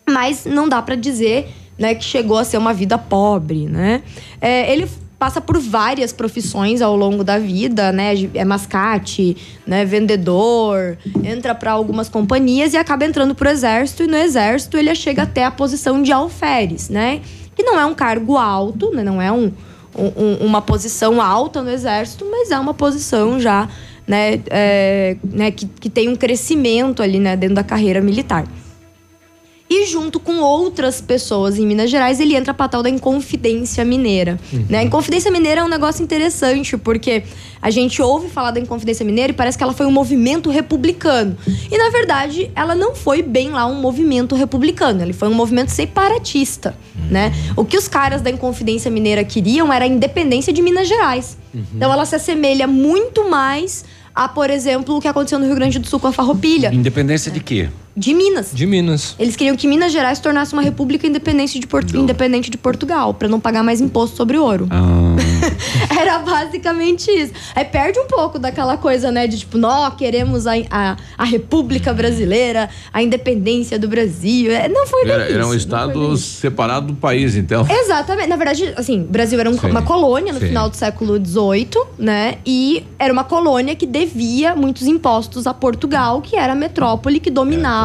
mas 0.07 0.45
não 0.45 0.69
dá 0.69 0.79
pra 0.81 0.95
dizer 0.95 1.49
né, 1.77 1.95
que 1.95 2.03
chegou 2.03 2.37
a 2.37 2.43
ser 2.43 2.57
uma 2.57 2.73
vida 2.73 2.97
pobre, 2.97 3.65
né? 3.67 4.01
É, 4.39 4.71
ele 4.71 4.87
passa 5.17 5.39
por 5.39 5.57
várias 5.59 6.11
profissões 6.13 6.81
ao 6.81 6.95
longo 6.95 7.23
da 7.23 7.39
vida, 7.39 7.91
né? 7.91 8.13
É 8.33 8.43
mascate, 8.45 9.35
né? 9.65 9.85
Vendedor, 9.85 10.97
entra 11.23 11.55
pra 11.55 11.71
algumas 11.71 12.09
companhias 12.09 12.73
e 12.73 12.77
acaba 12.77 13.05
entrando 13.05 13.33
pro 13.33 13.49
exército 13.49 14.03
e 14.03 14.07
no 14.07 14.17
exército 14.17 14.77
ele 14.77 14.93
chega 14.95 15.23
até 15.23 15.45
a 15.45 15.51
posição 15.51 16.01
de 16.01 16.11
alferes, 16.11 16.89
né? 16.89 17.21
Que 17.55 17.63
não 17.63 17.79
é 17.79 17.85
um 17.85 17.93
cargo 17.95 18.37
alto, 18.37 18.91
né? 18.91 19.03
Não 19.03 19.21
é 19.21 19.31
um, 19.31 19.51
um- 19.97 20.45
uma 20.45 20.61
posição 20.61 21.21
alta 21.21 21.61
no 21.61 21.69
exército, 21.71 22.25
mas 22.29 22.51
é 22.51 22.59
uma 22.59 22.73
posição 22.73 23.39
já, 23.39 23.69
né? 24.05 24.41
é, 24.49 25.15
né 25.23 25.51
que, 25.51 25.65
que 25.65 25.89
tem 25.89 26.09
um 26.09 26.15
crescimento 26.15 27.01
ali, 27.01 27.19
né? 27.19 27.35
Dentro 27.37 27.55
da 27.55 27.63
carreira 27.63 28.01
militar. 28.01 28.45
E 29.67 29.87
junto 29.87 30.19
com 30.19 30.41
outras 30.41 31.01
pessoas 31.01 31.57
em 31.57 31.65
Minas 31.65 31.89
Gerais, 31.89 32.19
ele 32.19 32.35
entra 32.35 32.53
para 32.53 32.67
tal 32.67 32.83
da 32.83 32.89
Inconfidência 32.89 33.83
Mineira. 33.83 34.39
Né? 34.69 34.79
A 34.79 34.83
Inconfidência 34.83 35.31
Mineira 35.31 35.61
é 35.61 35.63
um 35.63 35.67
negócio 35.67 36.03
interessante, 36.03 36.77
porque 36.77 37.23
a 37.59 37.71
gente 37.71 37.99
ouve 37.99 38.29
falar 38.29 38.51
da 38.51 38.59
Inconfidência 38.59 39.03
Mineira 39.03 39.31
e 39.31 39.35
parece 39.35 39.57
que 39.57 39.63
ela 39.63 39.73
foi 39.73 39.87
um 39.87 39.91
movimento 39.91 40.51
republicano. 40.51 41.35
E, 41.71 41.77
na 41.79 41.89
verdade, 41.89 42.51
ela 42.55 42.75
não 42.75 42.93
foi 42.93 43.23
bem 43.23 43.49
lá 43.49 43.65
um 43.65 43.81
movimento 43.81 44.35
republicano, 44.35 45.01
ele 45.01 45.13
foi 45.13 45.29
um 45.29 45.33
movimento 45.33 45.69
separatista. 45.69 46.75
Né? 47.09 47.33
O 47.55 47.65
que 47.65 47.75
os 47.75 47.87
caras 47.87 48.21
da 48.21 48.29
Inconfidência 48.29 48.91
Mineira 48.91 49.23
queriam 49.23 49.73
era 49.73 49.85
a 49.85 49.87
independência 49.87 50.53
de 50.53 50.61
Minas 50.61 50.87
Gerais. 50.87 51.37
Então, 51.73 51.91
ela 51.91 52.05
se 52.05 52.15
assemelha 52.15 52.67
muito 52.67 53.27
mais 53.27 53.83
a, 54.13 54.27
por 54.27 54.51
exemplo, 54.51 54.95
o 54.95 55.01
que 55.01 55.07
aconteceu 55.07 55.39
no 55.39 55.45
Rio 55.45 55.55
Grande 55.55 55.79
do 55.79 55.87
Sul 55.87 55.99
com 55.99 56.07
a 56.07 56.11
Farroupilha. 56.11 56.71
Independência 56.71 57.31
de 57.31 57.39
quê? 57.39 57.67
De 57.95 58.13
Minas. 58.13 58.51
De 58.53 58.65
Minas. 58.65 59.15
Eles 59.17 59.35
queriam 59.35 59.55
que 59.55 59.67
Minas 59.67 59.91
Gerais 59.91 60.19
tornasse 60.19 60.51
uma 60.53 60.61
república 60.61 61.07
independente 61.07 61.57
de, 61.59 61.65
Portu- 61.65 61.95
independente 61.97 62.49
de 62.49 62.57
Portugal, 62.57 63.13
para 63.13 63.27
não 63.27 63.39
pagar 63.39 63.63
mais 63.63 63.79
imposto 63.79 64.17
sobre 64.17 64.37
ouro. 64.37 64.67
Ah. 64.69 65.15
Era 65.97 66.19
basicamente 66.19 67.09
isso. 67.09 67.31
Aí 67.55 67.63
perde 67.63 67.97
um 67.99 68.05
pouco 68.07 68.37
daquela 68.37 68.75
coisa, 68.77 69.11
né? 69.11 69.27
De 69.27 69.39
tipo, 69.39 69.57
nós 69.57 69.93
queremos 69.95 70.45
a, 70.45 70.53
a, 70.69 70.97
a 71.17 71.23
República 71.23 71.93
Brasileira, 71.93 72.69
a 72.91 73.01
independência 73.01 73.79
do 73.79 73.87
Brasil. 73.87 74.51
É, 74.51 74.67
Não 74.67 74.85
foi 74.87 75.03
Era, 75.03 75.13
era 75.23 75.25
isso, 75.29 75.37
um 75.37 75.41
não 75.41 75.47
foi 75.49 75.57
estado 75.57 76.17
separado 76.17 76.87
do 76.87 76.95
país, 76.95 77.35
então. 77.35 77.65
Exatamente. 77.69 78.27
Na 78.27 78.35
verdade, 78.35 78.73
assim, 78.75 79.01
o 79.01 79.05
Brasil 79.05 79.39
era 79.39 79.49
um- 79.49 79.55
uma 79.69 79.81
colônia 79.83 80.33
no 80.33 80.39
Sim. 80.39 80.47
final 80.47 80.69
do 80.69 80.75
século 80.75 81.15
XVIII, 81.23 81.69
né? 81.97 82.39
E 82.45 82.83
era 82.99 83.13
uma 83.13 83.23
colônia 83.23 83.75
que 83.75 83.85
devia 83.85 84.53
muitos 84.55 84.83
impostos 84.87 85.47
a 85.47 85.53
Portugal, 85.53 86.21
que 86.21 86.35
era 86.35 86.53
a 86.53 86.55
metrópole 86.55 87.19
que 87.19 87.29
dominava 87.29 87.84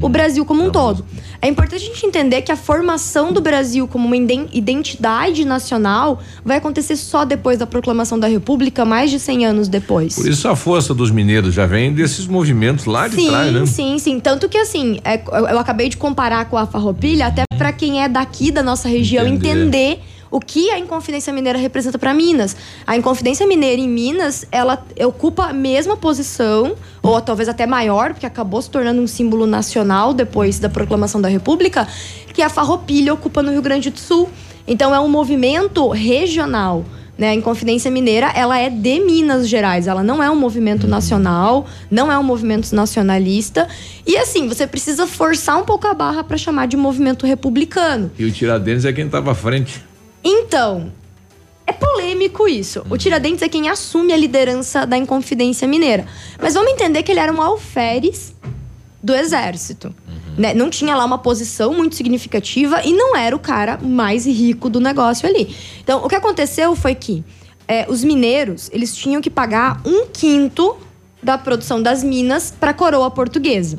o 0.00 0.08
Brasil 0.08 0.44
como 0.44 0.64
um 0.64 0.70
todo. 0.70 1.04
É 1.40 1.48
importante 1.48 1.82
a 1.82 1.86
gente 1.86 2.04
entender 2.06 2.42
que 2.42 2.50
a 2.50 2.56
formação 2.56 3.32
do 3.32 3.40
Brasil 3.40 3.86
como 3.86 4.06
uma 4.06 4.16
iden- 4.16 4.48
identidade 4.52 5.44
nacional 5.44 6.20
vai 6.44 6.56
acontecer 6.56 6.96
só 6.96 7.24
depois 7.24 7.58
da 7.58 7.66
proclamação 7.66 8.18
da 8.18 8.26
República, 8.26 8.84
mais 8.84 9.10
de 9.10 9.18
100 9.20 9.46
anos 9.46 9.68
depois. 9.68 10.14
Por 10.14 10.26
isso 10.26 10.48
a 10.48 10.56
força 10.56 10.94
dos 10.94 11.10
mineiros 11.10 11.54
já 11.54 11.66
vem 11.66 11.92
desses 11.92 12.26
movimentos 12.26 12.84
lá 12.86 13.06
de 13.08 13.16
sim, 13.16 13.28
trás, 13.28 13.52
né? 13.52 13.66
Sim, 13.66 13.98
sim. 13.98 14.18
Tanto 14.20 14.48
que 14.48 14.58
assim, 14.58 14.98
é, 15.04 15.22
eu, 15.26 15.58
acabei 15.58 15.88
de 15.88 15.96
comparar 15.96 16.46
com 16.46 16.56
a 16.56 16.66
farroupilha, 16.66 17.26
até 17.26 17.44
pra 17.56 17.72
quem 17.72 18.02
é 18.02 18.08
daqui 18.08 18.50
da 18.50 18.62
nossa 18.62 18.88
região 18.88 19.26
Entender. 19.26 19.92
entender. 19.92 20.00
O 20.30 20.40
que 20.40 20.70
a 20.70 20.78
Inconfidência 20.78 21.32
Mineira 21.32 21.58
representa 21.58 21.98
para 21.98 22.12
Minas. 22.14 22.56
A 22.86 22.96
Inconfidência 22.96 23.46
Mineira 23.46 23.80
em 23.80 23.88
Minas, 23.88 24.46
ela 24.50 24.84
ocupa 25.06 25.46
a 25.46 25.52
mesma 25.52 25.96
posição, 25.96 26.74
ou 27.02 27.20
talvez 27.20 27.48
até 27.48 27.66
maior, 27.66 28.12
porque 28.12 28.26
acabou 28.26 28.60
se 28.60 28.70
tornando 28.70 29.00
um 29.00 29.06
símbolo 29.06 29.46
nacional 29.46 30.12
depois 30.12 30.58
da 30.58 30.68
proclamação 30.68 31.20
da 31.20 31.28
República, 31.28 31.86
que 32.32 32.42
a 32.42 32.48
Farroupilha 32.48 33.14
ocupa 33.14 33.42
no 33.42 33.50
Rio 33.50 33.62
Grande 33.62 33.90
do 33.90 33.98
Sul. 33.98 34.28
Então 34.66 34.94
é 34.94 35.00
um 35.00 35.08
movimento 35.08 35.88
regional. 35.88 36.84
Né, 37.18 37.30
a 37.30 37.34
Inconfidência 37.34 37.90
Mineira, 37.90 38.30
ela 38.34 38.58
é 38.58 38.68
de 38.68 39.00
Minas 39.00 39.48
Gerais, 39.48 39.86
ela 39.86 40.02
não 40.02 40.22
é 40.22 40.30
um 40.30 40.36
movimento 40.36 40.86
nacional, 40.86 41.66
não 41.90 42.12
é 42.12 42.18
um 42.18 42.22
movimento 42.22 42.74
nacionalista. 42.74 43.66
E 44.06 44.18
assim, 44.18 44.46
você 44.46 44.66
precisa 44.66 45.06
forçar 45.06 45.58
um 45.58 45.64
pouco 45.64 45.86
a 45.86 45.94
barra 45.94 46.22
para 46.22 46.36
chamar 46.36 46.66
de 46.66 46.76
movimento 46.76 47.24
republicano. 47.24 48.10
E 48.18 48.24
o 48.26 48.30
Tiradentes 48.30 48.84
é 48.84 48.92
quem 48.92 49.06
estava 49.06 49.30
à 49.32 49.34
frente. 49.34 49.82
Então, 50.28 50.90
é 51.64 51.72
polêmico 51.72 52.48
isso. 52.48 52.84
O 52.90 52.98
Tiradentes 52.98 53.42
é 53.42 53.48
quem 53.48 53.68
assume 53.68 54.12
a 54.12 54.16
liderança 54.16 54.84
da 54.84 54.96
Inconfidência 54.96 55.68
Mineira. 55.68 56.04
Mas 56.42 56.54
vamos 56.54 56.72
entender 56.72 57.04
que 57.04 57.12
ele 57.12 57.20
era 57.20 57.32
um 57.32 57.40
alferes 57.40 58.34
do 59.00 59.14
exército. 59.14 59.94
né? 60.36 60.52
Não 60.52 60.68
tinha 60.68 60.96
lá 60.96 61.04
uma 61.04 61.18
posição 61.18 61.72
muito 61.72 61.94
significativa 61.94 62.82
e 62.84 62.92
não 62.92 63.14
era 63.14 63.36
o 63.36 63.38
cara 63.38 63.78
mais 63.78 64.26
rico 64.26 64.68
do 64.68 64.80
negócio 64.80 65.28
ali. 65.28 65.54
Então, 65.80 66.04
o 66.04 66.08
que 66.08 66.16
aconteceu 66.16 66.74
foi 66.74 66.96
que 66.96 67.24
é, 67.68 67.86
os 67.88 68.02
mineiros 68.02 68.68
eles 68.72 68.96
tinham 68.96 69.22
que 69.22 69.30
pagar 69.30 69.80
um 69.84 70.06
quinto 70.06 70.76
da 71.22 71.38
produção 71.38 71.80
das 71.80 72.02
minas 72.02 72.52
para 72.58 72.72
a 72.72 72.74
coroa 72.74 73.12
portuguesa. 73.12 73.78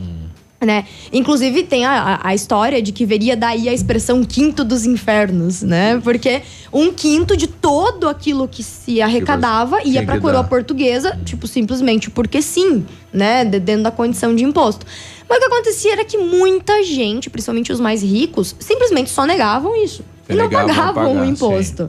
Né? 0.59 0.85
Inclusive 1.13 1.61
tem 1.63 1.85
a, 1.85 2.19
a- 2.23 2.33
história 2.33 2.81
de 2.81 2.91
que 2.91 3.05
veria 3.05 3.37
daí 3.37 3.69
a 3.69 3.73
expressão 3.73 4.23
quinto 4.23 4.63
dos 4.63 4.87
infernos, 4.87 5.61
né? 5.61 6.01
Porque 6.03 6.41
um 6.73 6.91
quinto 6.91 7.37
de 7.37 7.45
todo 7.45 8.09
aquilo 8.09 8.47
que 8.47 8.63
se 8.63 8.99
arrecadava 8.99 9.83
ia 9.83 10.01
para 10.03 10.15
a 10.15 10.19
coroa 10.19 10.43
portuguesa, 10.43 11.15
tipo, 11.23 11.45
simplesmente 11.45 12.09
porque 12.09 12.41
sim, 12.41 12.83
né? 13.13 13.45
De- 13.45 13.59
Dentro 13.59 13.83
da 13.83 13.91
condição 13.91 14.35
de 14.35 14.43
imposto. 14.43 14.83
Mas 15.29 15.37
o 15.37 15.41
que 15.41 15.45
acontecia 15.45 15.91
era 15.93 16.03
que 16.03 16.17
muita 16.17 16.81
gente, 16.83 17.29
principalmente 17.29 17.71
os 17.71 17.79
mais 17.79 18.01
ricos, 18.01 18.55
simplesmente 18.59 19.11
só 19.11 19.25
negavam 19.25 19.75
isso. 19.75 20.03
E 20.27 20.33
não 20.33 20.45
Negavam 20.49 20.67
pagavam 20.69 20.93
pagar, 21.13 21.21
o 21.21 21.25
imposto. 21.25 21.87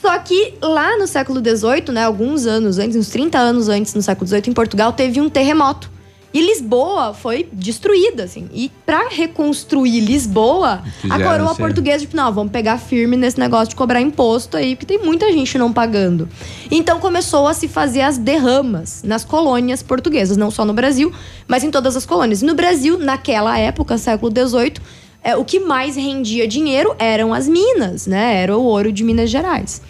Só 0.00 0.18
que 0.20 0.54
lá 0.62 0.96
no 0.96 1.06
século 1.06 1.40
XVIII, 1.40 1.92
né, 1.92 2.04
alguns 2.04 2.46
anos 2.46 2.78
antes, 2.78 2.96
uns 2.96 3.08
30 3.10 3.36
anos 3.36 3.68
antes, 3.68 3.92
no 3.92 4.00
século 4.00 4.26
XVIII, 4.26 4.44
em 4.48 4.52
Portugal, 4.54 4.94
teve 4.94 5.20
um 5.20 5.28
terremoto. 5.28 5.90
E 6.32 6.42
Lisboa 6.42 7.14
foi 7.14 7.48
destruída, 7.50 8.24
assim. 8.24 8.48
E 8.52 8.70
pra 8.84 9.08
reconstruir 9.08 10.00
Lisboa, 10.00 10.82
Fizeram 11.00 11.26
a 11.26 11.32
coroa 11.32 11.50
assim. 11.52 11.60
portuguesa, 11.62 12.00
tipo, 12.00 12.14
não, 12.14 12.30
vamos 12.32 12.52
pegar 12.52 12.76
firme 12.78 13.16
nesse 13.16 13.40
negócio 13.40 13.68
de 13.70 13.76
cobrar 13.76 14.00
imposto 14.02 14.56
aí, 14.56 14.76
porque 14.76 14.84
tem 14.98 15.04
muita 15.04 15.32
gente 15.32 15.56
não 15.56 15.72
pagando. 15.72 16.28
Então 16.70 17.00
começou 17.00 17.48
a 17.48 17.54
se 17.54 17.66
fazer 17.66 18.02
as 18.02 18.18
derramas 18.18 19.02
nas 19.02 19.24
colônias 19.24 19.82
portuguesas, 19.82 20.36
não 20.36 20.50
só 20.50 20.66
no 20.66 20.74
Brasil, 20.74 21.10
mas 21.46 21.64
em 21.64 21.70
todas 21.70 21.96
as 21.96 22.04
colônias. 22.04 22.42
E 22.42 22.44
no 22.44 22.54
Brasil, 22.54 22.98
naquela 22.98 23.58
época, 23.58 23.96
século 23.96 24.30
XVIII, 24.30 24.74
é, 25.24 25.34
o 25.34 25.44
que 25.46 25.58
mais 25.58 25.96
rendia 25.96 26.46
dinheiro 26.46 26.94
eram 26.98 27.32
as 27.32 27.48
minas, 27.48 28.06
né? 28.06 28.36
Era 28.42 28.56
o 28.56 28.62
ouro 28.62 28.92
de 28.92 29.02
Minas 29.02 29.30
Gerais. 29.30 29.80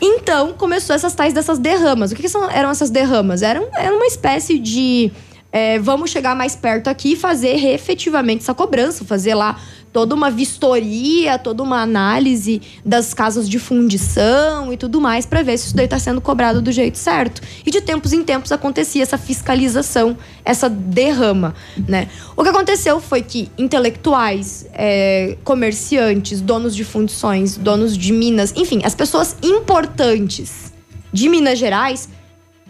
Então, 0.00 0.54
começou 0.54 0.94
essas 0.96 1.12
tais 1.14 1.34
dessas 1.34 1.58
derramas. 1.58 2.10
O 2.10 2.16
que, 2.16 2.22
que 2.22 2.28
são- 2.28 2.48
eram 2.50 2.70
essas 2.70 2.88
derramas? 2.88 3.42
Eram, 3.42 3.66
era 3.76 3.94
uma 3.94 4.06
espécie 4.06 4.58
de. 4.58 5.10
É, 5.52 5.78
vamos 5.78 6.10
chegar 6.10 6.36
mais 6.36 6.54
perto 6.54 6.88
aqui 6.88 7.12
e 7.12 7.16
fazer 7.16 7.56
efetivamente 7.66 8.42
essa 8.42 8.54
cobrança, 8.54 9.04
fazer 9.04 9.34
lá 9.34 9.58
toda 9.92 10.14
uma 10.14 10.30
vistoria, 10.30 11.38
toda 11.38 11.62
uma 11.62 11.82
análise 11.82 12.62
das 12.84 13.12
casas 13.12 13.48
de 13.48 13.58
fundição 13.58 14.72
e 14.72 14.76
tudo 14.76 15.00
mais, 15.00 15.26
para 15.26 15.42
ver 15.42 15.58
se 15.58 15.66
isso 15.66 15.76
daí 15.76 15.86
está 15.86 15.98
sendo 15.98 16.20
cobrado 16.20 16.62
do 16.62 16.70
jeito 16.70 16.96
certo. 16.96 17.42
E 17.66 17.70
de 17.70 17.80
tempos 17.80 18.12
em 18.12 18.22
tempos 18.22 18.52
acontecia 18.52 19.02
essa 19.02 19.18
fiscalização, 19.18 20.16
essa 20.44 20.68
derrama. 20.68 21.54
Né? 21.88 22.08
O 22.36 22.42
que 22.42 22.48
aconteceu 22.48 23.00
foi 23.00 23.22
que 23.22 23.50
intelectuais, 23.58 24.66
é, 24.72 25.36
comerciantes, 25.42 26.40
donos 26.40 26.76
de 26.76 26.84
fundições, 26.84 27.56
donos 27.56 27.96
de 27.98 28.12
minas, 28.12 28.52
enfim, 28.56 28.82
as 28.84 28.94
pessoas 28.94 29.36
importantes 29.42 30.72
de 31.12 31.28
Minas 31.28 31.58
Gerais 31.58 32.08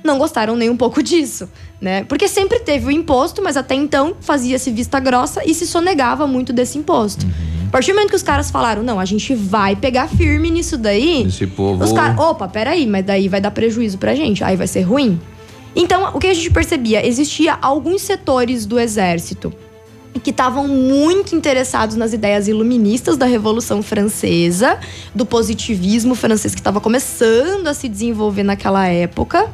não 0.03 0.19
gostaram 0.19 0.57
nem 0.57 0.71
um 0.71 0.77
pouco 0.77 1.03
disso, 1.05 1.49
né? 1.81 2.05
Porque 2.05 2.29
sempre 2.29 2.61
teve 2.61 2.87
o 2.87 2.91
imposto, 2.91 3.43
mas 3.43 3.57
até 3.57 3.75
então 3.75 4.15
fazia-se 4.21 4.71
vista 4.71 5.01
grossa 5.01 5.43
e 5.45 5.55
se 5.55 5.67
sonegava 5.67 6.27
muito 6.27 6.53
desse 6.53 6.79
imposto. 6.79 7.27
A 7.67 7.71
partir 7.71 7.93
do 7.93 7.95
momento 7.95 8.11
que 8.11 8.17
os 8.17 8.23
caras 8.23 8.51
falaram, 8.51 8.83
não, 8.83 8.99
a 8.99 9.05
gente 9.05 9.35
vai 9.35 9.77
pegar 9.77 10.09
firme 10.09 10.51
nisso 10.51 10.77
daí, 10.77 11.23
Esse 11.23 11.47
povo. 11.47 11.83
os 11.83 11.93
caras, 11.93 12.19
opa, 12.19 12.49
peraí, 12.49 12.87
mas 12.87 13.05
daí 13.05 13.29
vai 13.29 13.41
dar 13.41 13.53
prejuízo 13.53 13.97
pra 13.97 14.15
gente, 14.15 14.43
aí 14.43 14.57
vai 14.57 14.67
ser 14.67 14.83
ruim. 14.83 15.21
Então, 15.75 16.11
o 16.15 16.19
que 16.19 16.27
a 16.27 16.35
gente 16.35 16.51
percebia? 16.51 17.07
Existia 17.07 17.57
alguns 17.63 18.03
setores 18.03 18.67
do 18.67 18.79
exército 18.79 19.53
que 20.25 20.31
estavam 20.31 20.67
muito 20.67 21.37
interessados 21.37 21.95
nas 21.95 22.13
ideias 22.13 22.49
iluministas 22.49 23.17
da 23.17 23.25
Revolução 23.27 23.81
Francesa, 23.81 24.79
do 25.15 25.25
positivismo 25.25 26.17
francês 26.17 26.53
que 26.53 26.61
estava 26.61 26.81
começando 26.81 27.69
a 27.69 27.75
se 27.75 27.89
desenvolver 27.89 28.43
naquela 28.43 28.87
época. 28.89 29.49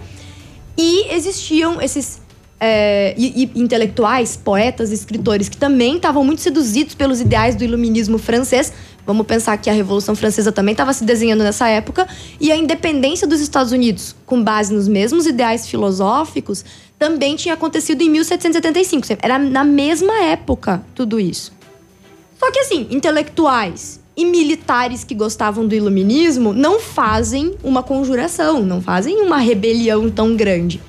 E 0.77 1.15
existiam 1.15 1.81
esses 1.81 2.21
é, 2.59 3.15
e- 3.19 3.51
e 3.55 3.61
intelectuais, 3.61 4.37
poetas, 4.37 4.91
escritores 4.91 5.49
que 5.49 5.57
também 5.59 5.97
estavam 5.97 6.25
muito 6.25 6.41
seduzidos 6.41 6.95
pelos 6.95 7.21
ideais 7.21 7.55
do 7.55 7.63
iluminismo 7.65 8.17
francês. 8.19 8.73
Vamos 9.07 9.27
pensar 9.27 9.57
que 9.59 9.69
a 9.69 9.73
Revolução 9.73 10.17
Francesa 10.17 10.51
também 10.51 10.73
estava 10.73 10.93
se 10.95 11.05
desenhando 11.05 11.45
nessa 11.45 11.69
época 11.69 12.09
e 12.41 12.51
a 12.51 12.57
independência 12.57 13.27
dos 13.27 13.41
Estados 13.41 13.73
Unidos, 13.73 14.17
com 14.25 14.43
base 14.43 14.73
nos 14.73 14.89
mesmos 14.89 15.27
ideais 15.27 15.67
filosóficos, 15.69 16.65
também 16.99 17.37
tinha 17.37 17.55
acontecido 17.55 18.01
em 18.03 18.09
1775. 18.09 19.07
Era 19.21 19.39
na 19.39 19.63
mesma 19.63 20.25
época 20.25 20.83
tudo 20.95 21.21
isso. 21.21 21.53
Só 22.39 22.51
que 22.51 22.59
assim, 22.61 22.87
intelectuais 22.91 24.01
e 24.17 24.25
militares 24.25 25.05
que 25.05 25.15
gostavam 25.15 25.67
do 25.67 25.75
iluminismo 25.75 26.53
não 26.53 26.81
fazem 26.81 27.55
uma 27.63 27.83
conjuração, 27.83 28.63
não 28.63 28.81
fazem 28.81 29.21
uma 29.21 29.37
rebelião 29.39 30.09
tão 30.11 30.35
grande. 30.35 30.81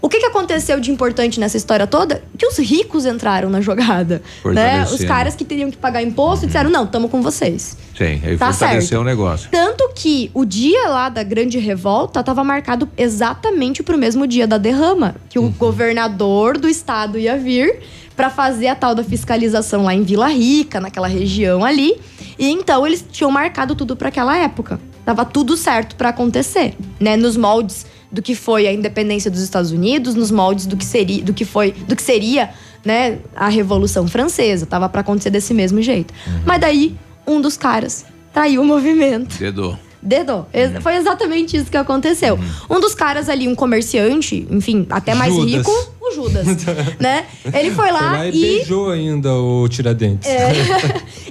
O 0.00 0.08
que, 0.08 0.20
que 0.20 0.26
aconteceu 0.26 0.78
de 0.78 0.92
importante 0.92 1.40
nessa 1.40 1.56
história 1.56 1.84
toda? 1.84 2.22
Que 2.36 2.46
os 2.46 2.56
ricos 2.56 3.04
entraram 3.04 3.50
na 3.50 3.60
jogada. 3.60 4.22
Né? 4.44 4.84
Os 4.84 5.04
caras 5.04 5.34
que 5.34 5.44
teriam 5.44 5.72
que 5.72 5.76
pagar 5.76 6.00
imposto 6.02 6.46
disseram: 6.46 6.70
não, 6.70 6.84
estamos 6.84 7.10
com 7.10 7.20
vocês. 7.20 7.76
Sim, 7.96 8.20
aí 8.24 8.38
Tá 8.38 8.52
fortaleceu 8.52 8.88
certo. 8.88 9.00
o 9.02 9.04
negócio. 9.04 9.50
Tanto 9.50 9.90
que 9.96 10.30
o 10.32 10.44
dia 10.44 10.88
lá 10.88 11.08
da 11.08 11.24
grande 11.24 11.58
revolta 11.58 12.20
estava 12.20 12.44
marcado 12.44 12.88
exatamente 12.96 13.82
pro 13.82 13.98
mesmo 13.98 14.24
dia 14.24 14.46
da 14.46 14.56
derrama, 14.56 15.16
que 15.28 15.38
o 15.38 15.48
governador 15.50 16.56
do 16.58 16.68
estado 16.68 17.18
ia 17.18 17.36
vir 17.36 17.80
para 18.14 18.30
fazer 18.30 18.68
a 18.68 18.76
tal 18.76 18.94
da 18.94 19.02
fiscalização 19.02 19.82
lá 19.82 19.94
em 19.94 20.02
Vila 20.02 20.28
Rica, 20.28 20.80
naquela 20.80 21.08
região 21.08 21.64
ali. 21.64 22.00
E 22.38 22.48
então 22.50 22.86
eles 22.86 23.04
tinham 23.10 23.30
marcado 23.30 23.74
tudo 23.74 23.96
para 23.96 24.08
aquela 24.08 24.36
época. 24.36 24.80
Tava 25.04 25.24
tudo 25.24 25.56
certo 25.56 25.96
para 25.96 26.10
acontecer, 26.10 26.74
né? 27.00 27.16
Nos 27.16 27.36
moldes 27.36 27.86
do 28.12 28.22
que 28.22 28.34
foi 28.34 28.66
a 28.66 28.72
independência 28.72 29.30
dos 29.30 29.40
Estados 29.40 29.70
Unidos, 29.70 30.14
nos 30.14 30.30
moldes 30.30 30.66
do 30.66 30.76
que 30.76 30.84
seria, 30.84 31.22
do 31.22 31.32
que 31.34 31.44
foi, 31.44 31.72
do 31.72 31.94
que 31.96 32.02
seria, 32.02 32.50
né, 32.84 33.18
a 33.36 33.48
Revolução 33.48 34.06
Francesa. 34.08 34.64
Tava 34.66 34.88
para 34.88 35.00
acontecer 35.02 35.30
desse 35.30 35.52
mesmo 35.52 35.80
jeito. 35.82 36.12
Mas 36.46 36.60
daí 36.60 36.96
um 37.26 37.40
dos 37.40 37.56
caras 37.56 38.04
traiu 38.32 38.62
o 38.62 38.64
movimento. 38.64 39.36
Dedo. 39.38 39.78
Dedo. 40.00 40.46
Ex- 40.54 40.80
Foi 40.82 40.94
exatamente 40.94 41.56
isso 41.56 41.70
que 41.70 41.76
aconteceu. 41.76 42.38
Um 42.70 42.78
dos 42.80 42.94
caras 42.94 43.28
ali, 43.28 43.48
um 43.48 43.54
comerciante, 43.54 44.46
enfim, 44.50 44.86
até 44.90 45.12
mais 45.14 45.34
Judas. 45.34 45.50
rico, 45.56 45.70
o 46.10 46.14
Judas, 46.14 46.46
né? 46.98 47.24
Ele 47.52 47.70
foi 47.70 47.90
lá, 47.90 47.98
Foi 47.98 48.18
lá 48.18 48.26
e, 48.26 48.28
e 48.30 48.32
beijou 48.58 48.90
ainda 48.90 49.32
o 49.34 49.68
Tiradentes. 49.68 50.28
é. 50.28 50.52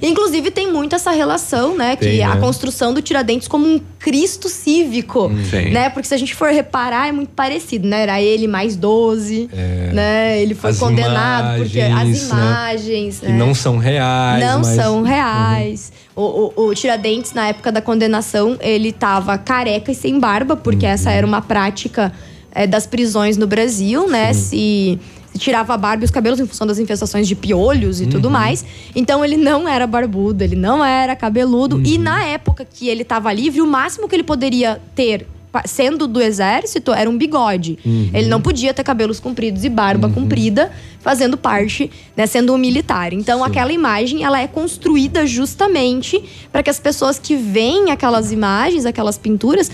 Inclusive, 0.02 0.50
tem 0.50 0.70
muito 0.72 0.94
essa 0.94 1.10
relação, 1.10 1.76
né? 1.76 1.96
Que 1.96 2.04
Tem, 2.04 2.22
a 2.22 2.34
né? 2.34 2.40
construção 2.40 2.94
do 2.94 3.02
Tiradentes 3.02 3.48
como 3.48 3.66
um 3.66 3.80
Cristo 3.98 4.48
cívico. 4.48 5.30
Sim. 5.50 5.70
Né? 5.70 5.90
Porque 5.90 6.06
se 6.08 6.14
a 6.14 6.16
gente 6.18 6.34
for 6.34 6.50
reparar, 6.50 7.08
é 7.08 7.12
muito 7.12 7.30
parecido, 7.30 7.86
né? 7.88 8.02
Era 8.02 8.20
ele 8.22 8.46
mais 8.46 8.76
12, 8.76 9.50
né? 9.92 10.40
Ele 10.40 10.54
foi 10.54 10.70
As 10.70 10.78
condenado 10.78 11.58
porque 11.58 11.80
as 11.80 11.88
imagens, 11.90 12.28
né? 12.30 12.36
imagens. 12.38 13.20
Que 13.20 13.26
né? 13.26 13.32
não 13.38 13.54
são 13.54 13.76
reais. 13.78 14.44
Não 14.44 14.58
mas- 14.60 14.66
são 14.76 15.02
reais. 15.02 15.92
O, 16.14 16.52
o, 16.56 16.66
o 16.68 16.74
Tiradentes, 16.74 17.32
na 17.32 17.48
época 17.48 17.70
da 17.70 17.80
condenação, 17.80 18.56
ele 18.60 18.92
tava 18.92 19.36
careca 19.38 19.92
e 19.92 19.94
sem 19.94 20.18
barba, 20.18 20.56
porque 20.56 20.84
Uhum. 20.86 20.92
essa 20.92 21.10
era 21.10 21.26
uma 21.26 21.40
prática 21.42 22.12
é, 22.52 22.66
das 22.66 22.86
prisões 22.86 23.36
no 23.36 23.46
Brasil, 23.46 24.08
né? 24.08 24.32
Se, 24.32 24.98
se 25.32 25.38
tirava 25.38 25.74
a 25.74 25.76
barba 25.76 26.02
e 26.02 26.06
os 26.06 26.10
cabelos 26.10 26.40
em 26.40 26.46
função 26.46 26.66
das 26.66 26.78
infestações 26.78 27.28
de 27.28 27.34
piolhos 27.34 28.00
e 28.00 28.06
tudo 28.06 28.26
Uhum. 28.26 28.32
mais. 28.32 28.64
Então 28.94 29.24
ele 29.24 29.36
não 29.36 29.68
era 29.68 29.86
barbudo, 29.86 30.42
ele 30.42 30.56
não 30.56 30.84
era 30.84 31.14
cabeludo. 31.14 31.76
Uhum. 31.76 31.82
E 31.84 31.98
na 31.98 32.24
época 32.24 32.64
que 32.64 32.88
ele 32.88 33.04
tava 33.04 33.32
livre, 33.32 33.60
o 33.60 33.66
máximo 33.66 34.08
que 34.08 34.16
ele 34.16 34.24
poderia 34.24 34.80
ter. 34.94 35.26
Sendo 35.64 36.06
do 36.06 36.20
exército, 36.20 36.92
era 36.92 37.08
um 37.08 37.16
bigode. 37.16 37.78
Uhum. 37.84 38.10
Ele 38.12 38.28
não 38.28 38.40
podia 38.40 38.72
ter 38.74 38.84
cabelos 38.84 39.18
compridos 39.18 39.64
e 39.64 39.68
barba 39.68 40.08
comprida, 40.08 40.70
fazendo 41.00 41.36
parte, 41.36 41.90
né, 42.16 42.26
sendo 42.26 42.52
um 42.52 42.58
militar. 42.58 43.12
Então, 43.12 43.42
aquela 43.44 43.72
imagem, 43.72 44.24
ela 44.24 44.40
é 44.40 44.46
construída 44.46 45.26
justamente 45.26 46.22
para 46.52 46.62
que 46.62 46.68
as 46.70 46.78
pessoas 46.80 47.18
que 47.18 47.36
veem 47.36 47.90
aquelas 47.90 48.32
imagens, 48.32 48.84
aquelas 48.84 49.16
pinturas, 49.16 49.70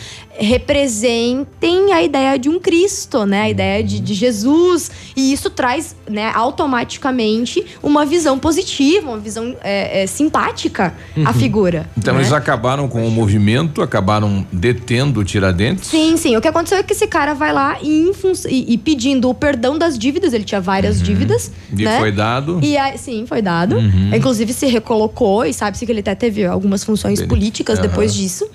representem 0.85 1.93
a 1.93 2.03
ideia 2.03 2.39
de 2.39 2.49
um 2.49 2.59
Cristo, 2.59 3.25
né? 3.25 3.43
A 3.43 3.51
ideia 3.51 3.83
de, 3.83 4.01
de 4.01 4.15
Jesus. 4.15 4.91
E 5.17 5.33
isso 5.33 5.49
traz, 5.51 5.97
né, 6.09 6.31
automaticamente 6.35 7.65
uma 7.83 8.05
visão 8.05 8.39
positiva, 8.39 9.09
uma 9.11 9.19
visão 9.19 9.57
é, 9.63 10.03
é, 10.03 10.07
simpática 10.07 10.95
à 11.17 11.29
Uhum. 11.31 11.35
figura. 11.35 11.89
Então 11.97 12.15
né? 12.15 12.21
eles 12.21 12.33
acabaram 12.33 12.89
com 12.89 13.07
o 13.07 13.11
movimento, 13.11 13.83
acabaram 13.83 14.47
detendo 14.53 15.21
o 15.21 15.25
Tiradentes. 15.25 15.89
Sim, 15.89 16.17
sim. 16.17 16.37
O 16.37 16.41
que 16.41 16.49
aconteceu 16.49 16.79
é 16.79 16.83
que 16.83 16.93
esse 16.93 17.07
cara 17.07 17.35
vai 17.35 17.53
lá 17.53 17.79
e, 17.83 18.11
e- 18.49 18.75
e 18.75 18.79
pedindo 18.79 19.29
o 19.29 19.35
perdão 19.35 19.79
das 19.79 19.99
dívidas, 19.99 20.33
ele 20.33 20.45
tinha 20.45 20.61
várias 20.61 20.97
dívidas. 21.01 21.14
Uhum. 21.23 21.79
E 21.79 21.85
né? 21.85 21.99
foi 21.99 22.13
dado. 22.13 22.61
E 22.63 22.77
aí, 22.77 22.99
sim, 22.99 23.25
foi 23.27 23.41
dado. 23.41 23.77
Uhum. 23.77 24.15
Inclusive 24.15 24.53
se 24.53 24.67
recolocou 24.67 25.45
e 25.45 25.53
sabe-se 25.53 25.85
que 25.87 25.93
ele 25.93 26.01
até 26.01 26.15
teve 26.15 26.45
algumas 26.45 26.85
funções 26.85 27.23
políticas 27.23 27.79
Aham. 27.79 27.89
depois 27.89 28.15
disso. 28.15 28.49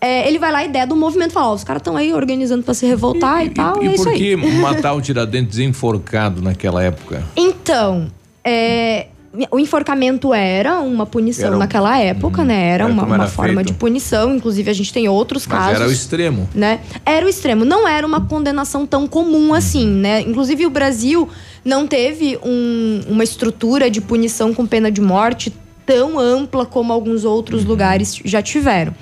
É, 0.00 0.26
ele 0.26 0.38
vai 0.38 0.50
lá 0.50 0.64
e 0.64 0.68
ideia 0.68 0.86
do 0.86 0.96
movimento 0.96 1.32
fala: 1.32 1.48
ó, 1.48 1.54
os 1.54 1.62
caras 1.62 1.80
estão 1.80 1.96
aí 1.96 2.12
organizando 2.14 2.62
pra 2.62 2.72
se 2.72 2.86
revoltar 2.86 3.44
e, 3.44 3.50
tal, 3.50 3.82
e, 3.82 3.86
é 3.86 3.90
E 3.90 3.94
isso 3.94 4.04
por 4.04 4.14
que 4.14 4.34
matar 4.60 4.94
o 4.94 5.00
Tiradentes 5.00 5.58
enforcado 5.58 6.40
naquela 6.40 6.82
época? 6.82 7.22
Então, 7.36 8.10
é, 8.42 9.08
o 9.50 9.58
enforcamento 9.60 10.34
era 10.34 10.80
uma 10.80 11.06
punição 11.06 11.46
Era 11.46 11.56
um- 11.56 11.58
naquela 11.60 11.96
época, 11.98 12.44
né? 12.44 12.68
Era, 12.70 12.84
Era 12.84 12.92
uma, 12.92 13.04
uma 13.04 13.14
era 13.14 13.26
forma 13.28 13.54
feito. 13.54 13.66
de 13.68 13.72
punição. 13.74 14.34
Inclusive, 14.34 14.68
a 14.70 14.74
gente 14.74 14.92
tem 14.92 15.08
outros 15.08 15.46
Mas 15.46 15.58
casos. 15.58 15.74
era 15.80 15.88
o 15.88 15.92
extremo. 15.92 16.48
né? 16.54 16.80
Era 17.06 17.24
o 17.24 17.28
extremo, 17.28 17.64
não 17.64 17.86
era 17.86 18.04
uma 18.06 18.22
condenação 18.22 18.84
tão 18.86 19.06
comum 19.06 19.54
assim, 19.54 19.86
né? 19.86 20.20
Inclusive 20.22 20.66
o 20.66 20.70
Brasil 20.70 21.28
não 21.64 21.86
teve 21.86 22.38
um- 22.42 23.02
uma 23.08 23.22
estrutura 23.22 23.88
de 23.90 24.00
punição 24.00 24.52
com 24.52 24.66
pena 24.66 24.90
de 24.90 25.00
morte 25.00 25.52
tão 25.86 26.18
ampla 26.18 26.66
como 26.66 26.92
alguns 26.92 27.24
outros 27.24 27.64
lugares 27.64 28.18
já 28.24 28.42
tiveram. 28.42 28.92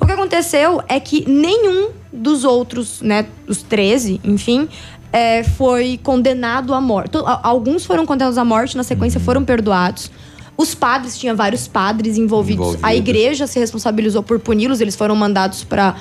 O 0.00 0.06
que 0.06 0.12
aconteceu 0.12 0.82
é 0.88 0.98
que 0.98 1.28
nenhum 1.28 1.90
dos 2.12 2.44
outros, 2.44 3.00
né, 3.02 3.26
os 3.46 3.62
13, 3.62 4.20
enfim, 4.24 4.68
é, 5.12 5.42
foi 5.42 5.98
condenado 6.02 6.72
à 6.74 6.80
morte. 6.80 7.16
A- 7.18 7.40
Alguns 7.42 7.84
foram 7.84 8.04
condenados 8.06 8.38
à 8.38 8.44
morte, 8.44 8.76
na 8.76 8.82
sequência 8.84 9.18
foram 9.20 9.44
perdoados. 9.44 10.10
Os 10.56 10.74
padres, 10.74 11.18
tinha 11.18 11.34
vários 11.34 11.66
padres 11.66 12.18
envolvidos. 12.18 12.66
A 12.82 12.94
Envolvidos. 12.94 12.98
igreja 12.98 13.46
se 13.46 13.58
responsabilizou 13.58 14.22
por 14.22 14.38
puni-los, 14.38 14.80
eles 14.80 14.94
foram 14.94 15.16
mandados 15.16 15.64
para 15.64 15.96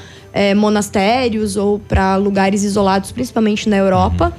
monastérios 0.56 1.56
ou 1.56 1.80
para 1.80 2.16
lugares 2.18 2.64
isolados, 2.64 3.12
principalmente 3.12 3.68
na 3.70 3.78
Europa. 3.78 4.36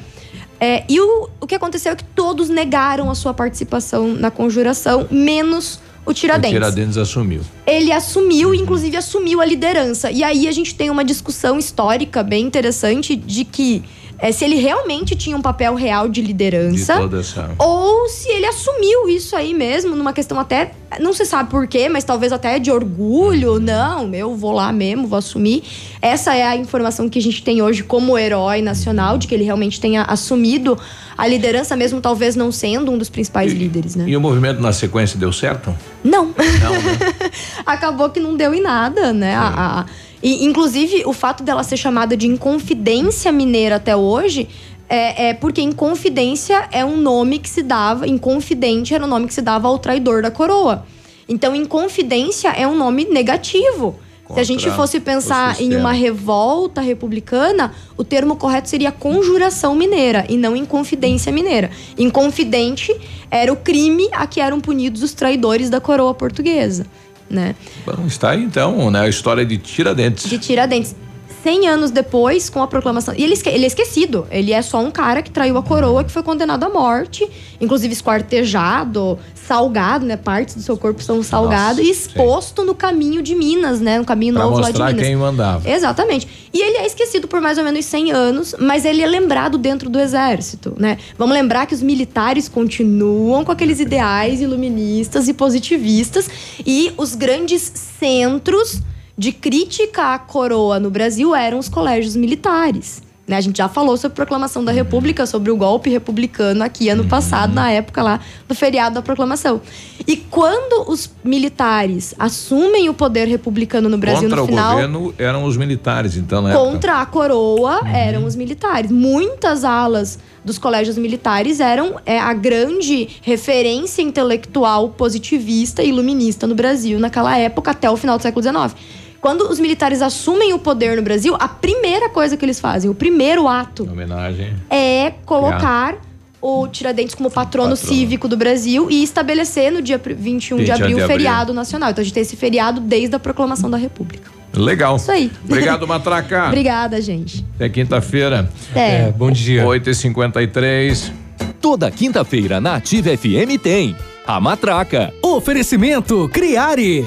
É, 0.61 0.85
e 0.89 1.01
o, 1.01 1.29
o 1.41 1.47
que 1.47 1.55
aconteceu 1.55 1.93
é 1.93 1.97
que 1.97 2.05
todos 2.05 2.49
negaram 2.51 3.11
a 3.11 3.15
sua 3.15 3.33
participação 3.33 4.09
na 4.15 4.31
conjuração, 4.31 5.07
menos 5.11 5.81
o 6.05 6.11
O 6.11 6.15
Tiradentes. 6.15 6.51
Tiradentes 6.53 6.97
assumiu. 6.99 7.41
Ele 7.67 7.91
assumiu, 7.93 8.55
inclusive 8.55 8.97
assumiu 8.97 9.41
a 9.41 9.45
liderança. 9.45 10.11
E 10.11 10.23
aí 10.23 10.47
a 10.47 10.53
gente 10.53 10.75
tem 10.75 10.91
uma 10.91 11.05
discussão 11.05 11.59
histórica 11.59 12.23
bem 12.23 12.45
interessante 12.45 13.17
de 13.17 13.45
que 13.45 13.83
é, 14.21 14.31
se 14.33 14.45
ele 14.45 14.57
realmente 14.57 15.17
tinha 15.17 15.37
um 15.37 15.43
papel 15.43 15.75
real 15.75 16.09
de 16.09 16.21
De 16.21 16.27
liderança. 16.27 16.97
toda 16.99 17.21
essa. 17.21 17.51
Ou 17.59 18.09
se 18.09 18.29
ele 18.29 18.47
assumiu 18.47 19.09
isso 19.09 19.35
aí 19.35 19.55
mesmo, 19.55 19.97
numa 19.97 20.13
questão 20.13 20.39
até. 20.39 20.73
Não 20.99 21.13
se 21.13 21.25
sabe 21.25 21.49
por 21.51 21.67
quê, 21.69 21.89
mas 21.89 22.03
talvez 22.05 22.33
até 22.33 22.59
de 22.59 22.71
orgulho. 22.71 23.59
Não, 23.61 24.13
eu 24.15 24.35
vou 24.37 24.53
lá 24.53 24.73
mesmo, 24.73 25.07
vou 25.07 25.19
assumir. 25.19 25.63
Essa 26.03 26.35
é 26.35 26.43
a 26.43 26.57
informação 26.57 27.09
que 27.09 27.19
a 27.19 27.23
gente 27.23 27.43
tem 27.45 27.63
hoje 27.63 27.83
como 27.85 28.19
herói 28.19 28.61
nacional, 28.61 29.17
de 29.17 29.27
que 29.29 29.35
ele 29.35 29.45
realmente 29.45 29.81
tenha 29.81 30.03
assumido 30.03 30.77
a 31.17 31.27
liderança, 31.27 31.77
mesmo 31.77 32.01
talvez 32.01 32.35
não 32.35 32.51
sendo 32.51 32.91
um 32.91 32.99
dos 32.99 33.09
principais 33.09 33.53
líderes, 33.53 33.95
né? 33.95 34.05
E 34.09 34.17
o 34.17 34.21
movimento 34.21 34.61
na 34.61 34.73
sequência 34.73 35.19
deu 35.19 35.33
certo? 35.33 35.75
Não. 36.03 36.27
Não, 36.27 36.73
né? 36.73 37.31
Acabou 37.65 38.11
que 38.11 38.19
não 38.21 38.37
deu 38.37 38.53
em 38.55 38.61
nada, 38.61 39.13
né? 39.13 39.35
A- 39.37 39.81
a- 39.81 39.87
e, 40.23 40.45
inclusive, 40.45 41.03
o 41.07 41.13
fato 41.13 41.43
dela 41.43 41.63
ser 41.63 41.77
chamada 41.77 42.17
de 42.17 42.27
Inconfidência 42.27 43.33
Mineira 43.33 43.77
até 43.77 43.97
hoje 43.97 44.49
é, 44.89 45.29
é 45.29 45.35
porque 45.35 45.63
Inconfidência 45.63 46.69
é 46.73 46.85
um 46.85 46.97
nome 46.97 47.39
que 47.39 47.49
se 47.49 47.63
dava, 47.63 48.07
Inconfidente 48.07 48.95
era 48.95 49.05
o 49.05 49.09
nome 49.09 49.27
que 49.27 49.35
se 49.35 49.43
dava 49.43 49.69
ao 49.69 49.79
traidor 49.79 50.23
da 50.23 50.31
coroa. 50.31 50.85
Então, 51.29 51.55
Inconfidência 51.55 52.49
é 52.49 52.67
um 52.67 52.77
nome 52.77 53.05
negativo. 53.05 53.99
Se 54.35 54.39
a 54.39 54.45
gente 54.45 54.65
Contra 54.65 54.77
fosse 54.77 55.01
pensar 55.01 55.61
em 55.61 55.75
uma 55.75 55.93
revolta 55.93 56.81
republicana, 56.81 57.73
o 57.97 58.05
termo 58.05 58.37
correto 58.37 58.69
seria 58.69 58.93
conjuração 58.93 59.75
mineira 59.75 60.25
e 60.29 60.37
não 60.37 60.55
inconfidência 60.55 61.33
mineira. 61.33 61.71
Inconfidente 61.99 62.95
era 63.29 63.53
o 63.53 63.57
crime 63.57 64.09
a 64.13 64.29
que 64.29 64.41
eram 64.41 64.61
punidos 64.61 65.03
os 65.03 65.15
traidores 65.15 65.69
da 65.69 65.81
coroa 65.81 66.15
portuguesa, 66.15 66.87
né? 67.31 67.55
Bom, 67.87 68.07
está 68.07 68.31
aí 68.31 68.43
então, 68.43 68.91
né? 68.91 69.03
A 69.03 69.09
história 69.09 69.47
de 69.47 69.57
Tiradentes. 69.57 70.29
De 70.29 70.39
Tiradentes. 70.39 70.95
100 71.43 71.69
anos 71.69 71.91
depois, 71.91 72.51
com 72.51 72.63
a 72.63 72.67
proclamação. 72.67 73.15
E 73.17 73.23
ele, 73.23 73.35
ele 73.47 73.65
é 73.65 73.67
esquecido. 73.67 74.27
Ele 74.31 74.53
é 74.53 74.61
só 74.63 74.81
um 74.81 74.91
cara 74.91 75.23
que 75.23 75.31
traiu 75.31 75.57
a 75.57 75.63
coroa, 75.63 76.05
que 76.05 76.11
foi 76.11 76.23
condenado 76.23 76.65
à 76.65 76.69
morte, 76.69 77.29
inclusive 77.61 77.93
esquartejado, 77.93 79.19
salgado, 79.35 80.05
né? 80.05 80.17
Partes 80.17 80.55
do 80.55 80.63
seu 80.63 80.77
corpo 80.77 81.03
são 81.03 81.23
salgadas 81.23 81.85
e 81.85 81.91
exposto 81.91 82.65
no 82.65 82.75
caminho 82.75 83.23
de 83.23 83.35
Minas, 83.35 83.81
né? 83.81 83.99
No 83.99 84.05
caminho 84.05 84.35
Pra 84.35 84.45
novo 84.45 84.61
lá 84.61 84.71
de 84.71 84.83
Minas. 84.83 85.07
quem 85.07 85.17
mandava. 85.17 85.69
Exatamente. 85.69 86.29
E 86.53 86.61
ele 86.61 86.79
é 86.79 86.87
esquecido 86.87 87.27
por 87.27 87.41
mais 87.41 87.59
ou 87.59 87.65
menos 87.65 87.85
100 87.85 88.13
anos, 88.13 88.55
mas 88.59 88.85
ele 88.85 89.03
é 89.03 89.07
lembrado 89.07 89.57
dentro 89.57 89.89
do 89.89 89.99
exército, 89.99 90.75
né? 90.79 90.99
Vamos 91.17 91.35
lembrar 91.35 91.67
que 91.67 91.75
os 91.75 91.83
militares 91.83 92.49
continuam 92.49 93.45
com 93.45 93.53
aqueles 93.53 93.81
ideais 93.81 94.41
iluministas 94.41 95.29
e 95.29 95.33
positivistas 95.33 96.29
e 96.67 96.93
os 96.97 97.15
grandes 97.15 97.73
centros 97.99 98.83
de 99.21 99.33
crítica 99.33 100.15
à 100.15 100.19
coroa 100.19 100.81
no 100.81 100.91
Brasil 100.91 101.35
eram 101.35 101.59
os 101.59 101.69
colégios 101.69 102.17
militares. 102.17 103.03
Né? 103.29 103.37
A 103.37 103.41
gente 103.43 103.59
já 103.59 103.69
falou 103.69 103.95
sobre 103.99 104.15
a 104.15 104.17
proclamação 104.17 104.65
da 104.65 104.73
República, 104.73 105.27
sobre 105.27 105.51
o 105.51 105.57
golpe 105.59 105.91
republicano 105.91 106.65
aqui 106.65 106.89
ano 106.89 107.05
passado, 107.05 107.53
na 107.53 107.71
época 107.71 108.03
lá 108.03 108.19
do 108.49 108.55
feriado 108.55 108.95
da 108.95 109.03
proclamação. 109.03 109.61
E 110.07 110.17
quando 110.17 110.91
os 110.91 111.11
militares 111.23 112.15
assumem 112.19 112.89
o 112.89 112.95
poder 112.95 113.29
republicano 113.29 113.91
no 113.91 113.99
Brasil 113.99 114.23
Contra 114.23 114.37
no 114.37 114.43
o 114.43 114.47
final, 114.47 114.73
governo 114.73 115.15
eram 115.19 115.45
os 115.45 115.55
militares, 115.59 116.17
então, 116.17 116.49
época. 116.49 116.65
Contra 116.65 116.95
a 117.03 117.05
coroa 117.05 117.83
eram 117.93 118.25
os 118.25 118.35
militares. 118.35 118.91
Muitas 118.91 119.65
alas 119.65 120.19
dos 120.43 120.57
colégios 120.57 120.97
militares 120.97 121.61
eram 121.61 122.01
é, 122.07 122.19
a 122.19 122.33
grande 122.33 123.07
referência 123.21 124.01
intelectual 124.01 124.89
positivista 124.89 125.83
e 125.83 125.91
iluminista 125.91 126.47
no 126.47 126.55
Brasil 126.55 126.99
naquela 126.99 127.37
época, 127.37 127.71
até 127.71 127.91
o 127.91 127.99
final 127.99 128.17
do 128.17 128.23
século 128.23 128.43
XIX. 128.43 128.75
Quando 129.21 129.43
os 129.51 129.61
militares 129.61 130.01
assumem 130.01 130.53
o 130.55 130.59
poder 130.59 130.97
no 130.97 131.03
Brasil, 131.03 131.37
a 131.39 131.47
primeira 131.47 132.09
coisa 132.09 132.37
que 132.37 132.45
eles 132.45 132.59
fazem, 132.59 132.91
o 132.91 132.95
primeiro 132.95 133.47
ato, 133.47 133.83
Homenagem. 133.85 134.55
é 134.71 135.13
colocar 135.27 135.97
o 136.41 136.67
Tiradentes 136.69 137.15
como 137.15 137.31
patrono, 137.31 137.71
Patrono. 137.77 137.95
cívico 137.95 138.27
do 138.27 138.35
Brasil 138.37 138.89
e 138.91 139.03
estabelecer 139.03 139.71
no 139.71 139.83
dia 139.83 139.99
pr- 139.99 140.15
21 140.15 140.57
de 140.57 140.63
20 140.65 140.71
abril 140.73 140.87
o 140.87 141.03
abril. 141.03 141.07
feriado 141.07 141.53
nacional. 141.53 141.91
Então 141.91 142.01
a 142.01 142.05
gente 142.05 142.15
tem 142.15 142.23
esse 142.23 142.35
feriado 142.35 142.81
desde 142.81 143.15
a 143.15 143.19
proclamação 143.19 143.69
da 143.69 143.77
República. 143.77 144.31
Legal. 144.55 144.97
Isso 144.97 145.13
aí. 145.13 145.31
Obrigado, 145.45 145.87
Matraca. 145.87 146.47
Obrigada, 146.49 146.99
gente. 147.03 147.45
Até 147.57 147.69
quinta-feira. 147.69 148.51
É. 148.75 149.13
bom 149.13 149.31
dia. 149.31 149.65
8h53. 149.67 151.13
Toda 151.61 151.91
quinta-feira 151.91 152.59
na 152.59 152.77
Ativa 152.77 153.11
FM 153.17 153.61
tem 153.63 153.95
a 154.27 154.41
Matraca. 154.41 155.13
Oferecimento 155.23 156.27
Criare. 156.33 157.07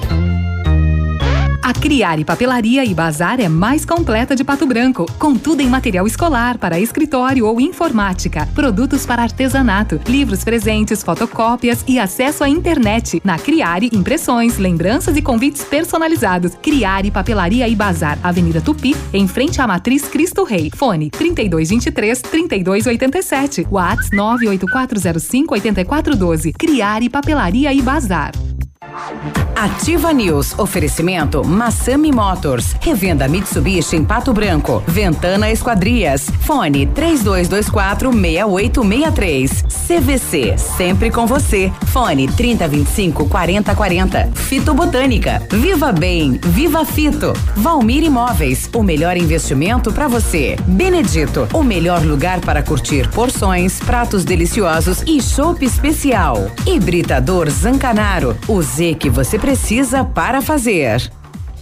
A 1.64 1.72
Criare 1.72 2.26
Papelaria 2.26 2.84
e 2.84 2.94
Bazar 2.94 3.40
é 3.40 3.48
mais 3.48 3.85
completa 3.85 4.35
de 4.35 4.44
Pato 4.44 4.65
Branco, 4.65 5.06
com 5.18 5.34
tudo 5.34 5.61
em 5.61 5.69
material 5.69 6.06
escolar 6.06 6.57
para 6.57 6.77
escritório 6.77 7.45
ou 7.45 7.61
informática, 7.61 8.45
produtos 8.53 9.06
para 9.06 9.23
artesanato, 9.23 9.98
livros 10.06 10.44
presentes, 10.44 11.02
fotocópias 11.02 11.81
e 11.88 11.98
acesso 11.98 12.44
à 12.44 12.49
internet. 12.49 13.22
Na 13.23 13.40
Criare, 13.40 13.90
impressões, 13.94 14.57
lembranças 14.57 15.15
e 15.15 15.22
convites 15.22 15.64
personalizados. 15.64 16.53
Criare 16.61 17.10
Papelaria 17.10 17.65
e 17.69 17.76
Bazar, 17.77 18.19
Avenida 18.22 18.60
Tupi, 18.60 18.94
em 19.14 19.26
frente 19.26 19.61
à 19.61 19.65
Matriz 19.65 20.03
Cristo 20.10 20.44
Rei. 20.44 20.69
Fone 20.76 21.10
3223 21.11 22.22
3287. 22.23 23.68
Whats 23.72 24.10
98405 24.11 25.53
8412. 25.53 26.52
Criare 26.52 27.10
Papelaria 27.10 27.73
e 27.73 27.81
Bazar. 27.81 28.34
Ativa 29.56 30.11
News. 30.14 30.57
Oferecimento 30.60 31.44
Massami 31.53 32.11
Motors. 32.11 32.75
Revenda 32.81 33.27
Mitsubishi 33.27 33.95
em 33.95 34.03
Pato 34.03 34.34
Branco. 34.34 34.84
Ventana 34.88 35.51
Esquadrias. 35.51 36.30
Fone 36.41 36.88
3224 36.88 38.11
6863. 38.11 39.63
CVC. 39.88 40.57
Sempre 40.57 41.11
com 41.11 41.27
você. 41.27 41.71
Fone 41.88 42.27
3025 42.27 43.30
4040. 43.30 44.31
Fito 44.34 44.73
Botânica. 44.73 45.41
Viva 45.51 45.91
Bem. 45.91 46.39
Viva 46.43 46.84
Fito. 46.84 47.34
Valmir 47.55 48.03
Imóveis. 48.03 48.69
O 48.73 48.81
melhor 48.81 49.15
investimento 49.15 49.93
para 49.93 50.07
você. 50.07 50.57
Benedito. 50.65 51.47
O 51.53 51.63
melhor 51.63 52.03
lugar 52.03 52.41
para 52.41 52.63
curtir 52.63 53.07
porções, 53.09 53.80
pratos 53.80 54.25
deliciosos 54.25 55.03
e 55.05 55.21
chopp 55.21 55.63
especial. 55.63 56.51
Hibridador 56.65 57.49
Zancanaro. 57.49 58.35
O 58.47 58.61
Z 58.61 58.95
que 58.95 59.09
você 59.09 59.38
precisa 59.38 60.03
para 60.03 60.41
fazer. 60.41 61.11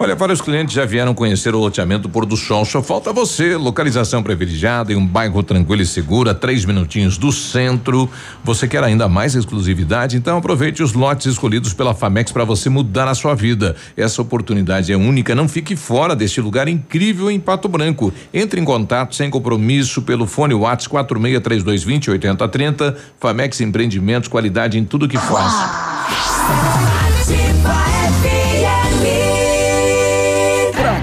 Olha, 0.00 0.14
vários 0.14 0.40
clientes 0.40 0.72
já 0.72 0.84
vieram 0.84 1.12
conhecer 1.12 1.52
o 1.56 1.58
loteamento 1.58 2.08
Pôr 2.08 2.24
do 2.24 2.36
Sol. 2.36 2.64
Só 2.64 2.80
falta 2.80 3.12
você. 3.12 3.56
Localização 3.56 4.22
privilegiada 4.22 4.92
em 4.92 4.96
um 4.96 5.04
bairro 5.04 5.42
tranquilo 5.42 5.82
e 5.82 5.86
seguro, 5.86 6.30
a 6.30 6.34
três 6.34 6.64
minutinhos 6.64 7.18
do 7.18 7.32
centro. 7.32 8.08
Você 8.44 8.68
quer 8.68 8.84
ainda 8.84 9.08
mais 9.08 9.34
exclusividade? 9.34 10.16
Então 10.16 10.38
aproveite 10.38 10.84
os 10.84 10.92
lotes 10.92 11.26
escolhidos 11.26 11.74
pela 11.74 11.96
Famex 11.96 12.30
para 12.30 12.44
você 12.44 12.70
mudar 12.70 13.08
a 13.08 13.14
sua 13.14 13.34
vida. 13.34 13.74
Essa 13.96 14.22
oportunidade 14.22 14.92
é 14.92 14.96
única. 14.96 15.34
Não 15.34 15.48
fique 15.48 15.74
fora 15.74 16.14
deste 16.14 16.40
lugar 16.40 16.68
incrível 16.68 17.28
em 17.28 17.40
Pato 17.40 17.68
Branco. 17.68 18.12
Entre 18.32 18.60
em 18.60 18.64
contato 18.64 19.16
sem 19.16 19.28
compromisso 19.28 20.02
pelo 20.02 20.28
fone 20.28 20.54
WhatsApp 20.54 20.90
463220 20.90 22.10
8030. 22.12 22.96
Famex 23.18 23.60
Empreendimentos, 23.60 24.28
qualidade 24.28 24.78
em 24.78 24.84
tudo 24.84 25.08
que 25.08 25.18
faz. 25.18 27.07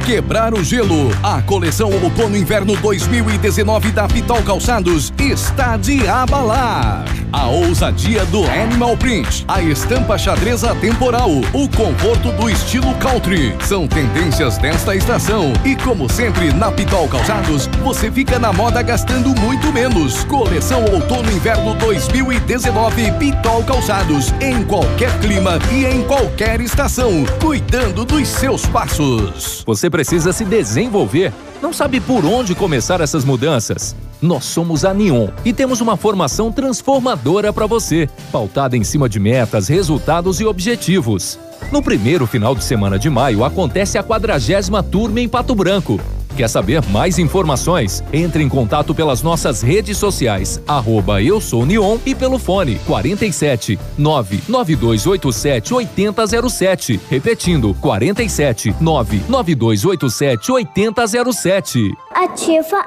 Quebrar 0.06 0.54
o 0.54 0.64
gelo, 0.64 1.10
a 1.24 1.42
coleção 1.42 1.90
Outono 1.90 2.38
Inverno 2.38 2.76
2019 2.78 3.92
da 3.92 4.08
Pitol 4.08 4.44
Calçados 4.44 5.12
está 5.18 5.78
de 5.78 6.08
abalar. 6.08 7.06
A 7.34 7.48
ousadia 7.48 8.24
do 8.28 8.46
Animal 8.46 8.96
Print, 8.96 9.44
a 9.48 9.62
estampa 9.62 10.18
xadreza 10.18 10.74
temporal, 10.76 11.30
o 11.52 11.68
conforto 11.70 12.32
do 12.32 12.50
estilo 12.50 12.94
country 12.96 13.54
são 13.62 13.88
tendências 13.88 14.58
desta 14.58 14.96
estação. 14.96 15.52
E 15.66 15.76
como 15.76 16.10
sempre, 16.10 16.54
na 16.54 16.72
Pitol 16.72 17.10
Calçados, 17.10 17.68
você 17.84 18.10
fica 18.12 18.38
na 18.40 18.54
moda 18.54 18.82
gastando 18.82 19.30
muito 19.42 19.74
menos. 19.74 20.24
Coleção 20.26 20.86
Outono 20.86 21.30
Inverno 21.32 21.74
2019 21.76 23.12
Pitol 23.14 23.64
Calçados, 23.64 24.32
em 24.40 24.64
qualquer 24.64 25.12
clima 25.20 25.60
e 25.74 25.84
em 25.84 26.04
qualquer 26.04 26.62
estação, 26.62 27.26
cuidando 27.42 28.06
dos 28.06 28.28
seus 28.28 28.66
passos. 28.68 29.64
Você 29.66 29.90
precisa 29.96 30.34
se 30.34 30.44
desenvolver. 30.44 31.32
Não 31.62 31.72
sabe 31.72 32.02
por 32.02 32.26
onde 32.26 32.54
começar 32.54 33.00
essas 33.00 33.24
mudanças? 33.24 33.96
Nós 34.22 34.44
somos 34.44 34.84
a 34.84 34.94
Neon 34.94 35.30
e 35.46 35.54
temos 35.54 35.80
uma 35.80 35.96
formação 35.96 36.52
transformadora 36.52 37.54
para 37.54 37.66
você, 37.66 38.10
pautada 38.30 38.76
em 38.76 38.84
cima 38.84 39.08
de 39.08 39.22
metas, 39.22 39.70
resultados 39.70 40.42
e 40.42 40.46
objetivos. 40.46 41.40
No 41.72 41.82
primeiro 41.82 42.28
final 42.28 42.54
de 42.54 42.62
semana 42.62 43.00
de 43.00 43.10
maio 43.10 43.46
acontece 43.46 43.98
a 43.98 44.04
quadragésima 44.04 44.84
turma 44.84 45.22
em 45.22 45.30
Pato 45.30 45.56
Branco. 45.56 45.98
Quer 46.36 46.50
saber 46.50 46.82
mais 46.90 47.18
informações? 47.18 48.04
Entre 48.12 48.44
em 48.44 48.50
contato 48.50 48.94
pelas 48.94 49.22
nossas 49.22 49.62
redes 49.62 49.98
sociais, 49.98 50.62
arroba 50.68 51.22
eu 51.22 51.40
sou 51.40 51.66
Neon 51.66 51.98
e 52.06 52.14
pelo 52.14 52.38
fone 52.38 52.76
47 52.86 53.80
99287 53.98 55.74
8007. 55.74 57.00
Repetindo, 57.10 57.74
47 57.76 58.76
99287 58.82 60.52
8007. 60.52 61.92
Ativa 62.14 62.84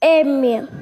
FM. 0.00 0.79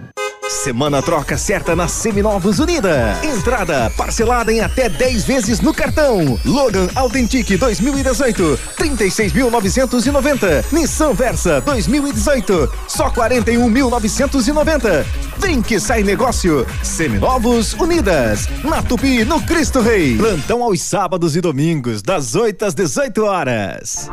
Semana 0.49 1.03
troca 1.03 1.37
certa 1.37 1.77
na 1.77 1.87
Seminovos 1.87 2.59
Unida. 2.59 3.21
Entrada 3.23 3.93
parcelada 3.95 4.51
em 4.51 4.61
até 4.61 4.89
10 4.89 5.25
vezes 5.25 5.61
no 5.61 5.75
cartão. 5.75 6.41
Logan 6.43 6.89
Authentic 6.95 7.59
2018, 7.59 8.59
36.990. 8.79 10.65
Nissan 10.73 11.13
Versa 11.13 11.61
2018, 11.61 12.73
só 12.89 13.11
41.990. 13.11 15.05
Vem 15.39 15.61
que 15.61 15.79
sai 15.79 16.03
negócio. 16.03 16.67
Seminovos 16.83 17.75
Unidas. 17.75 18.49
Na 18.65 18.83
Tupi, 18.83 19.27
no 19.27 19.43
Cristo 19.43 19.81
Rei. 19.81 20.17
Plantão 20.17 20.63
aos 20.63 20.81
sábados 20.81 21.37
e 21.37 21.43
domingos, 21.43 22.01
das 22.03 22.35
8 22.35 22.65
às 22.65 22.75
18 22.75 23.23
horas. 23.25 24.11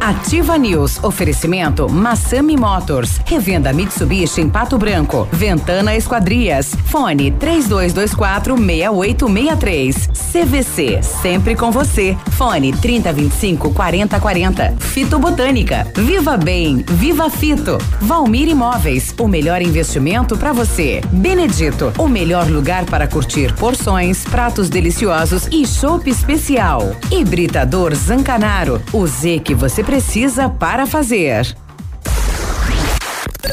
Ativa 0.00 0.58
News. 0.58 1.02
Oferecimento 1.02 1.88
Massami 1.88 2.56
Motors. 2.56 3.20
Revenda 3.24 3.72
Mitsubishi 3.72 4.40
em 4.40 4.50
Pato 4.50 4.76
Branco. 4.76 5.26
Ventana 5.68 5.94
Esquadrias. 5.94 6.74
Fone 6.86 7.30
3224 7.32 8.56
6863. 8.56 10.08
CVC. 10.32 11.02
Sempre 11.02 11.54
com 11.54 11.70
você. 11.70 12.16
Fone 12.30 12.72
3025 12.72 13.74
4040. 13.74 14.76
Fito 14.78 15.18
Botânica. 15.18 15.86
Viva 15.94 16.38
Bem. 16.38 16.82
Viva 16.88 17.28
Fito. 17.28 17.76
Valmir 18.00 18.48
Imóveis. 18.48 19.14
O 19.18 19.28
melhor 19.28 19.60
investimento 19.60 20.38
para 20.38 20.54
você. 20.54 21.02
Benedito. 21.12 21.92
O 21.98 22.08
melhor 22.08 22.48
lugar 22.48 22.86
para 22.86 23.06
curtir 23.06 23.54
porções, 23.54 24.24
pratos 24.24 24.70
deliciosos 24.70 25.48
e 25.52 25.66
chopp 25.66 26.08
especial. 26.08 26.96
Hibridador 27.12 27.94
Zancanaro. 27.94 28.80
O 28.90 29.06
Z 29.06 29.40
que 29.40 29.54
você 29.54 29.84
precisa 29.84 30.48
para 30.48 30.86
fazer. 30.86 31.54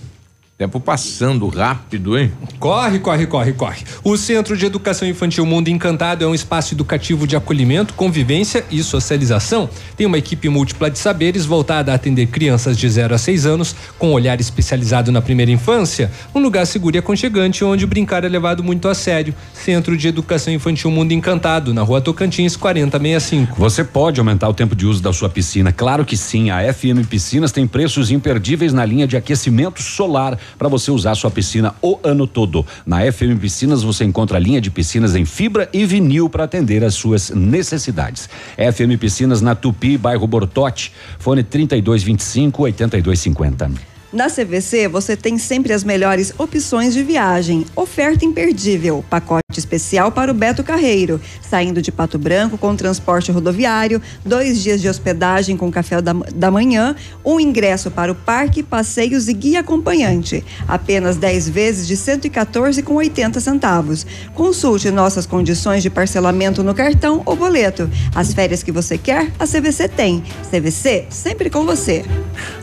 Tempo 0.58 0.80
passando 0.80 1.48
rápido, 1.50 2.18
hein? 2.18 2.32
Corre, 2.58 2.98
corre, 2.98 3.28
corre, 3.28 3.54
corre. 3.54 3.84
O 4.04 4.18
Centro 4.18 4.58
de 4.58 4.66
Educação 4.66 5.08
Infantil 5.08 5.46
Mundo 5.46 5.68
Encantado 5.68 6.24
é 6.24 6.28
um 6.28 6.34
espaço 6.34 6.74
educativo 6.74 7.28
de 7.28 7.36
acolhimento, 7.36 7.94
convivência 7.94 8.66
e 8.72 8.82
socialização. 8.82 9.70
Tem 9.96 10.08
uma 10.08 10.18
equipe 10.18 10.50
múltipla 10.50 10.90
de 10.90 10.98
saberes 10.98 11.46
voltada 11.46 11.92
a 11.92 11.96
atender 11.96 12.26
crianças 12.26 12.76
de 12.76 12.90
0 12.90 13.14
a 13.14 13.20
6 13.20 13.46
anos, 13.46 13.76
com 14.00 14.12
olhar 14.14 14.42
especializado 14.42 15.12
na 15.12 15.22
primeira 15.22 15.52
infância. 15.52 16.12
Um 16.34 16.40
lugar 16.40 16.66
seguro 16.66 16.96
e 16.96 16.98
aconchegante 16.98 17.64
onde 17.64 17.86
o 17.86 17.88
brincar 17.88 18.24
é 18.24 18.28
levado 18.28 18.64
muito 18.64 18.88
a 18.88 18.96
sério. 18.96 19.36
Centro 19.54 19.96
de 19.96 20.08
Educação 20.08 20.52
Infantil 20.52 20.90
Mundo 20.90 21.12
Encantado, 21.12 21.72
na 21.72 21.84
rua 21.84 22.02
Tocantins, 22.02 22.56
4065. 22.56 23.60
Você 23.60 23.84
pode 23.84 24.20
aumentar 24.20 24.50
o 24.50 24.56
tempo 24.56 24.76
de 24.76 24.88
uso 24.88 25.04
da 25.04 25.14
sua 25.14 25.30
piscina? 25.30 25.72
Claro 25.72 26.04
que 26.04 26.18
sim. 26.18 26.50
A 26.50 26.74
FM 26.74 27.06
Piscinas 27.08 27.52
tem 27.52 27.68
preços 27.68 28.10
imperdíveis 28.10 28.74
na 28.74 28.84
linha 28.84 29.06
de 29.06 29.16
aquecimento 29.16 29.84
solar 29.84 30.36
para 30.58 30.68
você 30.68 30.92
usar 30.92 31.16
sua 31.16 31.32
piscina 31.32 31.74
o 31.82 32.00
ano 32.04 32.28
todo. 32.28 32.66
Na 32.86 33.00
FM 33.12 33.40
Piscinas 33.40 33.84
você 33.84 34.04
encontra 34.04 34.38
a 34.38 34.40
linha 34.40 34.62
de 34.62 34.70
piscinas 34.70 35.16
em 35.16 35.26
fibra 35.26 35.70
e 35.74 35.86
vinil 35.86 36.30
para 36.30 36.44
atender 36.44 36.84
às 36.84 36.96
suas 36.96 37.30
necessidades. 37.32 38.30
FM 38.56 39.00
Piscinas 39.00 39.42
na 39.42 39.56
Tupi, 39.56 39.98
bairro 39.98 40.28
Bortote. 40.28 40.94
Fone 41.20 41.44
3225 41.44 42.64
8250. 42.64 43.97
Na 44.12 44.30
CVC, 44.30 44.88
você 44.88 45.18
tem 45.18 45.38
sempre 45.38 45.74
as 45.74 45.84
melhores 45.84 46.34
opções 46.38 46.94
de 46.94 47.04
viagem. 47.04 47.66
Oferta 47.76 48.24
imperdível. 48.24 49.04
Pacote 49.10 49.42
especial 49.58 50.14
para 50.14 50.32
o 50.32 50.34
Beto 50.34 50.64
Carreiro. 50.64 51.20
Saindo 51.42 51.82
de 51.82 51.92
Pato 51.92 52.18
Branco 52.18 52.58
com 52.58 52.74
transporte 52.74 53.34
rodoviário, 53.34 54.02
dois 54.26 54.64
dias 54.64 54.80
de 54.80 54.88
hospedagem 54.88 55.58
com 55.58 55.70
café 55.70 56.02
da, 56.02 56.14
da 56.14 56.50
manhã, 56.50 56.96
um 57.26 57.38
ingresso 57.38 57.92
para 57.92 58.10
o 58.10 58.16
parque, 58.16 58.64
passeios 58.64 59.28
e 59.28 59.34
guia 59.34 59.60
acompanhante. 59.60 60.42
Apenas 60.66 61.18
10 61.18 61.50
vezes 61.50 61.86
de 61.86 61.98
114,80 61.98 63.42
centavos. 63.42 64.06
Consulte 64.34 64.90
nossas 64.90 65.26
condições 65.26 65.84
de 65.84 65.90
parcelamento 65.90 66.64
no 66.64 66.74
cartão 66.74 67.24
ou 67.26 67.36
boleto. 67.36 67.90
As 68.16 68.34
férias 68.34 68.64
que 68.64 68.72
você 68.72 68.98
quer, 68.98 69.34
a 69.38 69.46
CVC 69.46 69.90
tem. 69.90 70.24
CVC, 70.50 71.08
sempre 71.10 71.50
com 71.50 71.66
você. 71.66 72.06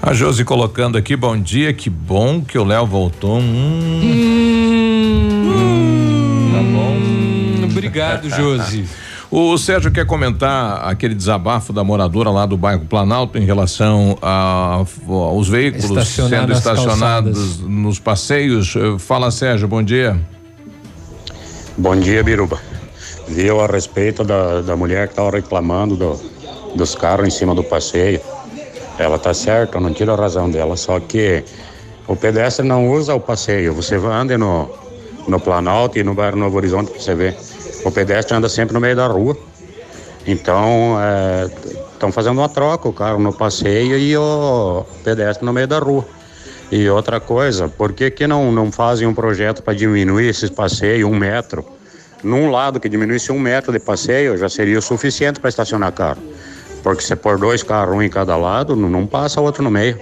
A 0.00 0.14
Josi 0.14 0.44
colocando 0.44 0.96
aqui, 0.96 1.14
bom 1.14 1.34
dia, 1.40 1.73
que 1.73 1.89
bom 1.90 2.40
que 2.40 2.59
o 2.59 2.65
Léo 2.65 2.86
voltou. 2.86 3.39
Hum. 3.39 4.01
Tá 6.52 6.62
bom. 6.62 7.65
Obrigado, 7.70 8.28
Josi. 8.31 8.85
O 9.36 9.59
Sérgio 9.59 9.90
quer 9.90 10.06
comentar 10.06 10.86
aquele 10.89 11.12
desabafo 11.12 11.73
da 11.73 11.82
moradora 11.82 12.31
lá 12.31 12.47
do 12.47 12.56
bairro 12.56 12.85
Planalto 12.85 13.36
em 13.36 13.44
relação 13.44 14.16
a- 14.23 14.85
aos 15.11 15.48
veículos 15.48 15.86
Estacionar 15.90 16.40
sendo 16.43 16.52
estacionados 16.52 17.39
calçadas. 17.39 17.59
nos 17.69 17.98
passeios. 17.98 18.77
Eh, 18.77 18.97
Fala, 19.01 19.32
Sérgio, 19.32 19.66
bom 19.66 19.82
dia. 19.82 20.16
Bom 21.77 21.97
dia, 21.97 22.23
Biruba. 22.23 22.61
Viu 23.27 23.61
a 23.61 23.66
respeito 23.66 24.23
da, 24.23 24.61
da 24.61 24.77
mulher 24.77 25.09
que 25.09 25.15
estava 25.15 25.31
reclamando 25.32 25.97
do- 25.97 26.20
dos 26.77 26.94
carros 26.94 27.27
em 27.27 27.31
cima 27.31 27.56
do 27.56 27.65
passeio. 27.65 28.20
Ela 28.98 29.18
tá 29.18 29.34
certa, 29.34 29.76
eu 29.76 29.80
não 29.80 29.92
tiro 29.92 30.12
a 30.12 30.16
razão 30.16 30.50
dela, 30.50 30.76
só 30.76 31.00
que 31.00 31.44
o 32.06 32.14
pedestre 32.14 32.66
não 32.66 32.90
usa 32.90 33.14
o 33.14 33.20
passeio. 33.20 33.74
Você 33.74 33.96
anda 33.96 34.38
no, 34.38 34.70
no 35.26 35.40
Planalto 35.40 35.98
e 35.98 36.04
no 36.04 36.14
bairro 36.14 36.36
Novo 36.36 36.56
Horizonte 36.56 36.92
você 36.92 37.14
ver. 37.14 37.36
O 37.84 37.90
pedestre 37.90 38.36
anda 38.36 38.48
sempre 38.48 38.72
no 38.72 38.80
meio 38.80 38.94
da 38.94 39.06
rua. 39.06 39.36
Então, 40.26 40.96
estão 41.92 42.10
fazendo 42.12 42.38
uma 42.38 42.48
troca, 42.48 42.88
o 42.88 42.92
carro 42.92 43.18
no 43.18 43.32
passeio 43.32 43.98
e 43.98 44.16
o 44.16 44.84
pedestre 45.02 45.44
no 45.44 45.52
meio 45.52 45.66
da 45.66 45.78
rua. 45.78 46.04
E 46.70 46.88
outra 46.88 47.20
coisa, 47.20 47.68
por 47.68 47.92
que, 47.92 48.10
que 48.10 48.26
não, 48.26 48.50
não 48.50 48.72
fazem 48.72 49.06
um 49.06 49.14
projeto 49.14 49.62
para 49.62 49.74
diminuir 49.74 50.28
esses 50.28 50.50
passeios 50.50 51.10
um 51.10 51.14
metro? 51.14 51.64
Num 52.22 52.50
lado 52.50 52.80
que 52.80 52.88
diminuísse 52.88 53.30
um 53.30 53.38
metro 53.38 53.70
de 53.70 53.78
passeio 53.78 54.36
já 54.36 54.48
seria 54.48 54.78
o 54.78 54.82
suficiente 54.82 55.38
para 55.40 55.50
estacionar 55.50 55.92
carro. 55.92 56.22
Porque 56.85 57.02
se 57.02 57.16
pôr 57.16 57.39
dois 57.39 57.62
carros, 57.62 57.97
um 57.97 58.02
em 58.02 58.11
cada 58.11 58.36
lado, 58.36 58.77
não, 58.77 58.90
não 58.90 59.06
passa 59.06 59.40
outro 59.40 59.65
no 59.65 59.70
meio. 59.70 59.98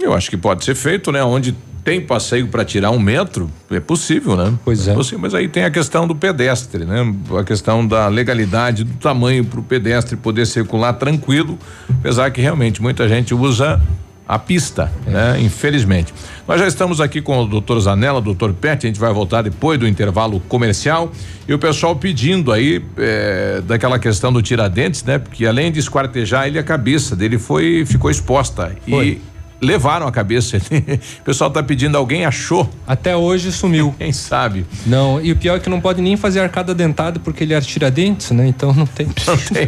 Eu 0.00 0.14
acho 0.14 0.30
que 0.30 0.36
pode 0.36 0.64
ser 0.64 0.74
feito, 0.74 1.12
né? 1.12 1.22
Onde 1.22 1.54
tem 1.84 2.00
passeio 2.00 2.48
para 2.48 2.64
tirar 2.64 2.90
um 2.90 2.98
metro, 2.98 3.50
é 3.70 3.78
possível, 3.78 4.34
né? 4.34 4.54
Pois 4.64 4.88
é. 4.88 4.94
Possível, 4.94 5.18
mas 5.18 5.34
aí 5.34 5.46
tem 5.46 5.64
a 5.64 5.70
questão 5.70 6.08
do 6.08 6.16
pedestre, 6.16 6.86
né? 6.86 7.14
A 7.38 7.44
questão 7.44 7.86
da 7.86 8.08
legalidade, 8.08 8.82
do 8.82 8.94
tamanho 8.94 9.44
para 9.44 9.60
o 9.60 9.62
pedestre 9.62 10.16
poder 10.16 10.46
circular 10.46 10.94
tranquilo, 10.94 11.58
apesar 12.00 12.30
que 12.30 12.40
realmente 12.40 12.80
muita 12.80 13.06
gente 13.06 13.34
usa 13.34 13.82
a 14.34 14.38
pista, 14.38 14.92
né? 15.06 15.40
Infelizmente. 15.40 16.12
Nós 16.46 16.60
já 16.60 16.66
estamos 16.66 17.00
aqui 17.00 17.22
com 17.22 17.38
o 17.38 17.46
doutor 17.46 17.78
Zanella, 17.80 18.20
doutor 18.20 18.52
Pet, 18.52 18.84
a 18.84 18.88
gente 18.88 18.98
vai 18.98 19.12
voltar 19.12 19.42
depois 19.42 19.78
do 19.78 19.86
intervalo 19.86 20.40
comercial 20.40 21.12
e 21.46 21.54
o 21.54 21.58
pessoal 21.58 21.94
pedindo 21.94 22.50
aí 22.50 22.84
eh, 22.98 23.62
daquela 23.64 23.98
questão 23.98 24.32
do 24.32 24.42
tiradentes, 24.42 25.04
né? 25.04 25.18
Porque 25.18 25.46
além 25.46 25.70
de 25.70 25.78
esquartejar 25.78 26.48
ele, 26.48 26.58
a 26.58 26.64
cabeça 26.64 27.14
dele 27.14 27.38
foi, 27.38 27.84
ficou 27.86 28.10
exposta 28.10 28.76
Foi. 28.88 29.06
e 29.06 29.33
levaram 29.60 30.06
a 30.06 30.12
cabeça. 30.12 30.56
o 31.20 31.24
pessoal 31.24 31.50
tá 31.50 31.62
pedindo, 31.62 31.96
alguém 31.96 32.24
achou? 32.24 32.68
Até 32.86 33.16
hoje 33.16 33.50
sumiu. 33.52 33.94
Quem 33.98 34.12
sabe? 34.12 34.66
Não, 34.86 35.20
e 35.20 35.32
o 35.32 35.36
pior 35.36 35.56
é 35.56 35.60
que 35.60 35.68
não 35.70 35.80
pode 35.80 36.00
nem 36.02 36.16
fazer 36.16 36.40
arcada 36.40 36.74
dentada 36.74 37.18
porque 37.20 37.44
ele 37.44 37.54
é 37.54 37.60
tiradentes, 37.60 38.30
né? 38.30 38.46
Então 38.46 38.72
não 38.72 38.86
tem. 38.86 39.06
Não 39.26 39.36
tem. 39.36 39.66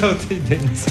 não 0.00 0.14
tem 0.14 0.38
dentes. 0.40 0.86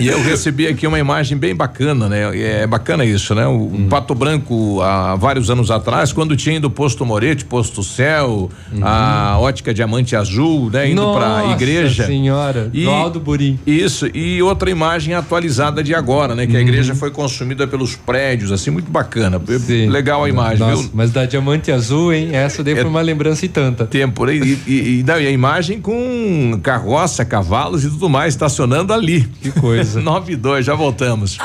E 0.00 0.08
eu 0.08 0.22
recebi 0.22 0.66
aqui 0.66 0.86
uma 0.86 0.98
imagem 0.98 1.36
bem 1.38 1.54
bacana, 1.54 2.08
né? 2.08 2.36
É 2.36 2.66
bacana 2.66 3.04
isso, 3.04 3.34
né? 3.34 3.46
O 3.46 3.70
Hum. 3.70 3.86
Pato 3.88 4.14
Branco, 4.14 4.80
há 4.82 5.14
vários 5.16 5.48
anos 5.50 5.70
atrás, 5.70 6.12
quando 6.12 6.36
tinha 6.36 6.56
ido 6.56 6.70
posto 6.70 7.04
Moretti, 7.06 7.44
posto 7.44 7.82
Céu, 7.82 8.50
a 8.82 9.36
ótica 9.38 9.72
Diamante 9.72 10.16
Azul, 10.16 10.70
né? 10.70 10.90
Indo 10.90 11.12
pra 11.12 11.26
Uhum. 11.26 11.40
Nossa 11.40 11.52
igreja. 11.52 12.06
senhora, 12.06 12.70
E- 12.72 12.84
do 12.84 12.90
Aldo 12.90 13.20
Burim. 13.20 13.58
Isso, 13.66 14.06
e 14.14 14.42
outra 14.42 14.70
imagem 14.70 15.14
atualizada 15.14 15.82
de 15.82 15.94
agora, 15.94 16.34
né? 16.34 16.46
Que 16.46 16.52
Uhum. 16.54 16.58
a 16.58 16.62
igreja 16.70 16.94
foi 16.94 17.10
consumida 17.10 17.66
pelos 17.66 17.94
prédios, 17.94 18.52
assim, 18.52 18.70
muito 18.70 18.90
bacana. 18.90 19.40
Legal 19.88 20.24
a 20.24 20.28
imagem, 20.28 20.58
Nossa, 20.58 20.82
viu? 20.82 20.90
Mas 20.94 21.10
da 21.10 21.26
diamante 21.26 21.70
azul, 21.70 22.12
hein? 22.12 22.30
Essa 22.34 22.62
daí 22.64 22.74
foi 22.74 22.84
uma 22.84 23.00
lembrança 23.00 23.44
e 23.44 23.48
tanta. 23.48 23.86
Tempo, 23.86 24.24
né? 24.24 24.34
E, 24.34 24.58
e, 24.66 25.00
e, 25.00 25.02
não, 25.02 25.20
e 25.20 25.26
a 25.26 25.30
imagem 25.30 25.80
com 25.80 26.58
carroça, 26.62 27.24
cavalos 27.24 27.84
e 27.84 27.90
tudo 27.90 28.08
mais 28.08 28.34
estacionando 28.34 28.92
ali. 28.92 29.22
Que 29.42 29.50
coisa. 29.50 30.00
9 30.00 30.32
e 30.32 30.36
2, 30.36 30.64
já 30.64 30.74
voltamos. 30.74 31.38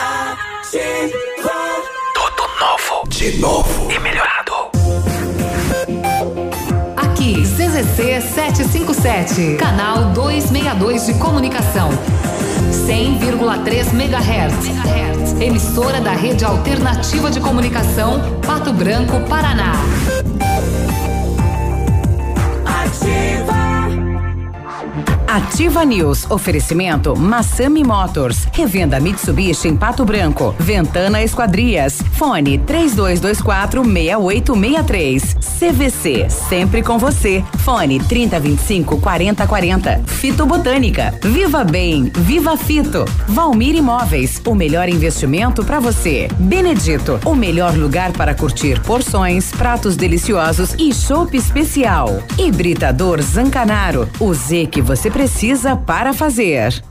Tudo 2.13 2.43
novo. 2.59 3.09
De 3.09 3.37
novo. 3.37 3.91
E 3.91 3.99
melhorado. 3.99 4.35
Aqui, 6.97 7.41
CZC 7.41 8.21
757, 8.21 9.55
canal 9.57 10.11
262 10.13 11.05
de 11.07 11.13
comunicação. 11.15 11.89
100,3 12.75 13.93
MHz. 13.93 15.41
Emissora 15.41 15.99
da 16.01 16.11
Rede 16.11 16.43
Alternativa 16.45 17.31
de 17.31 17.39
Comunicação, 17.39 18.39
Pato 18.45 18.73
Branco, 18.73 19.19
Paraná. 19.27 19.73
Ativa. 22.65 23.64
Ativa 25.27 25.83
News. 25.83 26.29
Oferecimento 26.29 27.15
Massami 27.15 27.83
Motors. 27.83 28.47
Revenda 28.51 28.99
Mitsubishi 28.99 29.67
em 29.67 29.75
Pato 29.75 30.05
Branco. 30.05 30.55
Ventana 30.59 31.23
Esquadrias. 31.23 32.01
Fone 32.13 32.59
3224 32.59 33.83
6863. 33.83 35.35
CVC. 35.59 36.29
Sempre 36.29 36.83
com 36.83 36.97
você. 36.97 37.43
Fone 37.59 37.99
3025 37.99 38.99
4040. 38.99 40.03
Fito 40.05 40.45
Botânica. 40.45 41.17
Viva 41.23 41.63
Bem. 41.63 42.11
Viva 42.13 42.55
Fito. 42.55 43.05
Valmir 43.27 43.75
Imóveis. 43.75 44.41
O 44.45 44.53
melhor 44.53 44.87
investimento 44.89 45.63
para 45.63 45.79
você. 45.79 46.27
Benedito. 46.37 47.19
O 47.25 47.33
melhor 47.33 47.75
lugar 47.75 48.11
para 48.13 48.35
curtir 48.35 48.79
porções, 48.81 49.51
pratos 49.51 49.95
deliciosos 49.95 50.75
e 50.77 50.93
chopp 50.93 51.35
especial. 51.35 52.23
Hibridador 52.37 53.21
Zancanaro. 53.21 54.07
O 54.19 54.33
Z 54.33 54.67
que 54.67 54.81
você 54.81 55.09
precisa 55.15 55.77
para 55.77 56.11
fazer. 56.11 56.83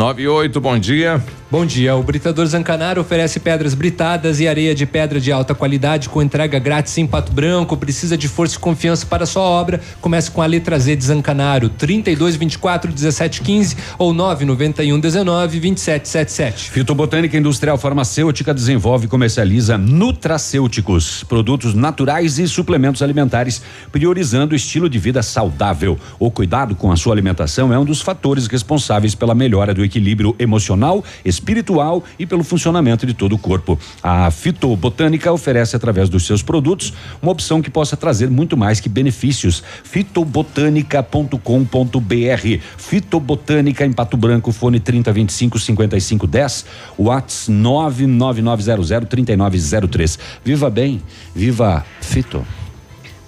98, 0.00 0.58
bom 0.62 0.78
dia. 0.78 1.22
Bom 1.50 1.66
dia. 1.66 1.96
O 1.96 2.02
Britador 2.02 2.46
Zancanaro 2.46 3.00
oferece 3.00 3.40
pedras 3.40 3.74
britadas 3.74 4.38
e 4.38 4.46
areia 4.46 4.72
de 4.72 4.86
pedra 4.86 5.20
de 5.20 5.32
alta 5.32 5.52
qualidade 5.52 6.08
com 6.08 6.22
entrega 6.22 6.58
grátis 6.60 6.96
em 6.96 7.06
Pato 7.06 7.32
Branco. 7.32 7.76
Precisa 7.76 8.16
de 8.16 8.28
força 8.28 8.54
e 8.54 8.58
confiança 8.58 9.04
para 9.04 9.26
sua 9.26 9.42
obra? 9.42 9.80
Comece 10.00 10.30
com 10.30 10.40
a 10.40 10.46
letra 10.46 10.78
Z 10.78 10.94
de 10.94 11.04
Zancanaro, 11.04 11.68
32 11.68 12.36
24 12.36 12.92
17 12.92 13.42
15 13.42 13.76
ou 13.98 14.14
991 14.14 15.00
19 15.00 15.58
27 15.58 16.08
77. 16.08 16.70
Fitobotânica 16.70 17.36
Industrial 17.36 17.76
Farmacêutica 17.76 18.54
desenvolve 18.54 19.06
e 19.06 19.08
comercializa 19.08 19.76
nutracêuticos, 19.76 21.24
produtos 21.24 21.74
naturais 21.74 22.38
e 22.38 22.46
suplementos 22.46 23.02
alimentares, 23.02 23.60
priorizando 23.90 24.54
o 24.54 24.56
estilo 24.56 24.88
de 24.88 25.00
vida 25.00 25.20
saudável. 25.20 25.98
O 26.18 26.30
cuidado 26.30 26.76
com 26.76 26.92
a 26.92 26.96
sua 26.96 27.12
alimentação 27.12 27.70
é 27.74 27.78
um 27.78 27.84
dos 27.84 28.00
fatores 28.00 28.46
responsáveis 28.46 29.16
pela 29.16 29.34
melhora 29.34 29.74
do 29.74 29.89
equilíbrio 29.90 30.34
emocional, 30.38 31.04
espiritual 31.24 32.04
e 32.18 32.24
pelo 32.24 32.44
funcionamento 32.44 33.04
de 33.04 33.12
todo 33.12 33.34
o 33.34 33.38
corpo. 33.38 33.78
A 34.02 34.30
Fitobotânica 34.30 35.32
oferece 35.32 35.74
através 35.74 36.08
dos 36.08 36.24
seus 36.24 36.42
produtos 36.42 36.92
uma 37.20 37.32
opção 37.32 37.60
que 37.60 37.68
possa 37.68 37.96
trazer 37.96 38.30
muito 38.30 38.56
mais 38.56 38.78
que 38.80 38.88
benefícios. 38.88 39.62
Fitobotânica.com.br. 39.84 42.60
Fitobotânica 42.76 43.84
em 43.84 43.92
Pato 43.92 44.16
Branco, 44.16 44.52
fone 44.52 44.78
3025 44.78 45.58
5510, 45.58 46.64
Whats 46.98 47.48
99900 47.48 49.08
3903. 49.08 50.18
Viva 50.44 50.70
bem, 50.70 51.02
viva 51.34 51.84
Fito. 52.00 52.59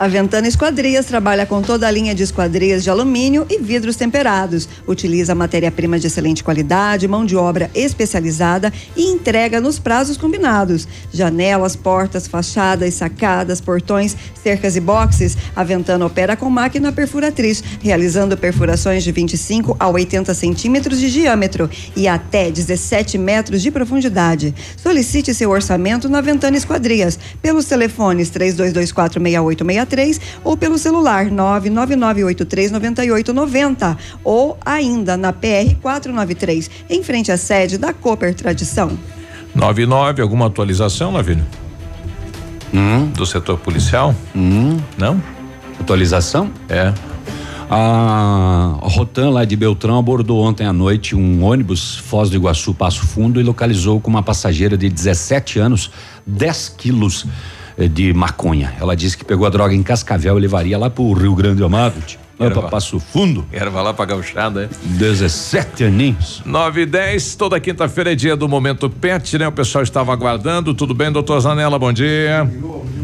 A 0.02 0.08
Ventana 0.08 0.48
Esquadrias 0.48 1.06
trabalha 1.06 1.46
com 1.46 1.62
toda 1.62 1.86
a 1.86 1.90
linha 1.92 2.12
de 2.12 2.24
esquadrias 2.24 2.82
de 2.82 2.90
alumínio 2.90 3.46
e 3.48 3.58
vidros 3.58 3.94
temperados. 3.94 4.68
Utiliza 4.84 5.32
matéria-prima 5.32 5.96
de 5.96 6.08
excelente 6.08 6.42
qualidade, 6.42 7.06
mão 7.06 7.24
de 7.24 7.36
obra 7.36 7.70
especializada 7.72 8.72
e 8.96 9.04
entrega 9.04 9.60
nos 9.60 9.78
prazos 9.78 10.16
combinados. 10.16 10.88
Janelas, 11.12 11.76
portas, 11.76 12.26
fachadas, 12.26 12.94
sacadas, 12.94 13.60
portões, 13.60 14.16
cercas 14.42 14.74
e 14.74 14.80
boxes. 14.80 15.38
A 15.54 15.62
Ventana 15.62 16.04
opera 16.04 16.34
com 16.34 16.50
máquina 16.50 16.90
perfuratriz, 16.90 17.62
realizando 17.80 18.36
perfurações 18.36 19.04
de 19.04 19.12
25 19.12 19.76
a 19.78 19.88
80 19.88 20.34
centímetros 20.34 20.98
de 20.98 21.12
diâmetro 21.12 21.70
e 21.94 22.08
até 22.08 22.50
17 22.50 23.16
metros 23.18 23.62
de 23.62 23.70
profundidade. 23.70 24.52
Solicite 24.76 25.32
seu 25.32 25.50
orçamento 25.50 26.08
na 26.08 26.20
Ventana 26.20 26.56
Esquadrias 26.56 27.16
pelos 27.40 27.66
telefones 27.66 28.30
3224 28.30 29.20
6863 29.92 30.20
ou 30.42 30.56
pelo 30.56 30.78
celular 30.78 31.26
999839890 31.26 33.96
ou 34.24 34.58
ainda 34.64 35.14
na 35.16 35.32
PR 35.32 35.76
493, 35.80 36.68
em 36.88 37.00
frente 37.02 37.30
à 37.30 37.36
sede 37.36 37.76
da 37.78 37.92
Cooper 37.92 38.34
Tradição. 38.34 38.98
99, 39.54 40.22
alguma 40.22 40.46
atualização, 40.46 41.12
Lavínia? 41.12 41.44
Do 43.14 43.26
setor 43.26 43.58
policial? 43.58 44.14
Não? 44.96 45.22
Atualização? 45.78 46.50
É. 46.68 46.94
A 47.74 48.76
Rotan 48.82 49.30
lá 49.30 49.46
de 49.46 49.56
Beltrão 49.56 49.98
abordou 49.98 50.42
ontem 50.42 50.66
à 50.66 50.72
noite 50.72 51.16
um 51.16 51.42
ônibus 51.42 51.96
Foz 51.96 52.28
do 52.28 52.36
Iguaçu 52.36 52.74
Passo 52.74 53.06
Fundo 53.06 53.40
e 53.40 53.42
localizou 53.42 53.98
com 53.98 54.10
uma 54.10 54.22
passageira 54.22 54.76
de 54.76 54.90
17 54.90 55.58
anos 55.58 55.90
10 56.26 56.74
quilos 56.76 57.24
eh, 57.24 57.28
de 57.88 58.12
maconha. 58.12 58.74
Ela 58.80 58.96
disse 58.96 59.16
que 59.16 59.24
pegou 59.24 59.46
a 59.46 59.50
droga 59.50 59.74
em 59.74 59.82
Cascavel 59.82 60.38
e 60.38 60.40
levaria 60.40 60.78
lá 60.78 60.90
pro 60.90 61.12
Rio 61.12 61.34
Grande 61.34 61.56
do 61.56 61.64
Amado, 61.64 61.94
lá 62.38 62.50
pra 62.50 62.62
Passo 62.62 62.98
Fundo. 62.98 63.44
Erva 63.52 63.82
lá 63.82 63.94
pra 63.94 64.04
gauchada, 64.04 64.64
é? 64.64 64.68
17 64.84 65.84
aninhos. 65.84 66.42
9 66.44 66.82
e 66.82 66.86
10, 66.86 67.34
toda 67.36 67.60
quinta-feira 67.60 68.12
é 68.12 68.14
dia 68.14 68.36
do 68.36 68.48
Momento 68.48 68.90
Pet, 68.90 69.38
né? 69.38 69.46
O 69.46 69.52
pessoal 69.52 69.84
estava 69.84 70.12
aguardando. 70.12 70.74
Tudo 70.74 70.94
bem, 70.94 71.12
doutor 71.12 71.40
Zanella? 71.40 71.78
Bom 71.78 71.92
dia. 71.92 72.50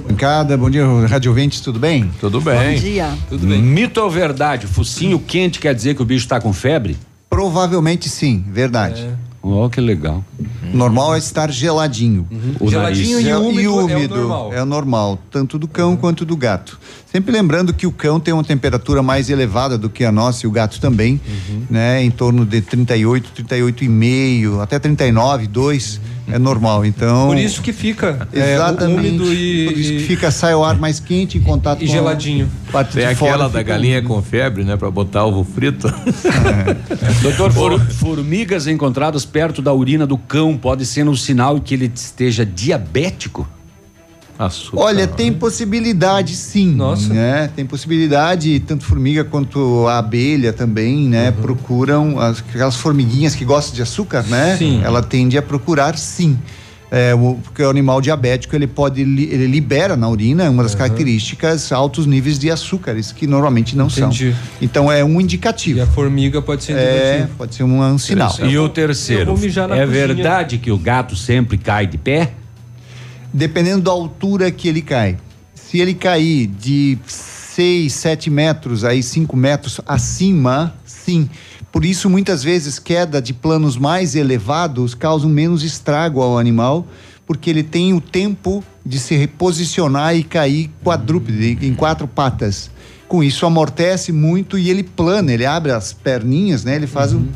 Bancada, 0.08 0.56
bom 0.56 0.70
dia, 0.70 0.84
Rádio 1.06 1.30
Ouvintes, 1.30 1.60
tudo 1.60 1.78
bem? 1.78 2.10
Tudo 2.18 2.40
bem. 2.40 2.80
Tudo 3.28 3.46
bem. 3.46 3.60
Mito 3.62 4.00
ou 4.00 4.10
verdade? 4.10 4.66
Focinho 4.66 5.18
quente 5.18 5.60
quer 5.60 5.74
dizer 5.74 5.94
que 5.94 6.02
o 6.02 6.04
bicho 6.04 6.26
tá 6.26 6.40
com 6.40 6.52
febre? 6.52 6.96
Provavelmente 7.28 8.08
sim, 8.08 8.44
verdade. 8.48 9.06
Oh, 9.50 9.68
que 9.70 9.80
legal. 9.80 10.22
Normal 10.74 11.14
é 11.14 11.18
estar 11.18 11.50
geladinho. 11.50 12.26
O 12.60 12.68
Geladinho 12.70 13.12
nariz. 13.12 13.26
e 13.26 13.30
É- 13.30 13.36
úmido, 13.38 13.60
e 13.60 13.66
úmido 13.68 14.14
é 14.14 14.18
o 14.18 14.20
normal. 14.20 14.52
é 14.52 14.62
o 14.62 14.66
normal, 14.66 15.18
tanto 15.30 15.58
do 15.58 15.66
cão 15.66 15.96
quanto 15.96 16.24
do 16.24 16.36
gato. 16.36 16.78
Sempre 17.10 17.32
lembrando 17.32 17.72
que 17.72 17.86
o 17.86 17.90
cão 17.92 18.20
tem 18.20 18.34
uma 18.34 18.44
temperatura 18.44 19.02
mais 19.02 19.30
elevada 19.30 19.78
do 19.78 19.88
que 19.88 20.04
a 20.04 20.12
nossa 20.12 20.44
e 20.44 20.46
o 20.46 20.50
gato 20.50 20.78
também, 20.78 21.18
né? 21.70 22.02
Em 22.02 22.10
torno 22.10 22.44
de 22.44 22.60
38, 22.60 23.32
38,5, 23.44 24.60
até 24.60 24.78
39, 24.78 25.46
2 25.46 26.00
é 26.30 26.38
normal. 26.38 26.84
Então 26.84 27.28
Por 27.28 27.38
isso 27.38 27.62
que 27.62 27.72
fica 27.72 28.28
é, 28.30 28.54
Exatamente. 28.54 28.98
úmido 28.98 29.32
e, 29.32 29.64
Por 29.64 29.78
isso 29.78 29.92
que 29.92 30.00
fica 30.00 30.30
sai 30.30 30.54
o 30.54 30.62
ar 30.62 30.76
mais 30.78 31.00
quente 31.00 31.38
em 31.38 31.40
contato 31.40 31.82
e 31.82 31.86
com 31.86 31.92
a 31.92 31.96
geladinho. 31.96 32.50
parte 32.70 32.92
Tem 32.92 33.06
aquela 33.06 33.38
fora, 33.38 33.48
da 33.48 33.62
galinha 33.62 34.02
com 34.02 34.20
febre, 34.22 34.62
né? 34.62 34.76
Pra 34.76 34.90
botar 34.90 35.24
ovo 35.24 35.42
frito. 35.44 35.88
Doutor, 37.22 37.50
for- 37.52 37.80
formigas 37.92 38.66
encontradas 38.66 39.24
perto 39.24 39.62
da 39.62 39.72
urina 39.72 40.06
do 40.06 40.18
cão 40.18 40.58
pode 40.58 40.84
ser 40.84 41.08
um 41.08 41.16
sinal 41.16 41.58
que 41.58 41.72
ele 41.72 41.90
esteja 41.94 42.44
diabético? 42.44 43.48
Açúcar. 44.38 44.78
Olha, 44.82 45.06
tem 45.06 45.32
possibilidade 45.32 46.36
sim. 46.36 46.70
Nossa. 46.74 47.12
Né? 47.12 47.50
Tem 47.56 47.66
possibilidade, 47.66 48.60
tanto 48.60 48.84
formiga 48.84 49.24
quanto 49.24 49.86
a 49.88 49.98
abelha 49.98 50.52
também, 50.52 51.08
né? 51.08 51.30
Uhum. 51.30 51.42
Procuram, 51.42 52.20
as- 52.20 52.38
aquelas 52.38 52.76
formiguinhas 52.76 53.34
que 53.34 53.44
gostam 53.44 53.74
de 53.74 53.82
açúcar, 53.82 54.22
né? 54.28 54.56
Sim. 54.56 54.80
Ela 54.84 55.02
tende 55.02 55.36
a 55.36 55.42
procurar 55.42 55.98
sim. 55.98 56.38
É, 56.90 57.14
o, 57.14 57.34
porque 57.44 57.62
o 57.62 57.68
animal 57.68 58.00
diabético 58.00 58.56
ele 58.56 58.66
pode 58.66 59.02
ele 59.02 59.46
libera 59.46 59.94
na 59.94 60.08
urina 60.08 60.48
uma 60.48 60.62
das 60.62 60.74
características 60.74 61.70
altos 61.70 62.06
níveis 62.06 62.38
de 62.38 62.50
açúcares 62.50 63.12
que 63.12 63.26
normalmente 63.26 63.76
não 63.76 63.88
Entendi. 63.88 64.30
são. 64.32 64.40
Então 64.62 64.90
é 64.90 65.04
um 65.04 65.20
indicativo. 65.20 65.80
E 65.80 65.82
a 65.82 65.86
formiga 65.86 66.40
pode 66.40 66.64
ser 66.64 66.72
É, 66.78 67.08
indicativo. 67.10 67.36
pode 67.36 67.54
ser 67.56 67.62
um, 67.64 67.82
um 67.82 67.98
sinal. 67.98 68.34
E 68.40 68.56
o 68.56 68.62
Eu 68.64 68.68
terceiro, 68.70 69.26
vou 69.26 69.36
mijar 69.36 69.68
na 69.68 69.76
é 69.76 69.84
cozinha. 69.84 70.06
verdade 70.06 70.56
que 70.56 70.70
o 70.70 70.78
gato 70.78 71.14
sempre 71.14 71.58
cai 71.58 71.86
de 71.86 71.98
pé? 71.98 72.30
Dependendo 73.32 73.82
da 73.82 73.90
altura 73.90 74.50
que 74.50 74.68
ele 74.68 74.82
cai. 74.82 75.16
Se 75.54 75.78
ele 75.78 75.94
cair 75.94 76.46
de 76.46 76.98
6, 77.06 77.92
7 77.92 78.30
metros, 78.30 78.84
aí 78.84 79.02
5 79.02 79.36
metros 79.36 79.80
acima, 79.86 80.74
sim. 80.84 81.28
Por 81.70 81.84
isso, 81.84 82.08
muitas 82.08 82.42
vezes, 82.42 82.78
queda 82.78 83.20
de 83.20 83.34
planos 83.34 83.76
mais 83.76 84.14
elevados 84.14 84.94
causam 84.94 85.28
menos 85.28 85.62
estrago 85.62 86.22
ao 86.22 86.38
animal, 86.38 86.86
porque 87.26 87.50
ele 87.50 87.62
tem 87.62 87.92
o 87.92 88.00
tempo 88.00 88.64
de 88.84 88.98
se 88.98 89.14
reposicionar 89.14 90.16
e 90.16 90.22
cair 90.22 90.70
quadrúpede, 90.82 91.58
em 91.60 91.74
quatro 91.74 92.08
patas. 92.08 92.70
Com 93.06 93.22
isso, 93.22 93.44
amortece 93.44 94.12
muito 94.12 94.58
e 94.58 94.70
ele 94.70 94.82
plana, 94.82 95.32
ele 95.32 95.44
abre 95.44 95.72
as 95.72 95.92
perninhas, 95.92 96.64
né? 96.64 96.76
Ele 96.76 96.86
faz 96.86 97.12
um. 97.12 97.26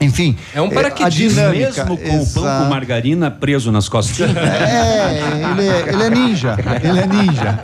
Enfim. 0.00 0.36
É 0.54 0.60
um 0.60 0.66
a 0.66 0.70
paraquedismo 0.70 1.40
dinâmica, 1.40 1.84
mesmo 1.84 1.96
com 1.96 2.22
o 2.22 2.26
pão 2.32 2.42
com 2.42 2.70
margarina 2.70 3.30
preso 3.30 3.72
nas 3.72 3.88
costinhas? 3.88 4.36
É, 4.36 5.22
ele 5.50 5.68
é, 5.68 5.88
ele 5.88 6.02
é 6.02 6.10
ninja. 6.10 6.56
Ele 6.82 7.00
é 7.00 7.06
ninja. 7.06 7.60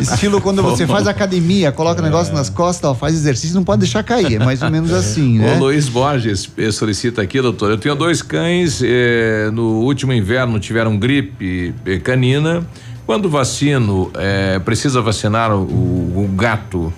Estilo 0.00 0.40
quando 0.40 0.62
você 0.62 0.86
faz 0.86 1.06
academia, 1.06 1.72
coloca 1.72 2.00
o 2.00 2.04
negócio 2.04 2.32
nas 2.34 2.48
costas, 2.48 2.90
ó, 2.90 2.94
faz 2.94 3.14
exercício, 3.14 3.54
não 3.54 3.64
pode 3.64 3.80
deixar 3.80 4.02
cair. 4.02 4.34
É 4.34 4.44
mais 4.44 4.62
ou 4.62 4.70
menos 4.70 4.92
assim, 4.92 5.38
né? 5.38 5.56
O 5.56 5.60
Luiz 5.60 5.88
Borges 5.88 6.50
eh, 6.56 6.70
solicita 6.70 7.22
aqui, 7.22 7.40
doutor. 7.40 7.70
Eu 7.70 7.78
tenho 7.78 7.94
dois 7.94 8.22
cães, 8.22 8.80
eh, 8.82 9.50
no 9.52 9.80
último 9.80 10.12
inverno 10.12 10.60
tiveram 10.60 10.98
gripe 10.98 11.74
eh, 11.86 11.98
canina. 11.98 12.66
Quando 13.06 13.28
vacino, 13.28 14.10
eh, 14.14 14.60
precisa 14.64 15.00
vacinar 15.00 15.52
o, 15.52 15.62
o 15.62 16.30
gato? 16.36 16.92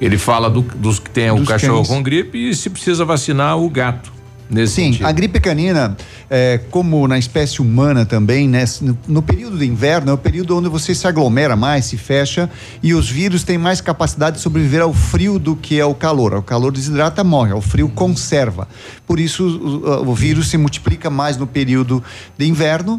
Ele 0.00 0.16
fala 0.18 0.48
do- 0.48 0.62
dos 0.62 0.98
que 0.98 1.10
tem 1.10 1.30
o 1.30 1.36
Dos 1.36 1.48
cachorro 1.48 1.76
cães. 1.78 1.88
com 1.88 2.02
gripe 2.02 2.50
e 2.50 2.54
se 2.54 2.70
precisa 2.70 3.04
vacinar 3.04 3.58
o 3.58 3.68
gato. 3.68 4.12
Nesse 4.50 4.76
Sim, 4.76 4.84
sentido. 4.92 5.04
a 5.06 5.12
gripe 5.12 5.38
canina, 5.40 5.94
é, 6.30 6.58
como 6.70 7.06
na 7.06 7.18
espécie 7.18 7.60
humana 7.60 8.06
também, 8.06 8.48
né? 8.48 8.64
No, 8.80 8.96
no 9.06 9.20
período 9.22 9.58
de 9.58 9.66
inverno 9.66 10.10
é 10.10 10.14
o 10.14 10.16
período 10.16 10.56
onde 10.56 10.70
você 10.70 10.94
se 10.94 11.06
aglomera 11.06 11.54
mais, 11.54 11.84
se 11.84 11.98
fecha 11.98 12.48
e 12.82 12.94
os 12.94 13.10
vírus 13.10 13.44
têm 13.44 13.58
mais 13.58 13.82
capacidade 13.82 14.36
de 14.36 14.42
sobreviver 14.42 14.80
ao 14.80 14.94
frio 14.94 15.38
do 15.38 15.54
que 15.54 15.78
ao 15.78 15.94
calor. 15.94 16.32
O 16.32 16.42
calor 16.42 16.72
desidrata, 16.72 17.22
morre, 17.22 17.52
o 17.52 17.60
frio 17.60 17.90
conserva. 17.90 18.66
Por 19.06 19.20
isso 19.20 19.44
o, 19.46 19.86
o- 20.06 20.08
o 20.08 20.14
vírus 20.14 20.48
se 20.48 20.56
multiplica 20.56 21.10
mais 21.10 21.36
no 21.36 21.46
período 21.46 22.02
de 22.38 22.46
inverno. 22.48 22.98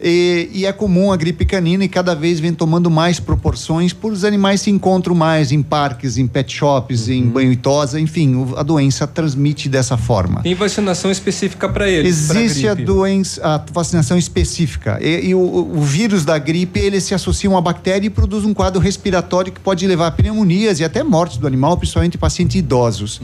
E, 0.00 0.48
e 0.52 0.66
é 0.66 0.72
comum 0.72 1.12
a 1.12 1.16
gripe 1.16 1.44
canina 1.44 1.84
e 1.84 1.88
cada 1.88 2.14
vez 2.14 2.38
vem 2.38 2.52
tomando 2.52 2.88
mais 2.88 3.18
proporções, 3.18 3.92
por 3.92 4.12
os 4.12 4.24
animais 4.24 4.60
se 4.60 4.70
encontram 4.70 5.14
mais 5.14 5.50
em 5.50 5.60
parques, 5.60 6.16
em 6.16 6.26
pet 6.26 6.54
shops, 6.54 7.08
em 7.08 7.24
banho 7.24 7.50
e 7.50 7.56
tosa, 7.56 7.98
enfim, 7.98 8.46
a 8.56 8.62
doença 8.62 9.06
transmite 9.06 9.68
dessa 9.68 9.96
forma. 9.96 10.42
Tem 10.42 10.54
vacinação 10.54 11.10
específica 11.10 11.68
para 11.68 11.88
eles. 11.88 12.30
Existe 12.30 12.68
a 12.68 12.74
doença, 12.74 13.44
a 13.44 13.64
vacinação 13.72 14.16
específica. 14.16 14.98
E, 15.00 15.30
e 15.30 15.34
o, 15.34 15.40
o 15.40 15.82
vírus 15.82 16.24
da 16.24 16.38
gripe, 16.38 16.78
ele 16.78 17.00
se 17.00 17.12
associa 17.12 17.50
a 17.50 17.54
uma 17.54 17.60
bactéria 17.60 18.06
e 18.06 18.10
produz 18.10 18.44
um 18.44 18.54
quadro 18.54 18.80
respiratório 18.80 19.52
que 19.52 19.60
pode 19.60 19.84
levar 19.86 20.06
a 20.06 20.10
pneumonias 20.12 20.78
e 20.78 20.84
até 20.84 21.02
morte 21.02 21.40
do 21.40 21.46
animal, 21.46 21.76
principalmente 21.76 22.14
em 22.14 22.18
pacientes 22.18 22.54
idosos. 22.54 23.20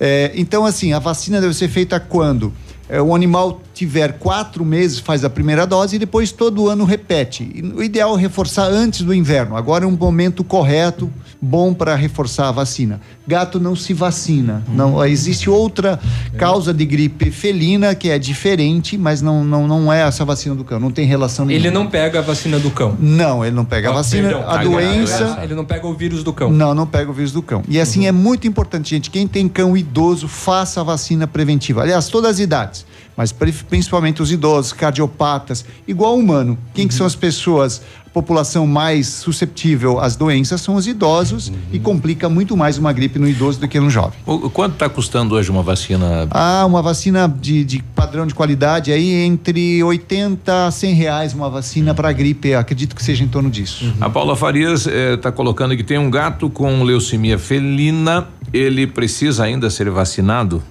É, 0.00 0.32
então, 0.34 0.64
assim, 0.64 0.94
a 0.94 0.98
vacina 0.98 1.40
deve 1.40 1.52
ser 1.52 1.68
feita 1.68 2.00
quando? 2.00 2.52
É, 2.88 3.02
o 3.02 3.14
animal 3.14 3.60
tiver 3.76 4.14
quatro 4.14 4.64
meses, 4.64 4.98
faz 4.98 5.22
a 5.22 5.28
primeira 5.28 5.66
dose 5.66 5.96
e 5.96 5.98
depois 5.98 6.32
todo 6.32 6.66
ano 6.70 6.84
repete. 6.86 7.48
E 7.54 7.60
o 7.62 7.82
ideal 7.82 8.16
é 8.16 8.20
reforçar 8.20 8.64
antes 8.70 9.02
do 9.02 9.12
inverno. 9.12 9.54
Agora 9.54 9.84
é 9.84 9.86
um 9.86 9.90
momento 9.90 10.42
correto, 10.42 11.10
bom 11.42 11.74
para 11.74 11.94
reforçar 11.94 12.48
a 12.48 12.52
vacina. 12.52 13.02
Gato 13.28 13.60
não 13.60 13.76
se 13.76 13.92
vacina. 13.92 14.62
Não, 14.72 15.04
existe 15.04 15.50
outra 15.50 16.00
causa 16.38 16.72
de 16.72 16.86
gripe 16.86 17.30
felina 17.30 17.94
que 17.94 18.08
é 18.08 18.18
diferente, 18.18 18.96
mas 18.96 19.20
não, 19.20 19.44
não, 19.44 19.68
não 19.68 19.92
é 19.92 20.00
essa 20.00 20.24
vacina 20.24 20.54
do 20.54 20.64
cão. 20.64 20.80
Não 20.80 20.90
tem 20.90 21.04
relação 21.06 21.44
Ele 21.50 21.58
nenhuma. 21.68 21.80
não 21.84 21.90
pega 21.90 22.20
a 22.20 22.22
vacina 22.22 22.58
do 22.58 22.70
cão. 22.70 22.96
Não, 22.98 23.44
ele 23.44 23.54
não 23.54 23.64
pega 23.66 23.88
a 23.88 23.92
Ah, 23.92 23.94
vacina. 23.96 24.28
perdão, 24.30 24.48
a 24.48 24.56
doença. 24.62 25.38
Ele 25.42 25.54
não 25.54 25.66
pega 25.66 25.86
o 25.86 25.92
vírus 25.92 26.24
do 26.24 26.32
cão. 26.32 26.50
Não, 26.50 26.74
não 26.74 26.86
pega 26.86 27.10
o 27.10 27.12
vírus 27.14 27.32
do 27.32 27.42
cão. 27.42 27.62
E 27.68 27.78
assim 27.78 28.06
é 28.06 28.12
muito 28.12 28.46
importante, 28.48 28.88
gente. 28.88 29.10
Quem 29.10 29.28
tem 29.28 29.46
cão 29.48 29.76
idoso, 29.76 30.26
faça 30.28 30.80
a 30.80 30.84
vacina 30.84 31.26
preventiva. 31.26 31.82
Aliás, 31.82 32.08
todas 32.08 32.30
as 32.30 32.38
idades, 32.38 32.86
mas 33.16 33.32
pri- 33.32 33.52
principalmente 33.52 34.20
os 34.22 34.30
idosos, 34.30 34.72
cardiopatas, 34.72 35.64
igual 35.88 36.12
ao 36.12 36.18
humano. 36.18 36.58
Quem 36.74 36.86
que 36.86 36.94
são 36.94 37.06
as 37.06 37.14
pessoas, 37.14 37.80
a 38.06 38.10
população 38.10 38.66
mais 38.66 39.06
susceptível 39.08 39.98
às 40.00 40.16
doenças 40.16 40.60
são 40.60 40.74
os 40.74 40.86
idosos 40.86 41.52
e 41.72 41.78
complica 41.78 42.28
muito 42.28 42.56
mais 42.56 42.78
uma 42.78 42.92
gripe 42.92 43.18
no 43.18 43.28
idoso 43.28 43.60
do 43.60 43.68
que 43.68 43.78
no 43.80 43.90
jovem. 43.90 44.18
O, 44.26 44.48
quanto 44.50 44.74
está 44.74 44.88
custando 44.88 45.34
hoje 45.34 45.50
uma 45.50 45.62
vacina? 45.62 46.26
Ah, 46.30 46.64
uma 46.66 46.80
vacina 46.82 47.26
de, 47.28 47.64
de 47.64 47.82
padrão 47.94 48.26
de 48.26 48.34
qualidade 48.34 48.90
aí 48.92 49.12
entre 49.24 49.82
80 49.82 50.66
a 50.66 50.70
100 50.70 50.94
reais 50.94 51.32
uma 51.34 51.48
vacina 51.50 51.94
para 51.94 52.10
gripe, 52.12 52.54
acredito 52.54 52.94
que 52.96 53.02
seja 53.02 53.22
em 53.24 53.28
torno 53.28 53.50
disso. 53.50 53.94
A 54.00 54.08
Paula 54.10 54.36
Farias 54.36 54.86
está 54.86 55.30
colocando 55.32 55.76
que 55.76 55.84
tem 55.84 55.98
um 55.98 56.10
gato 56.10 56.48
com 56.50 56.82
leucemia 56.82 57.38
felina. 57.38 58.26
Ele 58.52 58.86
precisa 58.86 59.44
ainda 59.44 59.68
ser 59.68 59.90
vacinado? 59.90 60.62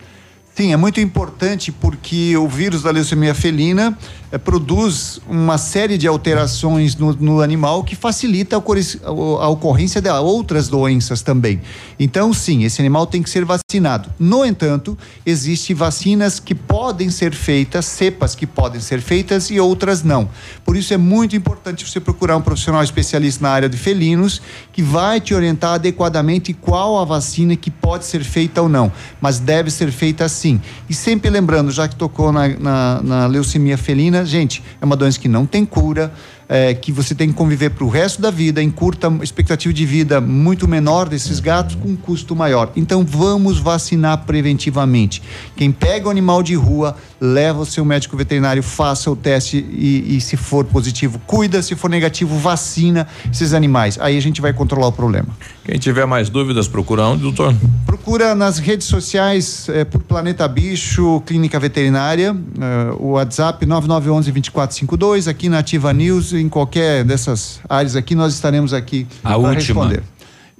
Sim, 0.56 0.72
é 0.72 0.77
muito 0.77 1.02
importante 1.02 1.69
porque 1.69 2.38
o 2.38 2.48
vírus 2.48 2.82
da 2.82 2.90
leucemia 2.90 3.36
felina 3.36 3.98
eh, 4.36 4.38
produz 4.38 5.22
uma 5.30 5.57
série 5.57 5.98
de 5.98 6.07
alterações 6.07 6.95
no, 6.98 7.14
no 7.14 7.41
animal 7.41 7.84
que 7.84 7.95
facilita 7.95 8.57
a, 8.57 9.10
a 9.10 9.49
ocorrência 9.49 10.02
de 10.02 10.10
outras 10.10 10.68
doenças 10.68 11.22
também. 11.22 11.62
Então, 11.98 12.34
sim, 12.34 12.64
esse 12.64 12.82
animal 12.82 13.07
tem 13.07 13.24
que 13.24 13.30
ser 13.30 13.45
vacinado. 13.45 14.10
No 14.20 14.44
entanto, 14.44 14.98
existem 15.26 15.74
vacinas 15.74 16.40
que 16.40 16.53
podem 16.53 17.10
ser 17.10 17.34
feitas, 17.34 17.86
cepas 17.86 18.36
que 18.36 18.45
podem 18.45 18.82
ser 18.82 18.99
feitas 18.99 19.49
e 19.49 19.60
outras 19.60 20.03
não. 20.03 20.30
Por 20.66 20.76
isso 20.76 20.94
é 20.94 20.98
muito 20.98 21.36
importante 21.36 21.90
você 21.90 21.99
procurar 22.02 22.36
um 22.36 22.41
profissional 22.41 22.84
especialista 22.84 23.41
na 23.41 23.52
área 23.52 23.70
de 23.70 23.78
felinos 23.78 24.41
que 24.74 24.82
vai 24.82 25.22
te 25.22 25.34
orientar 25.34 25.76
adequadamente 25.76 26.53
qual 26.53 26.99
a 26.99 27.06
vacina 27.06 27.56
que 27.56 27.72
pode 27.72 28.06
ser 28.06 28.24
feita 28.24 28.62
ou 28.62 28.68
não, 28.68 28.91
mas 29.22 29.40
deve 29.40 29.72
ser 29.72 29.91
feita 29.91 30.26
assim. 30.26 30.60
E 30.90 30.94
sempre 30.94 31.30
lembrando, 31.30 31.72
já 31.72 31.88
que 31.88 31.95
tocou 31.95 32.32
na, 32.34 32.49
na, 32.49 33.02
na 33.02 33.28
leucemia 33.28 33.78
felina, 33.78 34.25
gente, 34.26 34.64
é 34.82 34.86
uma 34.86 34.96
doença 34.96 35.20
que 35.20 35.28
não 35.28 35.46
tem 35.46 35.66
cura, 35.66 36.14
é, 36.48 36.74
que 36.74 36.92
você 36.92 37.16
tem 37.16 37.30
que 37.30 37.34
conviver 37.34 37.72
para 37.72 37.84
o 37.84 37.90
resto 37.90 38.22
da 38.22 38.30
vida, 38.30 38.62
em 38.62 38.70
curta 38.70 39.12
expectativa 39.22 39.74
de 39.74 39.86
vida 39.86 40.22
muito 40.22 40.68
menor 40.68 41.10
desses 41.10 41.40
gatos, 41.40 41.76
com 41.76 41.90
um 41.90 41.96
custo 41.96 42.36
maior. 42.36 42.72
Então 42.76 43.04
vamos 43.04 43.60
vacinar 43.60 44.26
preventivamente. 44.26 45.22
Quem 45.56 45.72
pega 45.72 46.08
o 46.08 46.12
animal 46.12 46.44
de 46.44 46.56
rua, 46.56 46.96
leva 47.20 47.62
o 47.62 47.66
seu 47.66 47.84
médico 47.84 48.16
veterinário, 48.16 48.62
faça 48.62 49.10
o 49.10 49.16
teste 49.16 49.58
e, 49.58 50.18
e 50.18 50.22
se 50.22 50.38
for 50.38 50.66
positivo, 50.66 51.20
cuida, 51.26 51.62
se 51.62 51.76
for 51.76 51.90
negativo, 51.90 52.38
vacina 52.38 53.08
esses 53.32 53.54
animais. 53.54 53.98
Aí 54.00 54.18
a 54.18 54.22
gente 54.22 54.42
vai 54.42 54.54
controlar 54.54 54.88
o 54.88 54.92
problema. 54.92 55.28
Quem 55.64 55.80
tiver 55.80 56.06
mais 56.06 56.30
dúvidas, 56.30 56.68
procura 56.68 57.04
onde, 57.06 57.24
doutor? 57.24 57.56
Procura 57.86 58.36
nas 58.36 58.60
redes 58.60 58.86
sociais 58.86 59.68
eh, 59.70 59.84
por 59.84 60.02
Planeta 60.02 60.48
Bicho, 60.48 61.22
Clínica 61.26 61.60
Veterinária, 61.60 62.36
eh, 62.36 62.96
o 63.00 63.14
WhatsApp 63.14 63.66
9911-2452, 63.66 65.28
aqui 65.28 65.50
na 65.50 65.60
Ativa 65.60 65.92
News, 65.92 66.35
em 66.38 66.49
qualquer 66.49 67.03
dessas 67.03 67.60
áreas 67.70 67.95
aqui, 67.95 68.16
nós 68.16 68.34
estaremos 68.34 68.74
aqui 68.74 69.07
A 69.24 69.30
para 69.30 69.38
última. 69.38 69.56
responder. 69.56 70.03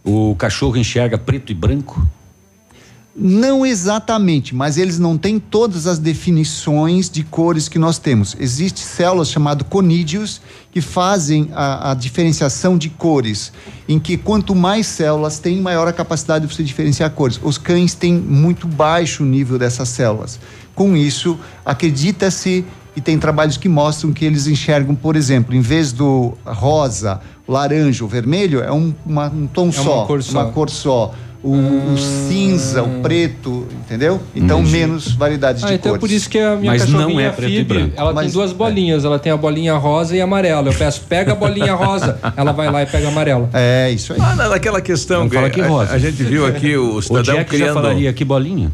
O 0.03 0.35
cachorro 0.35 0.77
enxerga 0.77 1.18
preto 1.18 1.52
e 1.52 1.56
branco? 1.56 2.07
Não 3.18 3.65
exatamente, 3.65 4.53
mas 4.53 4.77
eles 4.77 4.99
não 4.99 5.18
têm 5.18 5.39
todas 5.39 5.88
as 5.88 5.97
definições 5.97 7.10
de 7.10 7.23
cores 7.23 7.69
que 7.69 7.80
nós 7.80 7.97
temos. 7.97 8.35
Existem 8.38 8.84
células 8.84 9.30
chamadas 9.30 9.65
conídeos 9.69 10.41
que 10.69 10.81
fazem 10.81 11.47
a, 11.53 11.91
a 11.91 11.93
diferenciação 11.93 12.77
de 12.77 12.89
cores, 12.89 13.53
em 13.88 13.99
que 13.99 14.18
quanto 14.18 14.53
mais 14.53 14.85
células 14.85 15.39
tem, 15.39 15.61
maior 15.61 15.88
a 15.88 15.93
capacidade 15.93 16.45
de 16.45 16.53
você 16.53 16.61
diferenciar 16.61 17.10
cores. 17.11 17.39
Os 17.41 17.57
cães 17.57 17.93
têm 17.93 18.14
muito 18.15 18.68
baixo 18.68 19.23
nível 19.23 19.57
dessas 19.57 19.88
células. 19.88 20.38
Com 20.76 20.97
isso, 20.97 21.39
acredita-se 21.64 22.65
e 22.95 23.01
tem 23.01 23.17
trabalhos 23.19 23.57
que 23.57 23.67
mostram 23.67 24.11
que 24.13 24.23
eles 24.26 24.47
enxergam, 24.47 24.95
por 24.95 25.15
exemplo, 25.15 25.53
em 25.55 25.61
vez 25.61 25.91
do 25.91 26.34
rosa, 26.45 27.19
laranja 27.47 28.03
ou 28.03 28.09
vermelho, 28.09 28.61
é 28.61 28.72
um, 28.72 28.93
uma- 29.05 29.27
um 29.27 29.47
tom 29.47 29.63
É 29.63 29.65
uma 29.65 29.84
só, 29.84 30.05
cor 30.05 30.23
só. 30.23 30.31
uma 30.43 30.51
cor 30.51 30.69
só. 30.69 31.13
O, 31.47 31.93
o 31.93 31.95
cinza, 31.99 32.81
o 32.81 33.01
preto, 33.01 33.67
entendeu? 33.85 34.19
Então, 34.35 34.61
Entendi. 34.61 34.72
menos 34.80 35.11
variedades 35.11 35.63
Ah, 35.63 35.67
de 35.67 35.73
então 35.76 35.89
é 35.93 35.99
cores. 35.99 35.99
por 35.99 36.09
isso 36.15 36.27
que 36.27 36.39
a 36.39 36.55
minha 36.55 36.72
Mas 36.72 36.88
não 36.89 37.01
cachorrinha 37.01 37.27
é 37.27 37.30
preto 37.30 37.51
e 37.51 37.55
Phoebe, 37.57 37.73
branco. 37.76 37.93
ela 37.95 38.13
Mas- 38.13 38.23
tem 38.26 38.34
duas 38.34 38.51
bolinhas, 38.51 39.05
ela 39.05 39.19
tem 39.19 39.31
a 39.31 39.38
bolinha 39.38 39.76
rosa 39.76 40.15
e 40.17 40.22
amarela. 40.22 40.69
Eu 40.69 40.73
peço, 40.73 41.01
pega 41.07 41.34
a 41.34 41.35
bolinha 41.35 41.76
rosa, 41.76 42.17
ela 42.35 42.51
vai 42.51 42.72
lá 42.72 42.81
e 42.81 42.88
pega 42.88 43.05
a 43.05 43.11
amarela. 43.11 43.47
É, 43.53 43.91
isso 43.91 44.13
aí. 44.13 44.19
Ah, 44.19 44.34
na- 44.35 44.49
naquela 44.49 44.81
questão 44.81 45.19
Não 45.22 45.30
que, 45.30 45.35
fala 45.35 45.49
que 45.51 45.61
a, 45.61 45.67
rosa. 45.67 45.93
a 45.93 45.99
gente 45.99 46.23
viu 46.23 46.47
aqui 46.47 46.76
o 46.76 46.95
O 46.95 47.01
cidadão 47.03 47.35
já 47.35 47.43
criando, 47.45 47.73
falaria 47.76 48.11
que 48.13 48.26
bolinha. 48.26 48.72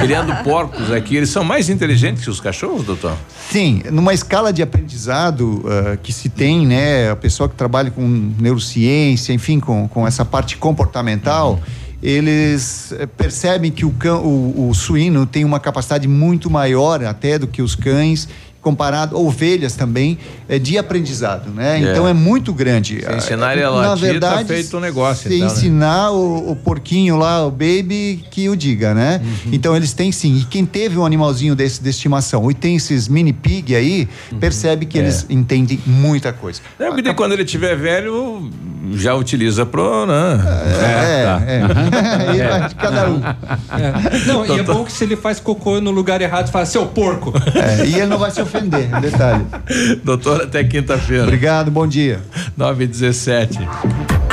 criando 0.00 0.32
porcos 0.44 0.92
aqui. 0.92 1.16
Eles 1.16 1.30
são 1.30 1.42
mais 1.42 1.68
inteligentes 1.68 2.22
que 2.22 2.30
os 2.30 2.38
cachorros, 2.40 2.84
doutor? 2.84 3.14
Sim, 3.50 3.82
numa 3.90 4.14
escala 4.14 4.52
de 4.52 4.62
aprendizado 4.62 5.64
ah, 5.66 5.96
que 6.00 6.12
se 6.12 6.28
tem, 6.28 6.64
né, 6.68 7.10
a 7.10 7.16
pessoa 7.16 7.48
que 7.48 7.56
trabalha 7.56 7.90
com 7.90 8.06
neurociência, 8.38 9.32
enfim, 9.32 9.58
com, 9.58 9.88
com 9.88 10.06
essa 10.06 10.24
parte 10.24 10.56
comportamental, 10.56 11.60
eles 12.02 12.92
eh, 12.92 13.06
percebem 13.06 13.70
que 13.70 13.84
o, 13.84 13.90
cão, 13.90 14.24
o, 14.24 14.68
o 14.68 14.74
suíno 14.74 15.26
tem 15.26 15.44
uma 15.44 15.58
capacidade 15.58 16.06
muito 16.06 16.50
maior 16.50 17.02
até 17.04 17.38
do 17.38 17.46
que 17.46 17.62
os 17.62 17.74
cães 17.74 18.28
comparado 18.66 19.16
ovelhas 19.16 19.76
também 19.76 20.18
é 20.48 20.58
de 20.58 20.76
aprendizado, 20.76 21.50
né? 21.50 21.76
É. 21.76 21.92
Então 21.92 22.08
é 22.08 22.12
muito 22.12 22.52
grande. 22.52 23.00
Se 23.00 23.14
ensinar 23.14 23.52
ele 23.52 23.62
Na 23.62 23.70
tá 23.90 23.94
verdade, 23.94 24.48
feito 24.48 24.76
um 24.76 24.80
negócio, 24.80 25.28
Se 25.28 25.36
então, 25.36 25.46
né? 25.46 25.54
ensinar 25.54 26.10
o, 26.10 26.50
o 26.50 26.56
porquinho 26.56 27.16
lá, 27.16 27.46
o 27.46 27.50
baby, 27.50 28.24
que 28.28 28.48
o 28.48 28.56
diga, 28.56 28.92
né? 28.92 29.20
Uhum. 29.22 29.52
Então 29.52 29.76
eles 29.76 29.92
têm 29.92 30.10
sim. 30.10 30.38
E 30.38 30.44
quem 30.46 30.66
teve 30.66 30.98
um 30.98 31.06
animalzinho 31.06 31.54
desse 31.54 31.80
de 31.80 31.88
estimação 31.88 32.50
e 32.50 32.54
tem 32.54 32.74
esses 32.74 33.06
mini 33.06 33.32
pig 33.32 33.72
aí, 33.76 34.08
Uhum. 34.32 34.40
percebe 34.40 34.84
É. 34.84 34.88
que 34.88 34.98
eles 34.98 35.24
entendem 35.30 35.78
muita 35.86 36.32
coisa. 36.32 36.60
É, 36.80 36.90
porque 36.90 37.14
quando 37.14 37.32
ele 37.32 37.44
tiver 37.44 37.76
velho, 37.76 38.50
já 38.94 39.14
utiliza 39.14 39.64
pro, 39.64 40.06
né? 40.06 40.40
É, 40.80 41.24
tá. 41.24 41.42
é. 41.46 42.30
Aí 42.30 42.48
vai 42.48 42.68
de 42.68 42.74
cada 42.74 43.10
um. 43.10 43.20
É. 43.22 44.26
Não, 44.26 44.44
e 44.44 44.58
é 44.58 44.62
bom 44.64 44.84
que 44.84 44.90
se 44.92 45.04
ele 45.04 45.14
faz 45.16 45.38
cocô 45.38 45.80
no 45.80 45.92
lugar 45.92 46.20
errado, 46.20 46.50
fala, 46.50 46.66
seu 46.66 46.84
porco. 46.86 47.32
É, 47.54 47.84
e 47.86 47.94
ele 47.94 48.06
não 48.06 48.18
vai 48.18 48.30
se 48.30 48.40
ofender, 48.40 48.55
detalhe. 48.60 49.46
Doutor, 50.04 50.42
até 50.42 50.64
quinta-feira. 50.64 51.24
Obrigado, 51.24 51.70
bom 51.70 51.86
dia. 51.86 52.20
9 52.56 52.84
e 52.84 52.86
17. 52.86 53.58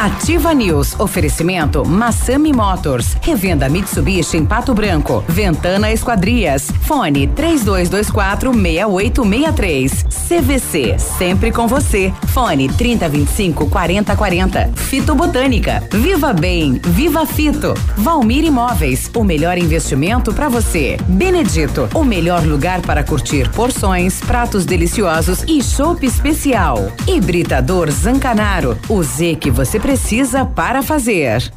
Ativa 0.03 0.53
News. 0.53 0.99
Oferecimento 0.99 1.85
Massami 1.85 2.51
Motors. 2.51 3.15
Revenda 3.21 3.69
Mitsubishi 3.69 4.35
em 4.35 4.45
Pato 4.45 4.73
Branco. 4.73 5.23
Ventana 5.29 5.93
Esquadrias. 5.93 6.69
Fone 6.81 7.27
3224 7.27 8.51
6863. 8.51 10.05
CVC. 10.27 10.99
Sempre 10.99 11.53
com 11.53 11.67
você. 11.67 12.13
Fone 12.27 12.67
3025 12.67 13.69
4040. 13.69 14.71
Fito 14.75 15.15
Botânica. 15.15 15.81
Viva 15.89 16.33
Bem. 16.33 16.81
Viva 16.83 17.25
Fito. 17.25 17.73
Valmir 17.95 18.43
Imóveis. 18.43 19.09
O 19.15 19.23
melhor 19.23 19.57
investimento 19.57 20.33
para 20.33 20.49
você. 20.49 20.97
Benedito. 21.07 21.87
O 21.93 22.03
melhor 22.03 22.43
lugar 22.43 22.81
para 22.81 23.05
curtir 23.05 23.49
porções, 23.51 24.12
pratos 24.21 24.65
deliciosos 24.65 25.43
e 25.47 25.61
chopp 25.63 26.05
especial. 26.05 26.91
Hibridador 27.07 27.89
Zancanaro. 27.91 28.77
O 28.89 29.01
Z 29.01 29.35
que 29.35 29.49
você 29.49 29.79
precisa 29.79 30.45
para 30.45 30.81
fazer. 30.81 31.51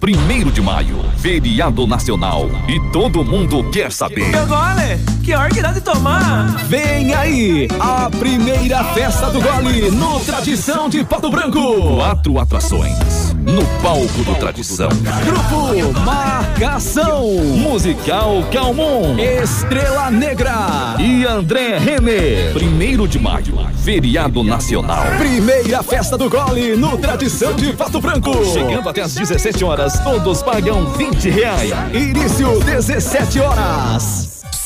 Primeiro 0.00 0.50
de 0.50 0.62
maio, 0.62 1.04
Feriado 1.18 1.86
nacional 1.86 2.48
e 2.66 2.80
todo 2.90 3.22
mundo 3.22 3.62
quer 3.70 3.92
saber. 3.92 4.30
Meu 4.30 4.46
gole, 4.46 4.98
que 5.22 5.34
hora 5.34 5.50
que 5.50 5.60
dá 5.60 5.72
de 5.72 5.82
tomar? 5.82 6.56
Vem 6.64 7.12
aí, 7.12 7.68
a 7.78 8.08
primeira 8.08 8.82
festa 8.94 9.28
do 9.28 9.42
gole 9.42 9.90
no 9.90 10.18
Tradição 10.20 10.88
de 10.88 11.04
Pato 11.04 11.30
Branco. 11.30 11.96
Quatro 11.96 12.38
atrações 12.38 13.34
no 13.34 13.62
palco 13.82 14.24
do 14.24 14.34
Tradição. 14.36 14.88
Grupo 14.88 16.00
Marcação, 16.00 17.26
Musical 17.58 18.42
Calmon, 18.50 19.18
Estrela 19.18 20.10
Negra 20.10 20.96
e 20.98 21.26
André 21.26 21.76
Renner. 21.76 22.54
Primeiro 22.54 23.06
de 23.06 23.18
maio, 23.18 23.54
feriado 23.82 24.44
nacional. 24.44 25.04
Primeira 25.18 25.82
festa 25.82 26.16
do 26.16 26.28
gole 26.28 26.76
no 26.76 26.98
Tradição 26.98 27.54
de 27.54 27.72
Pato 27.72 28.00
Branco. 28.00 28.44
Chegando 28.44 28.88
até 28.88 29.02
às 29.02 29.14
17 29.14 29.64
horas, 29.64 29.98
todos 30.00 30.42
pagam 30.42 30.86
20 30.92 31.30
reais. 31.30 31.72
Início 31.92 32.60
17 32.60 33.40
horas. 33.40 34.29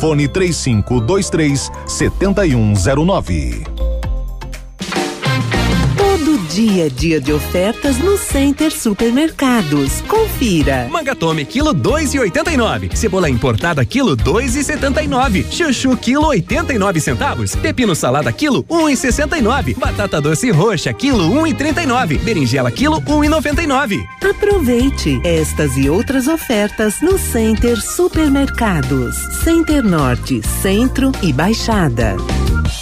Fone 0.00 0.28
3523 0.28 1.70
7109. 1.86 3.64
Todo 5.96 6.38
dia 6.50 6.86
é 6.86 6.88
dia 6.88 7.20
de 7.20 7.32
ofertas 7.32 7.98
no 7.98 8.18
Center 8.18 8.72
Supermercados. 8.72 10.00
Confira. 10.08 10.88
Mangatome 10.90 11.44
quilo 11.44 11.72
dois 11.72 12.12
e 12.12 12.18
oitenta 12.18 12.52
e 12.52 12.56
nove. 12.56 12.90
Cebola 12.92 13.30
importada 13.30 13.84
quilo 13.84 14.16
dois 14.16 14.56
e 14.56 14.64
setenta 14.64 15.00
e 15.00 15.06
nove. 15.06 15.46
Chuchu 15.48 15.96
quilo 15.96 16.26
oitenta 16.26 16.74
e 16.74 16.78
nove 16.78 17.00
centavos. 17.00 17.54
Pepino 17.54 17.94
salada 17.94 18.32
quilo 18.32 18.64
um 18.68 18.88
e 18.88 18.96
sessenta 18.96 19.38
e 19.38 19.42
nove. 19.42 19.74
Batata 19.74 20.20
doce 20.20 20.50
roxa 20.50 20.92
quilo 20.92 21.30
um 21.30 21.46
e 21.46 21.54
trinta 21.54 21.84
e 21.84 21.86
nove. 21.86 22.18
Berinjela 22.18 22.72
quilo 22.72 23.00
um 23.06 23.22
e 23.22 23.28
noventa 23.28 23.62
e 23.62 23.66
nove. 23.68 24.04
Aproveite 24.28 25.20
estas 25.24 25.76
e 25.76 25.88
outras 25.88 26.26
ofertas 26.26 27.00
no 27.00 27.16
Center 27.16 27.80
Supermercados. 27.80 29.14
Center 29.44 29.84
Norte, 29.84 30.40
Centro 30.60 31.12
e 31.22 31.32
Baixada. 31.32 32.16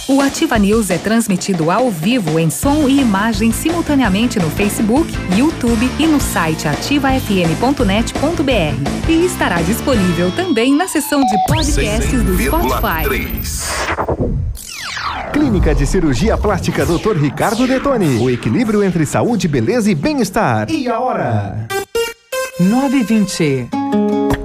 O 0.07 0.21
Ativa 0.21 0.57
News 0.57 0.89
é 0.89 0.97
transmitido 0.97 1.69
ao 1.69 1.89
vivo 1.91 2.39
em 2.39 2.49
som 2.49 2.87
e 2.87 2.99
imagem 2.99 3.51
simultaneamente 3.69 4.39
no 4.39 4.49
Facebook, 4.49 5.13
YouTube 5.37 5.89
e 5.99 6.07
no 6.07 6.19
site 6.19 6.67
ativafm.net.br. 6.67 9.07
E 9.07 9.25
estará 9.25 9.61
disponível 9.61 10.31
também 10.31 10.75
na 10.75 10.87
seção 10.87 11.21
de 11.21 11.37
podcasts 11.47 12.23
do 12.23 12.35
Spotify. 12.37 13.05
Clínica 15.31 15.75
de 15.75 15.85
Cirurgia 15.85 16.35
Plástica 16.35 16.83
Dr. 16.83 17.17
Ricardo 17.17 17.67
Detoni. 17.67 18.17
O 18.17 18.27
equilíbrio 18.29 18.83
entre 18.83 19.05
saúde, 19.05 19.47
beleza 19.47 19.91
e 19.91 19.95
bem-estar. 19.95 20.69
E 20.71 20.89
a 20.89 20.99
hora? 20.99 21.67
920. 22.59 23.78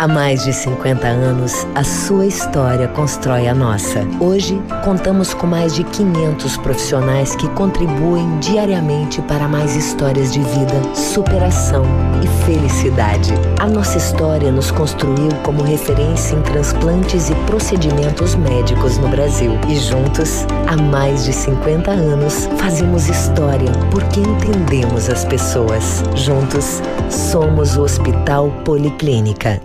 Há 0.00 0.06
mais 0.06 0.44
de 0.44 0.52
50 0.52 1.08
anos, 1.08 1.66
a 1.74 1.82
sua 1.82 2.24
história 2.24 2.86
constrói 2.86 3.48
a 3.48 3.54
nossa. 3.54 4.06
Hoje, 4.20 4.62
contamos 4.84 5.34
com 5.34 5.48
mais 5.48 5.74
de 5.74 5.82
500 5.82 6.56
profissionais 6.58 7.34
que 7.34 7.48
contribuem 7.48 8.38
diariamente 8.38 9.20
para 9.22 9.48
mais 9.48 9.74
histórias 9.74 10.32
de 10.32 10.38
vida, 10.38 10.94
superação 10.94 11.82
e 12.22 12.44
felicidade. 12.46 13.34
A 13.58 13.66
nossa 13.66 13.98
história 13.98 14.52
nos 14.52 14.70
construiu 14.70 15.30
como 15.42 15.64
referência 15.64 16.36
em 16.36 16.42
transplantes 16.42 17.28
e 17.28 17.34
procedimentos 17.46 18.36
médicos 18.36 18.98
no 18.98 19.08
Brasil. 19.08 19.50
E 19.66 19.74
juntos, 19.74 20.46
há 20.68 20.76
mais 20.76 21.24
de 21.24 21.32
50 21.32 21.90
anos, 21.90 22.48
fazemos 22.56 23.08
história 23.08 23.72
porque 23.90 24.20
entendemos 24.20 25.10
as 25.10 25.24
pessoas. 25.24 26.04
Juntos, 26.14 26.80
somos 27.10 27.76
o 27.76 27.82
Hospital 27.82 28.48
Policlínica 28.64 29.60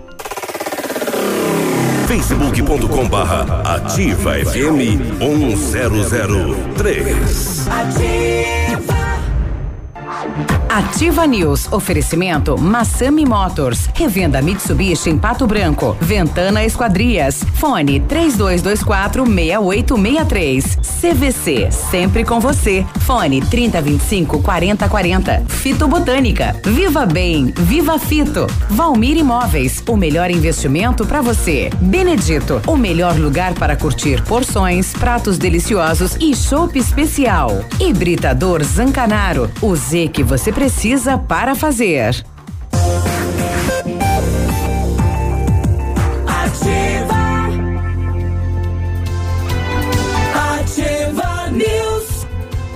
facebook.com 2.14 3.10
barra 3.10 3.42
ativa 3.66 4.38
FM 4.38 5.02
1003. 5.20 7.68
Ativa 7.68 8.43
News. 11.28 11.72
Oferecimento 11.72 12.58
Massami 12.58 13.26
Motors. 13.28 13.88
Revenda 13.94 14.42
Mitsubishi 14.42 15.12
em 15.12 15.20
Pato 15.20 15.46
Branco. 15.46 15.96
Ventana 16.02 16.66
Esquadrias. 16.66 17.44
Fone 17.56 18.00
3224 18.00 19.24
6863. 19.24 20.78
CVC. 21.00 21.72
Sempre 21.72 22.26
com 22.26 22.40
você. 22.40 22.84
Fone 23.02 23.40
3025 23.42 24.42
4040. 24.42 25.44
Fito 25.48 25.88
Botânica. 25.88 26.56
Viva 26.64 27.06
Bem. 27.06 27.54
Viva 27.56 28.00
Fito. 28.00 28.48
Valmir 28.72 29.18
Imóveis. 29.18 29.84
O 29.88 29.96
melhor 29.96 30.32
investimento 30.32 31.06
para 31.06 31.22
você. 31.22 31.70
Benedito. 31.82 32.60
O 32.66 32.76
melhor 32.76 33.16
lugar 33.20 33.54
para 33.54 33.76
curtir 33.76 34.24
porções, 34.24 34.92
pratos 34.94 35.38
deliciosos 35.38 36.16
e 36.20 36.36
chopp 36.36 36.80
especial. 36.80 37.64
Hibridador 37.80 38.64
Zancanaro. 38.64 39.52
O 39.62 39.76
Z 39.76 40.08
que 40.08 40.24
você 40.24 40.52
precisa 40.52 40.63
para 41.18 41.56
fazer. 41.56 42.26
Ativa. 46.26 47.14
Ativa 50.34 51.52
News. 51.52 52.26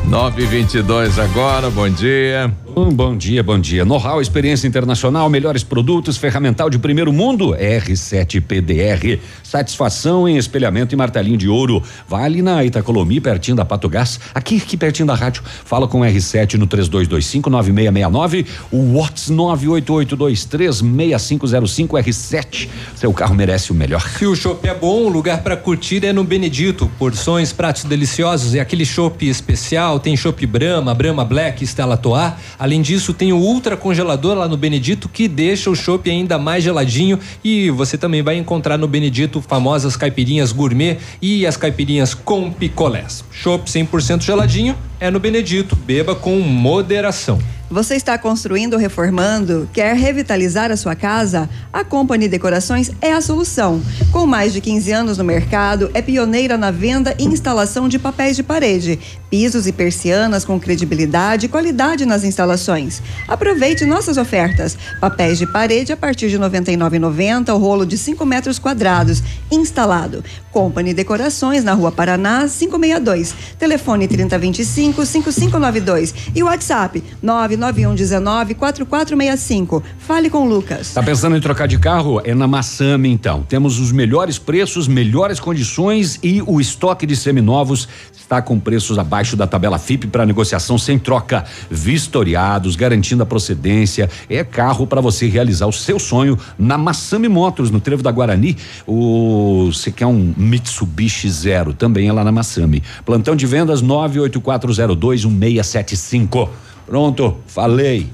922 0.03 1.17
agora, 1.17 1.69
bom 1.69 1.89
dia. 1.89 2.51
Bom 2.77 3.17
dia, 3.17 3.41
bom 3.41 3.57
dia. 3.59 3.83
Know-how, 3.83 4.21
experiência 4.21 4.67
internacional, 4.67 5.27
melhores 5.31 5.63
produtos, 5.63 6.15
ferramental 6.15 6.69
de 6.69 6.77
primeiro 6.77 7.11
mundo, 7.11 7.55
R7 7.55 8.39
PDR. 8.39 9.19
Satisfação 9.41 10.29
em 10.29 10.37
espelhamento 10.37 10.93
e 10.93 10.95
martelinho 10.95 11.37
de 11.37 11.49
ouro. 11.49 11.81
Vale 12.07 12.43
na 12.43 12.63
Itacolomi, 12.63 13.19
pertinho 13.19 13.57
da 13.57 13.65
Pato 13.65 13.89
Gás, 13.89 14.19
aqui, 14.31 14.57
aqui 14.57 14.77
pertinho 14.77 15.07
da 15.07 15.15
rádio. 15.15 15.41
Fala 15.65 15.87
com 15.87 16.01
o 16.01 16.03
R7 16.03 16.53
no 16.53 16.67
3225-9669, 16.67 18.45
o 18.71 18.99
Watts 18.99 19.31
988236505 19.31 22.03
R7. 22.03 22.69
Seu 22.95 23.11
carro 23.11 23.33
merece 23.33 23.71
o 23.71 23.73
melhor. 23.73 24.07
Se 24.07 24.27
o 24.27 24.35
chopp 24.35 24.67
é 24.67 24.75
bom, 24.75 25.05
o 25.05 25.09
lugar 25.09 25.41
para 25.41 25.57
curtir 25.57 26.05
é 26.05 26.13
no 26.13 26.23
Benedito. 26.23 26.87
Porções, 26.99 27.51
pratos 27.51 27.85
deliciosos 27.85 28.53
e 28.53 28.59
aquele 28.59 28.85
chopp 28.85 29.27
especial. 29.27 29.99
Tem 29.99 30.15
chopp 30.15 30.45
Brahma, 30.45 30.93
Brahma 30.93 31.25
Black, 31.25 31.65
Stella 31.65 31.97
Toar. 31.97 32.37
Além 32.67 32.81
disso, 32.81 33.13
tem 33.13 33.31
o 33.31 33.37
ultra 33.37 33.77
congelador 33.77 34.35
lá 34.35 34.45
no 34.45 34.57
Benedito 34.57 35.07
que 35.07 35.29
deixa 35.29 35.69
o 35.69 35.75
chopp 35.75 36.11
ainda 36.11 36.37
mais 36.37 36.65
geladinho 36.65 37.17
e 37.41 37.69
você 37.69 37.97
também 37.97 38.21
vai 38.21 38.35
encontrar 38.35 38.77
no 38.77 38.89
Benedito 38.89 39.41
famosas 39.41 39.95
caipirinhas 39.95 40.51
gourmet 40.51 40.97
e 41.21 41.47
as 41.47 41.55
caipirinhas 41.55 42.13
com 42.13 42.51
picolés. 42.51 43.23
Chopp 43.31 43.69
100% 43.71 44.21
geladinho 44.21 44.75
é 44.99 45.11
no 45.11 45.19
Benedito. 45.19 45.75
Beba 45.75 46.15
com 46.15 46.39
moderação. 46.39 47.39
Você 47.69 47.95
está 47.95 48.17
construindo 48.17 48.77
reformando? 48.77 49.69
Quer 49.73 49.93
revitalizar 49.93 50.71
a 50.71 50.77
sua 50.77 50.95
casa? 50.95 51.49
A 51.73 51.83
Company 51.83 52.29
Decorações 52.29 52.91
é 53.01 53.11
a 53.11 53.19
solução. 53.19 53.81
Com 54.09 54.25
mais 54.25 54.53
de 54.53 54.61
15 54.61 54.91
anos 54.93 55.17
no 55.17 55.25
mercado, 55.25 55.91
é 55.93 56.01
pioneira 56.01 56.57
na 56.57 56.71
venda 56.71 57.13
e 57.19 57.25
instalação 57.25 57.89
de 57.89 57.99
papéis 57.99 58.37
de 58.37 58.43
parede, 58.43 58.97
pisos 59.29 59.67
e 59.67 59.73
persianas 59.73 60.45
com 60.45 60.57
credibilidade 60.57 61.47
e 61.47 61.49
qualidade 61.49 62.05
nas 62.05 62.23
instalações. 62.23 63.01
Aproveite 63.27 63.83
nossas 63.83 64.15
ofertas. 64.15 64.77
Papéis 65.01 65.37
de 65.37 65.45
parede 65.45 65.91
a 65.91 65.97
partir 65.97 66.29
de 66.29 66.37
R$ 66.37 66.43
99,90, 66.45 67.53
o 67.53 67.57
rolo 67.57 67.85
de 67.85 67.97
5 67.97 68.25
metros 68.25 68.57
quadrados, 68.57 69.21
instalado. 69.51 70.23
Company 70.57 70.91
Decorações, 70.91 71.63
na 71.63 71.73
Rua 71.73 71.91
Paraná, 71.91 72.47
562. 72.49 73.35
Telefone 73.59 74.07
3025-5592 74.07 76.15
e 76.33 76.41
WhatsApp 76.41 77.03
99119-4465. 77.23 79.83
Fale 79.99 80.31
com 80.31 80.47
o 80.47 80.49
Lucas. 80.49 80.95
Tá 80.95 81.03
pensando 81.03 81.37
em 81.37 81.39
trocar 81.39 81.67
de 81.67 81.77
carro? 81.77 82.19
É 82.23 82.33
na 82.33 82.47
Massami 82.47 83.07
então. 83.07 83.43
Temos 83.43 83.77
os 83.77 83.91
melhores 83.91 84.39
preços, 84.39 84.87
melhores 84.87 85.39
condições 85.39 86.17
e 86.23 86.41
o 86.41 86.59
estoque 86.59 87.05
de 87.05 87.15
seminovos 87.15 87.87
está 88.11 88.41
com 88.41 88.59
preços 88.59 88.99
abaixo 88.99 89.37
da 89.37 89.47
tabela 89.47 89.77
FIP 89.77 90.07
para 90.07 90.25
negociação 90.25 90.77
sem 90.77 90.99
troca. 90.99 91.45
Vistoriados, 91.69 92.75
garantindo 92.75 93.21
a 93.21 93.27
procedência. 93.27 94.09
É 94.29 94.43
carro 94.43 94.85
para 94.87 94.99
você 94.99 95.27
realizar 95.27 95.67
o 95.67 95.71
seu 95.71 95.99
sonho 95.99 96.37
na 96.57 96.79
Massami 96.79 97.29
Motors, 97.29 97.69
no 97.69 97.79
Trevo 97.79 98.01
da 98.01 98.11
Guarani. 98.11 98.57
O 98.87 99.69
você 99.71 99.91
quer 99.91 100.07
um 100.07 100.33
Mitsubishi 100.47 101.29
Zero, 101.29 101.73
também 101.73 102.07
é 102.07 102.13
lá 102.13 102.23
na 102.23 102.31
Massami. 102.31 102.81
Plantão 103.05 103.35
de 103.35 103.45
vendas 103.45 103.83
984021675. 103.83 106.49
Pronto, 106.85 107.35
falei. 107.45 108.09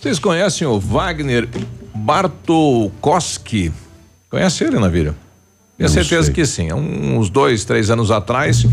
Vocês 0.00 0.18
conhecem 0.18 0.66
o 0.66 0.78
Wagner 0.78 1.46
Bartolkowski? 1.94 3.70
Conhece 4.30 4.64
ele, 4.64 4.78
Navírio? 4.78 5.14
Tenho 5.76 5.90
certeza 5.90 6.24
sei. 6.24 6.34
que 6.34 6.46
sim. 6.46 6.70
Há 6.70 6.76
uns 6.76 7.28
dois, 7.28 7.64
três 7.64 7.90
anos 7.90 8.10
atrás, 8.10 8.66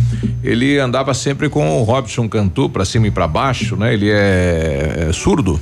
ele 0.44 0.78
andava 0.78 1.14
sempre 1.14 1.50
com 1.50 1.80
o 1.80 1.84
Robson 1.84 2.30
Cantu 2.30 2.70
para 2.70 2.86
cima 2.86 3.08
e 3.08 3.12
para 3.12 3.28
baixo, 3.28 3.76
né? 3.76 3.94
Ele 3.94 4.10
é, 4.10 5.08
é 5.10 5.14
surdo. 5.14 5.60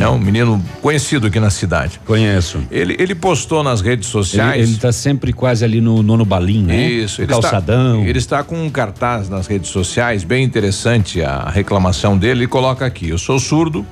É 0.00 0.08
um 0.08 0.18
menino 0.18 0.62
conhecido 0.80 1.26
aqui 1.26 1.38
na 1.38 1.50
cidade. 1.50 2.00
Conheço. 2.06 2.62
Ele, 2.70 2.96
ele 2.98 3.14
postou 3.14 3.62
nas 3.62 3.80
redes 3.80 4.08
sociais. 4.08 4.62
Ele, 4.62 4.72
ele 4.72 4.78
tá 4.78 4.92
sempre 4.92 5.32
quase 5.32 5.64
ali 5.64 5.80
no 5.80 6.02
nono 6.02 6.24
balim, 6.24 6.62
né? 6.62 6.88
Isso, 6.88 7.20
ele 7.20 7.28
calçadão. 7.28 7.98
Está, 7.98 8.08
ele 8.08 8.18
está 8.18 8.42
com 8.42 8.64
um 8.64 8.70
cartaz 8.70 9.28
nas 9.28 9.46
redes 9.46 9.70
sociais, 9.70 10.24
bem 10.24 10.42
interessante 10.42 11.22
a 11.22 11.50
reclamação 11.50 12.16
dele. 12.16 12.40
Ele 12.40 12.46
coloca 12.46 12.86
aqui: 12.86 13.10
Eu 13.10 13.18
sou 13.18 13.38
surdo, 13.38 13.84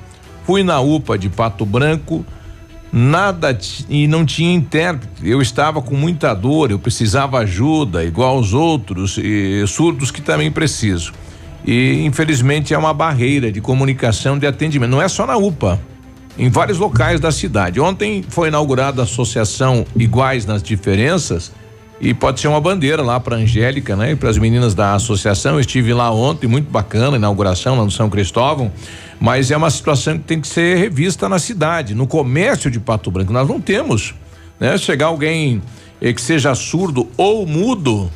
fui 0.45 0.63
na 0.63 0.79
UPA 0.79 1.17
de 1.17 1.29
Pato 1.29 1.65
Branco, 1.65 2.25
nada 2.91 3.57
e 3.87 4.07
não 4.07 4.25
tinha 4.25 4.53
intérprete. 4.53 5.27
Eu 5.27 5.41
estava 5.41 5.81
com 5.81 5.95
muita 5.95 6.33
dor, 6.33 6.71
eu 6.71 6.79
precisava 6.79 7.37
ajuda, 7.39 8.03
igual 8.03 8.37
aos 8.37 8.53
outros 8.53 9.17
e 9.17 9.63
surdos 9.67 10.09
que 10.09 10.21
também 10.21 10.51
preciso. 10.51 11.13
E 11.65 12.03
infelizmente 12.05 12.73
é 12.73 12.77
uma 12.77 12.93
barreira 12.93 13.51
de 13.51 13.61
comunicação 13.61 14.37
de 14.37 14.45
atendimento. 14.45 14.91
Não 14.91 15.01
é 15.01 15.07
só 15.07 15.25
na 15.25 15.37
UPA. 15.37 15.79
Em 16.37 16.49
vários 16.49 16.79
locais 16.79 17.19
da 17.19 17.31
cidade. 17.31 17.79
Ontem 17.79 18.23
foi 18.27 18.47
inaugurada 18.47 19.01
a 19.01 19.03
associação 19.03 19.85
Iguais 19.95 20.45
nas 20.45 20.63
Diferenças 20.63 21.51
e 22.01 22.13
pode 22.13 22.41
ser 22.41 22.47
uma 22.47 22.59
bandeira 22.59 23.01
lá 23.01 23.19
para 23.19 23.37
Angélica, 23.37 23.95
né? 23.95 24.11
E 24.11 24.15
para 24.15 24.29
as 24.29 24.37
meninas 24.37 24.73
da 24.73 24.93
associação. 24.93 25.53
Eu 25.53 25.59
estive 25.59 25.93
lá 25.93 26.11
ontem, 26.11 26.47
muito 26.47 26.69
bacana 26.69 27.15
a 27.15 27.17
inauguração 27.17 27.77
lá 27.77 27.83
no 27.85 27.91
São 27.91 28.09
Cristóvão. 28.09 28.71
Mas 29.19 29.51
é 29.51 29.57
uma 29.57 29.69
situação 29.69 30.17
que 30.17 30.25
tem 30.25 30.41
que 30.41 30.47
ser 30.47 30.77
revista 30.77 31.29
na 31.29 31.39
cidade, 31.39 31.95
no 31.95 32.05
comércio 32.05 32.69
de 32.69 32.79
Pato 32.79 33.09
Branco. 33.09 33.31
Nós 33.31 33.47
não 33.47 33.61
temos, 33.61 34.13
né? 34.59 34.77
Chegar 34.77 35.05
alguém 35.05 35.61
eh, 36.01 36.11
que 36.11 36.21
seja 36.21 36.53
surdo 36.55 37.07
ou 37.15 37.45
mudo, 37.45 38.11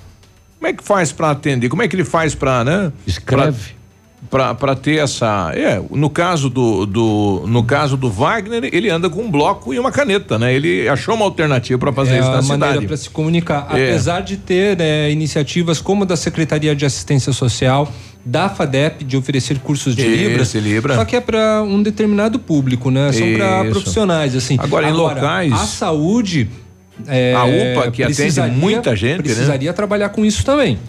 como 0.59 0.67
é 0.67 0.73
que 0.73 0.83
faz 0.83 1.11
para 1.11 1.31
atender? 1.31 1.69
Como 1.69 1.81
é 1.81 1.87
que 1.87 1.95
ele 1.95 2.03
faz 2.05 2.33
para, 2.35 2.63
né? 2.63 2.91
Escreve. 3.05 3.77
Para 4.29 4.75
ter 4.75 4.95
essa, 4.97 5.51
é, 5.53 5.79
no 5.91 6.09
caso 6.09 6.49
do, 6.49 6.85
do 6.85 7.43
no 7.47 7.63
caso 7.63 7.95
do 7.95 8.09
Wagner, 8.09 8.67
ele 8.73 8.89
anda 8.89 9.09
com 9.09 9.21
um 9.21 9.31
bloco 9.31 9.73
e 9.73 9.79
uma 9.79 9.91
caneta, 9.91 10.37
né? 10.39 10.53
Ele 10.53 10.89
achou 10.89 11.15
uma 11.15 11.23
alternativa 11.23 11.79
para 11.79 11.93
fazer 11.93 12.15
é 12.15 12.19
isso 12.19 12.31
na 12.31 12.39
a 12.39 12.41
maneira 12.41 12.67
cidade. 12.73 12.87
para 12.87 12.97
se 12.97 13.09
comunicar. 13.09 13.67
É. 13.71 13.89
Apesar 13.89 14.21
de 14.21 14.35
ter 14.37 14.75
né, 14.75 15.09
iniciativas 15.11 15.79
como 15.79 16.03
a 16.03 16.05
da 16.05 16.17
Secretaria 16.17 16.75
de 16.75 16.83
Assistência 16.83 17.31
Social, 17.31 17.93
da 18.25 18.49
FADEP 18.49 19.05
de 19.05 19.15
oferecer 19.15 19.59
cursos 19.59 19.95
de 19.95 20.05
Libras. 20.05 20.53
Libra. 20.55 20.95
Só 20.95 21.05
que 21.05 21.15
é 21.15 21.21
para 21.21 21.61
um 21.63 21.81
determinado 21.81 22.37
público, 22.39 22.91
né? 22.91 23.13
São 23.13 23.33
para 23.33 23.63
profissionais, 23.65 24.35
assim. 24.35 24.57
Agora, 24.59 24.89
em 24.89 24.93
locais- 24.93 25.53
A 25.53 25.57
saúde. 25.57 26.49
É, 27.05 27.33
A 27.35 27.45
UPA, 27.45 27.91
que 27.91 28.03
atende 28.03 28.41
muita 28.51 28.95
gente, 28.95 29.17
né? 29.17 29.23
Precisaria 29.23 29.73
trabalhar 29.73 30.09
com 30.09 30.25
isso 30.25 30.43
também. 30.43 30.79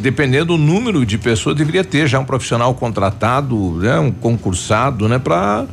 Dependendo 0.00 0.56
do 0.56 0.58
número 0.58 1.04
de 1.06 1.18
pessoas, 1.18 1.56
deveria 1.56 1.82
ter 1.82 2.06
já 2.06 2.18
um 2.18 2.24
profissional 2.24 2.74
contratado, 2.74 3.78
né? 3.80 3.98
Um 3.98 4.10
concursado, 4.10 5.08
né? 5.08 5.18
Para 5.18 5.66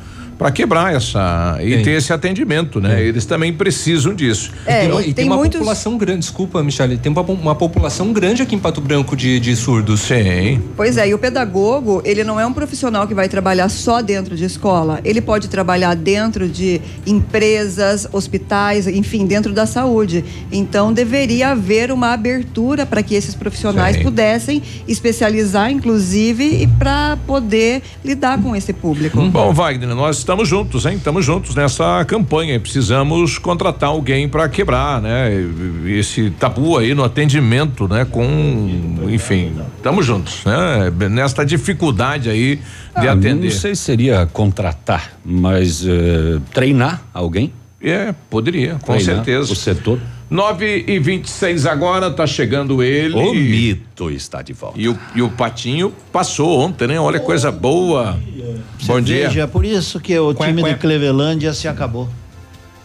para 0.44 0.52
quebrar 0.52 0.94
essa 0.94 1.58
e 1.62 1.70
Tem. 1.76 1.84
ter 1.84 1.92
esse 1.92 2.12
atendimento, 2.12 2.82
né? 2.82 3.02
Eles 3.02 3.26
também 3.26 3.54
precisam 3.54 4.14
disso. 4.14 4.52
É, 4.66 4.84
e 4.84 4.90
tem, 4.90 4.98
e 4.98 5.00
e 5.00 5.04
tem 5.06 5.14
tem 5.14 5.26
uma 5.28 5.38
muitos- 5.38 5.58
população 5.58 5.98
grande, 5.98 6.20
desculpa, 6.20 6.62
Michele, 6.62 6.98
tem 6.98 7.10
uma, 7.10 7.22
uma 7.22 7.56
população 7.56 8.12
grande 8.12 8.42
aqui 8.42 8.54
em 8.54 8.60
Pato 8.60 8.82
Branco 8.82 9.16
de, 9.16 9.40
de 9.40 9.56
surdos. 9.56 10.02
Sim. 10.02 10.62
Pois 10.76 10.98
é, 10.98 11.08
e 11.08 11.14
o 11.14 11.18
pedagogo, 11.18 12.02
ele 12.04 12.26
não 12.26 12.38
é 12.38 12.46
um 12.46 12.52
profissional 12.52 13.08
que 13.08 13.14
vai 13.14 13.30
trabalhar 13.30 13.70
só 13.70 14.02
dentro 14.02 14.36
de 14.36 14.44
escola. 14.44 15.00
Ele 15.06 15.22
pode 15.22 15.48
trabalhar 15.48 15.96
dentro 15.96 16.50
de 16.50 16.82
empresas, 17.08 18.06
hospitais, 18.12 18.86
enfim, 18.86 19.26
dentro 19.26 19.54
da 19.54 19.66
saúde. 19.66 20.26
Então, 20.52 20.92
deveria 20.92 21.52
haver 21.52 21.90
uma 21.90 22.12
abertura 22.12 22.86
para 22.86 23.02
que 23.02 23.16
esses 23.16 23.34
profissionais 23.34 23.96
Sim. 23.96 24.04
pudessem 24.04 24.62
especializar, 24.86 25.72
inclusive, 25.72 26.44
e 26.64 26.68
para 26.68 27.18
poder 27.26 27.82
lidar 28.04 28.42
com 28.42 28.54
esse 28.54 28.74
público. 28.74 29.22
Bom, 29.30 29.54
Wagner, 29.54 29.96
nós 29.96 30.18
estamos 30.18 30.33
juntos, 30.48 30.86
hein? 30.86 30.96
Estamos 30.96 31.26
juntos 31.26 31.56
nessa 31.56 32.04
campanha. 32.06 32.60
Precisamos 32.60 33.38
contratar 33.38 33.90
alguém 33.90 34.28
para 34.28 34.48
quebrar, 34.50 35.02
né? 35.02 35.30
Esse 35.86 36.30
tabu 36.32 36.78
aí 36.78 36.94
no 36.96 37.04
atendimento, 37.04 37.88
né? 37.88 38.06
Com, 38.10 39.08
enfim, 39.10 39.54
estamos 39.78 40.06
juntos, 40.06 40.44
né? 40.46 40.92
Nesta 41.10 41.46
dificuldade 41.46 42.30
aí 42.30 42.56
de 43.00 43.08
Ah, 43.08 43.14
atender. 43.14 43.46
Não 43.46 43.52
sei 43.52 43.76
se 43.76 43.82
seria 43.82 44.26
contratar, 44.32 45.14
mas 45.24 45.86
eh, 45.86 46.40
treinar 46.54 47.02
alguém. 47.14 47.52
É, 47.82 48.14
poderia, 48.30 48.76
com 48.76 48.94
Treinar 48.94 49.16
certeza. 49.16 49.52
O 49.52 49.56
setor. 49.56 50.00
9 50.30 50.86
e 50.88 51.00
26 51.00 51.66
agora, 51.66 52.10
tá 52.12 52.26
chegando 52.26 52.82
ele. 52.82 53.14
O 53.16 53.34
mito 53.34 54.10
está 54.10 54.42
de 54.42 54.54
volta. 54.54 54.80
E 54.80 54.90
o, 54.90 54.98
e 55.16 55.22
o 55.22 55.30
Patinho 55.30 55.94
passou 56.12 56.60
ontem, 56.60 56.88
né? 56.88 57.00
Olha 57.00 57.20
coisa 57.20 57.52
boa. 57.52 58.20
Bom 58.86 59.00
dia. 59.02 59.28
Veja, 59.30 59.48
por 59.48 59.64
isso 59.64 60.00
que 60.00 60.18
o 60.18 60.34
Quá, 60.34 60.48
time 60.48 60.62
quá. 60.62 60.72
do 60.72 60.78
Clevelândia 60.80 61.54
se 61.54 61.68
acabou. 61.68 62.10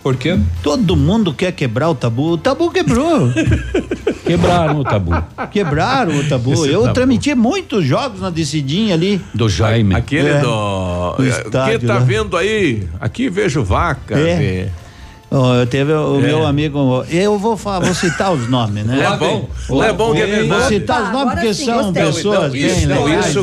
Por 0.02 0.16
quê? 0.16 0.38
Todo 0.62 0.94
mundo 0.96 1.32
quer 1.34 1.52
quebrar 1.52 1.88
o 1.90 1.94
tabu. 1.94 2.32
O 2.32 2.38
tabu 2.38 2.70
quebrou. 2.70 3.28
Quebraram 4.24 4.80
o 4.80 4.84
tabu. 4.84 5.10
Quebraram 5.50 6.18
o 6.18 6.28
tabu. 6.28 6.52
Esse 6.52 6.68
Eu 6.68 6.82
tabu. 6.82 6.94
transmiti 6.94 7.34
muitos 7.34 7.82
jogos 7.84 8.20
na 8.20 8.28
decidinha 8.28 8.94
ali. 8.94 9.18
Do 9.34 9.48
Jaime. 9.48 9.94
Aquele 9.94 10.28
É. 10.28 10.40
do. 10.40 11.16
No 11.18 11.24
que 11.78 11.78
tá 11.86 11.94
lá. 11.94 11.98
vendo 12.00 12.36
aí? 12.36 12.86
Aqui 13.00 13.30
vejo 13.30 13.64
vaca. 13.64 14.18
É. 14.18 14.36
vê- 14.36 14.68
Eu 15.30 15.66
teve 15.66 15.92
o 15.92 16.18
É. 16.18 16.22
meu 16.22 16.46
amigo. 16.46 17.04
Eu 17.10 17.38
vou, 17.38 17.54
falar, 17.56 17.80
vou 17.84 17.94
citar 17.94 18.32
os 18.32 18.48
nomes, 18.48 18.84
né? 18.86 18.98
É 19.12 19.16
bom. 19.18 19.48
É 19.84 19.92
bom 19.92 20.12
que 20.14 20.22
é 20.22 20.26
Vou 20.26 20.36
verdade. 20.36 20.68
citar 20.68 21.02
os 21.02 21.06
Tá, 21.08 21.12
nomes 21.12 21.34
porque 21.34 21.54
são 21.54 21.84
gostei. 21.92 22.02
pessoas 22.04 22.40
Não, 22.44 22.50
bem 22.50 22.66
isso- 22.66 22.88
não, 22.88 23.04
legais. 23.04 23.26
isso. 23.26 23.40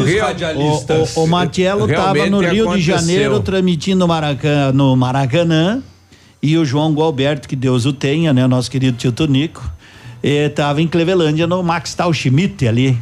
O, 1.18 1.22
o, 1.22 1.24
o 1.26 1.28
Matiello 1.28 1.88
estava 1.90 2.26
no 2.28 2.40
Rio 2.40 2.52
de 2.54 2.62
aconteceu. 2.62 2.98
Janeiro 2.98 3.40
transmitindo 3.40 4.00
no 4.00 4.08
Maracanã, 4.08 4.72
no 4.72 4.96
Maracanã 4.96 5.84
e 6.42 6.58
o 6.58 6.66
João 6.66 6.92
Gualberto, 6.94 7.48
que 7.48 7.56
Deus 7.56 7.86
o 7.86 7.94
tenha, 7.94 8.34
né? 8.34 8.48
Nosso 8.48 8.72
querido 8.72 8.98
tio 8.98 9.12
Tonico, 9.12 9.64
estava 10.24 10.82
em 10.82 10.88
Clevelândia 10.88 11.46
no 11.46 11.62
Max 11.62 11.94
Tal 11.94 12.12
Schmidt 12.12 12.68
ali. 12.68 12.98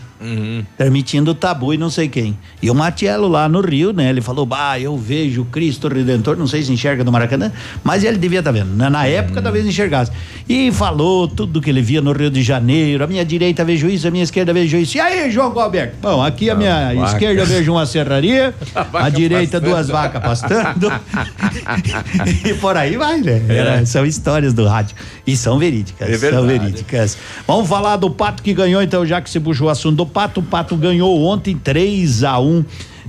Permitindo 0.77 1.31
o 1.31 1.35
tabu 1.35 1.73
e 1.73 1.77
não 1.77 1.89
sei 1.89 2.07
quem. 2.07 2.37
E 2.61 2.69
o 2.69 2.75
Matiello 2.75 3.27
lá 3.27 3.47
no 3.49 3.61
Rio, 3.61 3.91
né? 3.91 4.09
Ele 4.09 4.21
falou, 4.21 4.45
bah, 4.45 4.79
eu 4.79 4.97
vejo 4.97 5.45
Cristo 5.45 5.87
Redentor, 5.87 6.37
não 6.37 6.47
sei 6.47 6.63
se 6.63 6.71
enxerga 6.71 7.03
no 7.03 7.11
Maracanã, 7.11 7.51
mas 7.83 8.03
ele 8.03 8.17
devia 8.17 8.39
estar 8.39 8.51
vendo. 8.51 8.75
né? 8.75 8.89
Na 8.89 9.05
época, 9.05 9.41
talvez 9.41 9.65
enxergasse. 9.65 10.11
E 10.47 10.71
falou 10.71 11.27
tudo 11.27 11.61
que 11.61 11.69
ele 11.69 11.81
via 11.81 12.01
no 12.01 12.11
Rio 12.11 12.29
de 12.29 12.41
Janeiro. 12.41 13.03
A 13.03 13.07
minha 13.07 13.25
direita 13.25 13.63
vejo 13.65 13.87
isso, 13.89 14.07
a 14.07 14.11
minha 14.11 14.23
esquerda 14.23 14.53
vejo 14.53 14.77
isso. 14.77 14.97
E 14.97 14.99
aí, 14.99 15.29
João 15.31 15.53
Galberto? 15.53 15.95
Bom, 16.01 16.21
aqui 16.23 16.49
a 16.49 16.55
minha 16.55 16.93
vaca. 16.95 17.11
esquerda 17.13 17.41
eu 17.41 17.45
vejo 17.45 17.71
uma 17.71 17.85
serraria, 17.85 18.53
a, 18.93 19.09
direita 19.09 19.59
pastando. 19.59 19.69
duas 19.71 19.87
vacas 19.89 20.21
pastando. 20.21 20.91
e 22.45 22.53
por 22.55 22.75
aí 22.77 22.95
vai, 22.97 23.19
né? 23.21 23.41
É. 23.49 23.55
Era- 23.57 23.85
são 23.85 24.05
histórias 24.05 24.53
do 24.53 24.65
rádio. 24.65 24.95
E 25.25 25.35
são 25.37 25.57
verídicas. 25.57 26.09
É 26.09 26.17
são 26.17 26.19
verdade. 26.45 26.47
verídicas. 26.59 27.17
Vamos 27.47 27.67
falar 27.69 27.97
do 27.97 28.09
Pato 28.09 28.43
que 28.43 28.53
ganhou, 28.53 28.81
então, 28.81 29.05
já 29.05 29.21
que 29.21 29.29
se 29.29 29.39
puxou 29.39 29.67
o 29.67 29.69
assunto 29.69 29.97
do 29.97 30.05
Pato. 30.13 30.39
O 30.39 30.43
Pato 30.43 30.75
ganhou 30.75 31.23
ontem 31.25 31.55
3 31.57 32.23
a 32.23 32.39
1 32.39 32.63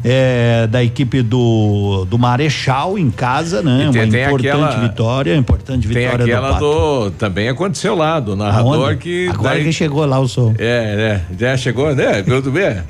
é, 0.07 0.67
da 0.67 0.83
equipe 0.83 1.23
do, 1.23 2.05
do 2.11 2.19
Marechal 2.19 2.99
em 2.99 3.11
casa, 3.11 3.63
né? 3.63 3.89
Tem- 3.93 4.03
Uma 4.03 4.11
tem 4.11 4.25
importante 4.25 4.49
aquela- 4.49 4.81
vitória, 4.89 5.37
importante 5.37 5.89
Tem 5.89 5.97
vitória 5.97 6.19
do 6.27 6.31
aquela 6.31 6.49
Pato. 6.55 6.65
do. 6.65 7.11
Também 7.13 7.49
aconteceu 7.49 7.95
lá, 7.95 8.19
do 8.21 8.35
narrador 8.37 8.89
Aonde? 8.89 8.97
que. 8.99 9.29
Agora 9.29 9.55
daí- 9.55 9.65
que 9.65 9.73
chegou 9.73 10.05
lá 10.05 10.19
o 10.19 10.29
som. 10.29 10.55
É, 10.59 10.97
né? 10.97 11.23
Já 11.39 11.57
chegou, 11.57 11.95
né? 11.95 12.23
Tudo 12.23 12.51
bem. 12.51 12.83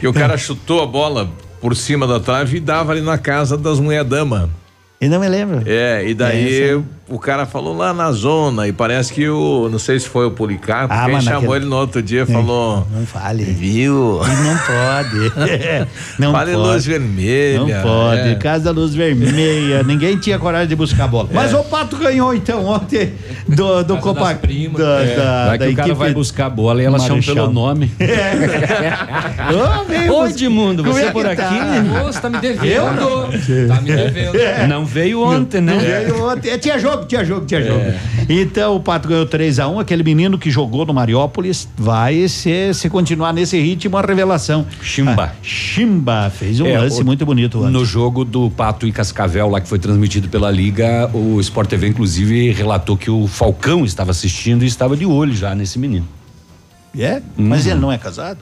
Que 0.00 0.06
o 0.08 0.12
cara 0.14 0.36
chutou 0.36 0.82
a 0.82 0.86
bola 0.86 1.30
por 1.60 1.74
cima 1.76 2.06
da 2.06 2.20
trave 2.20 2.56
e 2.58 2.60
dava 2.60 2.92
ali 2.92 3.00
na 3.00 3.18
casa 3.18 3.56
das 3.56 3.80
mulher-dama. 3.80 4.50
E 5.00 5.08
não 5.08 5.20
me 5.20 5.28
lembro. 5.28 5.62
É, 5.64 6.04
e 6.06 6.10
É, 6.10 6.14
daí 6.14 6.74
sim. 6.78 6.84
O 7.08 7.18
cara 7.18 7.46
falou 7.46 7.76
lá 7.76 7.92
na 7.94 8.10
zona, 8.12 8.66
e 8.68 8.72
parece 8.72 9.12
que 9.12 9.28
o. 9.28 9.68
Não 9.70 9.78
sei 9.78 9.98
se 9.98 10.08
foi 10.08 10.26
o 10.26 10.30
Policarpo, 10.30 10.92
Ah, 10.92 11.04
quem 11.04 11.14
mas 11.14 11.24
chamou 11.24 11.40
naquele- 11.42 11.56
ele 11.62 11.66
no 11.66 11.76
outro 11.76 12.02
dia 12.02 12.26
falou. 12.26 12.86
Não 12.90 13.06
fale. 13.06 13.44
Viu? 13.44 14.20
Não 14.20 14.58
pode. 14.58 15.32
não 16.18 16.32
Fale 16.32 16.52
pode. 16.52 16.62
luz 16.66 16.84
vermelha. 16.86 17.58
Não 17.60 17.82
pode. 17.82 18.20
é. 18.20 18.34
Casa 18.34 18.64
da 18.64 18.70
Luz 18.70 18.94
Vermelha. 18.94 19.82
Ninguém 19.82 20.16
tinha 20.18 20.38
coragem 20.38 20.68
de 20.68 20.76
buscar 20.76 21.04
a 21.04 21.08
bola. 21.08 21.28
Mas 21.32 21.52
o 21.54 21.62
Pato 21.64 21.96
ganhou, 21.96 22.34
então, 22.34 22.64
ontem 22.66 23.12
do, 23.48 23.82
do 23.84 23.96
Copa. 23.98 24.34
Da, 24.34 25.02
É. 25.02 25.16
da, 25.16 25.46
Vai 25.48 25.58
da 25.58 25.66
que 25.66 25.72
o 25.72 25.76
cara 25.76 25.94
vai 25.94 26.12
buscar 26.12 26.46
a 26.46 26.50
bola 26.50 26.82
e 26.82 26.86
elas 26.86 27.02
chamam 27.04 27.22
pelo 27.22 27.50
nome. 27.52 27.90
Ô, 29.50 29.84
veio 29.84 30.12
Ô, 30.14 30.26
Edmundo, 30.26 30.82
você 30.84 31.04
é 31.06 31.10
por 31.10 31.24
que 31.24 31.30
aqui? 31.30 31.40
tá? 31.58 32.02
Ô, 32.02 32.12
você 32.12 32.20
tá 32.20 32.28
me 32.30 32.36
Eu 32.36 32.40
devendo. 32.42 33.68
Tá 33.68 33.80
me 33.80 33.92
devendo. 33.94 34.36
É. 34.36 34.66
Não 34.66 34.84
veio 34.84 35.22
ontem, 35.22 35.60
né? 35.60 35.74
Não 35.74 35.80
veio 35.80 36.24
ontem. 36.26 36.50
É, 36.50 36.58
Tinha 36.58 36.78
jogo, 36.78 36.97
tinha 37.06 37.24
jogo, 37.24 37.46
tinha 37.46 37.62
jogo. 37.62 37.80
É. 37.80 37.98
Então 38.28 38.76
o 38.76 38.80
Pato 38.80 39.08
ganhou 39.08 39.26
3x1. 39.26 39.80
Aquele 39.80 40.02
menino 40.02 40.38
que 40.38 40.50
jogou 40.50 40.84
no 40.86 40.92
Mariópolis 40.94 41.68
vai 41.76 42.26
ser, 42.28 42.74
se 42.74 42.88
continuar 42.90 43.32
nesse 43.32 43.58
ritmo, 43.60 43.96
a 43.96 44.02
revelação. 44.02 44.66
Chimba. 44.82 45.32
Ah, 45.32 45.36
Chimba 45.42 46.30
fez 46.30 46.60
um 46.60 46.66
É, 46.66 46.78
lance 46.78 47.00
o- 47.00 47.04
muito 47.04 47.24
bonito. 47.26 47.58
ontem. 47.60 47.70
No 47.72 47.84
jogo 47.84 48.24
do 48.24 48.50
Pato 48.50 48.86
e 48.86 48.92
Cascavel, 48.92 49.48
lá 49.48 49.60
que 49.60 49.68
foi 49.68 49.78
transmitido 49.78 50.28
pela 50.28 50.50
Liga, 50.50 51.10
o 51.14 51.40
Sport 51.40 51.68
TV, 51.68 51.88
inclusive, 51.88 52.50
relatou 52.52 52.96
que 52.96 53.10
o 53.10 53.26
Falcão 53.26 53.84
estava 53.84 54.10
assistindo 54.10 54.62
e 54.64 54.66
estava 54.66 54.96
de 54.96 55.04
olho 55.06 55.34
já 55.34 55.54
nesse 55.54 55.78
menino. 55.78 56.06
É? 56.98 57.20
Mas 57.36 57.66
ele 57.66 57.78
não 57.78 57.92
é 57.92 57.98
casado? 57.98 58.38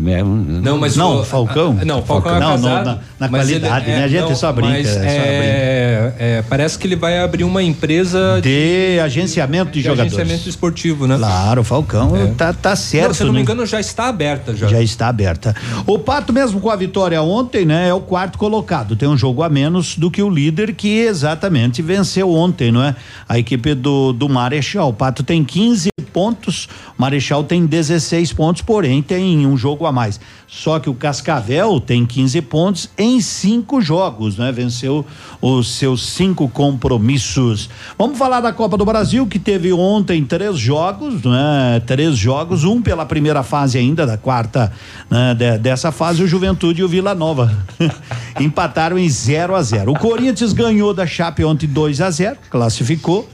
Não, 0.00 0.78
mas 0.78 0.96
não, 0.96 1.20
o- 1.20 1.24
Falcão. 1.24 1.74
Não, 1.84 2.00
o 2.00 2.02
Falcão 2.02 2.36
é 2.36 2.40
não, 2.40 2.58
não, 2.58 2.68
casado, 2.68 2.84
na, 2.84 2.98
na 3.20 3.28
qualidade, 3.28 3.86
ele- 3.86 3.96
né? 3.96 4.02
A 4.02 4.06
é, 4.06 4.08
gente 4.08 4.28
não, 4.28 4.34
só 4.36 4.52
brinca. 4.52 4.70
mas, 4.72 4.88
só 4.88 4.98
brinca. 4.98 5.12
é, 5.12 6.14
é, 6.18 6.44
parece 6.48 6.78
que 6.78 6.86
ele 6.86 6.96
vai 6.96 7.20
abrir 7.20 7.44
uma 7.44 7.62
empresa 7.62 8.40
de, 8.42 8.98
agenciamento 9.02 9.70
de, 9.72 9.82
jogadores. 9.82 10.12
agenciamento 10.12 10.48
esportivo, 10.48 11.06
né? 11.06 11.16
Claro, 11.16 11.60
o 11.60 11.64
Falcão 11.64 12.12
tá, 12.36 12.52
tá 12.52 12.74
certo. 12.76 13.08
Não, 13.08 13.14
se 13.14 13.22
eu 13.22 13.26
não 13.26 13.32
me 13.32 13.38
né? 13.38 13.42
engano, 13.42 13.64
já 13.66 13.80
está 13.80 14.08
aberta 14.08 14.54
já. 14.56 14.68
Já 14.68 14.82
está 14.82 15.08
aberta. 15.08 15.54
O 15.86 15.98
Pato, 15.98 16.32
mesmo 16.32 16.60
com 16.60 16.70
a 16.70 16.76
vitória 16.76 17.20
ontem, 17.22 17.64
né, 17.64 17.88
é 17.88 17.94
o 17.94 18.00
quarto 18.00 18.36
colocado. 18.38 18.96
Tem 18.96 19.08
um 19.08 19.16
jogo 19.16 19.42
a 19.42 19.48
menos 19.48 19.96
do 19.96 20.10
que 20.10 20.22
o 20.22 20.28
líder, 20.30 20.74
que 20.74 20.88
exatamente 20.98 21.82
venceu 21.82 22.30
ontem, 22.30 22.72
não 22.72 22.82
é? 22.82 22.94
A 23.28 23.38
equipe 23.38 23.74
do, 23.74 24.12
do 24.12 24.28
Marechal. 24.28 24.88
O 24.90 24.92
Pato 24.92 25.22
tem 25.22 25.44
15 25.44 25.88
pontos, 26.12 26.68
o 26.96 27.02
Marechal 27.02 27.42
tem 27.42 27.66
16 27.66 28.32
pontos, 28.32 28.62
porém 28.62 29.02
tem 29.02 29.46
um 29.46 29.56
jogo 29.56 29.83
a 29.86 29.92
mais. 29.92 30.20
Só 30.46 30.78
que 30.78 30.88
o 30.88 30.94
Cascavel 30.94 31.80
tem 31.80 32.06
15 32.06 32.40
pontos 32.42 32.90
em 32.96 33.20
cinco 33.20 33.80
jogos, 33.80 34.36
né? 34.38 34.52
Venceu 34.52 35.04
os 35.42 35.68
seus 35.76 36.06
cinco 36.06 36.48
compromissos. 36.48 37.68
Vamos 37.98 38.16
falar 38.18 38.40
da 38.40 38.52
Copa 38.52 38.76
do 38.76 38.84
Brasil, 38.84 39.26
que 39.26 39.38
teve 39.38 39.72
ontem 39.72 40.24
três 40.24 40.56
jogos, 40.56 41.22
né? 41.24 41.82
Três 41.86 42.16
jogos, 42.16 42.64
um 42.64 42.80
pela 42.80 43.04
primeira 43.04 43.42
fase 43.42 43.78
ainda, 43.78 44.06
da 44.06 44.16
quarta, 44.16 44.72
né? 45.10 45.34
De- 45.34 45.58
dessa 45.58 45.90
fase, 45.90 46.22
o 46.22 46.26
Juventude 46.26 46.80
e 46.80 46.84
o 46.84 46.88
Vila 46.88 47.14
Nova 47.14 47.50
empataram 48.40 48.98
em 48.98 49.08
0 49.08 49.54
a 49.54 49.62
0 49.62 49.92
O 49.92 49.98
Corinthians 49.98 50.52
ganhou 50.52 50.92
da 50.94 51.06
Chape 51.06 51.44
ontem 51.44 51.66
2 51.66 52.00
a 52.00 52.10
0 52.10 52.36
classificou 52.50 53.28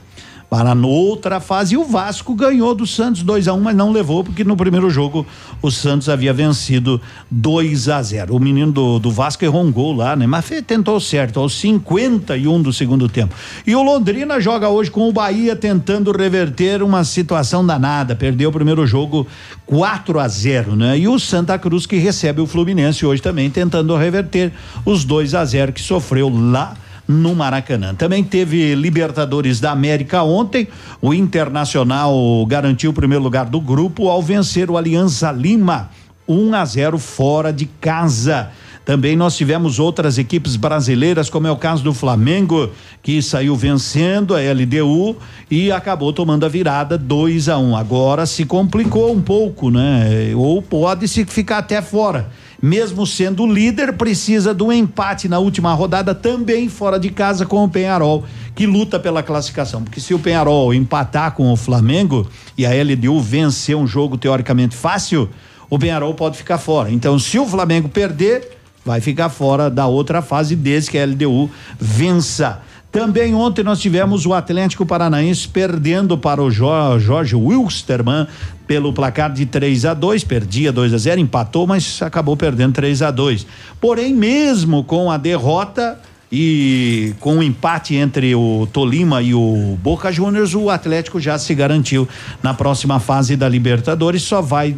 para 0.51 0.75
na 0.75 0.87
outra 0.87 1.39
fase. 1.39 1.75
E 1.75 1.79
o 1.79 1.85
Vasco 1.85 2.35
ganhou 2.35 2.75
do 2.75 2.85
Santos 2.85 3.23
2 3.23 3.47
a 3.47 3.55
1 3.55 3.61
mas 3.61 3.77
não 3.77 3.93
levou, 3.93 4.25
porque 4.25 4.43
no 4.43 4.57
primeiro 4.57 4.91
jogo 4.91 5.25
o 5.63 5.71
Santos 5.71 6.09
havia 6.09 6.33
vencido 6.33 7.01
2 7.31 7.89
a 7.89 8.03
0 8.03 8.35
O 8.35 8.41
menino 8.41 8.73
do, 8.73 8.99
do 8.99 9.13
Vasco 9.13 9.45
errou 9.45 9.63
um 9.63 9.71
gol 9.71 9.95
lá, 9.95 10.17
né? 10.17 10.27
Mas 10.27 10.51
tentou 10.67 10.99
certo, 10.99 11.39
aos 11.39 11.55
51 11.55 12.61
do 12.61 12.73
segundo 12.73 13.09
tempo. 13.09 13.35
E 13.65 13.77
o 13.77 13.83
Londrina 13.83 14.41
joga 14.41 14.69
hoje 14.69 14.91
com 14.91 15.09
o 15.09 15.13
Bahia 15.13 15.55
tentando 15.55 16.11
reverter 16.11 16.83
uma 16.83 17.05
situação 17.05 17.65
danada. 17.65 18.17
Perdeu 18.17 18.51
o 18.51 18.53
primeiro 18.53 18.85
jogo 18.85 19.27
4 19.67 20.19
a 20.19 20.27
0 20.27 20.75
né? 20.75 20.99
E 20.99 21.07
o 21.07 21.19
Santa 21.21 21.57
Cruz 21.59 21.87
que 21.87 21.97
recebe 21.97 22.41
o 22.41 22.47
Fluminense 22.47 23.07
hoje 23.07 23.23
também 23.23 23.49
tentando 23.49 23.95
reverter 23.97 24.53
os 24.85 25.05
2 25.05 25.35
a 25.35 25.45
0 25.45 25.73
que 25.73 25.81
sofreu 25.81 26.29
lá 26.29 26.75
no 27.11 27.35
Maracanã. 27.35 27.95
Também 27.95 28.23
teve 28.23 28.75
Libertadores 28.75 29.61
da 29.61 29.73
América 29.73 30.23
ontem. 30.23 30.69
O 31.03 31.13
Internacional 31.13 32.15
garantiu 32.47 32.91
o 32.91 32.95
primeiro 32.95 33.23
lugar 33.23 33.47
do 33.47 33.61
grupo 33.61 34.09
ao 34.09 34.23
vencer 34.23 34.71
o 34.71 34.77
Alianza 34.77 35.31
Lima 35.33 35.91
1 36.29 36.55
a 36.55 36.65
0 36.65 36.99
fora 36.99 37.53
de 37.53 37.67
casa. 37.67 38.51
Também 38.85 39.15
nós 39.15 39.37
tivemos 39.37 39.79
outras 39.79 40.17
equipes 40.17 40.57
brasileiras, 40.57 41.29
como 41.29 41.47
é 41.47 41.51
o 41.51 41.57
caso 41.57 41.85
do 41.85 41.93
Flamengo, 41.93 42.71
que 43.03 43.21
saiu 43.21 43.55
vencendo 43.55 44.35
a 44.35 44.41
LDU 44.41 45.17
e 45.51 45.71
acabou 45.71 46.13
tomando 46.13 46.47
a 46.47 46.49
virada 46.49 46.97
2 46.97 47.49
a 47.49 47.59
1. 47.59 47.77
Agora 47.77 48.25
se 48.27 48.45
complicou 48.45 49.13
um 49.13 49.21
pouco, 49.21 49.71
né? 49.71 50.33
Ou 50.35 50.63
pode 50.63 51.07
se 51.07 51.25
ficar 51.25 51.59
até 51.59 51.83
fora 51.83 52.31
mesmo 52.63 53.07
sendo 53.07 53.47
líder, 53.47 53.95
precisa 53.95 54.53
do 54.53 54.73
empate 54.73 55.29
na 55.29 55.39
última 55.39 55.73
rodada, 55.73 56.15
também 56.15 56.69
fora 56.69 56.99
de 56.99 57.11
casa 57.11 57.47
com 57.47 57.65
o 57.65 57.69
Penharol, 57.69 58.25
que 58.55 58.67
luta 58.67 58.99
pela 58.99 59.23
classificação. 59.23 59.83
Porque 59.83 60.01
se 60.01 60.13
o 60.13 60.19
Penharol 60.19 60.75
empatar 60.75 61.33
com 61.33 61.51
o 61.51 61.57
Flamengo 61.57 62.29
e 62.57 62.67
a 62.67 62.71
LDU 62.71 63.21
vencer 63.21 63.77
um 63.77 63.87
jogo 63.87 64.19
teoricamente 64.19 64.77
fácil, 64.77 65.29
o 65.69 65.79
Penharol 65.79 66.15
pode 66.15 66.37
ficar 66.37 66.59
fora. 66.59 66.91
Então, 66.91 67.19
se 67.19 67.39
o 67.39 67.47
Flamengo 67.47 67.89
perder, 67.89 68.59
vai 68.85 69.01
ficar 69.01 69.29
fora 69.29 69.71
da 69.71 69.87
outra 69.87 70.21
fase, 70.21 70.57
desde 70.57 70.91
que 70.91 70.99
a 70.99 71.07
LDU 71.07 71.51
vença. 71.79 72.61
Também 72.93 73.35
ontem 73.35 73.63
nós 73.63 73.81
tivemos 73.81 74.27
o 74.27 74.35
Atlético 74.35 74.85
Paranaense 74.85 75.47
perdendo 75.47 76.19
para 76.19 76.43
o 76.43 76.51
Jo- 76.51 76.99
Jorge 76.99 77.37
Wilstermann 77.37 78.27
pelo 78.67 78.93
placar 78.93 79.33
de 79.33 79.47
3 79.47 79.85
a 79.85 79.95
2 79.95 80.25
perdia 80.25 80.73
2 80.73 80.93
a 80.95 80.99
0 80.99 81.21
empatou, 81.21 81.67
mas 81.69 82.03
acabou 82.03 82.37
perdendo 82.37 82.73
3 82.75 83.03
a 83.03 83.11
2 83.13 83.47
Porém, 83.81 84.13
mesmo 84.15 84.83
com 84.83 85.09
a 85.09 85.17
derrota 85.17 86.01
e 86.33 87.15
com 87.21 87.39
o 87.39 87.43
empate 87.43 87.95
entre 87.95 88.35
o 88.35 88.67
Tolima 88.73 89.23
e 89.23 89.35
o 89.35 89.79
Boca 89.83 90.11
Juniors, 90.11 90.55
o 90.55 90.69
Atlético 90.69 91.21
já 91.21 91.39
se 91.39 91.55
garantiu 91.55 92.09
na 92.43 92.55
próxima 92.55 92.99
fase 92.99 93.37
da 93.37 93.49
Libertadores, 93.49 94.23
só 94.23 94.41
vai 94.43 94.77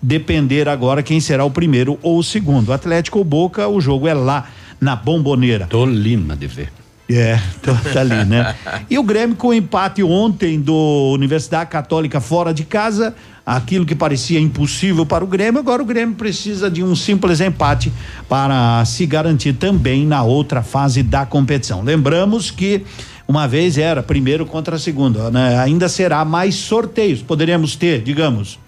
depender 0.00 0.68
agora 0.68 1.00
quem 1.02 1.20
será 1.20 1.44
o 1.44 1.50
primeiro 1.50 1.96
ou 2.02 2.18
o 2.18 2.24
segundo. 2.24 2.72
Atlético 2.72 3.18
ou 3.18 3.24
Boca, 3.24 3.68
o 3.68 3.80
jogo 3.80 4.08
é 4.08 4.14
lá 4.14 4.48
na 4.80 4.96
Bomboneira. 4.96 5.66
Tolima 5.68 6.34
de 6.34 6.46
ver. 6.48 6.72
É, 7.10 7.38
tá, 7.60 7.74
tá 7.92 8.00
ali, 8.00 8.24
né? 8.24 8.54
E 8.88 8.98
o 8.98 9.02
Grêmio 9.02 9.36
com 9.36 9.48
o 9.48 9.54
empate 9.54 10.02
ontem 10.02 10.60
do 10.60 11.12
Universidade 11.12 11.68
Católica 11.68 12.20
fora 12.20 12.54
de 12.54 12.64
casa, 12.64 13.14
aquilo 13.44 13.84
que 13.84 13.94
parecia 13.94 14.40
impossível 14.40 15.04
para 15.04 15.22
o 15.22 15.26
Grêmio, 15.26 15.60
agora 15.60 15.82
o 15.82 15.84
Grêmio 15.84 16.14
precisa 16.14 16.70
de 16.70 16.82
um 16.82 16.94
simples 16.94 17.40
empate 17.40 17.92
para 18.28 18.84
se 18.84 19.04
garantir 19.04 19.54
também 19.54 20.06
na 20.06 20.22
outra 20.22 20.62
fase 20.62 21.02
da 21.02 21.26
competição. 21.26 21.82
Lembramos 21.82 22.50
que 22.50 22.84
uma 23.26 23.46
vez 23.46 23.78
era 23.78 24.02
primeiro 24.02 24.46
contra 24.46 24.78
segundo, 24.78 25.30
né? 25.30 25.58
Ainda 25.58 25.88
será 25.88 26.24
mais 26.24 26.54
sorteios. 26.54 27.20
Poderíamos 27.20 27.76
ter, 27.76 28.02
digamos, 28.02 28.58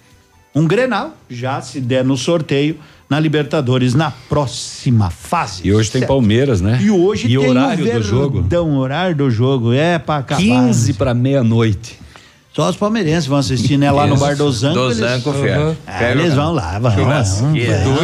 um 0.53 0.65
Grenal, 0.67 1.15
já 1.29 1.61
se 1.61 1.81
der 1.81 2.03
no 2.03 2.15
sorteio 2.15 2.77
na 3.09 3.19
Libertadores 3.19 3.93
na 3.93 4.11
próxima 4.11 5.09
fase. 5.09 5.61
E 5.63 5.73
hoje 5.73 5.91
tem 5.91 6.01
Certo? 6.01 6.09
Palmeiras, 6.09 6.61
né? 6.61 6.79
E 6.81 6.89
hoje 6.89 7.27
e 7.27 7.37
tem 7.37 7.49
horário 7.49 7.85
o 7.87 7.91
do 7.91 8.01
jogo. 8.01 8.39
Verdão, 8.41 8.77
horário 8.77 9.15
do 9.15 9.29
jogo 9.29 9.73
é 9.73 9.99
para 9.99 10.19
acabar. 10.19 10.41
15 10.41 10.93
para 10.93 11.13
meia-noite. 11.13 11.99
Só 12.55 12.69
os 12.69 12.77
palmeirenses 12.77 13.25
vão 13.27 13.37
assistir, 13.37 13.77
né? 13.77 13.91
Lá 13.91 14.07
no 14.07 14.15
Isso. 14.15 14.23
Bar 14.23 14.35
do 14.37 14.49
Zanco. 14.49 14.73
Do 14.75 14.85
eles- 14.85 14.97
Zanco, 14.97 15.29
Uhum. 15.31 15.41
Fer. 15.43 15.77
É, 15.87 16.11
eles 16.11 16.31
o- 16.31 16.35
vão 16.37 16.53
lá, 16.53 16.79
vão. 16.79 16.91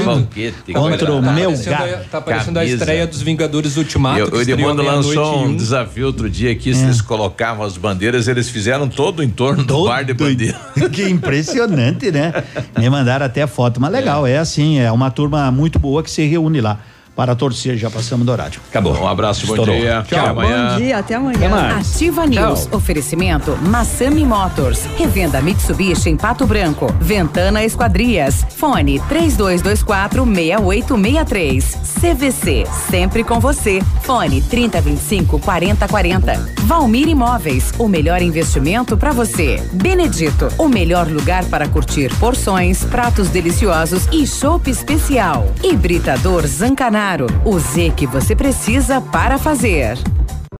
Banquete, 0.03 0.73
Contra 0.73 1.13
o 1.13 1.21
meu 1.21 1.51
Aparecendo 1.51 1.69
gato. 1.69 2.09
Tá 2.09 2.17
aparecendo 2.17 2.57
a 2.57 2.65
estreia 2.65 3.07
dos 3.07 3.21
Vingadores 3.21 3.77
Ultimato. 3.77 4.19
E 4.19 4.23
o- 4.23 4.27
que 4.29 4.35
o 4.35 4.41
estreou 4.41 4.59
Edmundo 4.59 4.83
lançou 4.83 5.43
um 5.45 5.55
desafio 5.55 6.05
outro 6.07 6.29
dia 6.29 6.53
que 6.53 6.69
É. 6.69 6.73
eles 6.75 7.01
colocavam 7.01 7.65
as 7.65 7.77
bandeiras, 7.77 8.27
eles 8.27 8.49
fizeram 8.49 8.89
todo 8.89 9.19
o 9.19 9.23
entorno 9.23 9.63
do 9.63 9.85
bar 9.85 10.03
de 10.03 10.13
bandeira. 10.13 10.59
que 10.91 11.03
impressionante, 11.09 12.11
né? 12.11 12.33
Me 12.77 12.89
mandaram 12.89 13.25
até 13.25 13.47
foto, 13.47 13.79
mas 13.79 13.89
legal, 13.91 14.27
é 14.27 14.37
assim, 14.37 14.79
é 14.79 14.91
uma 14.91 15.09
turma 15.09 15.49
muito 15.49 15.79
boa 15.79 16.03
que 16.03 16.11
se 16.11 16.25
reúne 16.25 16.59
lá 16.59 16.77
para 17.15 17.35
torcer, 17.35 17.77
já 17.77 17.89
passamos 17.89 18.25
do 18.25 18.31
horário. 18.31 18.59
Acabou. 18.69 18.97
Um 18.97 19.07
abraço, 19.07 19.45
bom 19.45 19.53
Estourou. 19.53 19.75
dia. 19.75 19.99
Até 19.99 20.17
amanhã. 20.19 20.71
Bom 20.71 20.77
dia, 20.77 20.97
até 20.97 21.15
amanhã. 21.15 21.77
Ativa 21.77 22.25
News. 22.25 22.67
Oferecimento 22.71 23.57
Massami 23.61 24.25
Motors. 24.25 24.85
Revenda 24.97 25.41
Mitsubishi 25.41 26.09
em 26.09 26.17
Pato 26.17 26.45
Branco. 26.47 26.87
Ventana 26.99 27.63
Esquadrias. 27.63 28.45
Fone 28.57 28.99
3224 29.09 30.23
6863. 30.25 31.77
CVC. 31.99 32.63
Sempre 32.89 33.23
com 33.23 33.39
você. 33.39 33.81
Fone 34.03 34.41
3025 34.41 35.39
4040. 35.39 36.53
Valmir 36.61 37.07
Imóveis. 37.07 37.73
O 37.77 37.87
melhor 37.87 38.21
investimento 38.21 38.95
para 38.97 39.11
você. 39.11 39.61
Benedito. 39.73 40.47
O 40.57 40.67
melhor 40.67 41.07
lugar 41.07 41.43
para 41.45 41.67
curtir 41.67 42.13
porções, 42.17 42.83
pratos 42.85 43.29
deliciosos 43.29 44.07
e 44.11 44.25
chopp 44.25 44.69
especial. 44.69 45.51
Hibridador 45.63 46.47
Zancanaro. 46.47 47.10
O 47.43 47.59
Z 47.59 47.91
que 47.97 48.07
você 48.07 48.33
precisa 48.33 49.01
para 49.01 49.37
fazer. 49.37 49.97